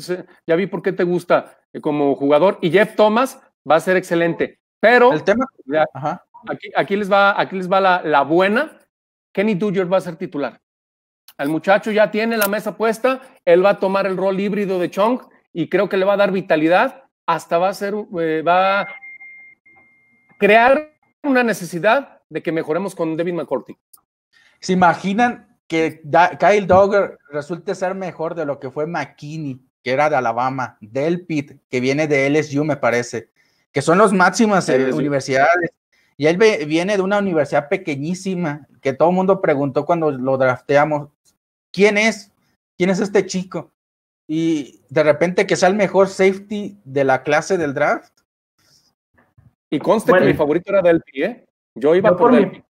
ya 0.47 0.55
vi 0.55 0.67
por 0.67 0.83
qué 0.83 0.93
te 0.93 1.05
gusta 1.05 1.59
eh, 1.73 1.81
como 1.81 2.15
jugador. 2.15 2.59
Y 2.61 2.71
Jeff 2.71 2.95
Thomas 2.95 3.41
va 3.69 3.77
a 3.77 3.81
ser 3.81 3.97
excelente. 3.97 4.61
Pero 4.81 5.13
el 5.13 5.25
tema, 5.25 5.47
Aquí, 6.49 6.71
aquí, 6.75 6.97
les 6.97 7.11
va, 7.11 7.41
aquí 7.41 7.57
les 7.57 7.71
va 7.71 7.81
la, 7.81 8.03
la 8.05 8.23
buena. 8.23 8.79
Kenny 9.33 9.55
Duggar 9.55 9.91
va 9.91 9.99
a 9.99 10.03
ser 10.03 10.17
titular. 10.17 10.61
El 11.39 11.49
muchacho 11.49 11.91
ya 11.91 12.11
tiene 12.11 12.37
la 12.37 12.49
mesa 12.49 12.77
puesta, 12.77 13.21
él 13.45 13.65
va 13.65 13.71
a 13.71 13.81
tomar 13.81 14.07
el 14.07 14.17
rol 14.17 14.39
híbrido 14.39 14.79
de 14.79 14.91
Chong 14.91 15.21
y 15.53 15.69
creo 15.69 15.89
que 15.89 15.97
le 15.97 16.05
va 16.05 16.15
a 16.15 16.19
dar 16.19 16.31
vitalidad, 16.31 17.05
hasta 17.27 17.59
va 17.59 17.69
a 17.69 17.75
ser, 17.75 17.95
eh, 18.21 18.43
va 18.43 18.81
a 18.81 18.87
crear 20.39 20.93
una 21.23 21.43
necesidad 21.43 22.21
de 22.29 22.43
que 22.43 22.53
mejoremos 22.53 22.95
con 22.95 23.17
David 23.17 23.35
McCourty. 23.35 23.77
¿Se 24.61 24.73
imaginan 24.73 25.52
que 25.73 26.03
Kyle 26.39 26.67
Dogger 26.67 27.19
resulte 27.31 27.75
ser 27.75 27.95
mejor 27.95 28.35
de 28.35 28.45
lo 28.45 28.61
que 28.61 28.71
fue 28.71 28.87
McKinney, 28.87 29.59
que 29.83 29.93
era 29.93 30.11
de 30.11 30.17
Alabama, 30.17 30.77
Del 30.83 31.25
Pitt, 31.25 31.61
que 31.71 31.81
viene 31.81 32.07
de 32.07 32.29
LSU, 32.29 32.63
me 32.65 32.77
parece? 32.77 33.33
que 33.73 33.83
son 33.83 33.99
los 33.99 34.13
máximas 34.13 34.69
universidades. 34.69 35.71
Y 36.19 36.27
él 36.27 36.37
viene 36.37 36.97
de 36.97 37.03
una 37.03 37.19
universidad 37.19 37.69
pequeñísima, 37.69 38.69
que 38.81 38.93
todo 38.93 39.09
el 39.09 39.17
mundo 39.17 39.41
preguntó 39.41 39.87
cuando 39.87 40.11
lo 40.11 40.37
drafteamos, 40.37 41.09
¿quién 41.73 41.97
es? 41.97 42.31
¿Quién 42.77 42.91
es 42.91 43.01
este 43.01 43.25
chico? 43.25 43.73
Y 44.29 44.83
de 44.91 45.03
repente 45.03 45.47
que 45.47 45.57
sea 45.57 45.71
el 45.71 45.75
mejor 45.75 46.09
safety 46.09 46.79
de 46.85 47.05
la 47.05 47.23
clase 47.23 47.57
del 47.57 47.73
draft. 47.73 48.13
Y 49.71 49.79
conste 49.79 50.13
que 50.13 50.21
mi 50.21 50.35
favorito 50.35 50.71
era 50.71 50.83
del 50.83 51.03
¿eh? 51.15 51.47
Yo 51.75 51.95
iba 51.95 52.15
por, 52.15 52.31
mi, 52.31 52.63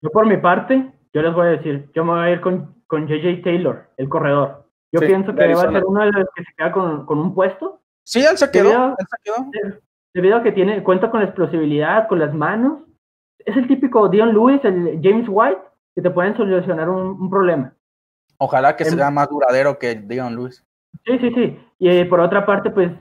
Yo 0.00 0.10
por 0.10 0.26
mi 0.26 0.36
parte, 0.36 0.92
yo 1.16 1.22
les 1.22 1.32
voy 1.32 1.46
a 1.46 1.50
decir, 1.52 1.90
yo 1.94 2.04
me 2.04 2.12
voy 2.12 2.20
a 2.20 2.30
ir 2.30 2.42
con, 2.42 2.74
con 2.86 3.08
JJ 3.08 3.42
Taylor, 3.42 3.88
el 3.96 4.06
corredor. 4.06 4.66
Yo 4.92 5.00
pienso 5.00 5.34
que 5.34 5.54
va 5.54 5.62
a 5.62 5.72
ser 5.72 5.82
uno 5.86 6.04
de 6.04 6.12
los 6.12 6.28
que 6.34 6.44
se 6.44 6.52
queda 6.54 6.72
con, 6.72 7.06
con 7.06 7.18
un 7.18 7.34
puesto. 7.34 7.80
Sí, 8.02 8.22
él 8.22 8.36
se 8.36 8.50
quedó. 8.50 8.90
Él 8.98 9.06
se 9.08 9.16
quedó 9.24 9.76
debido 10.12 10.36
a 10.36 10.42
que 10.42 10.52
tiene, 10.52 10.82
cuenta 10.82 11.10
con 11.10 11.20
la 11.20 11.26
explosibilidad, 11.26 12.06
con 12.06 12.18
las 12.18 12.34
manos. 12.34 12.82
Es 13.38 13.56
el 13.56 13.66
típico 13.66 14.10
Dion 14.10 14.34
Lewis, 14.34 14.60
el 14.64 15.00
James 15.02 15.26
White, 15.26 15.60
que 15.94 16.02
te 16.02 16.10
pueden 16.10 16.36
solucionar 16.36 16.90
un, 16.90 17.30
problema. 17.30 17.74
Ojalá 18.36 18.76
que 18.76 18.84
em, 18.84 18.94
sea 18.94 19.10
más 19.10 19.30
duradero 19.30 19.78
que 19.78 19.94
Dion 19.94 20.36
Lewis. 20.36 20.62
Sí, 21.06 21.18
sí, 21.18 21.32
sí. 21.34 21.58
Y 21.78 21.88
eh, 21.88 22.04
por 22.04 22.20
otra 22.20 22.44
parte, 22.44 22.68
pues 22.68 22.92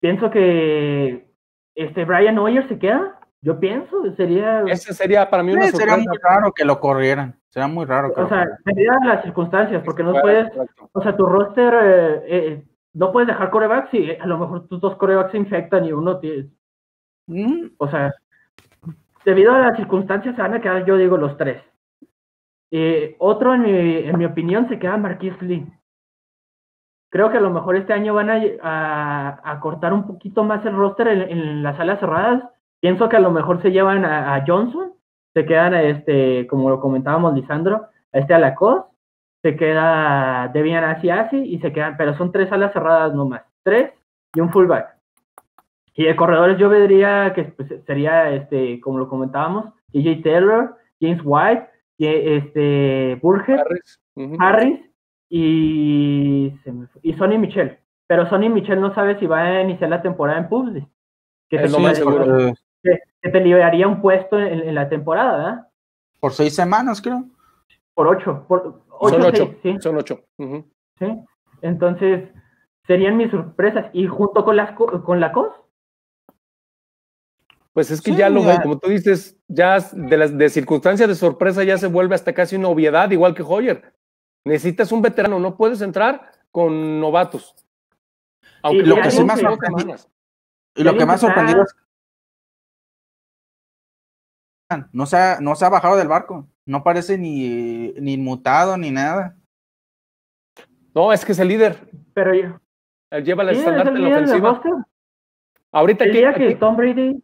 pienso 0.00 0.30
que 0.30 1.30
este 1.74 2.04
Brian 2.04 2.36
Hoyer 2.36 2.68
se 2.68 2.78
queda. 2.78 3.18
Yo 3.40 3.58
pienso, 3.58 3.96
sería. 4.16 4.64
Ese 4.66 4.92
sería 4.92 5.30
para 5.30 5.42
mí 5.42 5.54
una 5.54 5.70
Sería 5.70 5.96
muy 5.96 6.18
raro 6.22 6.52
que 6.52 6.66
lo 6.66 6.78
corrieran. 6.78 7.40
Sería 7.54 7.68
muy 7.68 7.84
raro. 7.84 8.12
o 8.16 8.28
sea, 8.28 8.58
sería 8.64 8.98
las 9.04 9.22
circunstancias, 9.22 9.80
porque 9.84 10.02
no 10.02 10.12
puedes. 10.20 10.50
O 10.90 11.00
sea, 11.00 11.16
tu 11.16 11.24
roster 11.24 11.72
eh, 11.72 12.22
eh, 12.26 12.64
no 12.94 13.12
puedes 13.12 13.28
dejar 13.28 13.50
corebacks 13.50 13.94
y 13.94 14.10
a 14.10 14.26
lo 14.26 14.38
mejor 14.38 14.66
tus 14.66 14.80
dos 14.80 14.96
corebacks 14.96 15.30
se 15.30 15.38
infectan 15.38 15.84
y 15.84 15.92
uno 15.92 16.18
tiene. 16.18 16.50
Mm, 17.28 17.66
o 17.78 17.88
sea, 17.88 18.12
debido 19.24 19.52
a 19.52 19.60
las 19.60 19.76
circunstancias 19.76 20.34
se 20.34 20.42
van 20.42 20.54
a 20.54 20.60
quedar, 20.60 20.84
yo 20.84 20.96
digo, 20.96 21.16
los 21.16 21.36
tres. 21.36 21.62
Eh, 22.72 23.14
otro, 23.20 23.54
en 23.54 23.62
mi, 23.62 23.98
en 23.98 24.18
mi, 24.18 24.24
opinión, 24.24 24.68
se 24.68 24.80
queda 24.80 24.96
Marquis 24.96 25.40
Lee. 25.40 25.64
Creo 27.08 27.30
que 27.30 27.38
a 27.38 27.40
lo 27.40 27.50
mejor 27.50 27.76
este 27.76 27.92
año 27.92 28.14
van 28.14 28.30
a, 28.30 29.40
a, 29.44 29.60
cortar 29.60 29.92
un 29.92 30.08
poquito 30.08 30.42
más 30.42 30.66
el 30.66 30.74
roster 30.74 31.06
en, 31.06 31.62
las 31.62 31.76
salas 31.76 32.00
cerradas. 32.00 32.42
Pienso 32.80 33.08
que 33.08 33.16
a 33.16 33.20
lo 33.20 33.30
mejor 33.30 33.62
se 33.62 33.70
llevan 33.70 34.04
a, 34.04 34.42
Johnson, 34.44 34.93
se 35.34 35.44
quedan 35.44 35.74
este, 35.74 36.46
como 36.46 36.70
lo 36.70 36.80
comentábamos, 36.80 37.34
Lisandro, 37.34 37.88
a 38.12 38.18
este 38.18 38.34
Alacost 38.34 38.94
se 39.42 39.56
queda 39.56 40.48
Debian 40.54 40.84
Asiasi 40.84 41.36
y 41.36 41.58
se 41.58 41.70
quedan, 41.70 41.98
pero 41.98 42.16
son 42.16 42.32
tres 42.32 42.50
alas 42.50 42.72
cerradas 42.72 43.14
nomás, 43.14 43.42
tres 43.62 43.92
y 44.34 44.40
un 44.40 44.50
fullback. 44.50 44.96
Y 45.94 46.04
de 46.04 46.16
corredores 46.16 46.56
yo 46.58 46.70
vería 46.70 47.32
que 47.34 47.44
pues, 47.44 47.68
sería, 47.86 48.30
este, 48.30 48.80
como 48.80 48.98
lo 48.98 49.08
comentábamos, 49.08 49.66
DJ 49.92 50.22
Taylor, 50.22 50.76
James 50.98 51.20
White, 51.22 51.68
este, 51.98 53.18
Burger, 53.22 53.62
Harris, 54.40 54.80
y, 55.28 56.52
y 57.02 57.12
Sonny 57.14 57.36
Michel. 57.36 57.78
Pero 58.06 58.28
Sonny 58.28 58.48
Michel 58.48 58.80
no 58.80 58.94
sabe 58.94 59.18
si 59.18 59.26
va 59.26 59.42
a 59.42 59.62
iniciar 59.62 59.90
la 59.90 60.02
temporada 60.02 60.38
en 60.38 60.48
Publis. 60.48 60.84
Que, 61.48 61.58
te, 61.58 61.68
que, 62.84 63.30
te 63.30 63.40
liberaría 63.40 63.88
un 63.88 64.00
puesto 64.00 64.38
en, 64.38 64.74
la 64.74 64.88
temporada, 64.88 65.36
¿verdad? 65.36 65.68
Por 66.20 66.32
seis 66.32 66.54
semanas, 66.54 67.00
creo. 67.02 67.24
Por 67.94 68.06
ocho. 68.08 68.44
Por, 68.46 68.82
son 69.10 69.22
ocho. 69.22 69.54
Son 69.80 69.96
ocho. 69.96 70.20
¿Sí? 70.98 71.06
Entonces, 71.62 72.28
serían 72.86 73.16
mis 73.16 73.30
sorpresas. 73.30 73.86
Y 73.92 74.06
junto 74.06 74.44
con, 74.44 74.56
las, 74.56 74.72
con 74.72 75.20
la 75.20 75.32
COS, 75.32 75.52
Pues 77.72 77.90
es 77.90 78.00
que 78.00 78.12
Sí, 78.12 78.16
ya 78.16 78.28
lo, 78.30 78.42
ya. 78.44 78.62
como 78.62 78.78
tú 78.78 78.88
dices, 78.88 79.36
ya 79.48 79.78
de 79.80 80.16
las 80.16 80.36
de 80.38 80.48
circunstancias 80.48 81.08
de 81.08 81.14
sorpresa 81.14 81.64
ya 81.64 81.76
se 81.78 81.88
vuelve 81.88 82.14
hasta 82.14 82.32
casi 82.32 82.54
una 82.56 82.68
obviedad, 82.68 83.10
igual 83.10 83.34
que 83.34 83.42
Hoyer. 83.42 83.92
Necesitas 84.46 84.92
un 84.92 85.02
veterano, 85.02 85.40
no 85.40 85.56
puedes 85.56 85.80
entrar 85.80 86.30
con 86.52 87.00
novatos. 87.00 87.54
Aunque 88.62 88.82
lo 88.84 88.96
que 88.96 89.10
sí 89.10 89.24
me 89.24 89.32
ha 89.32 89.36
dos 89.36 89.42
sorprendido- 89.42 89.78
semanas. 89.80 90.10
Y 90.76 90.82
lo 90.84 90.92
que 90.92 90.98
Está- 90.98 91.18
sorprendido 91.18 91.62
es 91.62 91.74
no 94.92 95.06
se 95.06 95.16
ha, 95.16 95.38
no 95.40 95.54
se 95.54 95.64
ha 95.64 95.68
bajado 95.68 95.96
del 95.96 96.08
barco. 96.08 96.48
No 96.66 96.82
parece 96.82 97.18
ni, 97.18 97.92
ni 98.00 98.14
inmutado 98.14 98.76
ni 98.76 98.90
nada. 98.90 99.36
No, 100.94 101.12
es 101.12 101.24
que 101.24 101.32
es 101.32 101.38
el 101.38 101.48
líder. 101.48 101.76
Pero 102.14 102.34
yo, 102.34 102.60
Él 103.10 103.24
lleva 103.24 103.42
el 103.42 103.50
estandarte 103.50 103.90
el 103.90 103.96
en 103.96 104.10
la 104.10 104.16
ofensiva. 104.16 104.86
Ahorita 105.72 106.04
El 106.04 106.12
día 106.12 106.34
que 106.34 106.46
aquí- 106.46 106.54
Tom 106.54 106.76
Brady 106.76 107.14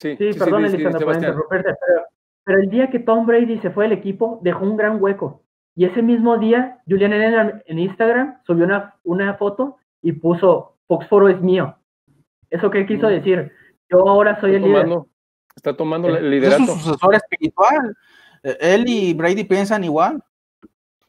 sí, 0.00 0.16
Sí, 0.16 0.32
sí, 0.32 0.38
perdón, 0.38 0.68
sí, 0.68 0.74
Elisandro, 0.76 1.06
por 1.06 1.14
interrumpirte, 1.16 1.70
pero, 1.86 2.02
pero 2.44 2.58
el 2.60 2.68
día 2.70 2.90
que 2.90 2.98
Tom 2.98 3.24
Brady 3.26 3.58
se 3.60 3.70
fue 3.70 3.84
del 3.84 3.92
equipo, 3.98 4.38
dejó 4.42 4.64
un 4.64 4.76
gran 4.76 5.02
hueco. 5.02 5.42
Y 5.74 5.86
ese 5.86 6.02
mismo 6.02 6.36
día, 6.36 6.82
Julian 6.86 7.14
Edelman 7.14 7.62
en 7.66 7.78
Instagram 7.78 8.40
subió 8.46 8.66
una, 8.66 8.96
una 9.04 9.34
foto 9.34 9.78
y 10.02 10.12
puso, 10.12 10.76
Foxforo 10.86 11.28
es 11.30 11.40
mío. 11.40 11.76
¿Eso 12.50 12.70
qué 12.70 12.84
quiso 12.84 13.06
Mm. 13.06 13.10
decir? 13.10 13.52
Yo 13.90 14.06
ahora 14.06 14.38
soy 14.40 14.54
el 14.56 14.62
líder. 14.62 14.86
Está 15.56 15.76
tomando 15.76 16.08
el 16.08 16.14
Es 16.16 16.20
su 16.22 16.26
liderato. 16.28 16.66
sucesor 16.78 17.14
espiritual. 17.14 17.96
Eh, 18.42 18.56
Él 18.60 18.84
y 18.88 19.14
Brady 19.14 19.44
piensan 19.44 19.84
igual. 19.84 20.22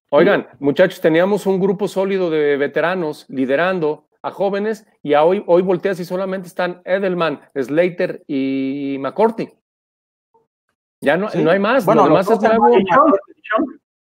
Oigan, 0.09 0.47
muchachos, 0.59 1.01
teníamos 1.01 1.45
un 1.47 1.59
grupo 1.59 1.87
sólido 1.87 2.29
de 2.29 2.55
veteranos 2.57 3.25
liderando 3.29 4.07
a 4.21 4.29
jóvenes 4.31 4.85
y 5.01 5.15
a 5.15 5.23
hoy, 5.23 5.43
hoy 5.47 5.63
volteas 5.63 5.99
y 5.99 6.05
solamente 6.05 6.47
están 6.47 6.81
Edelman, 6.85 7.41
Slater 7.55 8.23
y 8.27 8.97
McCourty. 8.99 9.49
Ya 11.01 11.17
no, 11.17 11.29
Sí. 11.29 11.41
no 11.43 11.49
hay 11.51 11.59
más. 11.59 11.83
Bueno, 11.85 12.07
los 12.07 12.25
dos 12.27 12.39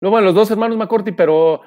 No, 0.01 0.10
bueno, 0.10 0.27
los 0.27 0.35
dos 0.35 0.51
hermanos 0.51 0.77
McCourty, 0.77 1.12
pero 1.12 1.60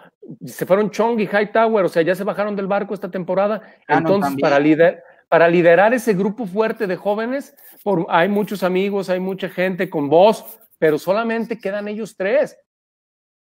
se 0.45 0.65
fueron 0.65 0.89
Chong 0.89 1.19
y 1.19 1.27
Hightower, 1.27 1.85
o 1.85 1.89
sea, 1.89 2.02
ya 2.02 2.15
se 2.15 2.23
bajaron 2.23 2.56
del 2.56 2.68
barco 2.68 2.93
esta 2.93 3.11
temporada. 3.11 3.61
Cannon 3.85 4.14
Entonces, 4.15 4.41
para, 4.41 4.60
lider- 4.60 5.02
para 5.32 5.48
liderar 5.48 5.94
ese 5.94 6.14
grupo 6.14 6.45
fuerte 6.45 6.88
de 6.88 6.98
jóvenes, 6.98 7.56
por, 7.86 8.06
hay 8.10 8.28
muchos 8.28 8.64
amigos, 8.64 9.10
hay 9.10 9.22
mucha 9.22 9.48
gente 9.48 9.90
con 9.90 10.10
voz, 10.10 10.60
pero 10.78 10.98
solamente 10.98 11.58
quedan 11.58 11.88
ellos 11.88 12.18
tres. 12.18 12.60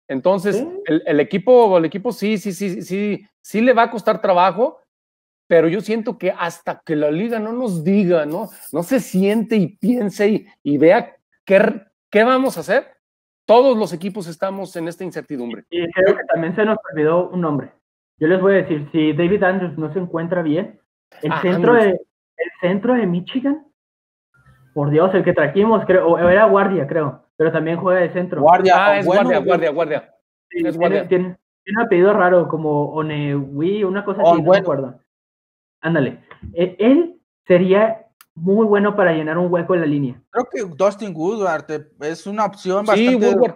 Entonces, 0.09 0.57
Sí. 0.57 0.69
el, 0.87 1.05
el 1.07 1.21
equipo, 1.21 1.79
el 1.79 1.85
equipo 1.85 2.11
sí, 2.11 2.39
sí, 2.39 2.53
sí, 2.53 2.83
sí, 2.83 3.25
sí 3.41 3.61
le 3.61 3.73
va 3.73 3.85
a 3.85 3.91
costar 3.93 4.21
trabajo, 4.21 4.81
pero 5.47 5.69
yo 5.69 5.81
siento 5.81 6.19
que 6.19 6.33
hasta 6.37 6.83
que 6.85 6.97
la 6.97 7.09
liga 7.09 7.39
no 7.39 7.53
nos 7.53 7.85
diga, 7.85 8.27
¿no? 8.27 8.51
No 8.73 8.83
se 8.83 8.99
siente 8.99 9.55
y 9.55 9.77
piense 9.77 10.29
y, 10.29 10.47
y 10.65 10.79
vea 10.79 11.15
qué, 11.45 11.83
qué 12.11 12.25
vamos 12.25 12.57
a 12.57 12.63
hacer, 12.63 12.89
todos 13.47 13.77
los 13.79 13.93
equipos 13.93 14.27
estamos 14.27 14.75
en 14.75 14.89
esta 14.89 15.05
incertidumbre. 15.05 15.63
Y 15.71 15.89
creo 15.93 16.17
que 16.17 16.25
también 16.25 16.57
se 16.57 16.65
nos 16.65 16.79
olvidó 16.93 17.29
un 17.29 17.43
nombre. 17.43 17.71
Yo 18.19 18.27
les 18.27 18.41
voy 18.41 18.55
a 18.55 18.57
decir, 18.57 18.89
si 18.91 19.13
David 19.13 19.45
Andrews 19.45 19.79
no 19.79 19.93
se 19.93 20.01
encuentra 20.01 20.43
bien, 20.43 20.81
el 21.23 21.33
Ah, 21.33 21.41
centro 21.43 21.75
de 21.75 21.89
el 21.91 22.51
centro 22.61 22.95
de 22.95 23.07
Michigan, 23.07 23.67
por 24.75 24.91
Dios, 24.91 25.15
el 25.15 25.25
que 25.25 25.33
trajimos, 25.33 25.85
creo, 25.87 26.19
era 26.19 26.45
guardia, 26.47 26.87
creo, 26.87 27.25
pero 27.37 27.51
también 27.51 27.79
juega 27.79 28.01
de 28.01 28.11
centro. 28.13 28.43
Guardia. 28.43 28.75
Ah, 28.77 28.99
es 28.99 29.07
bueno, 29.07 29.23
guardia, 29.23 29.39
guardia, 29.45 29.71
guardia. 29.71 30.15
Sí, 30.51 30.59
es 30.59 30.63
tiene, 30.65 30.77
guardia. 30.77 31.09
tiene- 31.09 31.39
tiene 31.65 31.81
un 31.81 31.87
apellido 31.87 32.13
raro, 32.13 32.47
como 32.49 32.91
Onewi, 32.93 33.85
una 33.85 34.05
cosa 34.05 34.21
así, 34.21 34.31
Oh, 34.31 34.35
no 34.35 34.41
me 34.43 34.47
bueno. 34.47 34.63
acuerdo. 34.63 35.01
Ándale. 35.81 36.21
E- 36.53 36.77
Él 36.79 37.21
sería 37.47 38.07
muy 38.35 38.67
bueno 38.67 38.95
para 38.95 39.13
llenar 39.13 39.39
un 39.39 39.51
hueco 39.51 39.75
en 39.75 39.81
la 39.81 39.87
línea. 39.87 40.21
Creo 40.31 40.47
que 40.53 40.75
Dustin 40.77 41.13
Woodward 41.17 41.65
es 42.03 42.27
una 42.27 42.45
opción 42.45 42.87
Sí, 42.87 43.07
bastante. 43.17 43.27
Woodward. 43.35 43.55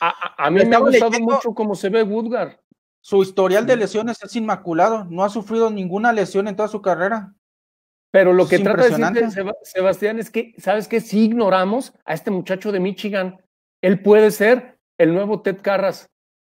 A, 0.00 0.08
a- 0.08 0.46
a 0.46 0.50
mí 0.50 0.64
me 0.64 0.76
ha 0.76 0.78
gustado 0.78 1.10
leyendo- 1.10 1.34
mucho 1.34 1.52
cómo 1.52 1.74
se 1.74 1.88
ve 1.90 2.02
Woodgard. 2.04 2.52
Su 3.02 3.22
historial 3.22 3.64
de 3.66 3.76
lesiones 3.76 4.22
es 4.22 4.36
inmaculado. 4.36 5.04
No 5.04 5.24
ha 5.24 5.30
sufrido 5.30 5.70
ninguna 5.70 6.12
lesión 6.12 6.48
en 6.48 6.56
toda 6.56 6.68
su 6.68 6.82
carrera. 6.82 7.34
Pero 8.10 8.32
lo 8.32 8.42
Es 8.44 8.50
que 8.50 8.58
trata 8.58 8.82
de 8.82 8.90
decir 8.90 9.14
Sebastián 9.62 10.18
es 10.18 10.30
que, 10.30 10.52
¿sabes 10.58 10.88
qué? 10.88 11.00
Si 11.00 11.24
ignoramos 11.24 11.94
a 12.04 12.12
este 12.12 12.30
muchacho 12.30 12.72
de 12.72 12.80
Michigan, 12.80 13.40
él 13.82 14.02
puede 14.02 14.32
ser 14.32 14.78
el 14.98 15.14
nuevo 15.14 15.42
Ted 15.42 15.58
Carras. 15.62 16.10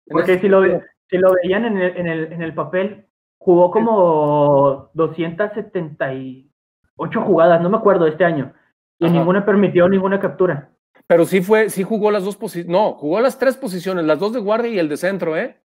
Porque 0.06 0.32
este 0.32 0.46
si 0.46 0.50
lo, 0.50 0.62
sentido. 0.62 0.82
si 1.08 1.18
lo 1.18 1.32
veían 1.32 1.64
en 1.64 1.78
el, 1.78 1.96
en, 1.96 2.08
el, 2.08 2.32
en 2.32 2.42
el 2.42 2.54
papel, 2.54 3.06
jugó 3.38 3.70
como 3.70 4.90
278 4.94 7.22
jugadas, 7.22 7.62
no 7.62 7.70
me 7.70 7.76
acuerdo, 7.76 8.08
este 8.08 8.24
año. 8.24 8.52
Y 8.98 9.06
Ajá. 9.06 9.14
ninguna 9.14 9.46
permitió 9.46 9.88
ninguna 9.88 10.18
captura. 10.20 10.72
Pero 11.06 11.24
sí 11.24 11.40
fue, 11.40 11.70
sí 11.70 11.84
jugó 11.84 12.10
las 12.10 12.24
dos 12.24 12.36
posiciones. 12.36 12.70
No, 12.70 12.94
jugó 12.94 13.20
las 13.20 13.38
tres 13.38 13.56
posiciones, 13.56 14.04
las 14.04 14.18
dos 14.18 14.32
de 14.32 14.40
guardia 14.40 14.70
y 14.70 14.78
el 14.78 14.88
de 14.88 14.96
centro, 14.96 15.36
¿eh? 15.36 15.60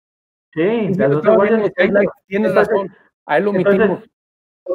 Sí, 0.53 0.95
las 0.95 1.17
guardias 1.23 1.73
ahí. 1.77 1.91
Tienes 2.27 2.51
Entonces- 2.51 2.55
razón. 2.55 2.89
A 3.27 3.37
él 3.39 3.45
lo 3.45 3.51
omitimos. 3.51 4.05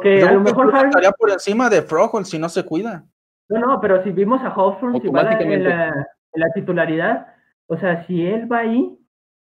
Yo 0.03 0.27
a 0.27 0.31
lo 0.31 0.43
que 0.43 0.51
mejor 0.51 0.75
estaría 0.85 1.11
por 1.11 1.29
encima 1.31 1.69
de 1.69 1.81
Froholt 1.81 2.25
si 2.25 2.37
no 2.39 2.49
se 2.49 2.63
cuida. 2.65 3.03
No, 3.49 3.59
no, 3.59 3.81
pero 3.81 4.03
si 4.03 4.11
vimos 4.11 4.41
a 4.41 4.47
Hawthorne 4.49 4.99
si 5.01 5.07
va 5.09 5.21
en 5.33 5.63
la, 5.63 5.87
en 5.89 6.39
la 6.41 6.49
titularidad, 6.53 7.27
o 7.67 7.77
sea, 7.77 8.05
si 8.05 8.25
él 8.25 8.51
va 8.51 8.59
ahí, 8.59 8.97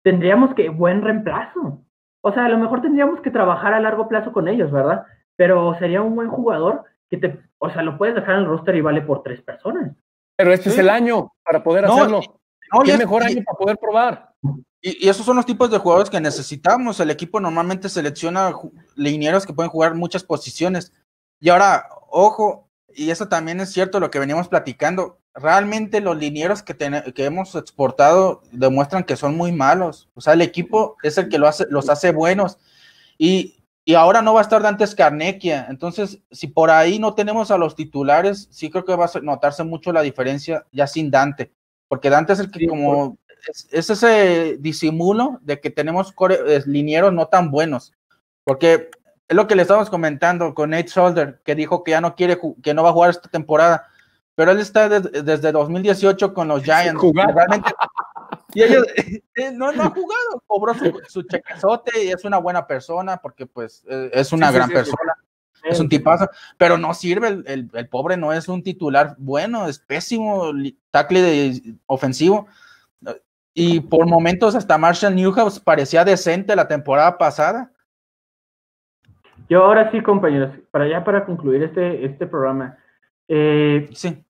tendríamos 0.03 0.55
que 0.55 0.69
buen 0.69 1.03
reemplazo. 1.03 1.83
O 2.23 2.33
sea, 2.33 2.47
a 2.47 2.49
lo 2.49 2.59
mejor 2.59 2.81
tendríamos 2.83 3.21
que 3.21 3.31
trabajar 3.31 3.73
a 3.75 3.81
largo 3.81 4.09
plazo 4.09 4.33
con 4.33 4.49
ellos, 4.49 4.71
¿verdad? 4.71 5.05
Pero 5.37 5.75
sería 5.79 6.03
un 6.03 6.15
buen 6.17 6.29
jugador 6.29 6.85
que 7.11 7.17
te, 7.19 7.39
o 7.59 7.71
sea, 7.71 7.83
lo 7.83 7.97
puedes 7.99 8.15
dejar 8.15 8.35
en 8.37 8.41
el 8.43 8.47
roster 8.47 8.75
y 8.77 8.81
vale 8.81 9.03
por 9.03 9.23
tres 9.23 9.41
personas. 9.43 9.93
Pero 10.37 10.53
este 10.53 10.71
es 10.71 10.79
el 10.79 10.89
año 10.91 11.33
para 11.45 11.63
poder 11.63 11.85
No, 11.85 11.95
hacerlo. 11.95 12.21
No, 12.73 12.83
y 12.83 12.87
¿Qué 12.87 12.93
es- 12.93 12.99
mejor 12.99 13.23
año 13.23 13.43
para 13.45 13.59
poder 13.59 13.77
probar? 13.79 14.31
Y, 14.85 15.07
y 15.07 15.09
esos 15.09 15.25
son 15.25 15.37
los 15.37 15.47
tipos 15.47 15.71
de 15.71 15.79
jugadores 15.79 16.11
que 16.11 16.21
necesitamos. 16.21 17.01
El 17.01 17.11
equipo 17.11 17.41
normalmente 17.41 17.89
selecciona 17.89 18.53
linieros 18.97 19.47
que 19.47 19.55
pueden 19.55 19.71
jugar 19.71 19.95
muchas 19.95 20.23
posiciones. 20.23 20.93
Y 21.41 21.49
ahora, 21.49 21.89
ojo, 22.11 22.69
y 22.95 23.11
eso 23.11 23.27
también 23.29 23.61
es 23.61 23.73
cierto 23.73 23.99
lo 23.99 24.11
que 24.11 24.19
veníamos 24.19 24.49
platicando. 24.49 25.19
Realmente 25.33 26.03
los 26.03 26.19
linieros 26.19 26.63
que, 26.63 26.77
que 26.77 27.25
hemos 27.25 27.55
exportado 27.55 28.43
demuestran 28.53 29.05
que 29.05 29.17
son 29.17 29.39
muy 29.39 29.53
malos. 29.53 30.11
O 30.15 30.21
sea, 30.21 30.35
el 30.35 30.43
equipo 30.43 30.99
es 31.03 31.17
el 31.17 31.31
que 31.31 31.39
lo 31.39 31.49
hace, 31.49 31.65
los 31.71 31.89
hace 31.89 32.13
buenos. 32.13 32.59
Y, 33.17 33.65
y 33.87 33.95
ahora 33.95 34.21
no 34.21 34.35
va 34.35 34.41
a 34.41 34.43
estar 34.43 34.61
Dante 34.61 34.87
Scarnecchia. 34.87 35.67
Entonces, 35.71 36.21
si 36.31 36.47
por 36.47 36.71
ahí 36.71 36.99
no 36.99 37.15
tenemos 37.15 37.51
a 37.51 37.57
los 37.57 37.75
titulares, 37.75 38.49
sí 38.51 38.69
creo 38.69 38.85
que 38.85 38.95
va 38.95 39.07
a 39.07 39.21
notarse 39.23 39.65
mucho 39.65 39.95
la 39.95 40.03
diferencia 40.03 40.67
ya 40.73 40.87
sin 40.87 41.11
Dante. 41.11 41.55
Porque 41.89 42.11
Dante 42.11 42.35
es 42.35 42.39
el 42.41 42.51
que 42.51 42.67
como 42.69 43.17
es, 43.51 43.69
es 43.71 43.91
ese 43.91 44.57
disimulo 44.61 45.39
de 45.43 45.61
que 45.61 45.71
tenemos 45.71 46.13
core- 46.13 46.63
linieros 46.67 47.13
no 47.13 47.27
tan 47.29 47.51
buenos. 47.51 47.93
Porque 48.45 48.91
es 49.29 49.37
lo 49.37 49.47
que 49.47 49.55
le 49.57 49.63
estábamos 49.63 49.91
comentando 49.91 50.55
con 50.55 50.71
Nate 50.71 50.89
Solder, 50.89 51.41
que 51.45 51.55
dijo 51.55 51.83
que 51.85 51.93
ya 51.93 52.01
no 52.01 52.15
quiere, 52.15 52.39
que 52.63 52.75
no 52.75 52.83
va 52.83 52.91
a 52.91 52.93
jugar 52.93 53.11
esta 53.11 53.29
temporada. 53.29 53.87
Pero 54.35 54.51
él 54.51 54.59
está 54.59 54.89
des- 54.89 55.25
desde 55.25 55.53
2018 55.53 56.35
con 56.35 56.49
los 56.49 56.63
Giants. 56.63 57.01
realmente- 57.35 57.73
y 58.53 58.63
ellos, 58.63 58.85
eh, 59.37 59.51
no, 59.53 59.73
no 59.73 59.83
ha 59.85 59.91
jugado, 59.91 60.43
cobró 60.47 60.75
su, 60.75 61.01
su 61.09 61.23
chequezote 61.23 62.05
y 62.05 62.09
es 62.11 62.25
una 62.25 62.39
buena 62.39 62.67
persona 62.67 63.17
porque 63.17 63.47
pues 63.47 63.85
eh, 63.89 64.11
es 64.13 64.33
una 64.33 64.49
Sí, 64.49 64.55
gran 64.55 64.69
sí, 64.69 64.73
sí. 64.73 64.75
persona. 64.77 65.15
Es 65.63 65.81
un 65.81 65.89
tipazo, 65.89 66.29
pero 66.59 66.77
no 66.77 66.93
sirve, 66.93 67.29
el, 67.29 67.45
el- 67.47 67.71
el 67.73 67.89
pobre 67.89 68.19
no 68.19 68.33
es 68.35 68.49
un 68.49 68.63
titular 68.63 69.15
bueno, 69.17 69.67
es 69.67 69.79
pésimo 69.79 70.53
tackle 70.91 71.23
de- 71.23 71.75
ofensivo. 71.87 72.49
Y 73.55 73.81
por 73.81 74.07
momentos 74.07 74.55
hasta 74.57 74.77
Marshall 74.77 75.15
Newhouse 75.15 75.61
parecía 75.61 76.05
decente 76.05 76.57
la 76.57 76.67
temporada 76.67 77.17
pasada. 77.17 77.71
Yo 79.49 79.63
ahora 79.65 79.91
sí, 79.93 80.01
compañeros, 80.01 80.51
para 80.71 80.89
ya 80.89 81.05
para 81.05 81.25
concluir 81.25 81.63
este, 81.63 82.05
este 82.05 82.27
programa, 82.27 82.79
eh, 83.29 83.89
Sí, 83.93 84.25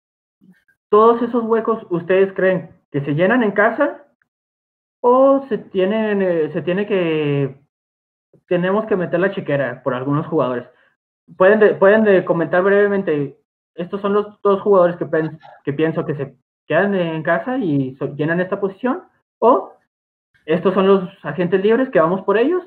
todos 0.90 1.22
esos 1.22 1.44
huecos, 1.44 1.86
¿ustedes 1.90 2.32
creen 2.34 2.70
que 2.90 3.00
se 3.00 3.14
llenan 3.14 3.42
en 3.42 3.52
casa 3.52 4.04
o 5.00 5.46
se 5.48 5.58
tienen, 5.58 6.20
eh, 6.20 6.50
se 6.52 6.62
tiene 6.62 6.86
que, 6.86 7.56
tenemos 8.48 8.86
que 8.86 8.96
meter 8.96 9.20
la 9.20 9.32
chiquera 9.32 9.82
por 9.82 9.94
algunos 9.94 10.26
jugadores? 10.26 10.66
Pueden, 11.36 11.60
de- 11.60 11.74
pueden 11.74 12.04
de 12.04 12.24
comentar 12.24 12.62
brevemente, 12.62 13.38
estos 13.74 14.00
son 14.00 14.12
los 14.12 14.40
dos 14.42 14.60
jugadores 14.62 14.96
que, 14.96 15.06
que 15.64 15.72
pienso 15.72 16.04
que 16.04 16.14
se 16.16 16.36
quedan 16.66 16.94
en 16.94 17.22
casa 17.22 17.56
y 17.58 17.94
so- 17.96 18.14
llenan 18.14 18.40
esta 18.40 18.60
posición, 18.60 19.04
o 19.44 19.72
estos 20.46 20.74
son 20.74 20.86
los 20.86 21.10
agentes 21.22 21.62
libres 21.62 21.88
que 21.90 22.00
vamos 22.00 22.22
por 22.22 22.36
ellos 22.38 22.62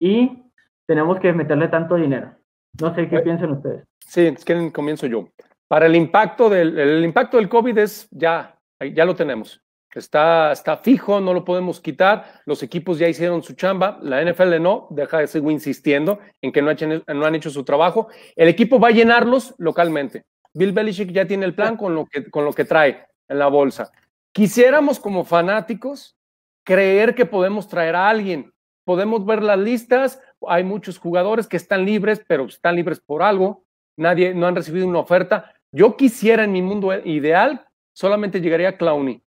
y 0.00 0.42
tenemos 0.86 1.18
que 1.20 1.32
meterle 1.32 1.68
tanto 1.68 1.96
dinero. 1.96 2.34
No 2.80 2.94
sé 2.94 3.08
qué 3.08 3.16
Eh, 3.16 3.20
piensan 3.20 3.52
ustedes. 3.52 3.84
Sí, 4.00 4.26
es 4.26 4.44
que 4.44 4.72
comienzo 4.72 5.06
yo. 5.06 5.28
Para 5.68 5.86
el 5.86 5.96
impacto 5.96 6.48
del, 6.48 6.78
el 6.78 7.04
impacto 7.04 7.36
del 7.36 7.48
COVID 7.48 7.76
es 7.78 8.08
ya, 8.10 8.58
ya 8.94 9.04
lo 9.04 9.14
tenemos. 9.14 9.60
Está, 9.94 10.52
está 10.52 10.76
fijo, 10.76 11.20
no 11.20 11.34
lo 11.34 11.44
podemos 11.44 11.80
quitar. 11.80 12.40
Los 12.46 12.62
equipos 12.62 12.98
ya 12.98 13.08
hicieron 13.08 13.42
su 13.42 13.54
chamba. 13.54 13.98
La 14.02 14.22
NFL 14.22 14.60
no, 14.62 14.86
deja 14.90 15.18
de 15.18 15.26
seguir 15.26 15.50
insistiendo 15.50 16.20
en 16.42 16.52
que 16.52 16.62
no, 16.62 16.70
han 16.70 16.76
hecho- 16.76 17.02
no 17.14 17.24
han 17.26 17.34
hecho 17.34 17.50
su 17.50 17.64
trabajo. 17.64 18.08
El 18.36 18.48
equipo 18.48 18.78
va 18.78 18.88
a 18.88 18.92
llenarlos 18.92 19.54
localmente. 19.58 20.24
Bill 20.54 20.72
Belichick 20.72 21.10
ya 21.10 21.26
tiene 21.26 21.46
el 21.46 21.54
plan 21.54 21.76
con 21.76 21.94
lo 21.94 22.06
que, 22.06 22.30
con 22.30 22.44
lo 22.44 22.52
que 22.52 22.64
trae 22.64 23.06
en 23.28 23.38
la 23.38 23.48
bolsa. 23.48 23.90
Quisiéramos 24.38 25.00
como 25.00 25.24
fanáticos 25.24 26.16
creer 26.62 27.16
que 27.16 27.26
podemos 27.26 27.66
traer 27.66 27.96
a 27.96 28.08
alguien. 28.08 28.54
Podemos 28.84 29.26
ver 29.26 29.42
las 29.42 29.58
listas, 29.58 30.22
hay 30.46 30.62
muchos 30.62 30.96
jugadores 30.96 31.48
que 31.48 31.56
están 31.56 31.84
libres, 31.84 32.22
pero 32.28 32.44
están 32.44 32.76
libres 32.76 33.00
por 33.00 33.24
algo. 33.24 33.64
Nadie, 33.96 34.34
no 34.34 34.46
han 34.46 34.54
recibido 34.54 34.86
una 34.86 35.00
oferta. 35.00 35.52
Yo 35.72 35.96
quisiera 35.96 36.44
en 36.44 36.52
mi 36.52 36.62
mundo 36.62 36.94
ideal, 37.04 37.66
solamente 37.92 38.40
llegaría 38.40 38.68
a 38.68 38.76
Clowney. 38.76 39.20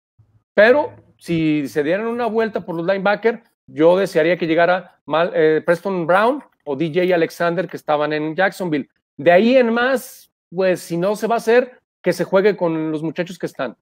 Pero 0.54 0.92
si 1.18 1.66
se 1.66 1.82
dieran 1.82 2.06
una 2.06 2.26
vuelta 2.26 2.64
por 2.64 2.76
los 2.76 2.86
linebackers, 2.86 3.42
yo 3.66 3.98
desearía 3.98 4.38
que 4.38 4.46
llegara 4.46 5.00
eh, 5.34 5.60
Preston 5.66 6.06
Brown 6.06 6.40
o 6.64 6.76
DJ 6.76 7.12
Alexander 7.12 7.66
que 7.66 7.78
estaban 7.78 8.12
en 8.12 8.36
Jacksonville. 8.36 8.88
De 9.16 9.32
ahí 9.32 9.56
en 9.56 9.74
más, 9.74 10.30
pues 10.54 10.78
si 10.78 10.96
no 10.96 11.16
se 11.16 11.26
va 11.26 11.34
a 11.34 11.38
hacer, 11.38 11.80
que 12.00 12.12
se 12.12 12.22
juegue 12.22 12.56
con 12.56 12.92
los 12.92 13.02
muchachos 13.02 13.40
que 13.40 13.46
están. 13.46 13.76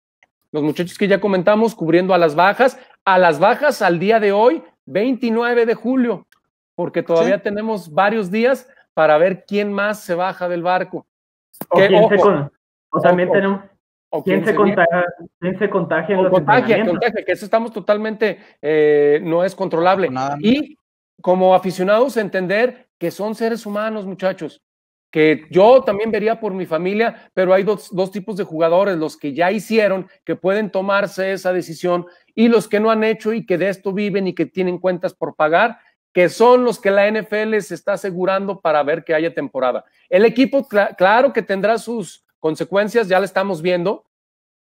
Los 0.52 0.62
muchachos 0.62 0.96
que 0.96 1.08
ya 1.08 1.20
comentamos, 1.20 1.74
cubriendo 1.74 2.14
a 2.14 2.18
las 2.18 2.34
bajas, 2.34 2.78
a 3.04 3.18
las 3.18 3.38
bajas 3.38 3.82
al 3.82 3.98
día 3.98 4.20
de 4.20 4.32
hoy, 4.32 4.62
29 4.86 5.66
de 5.66 5.74
julio, 5.74 6.26
porque 6.74 7.02
todavía 7.02 7.42
tenemos 7.42 7.92
varios 7.92 8.30
días 8.30 8.68
para 8.94 9.18
ver 9.18 9.44
quién 9.46 9.72
más 9.72 10.00
se 10.00 10.14
baja 10.14 10.48
del 10.48 10.62
barco. 10.62 11.06
O, 11.70 11.78
o 12.90 13.00
también 13.00 13.30
tenemos, 13.30 13.62
¿Quién, 14.24 14.44
se 14.44 14.54
contagia, 14.54 15.04
¿Quién 15.38 15.58
se 15.58 15.68
contagia 15.68 16.16
en 16.16 16.22
los 16.22 16.32
contagia, 16.32 16.86
contagia, 16.86 17.24
que 17.24 17.32
eso 17.32 17.44
estamos 17.44 17.72
totalmente, 17.72 18.38
eh, 18.62 19.20
no 19.22 19.44
es 19.44 19.54
controlable. 19.54 20.08
y 20.40 20.78
como 21.20 21.54
aficionados 21.54 22.16
entender 22.16 22.88
que 22.96 23.10
son 23.10 23.34
seres 23.34 23.66
humanos, 23.66 24.06
muchachos, 24.06 24.62
que 25.10 25.46
yo 25.50 25.82
también 25.82 26.10
vería 26.10 26.38
por 26.38 26.52
mi 26.52 26.66
familia, 26.66 27.30
pero 27.34 27.54
hay 27.54 27.62
dos, 27.62 27.88
dos 27.94 28.10
tipos 28.10 28.36
de 28.36 28.44
jugadores, 28.44 28.96
los 28.96 29.16
que 29.16 29.32
ya 29.32 29.50
hicieron, 29.50 30.08
que 30.24 30.36
pueden 30.36 30.70
tomarse 30.70 31.32
esa 31.32 31.52
decisión, 31.52 32.06
y 32.34 32.48
los 32.48 32.68
que 32.68 32.80
no 32.80 32.90
han 32.90 33.04
hecho 33.04 33.32
y 33.32 33.46
que 33.46 33.58
de 33.58 33.68
esto 33.68 33.92
viven 33.92 34.26
y 34.26 34.34
que 34.34 34.46
tienen 34.46 34.78
cuentas 34.78 35.14
por 35.14 35.34
pagar, 35.34 35.78
que 36.12 36.28
son 36.28 36.64
los 36.64 36.80
que 36.80 36.90
la 36.90 37.10
NFL 37.10 37.58
se 37.60 37.74
está 37.74 37.94
asegurando 37.94 38.60
para 38.60 38.82
ver 38.82 39.04
que 39.04 39.14
haya 39.14 39.34
temporada. 39.34 39.84
El 40.08 40.24
equipo, 40.24 40.66
claro 40.96 41.32
que 41.32 41.42
tendrá 41.42 41.78
sus, 41.78 42.24
consecuencias 42.38 43.08
ya 43.08 43.20
las 43.20 43.30
estamos 43.30 43.62
viendo, 43.62 44.04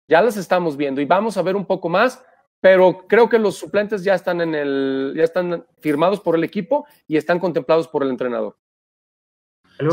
ya 0.09 0.20
las 0.20 0.36
estamos 0.36 0.77
viendo 0.77 1.01
y 1.01 1.06
vamos 1.06 1.36
a 1.36 1.43
ver 1.43 1.56
un 1.56 1.66
poco 1.66 1.89
más, 1.89 2.23
pero 2.61 3.06
creo 3.09 3.28
que 3.28 3.39
los 3.39 3.56
suplentes 3.56 4.05
ya 4.05 4.15
están 4.15 4.40
en 4.40 4.55
el, 4.55 5.15
ya 5.16 5.24
están 5.24 5.66
firmados 5.81 6.20
por 6.20 6.35
el 6.36 6.44
equipo 6.44 6.86
y 7.06 7.16
están 7.16 7.39
contemplados 7.39 7.89
por 7.89 8.02
el 8.02 8.11
entrenador. 8.11 8.56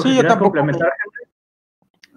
Sí, 0.02 0.16
yo 0.16 0.26
tampoco. 0.28 0.60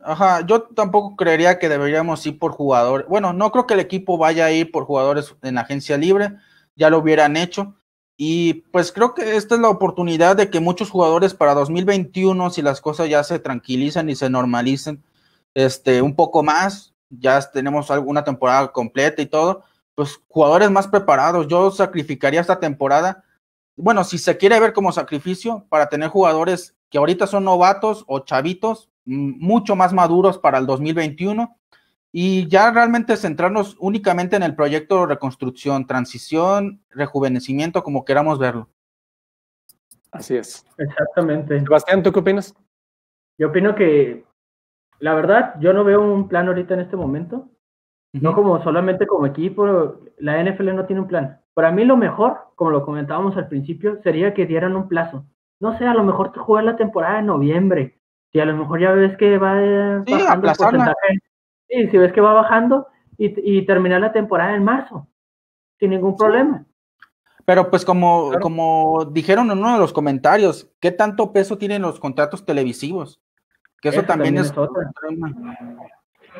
Ajá, 0.03 0.45
yo 0.47 0.62
tampoco 0.62 1.16
creería 1.16 1.59
que 1.59 1.69
deberíamos 1.69 2.24
ir 2.27 2.39
por 2.39 2.53
jugadores. 2.53 3.07
Bueno, 3.09 3.32
no 3.32 3.51
creo 3.51 3.66
que 3.66 3.74
el 3.74 3.81
equipo 3.81 4.19
vaya 4.19 4.45
a 4.45 4.53
ir 4.53 4.70
por 4.70 4.85
jugadores 4.85 5.35
en 5.43 5.57
agencia 5.57 5.97
libre, 5.97 6.36
ya 6.77 6.91
lo 6.91 6.99
hubieran 6.99 7.36
hecho. 7.39 7.74
Y 8.16 8.55
pues 8.70 8.93
creo 8.93 9.15
que 9.15 9.36
esta 9.36 9.55
es 9.55 9.61
la 9.61 9.70
oportunidad 9.70 10.36
de 10.36 10.51
que 10.51 10.61
muchos 10.61 10.91
jugadores 10.91 11.35
para 11.35 11.55
2021, 11.55 12.51
si 12.51 12.62
las 12.62 12.81
cosas 12.81 13.09
ya 13.09 13.24
se 13.24 13.39
tranquilizan 13.39 14.11
y 14.11 14.15
se 14.15 14.28
normalicen, 14.28 15.03
este, 15.55 16.03
un 16.03 16.15
poco 16.15 16.43
más, 16.43 16.95
ya 17.09 17.41
tenemos 17.51 17.91
alguna 17.91 18.24
temporada 18.24 18.70
completa 18.73 19.23
y 19.23 19.27
todo, 19.27 19.65
pues 19.95 20.20
jugadores 20.28 20.70
más 20.70 20.86
preparados. 20.86 21.49
Yo 21.49 21.70
sacrificaría 21.70 22.41
esta 22.41 22.61
temporada, 22.61 23.24
bueno, 23.76 24.05
si 24.05 24.18
se 24.18 24.36
quiere 24.36 24.60
ver 24.60 24.72
como 24.72 24.92
sacrificio, 24.92 25.66
para 25.68 25.88
tener 25.88 26.09
jugadores 26.09 26.76
que 26.90 26.98
ahorita 26.98 27.26
son 27.26 27.44
novatos 27.44 28.05
o 28.06 28.20
chavitos, 28.20 28.90
mucho 29.05 29.76
más 29.76 29.92
maduros 29.92 30.38
para 30.38 30.59
el 30.59 30.66
2021 30.66 31.59
y 32.12 32.48
ya 32.48 32.70
realmente 32.70 33.16
centrarnos 33.16 33.76
únicamente 33.80 34.36
en 34.36 34.44
el 34.44 34.55
proyecto 34.55 35.05
reconstrucción, 35.05 35.86
transición, 35.86 36.80
rejuvenecimiento, 36.90 37.82
como 37.82 38.05
queramos 38.05 38.38
verlo. 38.38 38.70
Así 40.12 40.36
es. 40.36 40.64
Exactamente. 40.78 41.60
Sebastián, 41.60 42.02
¿tú 42.02 42.12
qué 42.12 42.20
opinas? 42.20 42.55
Yo 43.36 43.48
opino 43.48 43.74
que 43.74 44.24
la 45.01 45.14
verdad, 45.14 45.55
yo 45.60 45.72
no 45.72 45.84
veo 45.84 46.01
un 46.01 46.28
plan 46.28 46.46
ahorita 46.48 46.74
en 46.74 46.80
este 46.80 46.96
momento. 46.96 47.51
No 48.20 48.32
como 48.32 48.62
solamente 48.62 49.07
como 49.07 49.27
equipo, 49.27 49.97
la 50.19 50.43
NFL 50.43 50.74
no 50.74 50.86
tiene 50.86 51.03
un 51.03 51.09
plan. 51.09 51.41
Para 51.53 51.73
mí 51.73 51.85
lo 51.85 51.97
mejor, 51.97 52.39
como 52.55 52.70
lo 52.70 52.85
comentábamos 52.85 53.36
al 53.36 53.49
principio, 53.49 54.01
sería 54.03 54.35
que 54.35 54.47
dieran 54.47 54.77
un 54.77 54.89
plazo. 54.89 55.24
No 55.59 55.77
sé, 55.78 55.86
a 55.86 55.95
lo 55.95 56.05
mejor 56.05 56.36
jugar 56.39 56.65
la 56.65 56.77
temporada 56.77 57.19
en 57.19 57.27
noviembre. 57.27 57.99
Si 58.32 58.39
a 58.39 58.45
lo 58.45 58.57
mejor 58.57 58.81
ya 58.81 58.93
ves 58.93 59.16
que 59.16 59.36
va 59.39 59.55
bajando 60.09 60.49
el 60.49 60.57
porcentaje. 60.57 61.19
Sí, 61.69 61.89
si 61.89 61.99
ves 61.99 62.12
que 62.12 62.20
va 62.20 62.35
bajando 62.35 62.86
y, 63.16 63.66
terminar 63.66 64.01
la 64.01 64.12
temporada 64.12 64.55
en 64.55 64.65
marzo. 64.65 65.09
Sin 65.81 65.91
ningún 65.91 66.16
problema. 66.16 66.65
Pero 67.45 67.69
pues 67.69 67.85
como, 67.85 68.32
como 68.41 69.07
dijeron 69.07 69.51
en 69.51 69.59
uno 69.59 69.73
de 69.73 69.78
los 69.78 69.93
comentarios, 69.93 70.73
¿qué 70.81 70.93
tanto 70.93 71.32
peso 71.32 71.59
tienen 71.59 71.82
los 71.82 71.99
contratos 71.99 72.45
televisivos? 72.45 73.20
Que 73.82 73.91
eso, 73.91 74.03
también, 74.05 74.39
es, 74.39 74.57
otra. 74.57 74.91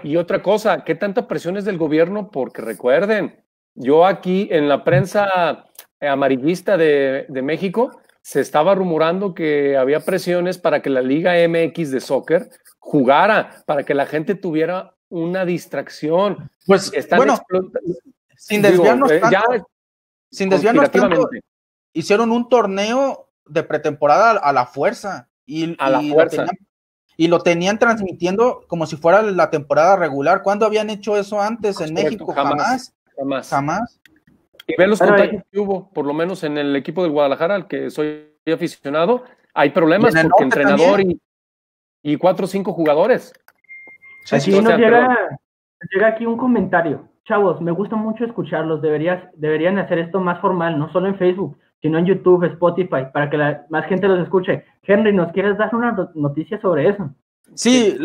Y 0.03 0.17
otra 0.17 0.43
cosa, 0.43 0.85
¿qué 0.85 0.95
tanta 0.95 1.29
presión 1.29 1.57
es 1.57 1.65
del 1.65 1.79
gobierno? 1.79 2.31
Porque 2.31 2.63
recuerden, 2.63 3.45
yo 3.75 4.07
aquí 4.07 4.49
en 4.51 4.69
la 4.69 4.85
prensa 4.85 5.67
amarillista 6.01 6.77
de, 6.77 7.27
México 7.43 8.01
se 8.21 8.41
estaba 8.41 8.75
rumorando 8.75 9.35
que 9.35 9.77
había 9.77 10.01
presiones 10.01 10.59
para 10.59 10.81
que 10.83 10.91
la 10.91 11.03
Liga 11.03 11.35
MX 11.47 11.91
de 11.91 12.01
soccer 12.01 12.51
jugara, 12.79 13.63
para 13.67 13.85
que 13.85 13.95
la 13.95 14.07
gente 14.07 14.35
tuviera 14.35 14.95
una 15.09 15.45
distracción. 15.45 16.51
Pues 16.67 16.91
bueno, 17.11 17.39
sin 18.37 18.63
desviarnos 18.63 19.11
eh, 19.11 19.21
tanto, 19.21 19.69
sin 20.31 20.49
desviarnos 20.49 20.91
tanto, 20.91 21.29
hicieron 21.93 22.33
un 22.33 22.49
torneo 22.49 23.31
de 23.47 23.63
pretemporada 23.63 24.39
a 24.39 24.53
la 24.53 24.67
fuerza 24.67 25.29
y, 25.47 25.77
a 25.79 25.91
la 25.91 26.01
fuerza 26.01 26.47
y 27.17 27.29
lo 27.29 27.41
tenían 27.41 27.79
transmitiendo 27.79 28.65
como 28.67 28.87
si 28.87 28.97
fuera 28.97 29.23
la 29.23 29.51
temporada 29.51 29.97
regular. 29.97 30.43
¿Cuándo 30.43 30.67
habían 30.67 30.91
hecho 30.91 31.17
eso 31.17 31.41
antes 31.41 31.81
en 31.81 31.95
México? 31.95 32.33
Jamás. 32.33 32.95
Jamás. 33.17 33.49
Jamás. 33.49 34.01
Y 34.67 34.75
ven 34.77 34.91
los 34.91 34.99
contagios 34.99 35.43
que 35.51 35.61
hubo, 35.61 35.91
por 35.91 36.07
lo 36.07 36.15
menos 36.15 36.43
en 36.43 36.57
el 36.57 36.75
equipo 36.75 37.03
de 37.03 37.11
Guadalajara, 37.11 37.55
al 37.55 37.69
que 37.69 37.91
soy 37.91 38.31
aficionado, 38.53 39.25
hay 39.53 39.71
problemas 39.71 40.15
porque 40.15 40.45
entrenador 40.45 41.01
y, 42.03 42.17
cuatro 42.17 42.47
o 42.47 42.49
cinco 42.49 42.73
jugadores. 42.73 43.33
aquí 44.31 44.51
nos 44.61 44.77
llega, 44.77 45.39
llega 45.93 46.09
aquí 46.09 46.27
un 46.27 46.37
comentario. 46.37 47.09
Chavos, 47.27 47.61
me 47.61 47.73
gusta 47.73 47.97
mucho 47.97 48.25
escucharlos. 48.25 48.83
Deberías, 48.83 49.23
deberían 49.35 49.79
hacer 49.79 49.99
esto 49.99 50.21
más 50.21 50.41
formal, 50.41 50.79
no 50.79 50.91
solo 50.93 51.09
en 51.09 51.17
Facebook 51.17 51.59
sino 51.85 51.99
en 51.99 52.07
YouTube, 52.07 52.45
Spotify, 52.45 53.05
para 53.13 53.29
que 53.29 53.37
la, 53.37 53.67
más 53.69 53.85
gente 53.85 54.09
los 54.09 54.19
escuche. 54.19 54.65
Henry, 54.85 55.13
¿nos 55.13 55.31
quieres 55.33 55.59
dar 55.59 55.75
una 55.75 56.11
noticia 56.15 56.59
sobre 56.63 56.89
eso? 56.89 57.11
Sí, 57.53 57.99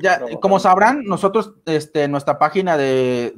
ya, 0.00 0.22
como 0.40 0.58
sabrán, 0.58 1.04
nosotros, 1.04 1.52
este, 1.66 2.08
nuestra 2.08 2.38
página 2.38 2.78
de, 2.78 3.34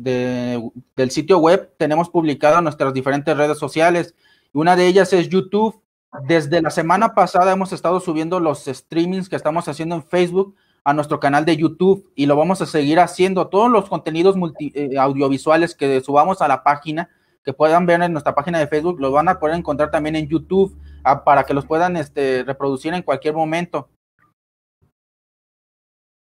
del 0.95 1.11
sitio 1.11 1.39
web, 1.39 1.73
tenemos 1.79 2.09
publicado 2.11 2.61
nuestras 2.63 2.95
diferentes 2.95 3.37
redes 3.37 3.59
sociales. 3.59 4.15
Una 4.53 4.77
de 4.77 4.87
ellas 4.87 5.13
es 5.13 5.29
YouTube. 5.29 5.83
Desde 6.29 6.63
la 6.63 6.71
semana 6.71 7.13
pasada 7.15 7.51
hemos 7.51 7.73
estado 7.73 7.99
subiendo 7.99 8.39
los 8.39 8.67
streamings 8.67 9.29
que 9.29 9.35
estamos 9.35 9.67
haciendo 9.67 9.97
en 9.97 10.05
Facebook 10.05 10.55
a 10.85 10.95
nuestro 10.95 11.19
canal 11.19 11.45
de 11.45 11.57
YouTube 11.57 12.09
y 12.15 12.27
lo 12.27 12.37
vamos 12.37 12.63
a 12.63 12.67
seguir 12.67 13.01
haciendo. 13.01 13.49
Todos 13.49 13.69
los 13.69 13.89
contenidos 13.89 14.37
eh, 14.61 14.97
audiovisuales 14.97 15.75
que 15.75 16.01
subamos 16.03 16.41
a 16.41 16.47
la 16.47 16.63
página 16.63 17.11
que 17.47 17.53
puedan 17.53 17.87
ver 17.87 18.03
en 18.03 18.13
nuestra 18.13 18.35
página 18.35 18.59
de 18.59 18.67
Facebook, 18.67 19.01
los 19.01 19.13
van 19.13 19.29
a 19.29 19.39
poder 19.39 19.57
encontrar 19.57 19.93
también 19.93 20.17
en 20.17 20.27
YouTube 20.27 20.77
ah, 21.05 21.23
para 21.23 21.45
que 21.45 21.55
los 21.55 21.65
puedan 21.65 21.97
este, 21.97 22.43
reproducir 22.45 22.93
en 22.93 23.03
cualquier 23.03 23.35
momento. 23.35 23.89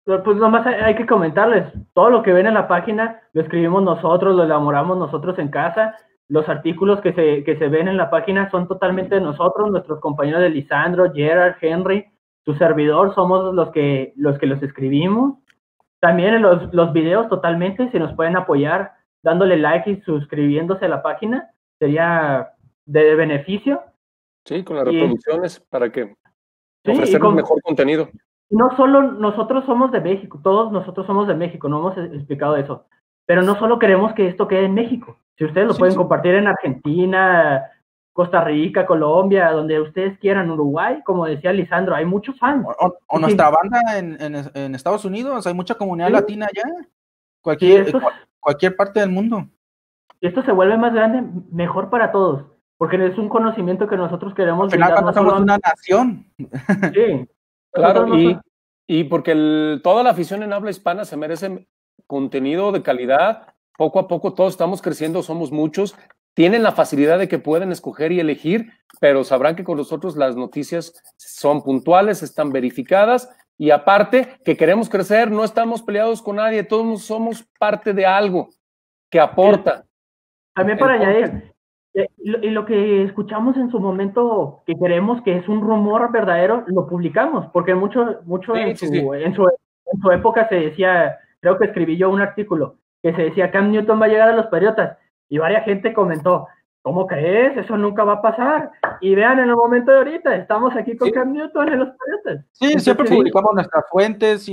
Pues, 0.06 0.38
nomás 0.38 0.68
hay 0.68 0.96
que 0.96 1.08
comentarles, 1.08 1.74
todo 1.96 2.12
lo 2.12 2.22
que 2.22 2.32
ven 2.32 2.46
en 2.46 2.54
la 2.54 2.68
página 2.68 3.22
lo 3.34 3.42
escribimos 3.42 3.82
nosotros, 3.82 4.36
lo 4.36 4.44
elaboramos 4.44 5.00
nosotros 5.00 5.40
en 5.40 5.48
casa, 5.48 5.96
los 6.28 6.48
artículos 6.48 7.02
que 7.02 7.12
se, 7.14 7.44
que 7.44 7.58
se 7.58 7.70
ven 7.70 7.88
en 7.88 7.98
la 7.98 8.12
página 8.12 8.52
son 8.52 8.68
totalmente 8.68 9.16
de 9.16 9.22
nosotros, 9.22 9.72
nuestros 9.72 10.00
compañeros 10.02 10.42
de 10.42 10.52
Lisandro, 10.52 11.12
Gerard, 11.12 11.56
Henry, 11.60 12.06
su 12.44 12.54
servidor, 12.54 13.16
somos 13.16 13.52
los 13.56 13.72
que 13.72 14.14
los, 14.16 14.38
que 14.38 14.46
los 14.46 14.62
escribimos. 14.62 15.40
También 16.00 16.36
en 16.36 16.44
los, 16.44 16.72
los 16.72 16.94
videos 16.94 17.28
totalmente, 17.30 17.90
si 17.90 17.98
nos 17.98 18.14
pueden 18.14 18.38
apoyar, 18.38 18.92
dándole 19.26 19.58
like 19.58 19.90
y 19.90 20.02
suscribiéndose 20.02 20.86
a 20.86 20.90
la 20.90 21.02
página, 21.02 21.52
sería 21.80 22.52
de 22.86 23.16
beneficio. 23.16 23.82
Sí, 24.46 24.64
con 24.64 24.76
las 24.78 24.86
reproducciones 24.86 25.60
para 25.60 25.92
que 25.92 26.16
sí, 26.86 27.16
un 27.16 27.36
mejor 27.36 27.60
contenido. 27.64 28.08
No 28.52 28.70
solo 28.78 29.02
nosotros 29.02 29.66
somos 29.66 29.92
de 29.92 30.00
México, 30.00 30.40
todos 30.44 30.72
nosotros 30.72 31.08
somos 31.08 31.28
de 31.28 31.34
México, 31.34 31.68
no 31.68 31.80
hemos 31.80 31.98
explicado 32.14 32.56
eso. 32.56 32.86
Pero 33.26 33.42
no 33.42 33.58
solo 33.58 33.80
queremos 33.80 34.14
que 34.14 34.28
esto 34.28 34.48
quede 34.48 34.66
en 34.66 34.76
México. 34.76 35.18
Si 35.40 35.44
ustedes 35.44 35.68
lo 35.68 35.74
pueden 35.76 35.96
compartir 35.96 36.36
en 36.36 36.46
Argentina, 36.46 37.64
Costa 38.14 38.44
Rica, 38.44 38.86
Colombia, 38.86 39.50
donde 39.50 39.82
ustedes 39.82 40.20
quieran, 40.20 40.52
Uruguay, 40.52 41.02
como 41.04 41.26
decía 41.26 41.52
Lisandro, 41.52 41.96
hay 41.96 42.06
muchos 42.06 42.38
fans. 42.38 42.68
O, 43.08 43.20
nuestra 43.20 43.50
banda 43.50 43.98
en, 43.98 44.76
Estados 44.76 45.04
Unidos, 45.04 45.48
hay 45.48 45.56
mucha 45.56 45.74
comunidad 45.74 46.12
latina 46.12 46.46
allá, 46.46 46.88
cualquier, 47.42 47.92
cualquier 48.46 48.76
parte 48.76 49.00
del 49.00 49.10
mundo. 49.10 49.48
Esto 50.22 50.44
se 50.44 50.52
vuelve 50.52 50.78
más 50.78 50.94
grande, 50.94 51.24
mejor 51.52 51.90
para 51.90 52.12
todos, 52.12 52.46
porque 52.78 53.04
es 53.04 53.18
un 53.18 53.28
conocimiento 53.28 53.88
que 53.88 53.98
nosotros 53.98 54.36
queremos. 54.36 54.72
Al 54.72 54.80
final, 54.80 55.14
somos 55.14 55.40
una 55.42 55.58
nación. 55.58 56.28
Sí. 56.94 57.28
claro, 57.72 58.16
y, 58.16 58.38
y 58.88 59.06
porque 59.06 59.80
toda 59.84 60.04
la 60.04 60.12
afición 60.12 60.44
en 60.44 60.54
habla 60.54 60.70
hispana 60.70 61.06
se 61.06 61.18
merece 61.18 61.68
contenido 62.06 62.72
de 62.72 62.84
calidad. 62.84 63.48
Poco 63.78 64.00
a 64.00 64.08
poco 64.08 64.34
todos 64.34 64.54
estamos 64.54 64.82
creciendo, 64.82 65.24
somos 65.24 65.52
muchos 65.52 65.96
tienen 66.36 66.64
la 66.64 66.74
facilidad 66.74 67.18
de 67.18 67.30
que 67.30 67.40
pueden 67.40 67.72
escoger 67.72 68.12
y 68.12 68.20
elegir, 68.20 68.74
pero 69.00 69.24
sabrán 69.24 69.56
que 69.56 69.64
con 69.64 69.78
nosotros 69.78 70.18
las 70.18 70.36
noticias 70.36 70.94
son 71.16 71.64
puntuales, 71.64 72.22
están 72.22 72.52
verificadas 72.52 73.30
y 73.58 73.72
aparte 73.72 74.28
que 74.44 74.58
queremos 74.58 74.90
crecer, 74.90 75.32
no 75.32 75.44
estamos 75.44 75.82
peleados 75.82 76.22
con 76.22 76.38
nadie, 76.38 76.64
todos 76.64 77.04
somos 77.04 77.44
parte 77.58 77.94
de 77.94 78.06
algo 78.06 78.50
que 79.10 79.20
aporta. 79.20 79.86
También 80.54 80.78
para 80.78 80.96
añadir, 80.96 81.56
eh, 81.96 82.10
y 82.24 82.50
lo 82.50 82.66
que 82.66 83.04
escuchamos 83.04 83.56
en 83.56 83.72
su 83.72 83.80
momento 83.80 84.64
que 84.66 84.76
queremos 84.76 85.22
que 85.24 85.38
es 85.38 85.48
un 85.48 85.62
rumor 85.62 86.12
verdadero, 86.12 86.66
lo 86.68 86.88
publicamos, 86.88 87.48
porque 87.54 87.74
mucho, 87.74 88.20
mucho 88.26 88.54
en, 88.56 88.76
su, 88.76 88.86
En, 89.14 89.34
su, 89.34 89.48
en, 89.48 90.02
su, 90.02 90.12
época 90.12 90.50
se 90.50 90.56
decía, 90.56 91.18
creo 91.40 91.58
que 91.58 91.68
escribí 91.68 91.96
yo 91.96 92.10
un 92.10 92.22
artículo, 92.22 92.76
que 93.02 93.14
se 93.16 93.24
decía 93.24 93.50
Cam 93.50 93.72
Newton 93.72 94.02
va 94.02 94.06
a 94.06 94.10
llegar 94.10 94.28
a 94.28 94.36
los 94.36 94.48
Patriotas 94.48 94.98
y 95.30 95.38
varias 95.38 95.64
gente 95.64 95.94
comentó, 95.94 96.48
¿cómo 96.86 97.08
crees? 97.08 97.58
Eso 97.58 97.76
nunca 97.78 98.04
va 98.04 98.14
a 98.14 98.22
pasar. 98.22 98.72
Y 99.02 99.16
vean, 99.16 99.40
en 99.40 99.50
el 99.50 99.56
momento 99.56 99.90
de 99.90 99.98
ahorita, 99.98 100.36
estamos 100.36 100.76
aquí 100.76 100.96
con 100.96 101.10
Cam 101.10 101.34
Newton 101.34 101.74
en 101.74 101.80
los 101.80 101.90
proyectos. 101.98 102.46
Sí, 102.52 102.80
siempre 102.80 103.10
publicamos 103.10 103.56
nuestras 103.56 103.86
fuentes, 103.90 104.48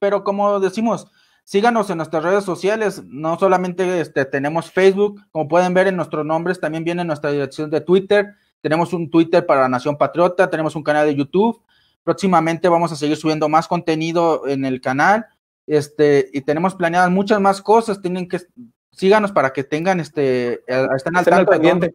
pero 0.00 0.24
como 0.24 0.58
decimos, 0.58 1.12
síganos 1.44 1.90
en 1.90 1.98
nuestras 1.98 2.24
redes 2.24 2.44
sociales. 2.44 3.04
No 3.04 3.38
solamente 3.38 4.00
este, 4.00 4.24
tenemos 4.24 4.72
Facebook, 4.72 5.20
como 5.30 5.48
pueden 5.48 5.74
ver 5.74 5.88
en 5.88 5.96
nuestros 5.96 6.24
nombres, 6.24 6.58
también 6.58 6.82
viene 6.82 7.04
nuestra 7.04 7.30
dirección 7.30 7.68
de 7.68 7.82
Twitter. 7.82 8.32
Tenemos 8.62 8.94
un 8.94 9.10
Twitter 9.10 9.44
para 9.44 9.68
Nación 9.68 9.98
Patriota, 9.98 10.48
tenemos 10.48 10.76
un 10.76 10.82
canal 10.82 11.06
de 11.06 11.14
YouTube. 11.14 11.60
Próximamente 12.02 12.70
vamos 12.70 12.90
a 12.90 12.96
seguir 12.96 13.18
subiendo 13.18 13.50
más 13.50 13.68
contenido 13.68 14.48
en 14.48 14.64
el 14.64 14.80
canal. 14.80 15.26
Este, 15.66 16.30
y 16.32 16.40
tenemos 16.40 16.74
planeadas 16.74 17.10
muchas 17.10 17.38
más 17.38 17.60
cosas. 17.60 18.00
Tienen 18.00 18.30
que 18.30 18.38
síganos 18.96 19.30
para 19.30 19.52
que 19.52 19.62
tengan 19.62 20.00
este 20.00 20.64
estén 20.66 21.16
al 21.16 21.24
tanto 21.24 21.50
pendiente, 21.52 21.94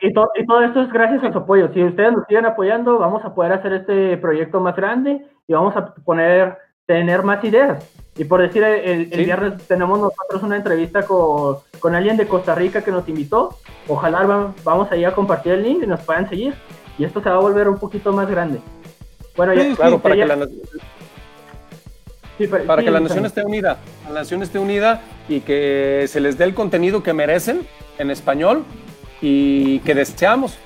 Y, 0.00 0.12
todo 0.12 0.30
esto 0.36 0.82
es 0.82 0.92
gracias 0.92 1.24
a 1.24 1.32
su 1.32 1.38
apoyo. 1.38 1.68
Si 1.74 1.82
ustedes 1.82 2.12
nos 2.12 2.26
siguen 2.26 2.46
apoyando, 2.46 2.98
vamos 2.98 3.24
a 3.24 3.34
poder 3.34 3.52
hacer 3.52 3.72
este 3.72 4.16
proyecto 4.16 4.60
más 4.60 4.76
grande 4.76 5.26
y 5.46 5.52
vamos 5.52 5.76
a 5.76 5.94
poner 5.94 6.56
tener 6.86 7.24
más 7.24 7.42
ideas. 7.44 7.84
Y 8.16 8.24
por 8.24 8.40
decir, 8.40 8.62
el, 8.62 9.06
viernes 9.08 9.66
tenemos 9.66 9.98
nosotros 9.98 10.42
una 10.42 10.56
entrevista 10.56 11.02
con, 11.02 11.56
con, 11.80 11.94
alguien 11.94 12.16
de 12.16 12.28
Costa 12.28 12.54
Rica 12.54 12.82
que 12.82 12.92
nos 12.92 13.06
invitó. 13.08 13.56
Ojalá 13.88 14.52
vamos 14.64 14.90
a 14.90 14.96
ir 14.96 15.06
a 15.06 15.12
compartir 15.12 15.52
el 15.52 15.64
link 15.64 15.82
y 15.82 15.86
nos 15.86 16.00
puedan 16.00 16.28
seguir. 16.28 16.54
Y 16.98 17.04
esto 17.04 17.20
se 17.20 17.28
va 17.28 17.36
a 17.36 17.40
volver 17.40 17.68
un 17.68 17.78
poquito 17.78 18.12
más 18.12 18.30
grande. 18.30 18.60
Bueno, 19.36 19.52
ya, 19.52 19.74
claro, 19.74 19.98
para 19.98 20.14
que 20.14 20.24
la 20.24 20.48
para 22.66 22.82
que 22.82 22.90
la 22.90 23.00
nación 23.00 23.26
esté 23.26 23.44
unida, 23.44 23.78
la 24.06 24.14
nación 24.20 24.42
esté 24.42 24.58
unida 24.58 25.00
y 25.28 25.40
que 25.40 26.06
se 26.08 26.20
les 26.20 26.38
dé 26.38 26.44
el 26.44 26.54
contenido 26.54 27.02
que 27.02 27.12
merecen 27.12 27.66
en 27.98 28.10
español 28.10 28.64
y 29.20 29.80
que 29.80 29.94
deseamos, 29.94 30.56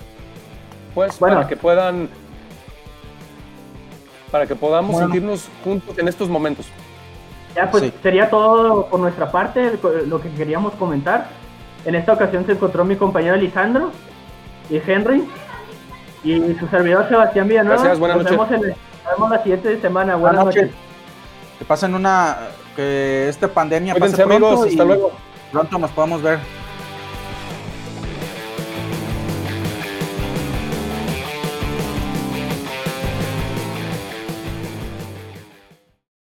pues, 0.95 1.17
para 1.17 1.47
que 1.47 1.57
puedan, 1.57 2.09
para 4.31 4.47
que 4.47 4.55
podamos 4.55 4.99
sentirnos 4.99 5.49
juntos 5.65 5.97
en 5.99 6.09
estos 6.09 6.29
momentos. 6.29 6.67
Ya, 7.55 7.71
pues 7.71 7.93
sería 8.03 8.31
todo 8.31 8.87
por 8.87 9.01
nuestra 9.01 9.31
parte, 9.31 9.79
lo 10.07 10.21
que 10.21 10.31
queríamos 10.31 10.75
comentar. 10.75 11.29
En 11.85 11.95
esta 11.95 12.13
ocasión 12.13 12.45
se 12.47 12.53
encontró 12.53 12.85
mi 12.85 12.97
compañero 12.97 13.37
Lisandro 13.37 13.91
y 14.69 14.77
Henry 14.77 15.25
y 16.23 16.55
su 16.55 16.69
servidor 16.69 17.09
Sebastián 17.09 17.49
Villanueva. 17.49 17.77
Gracias, 17.77 17.99
buenas 17.99 18.19
nos 18.19 18.31
Vemos, 18.31 18.51
nos 18.51 18.61
vemos 18.61 19.31
la 19.31 19.43
siguiente 19.43 19.81
semana. 19.81 20.17
Buenas, 20.17 20.45
noches 20.45 20.71
que 21.61 21.67
pasen 21.67 21.95
una, 21.95 22.39
que 22.77 23.29
esta 23.29 23.49
pandemia 23.49 23.95
pase 23.95 24.17
pronto 24.17 24.47
amigos, 24.47 24.67
hasta 24.67 24.85
luego. 24.85 25.13
Pronto 25.53 25.79
nos 25.79 25.91
podamos 25.91 26.23
ver. 26.23 26.39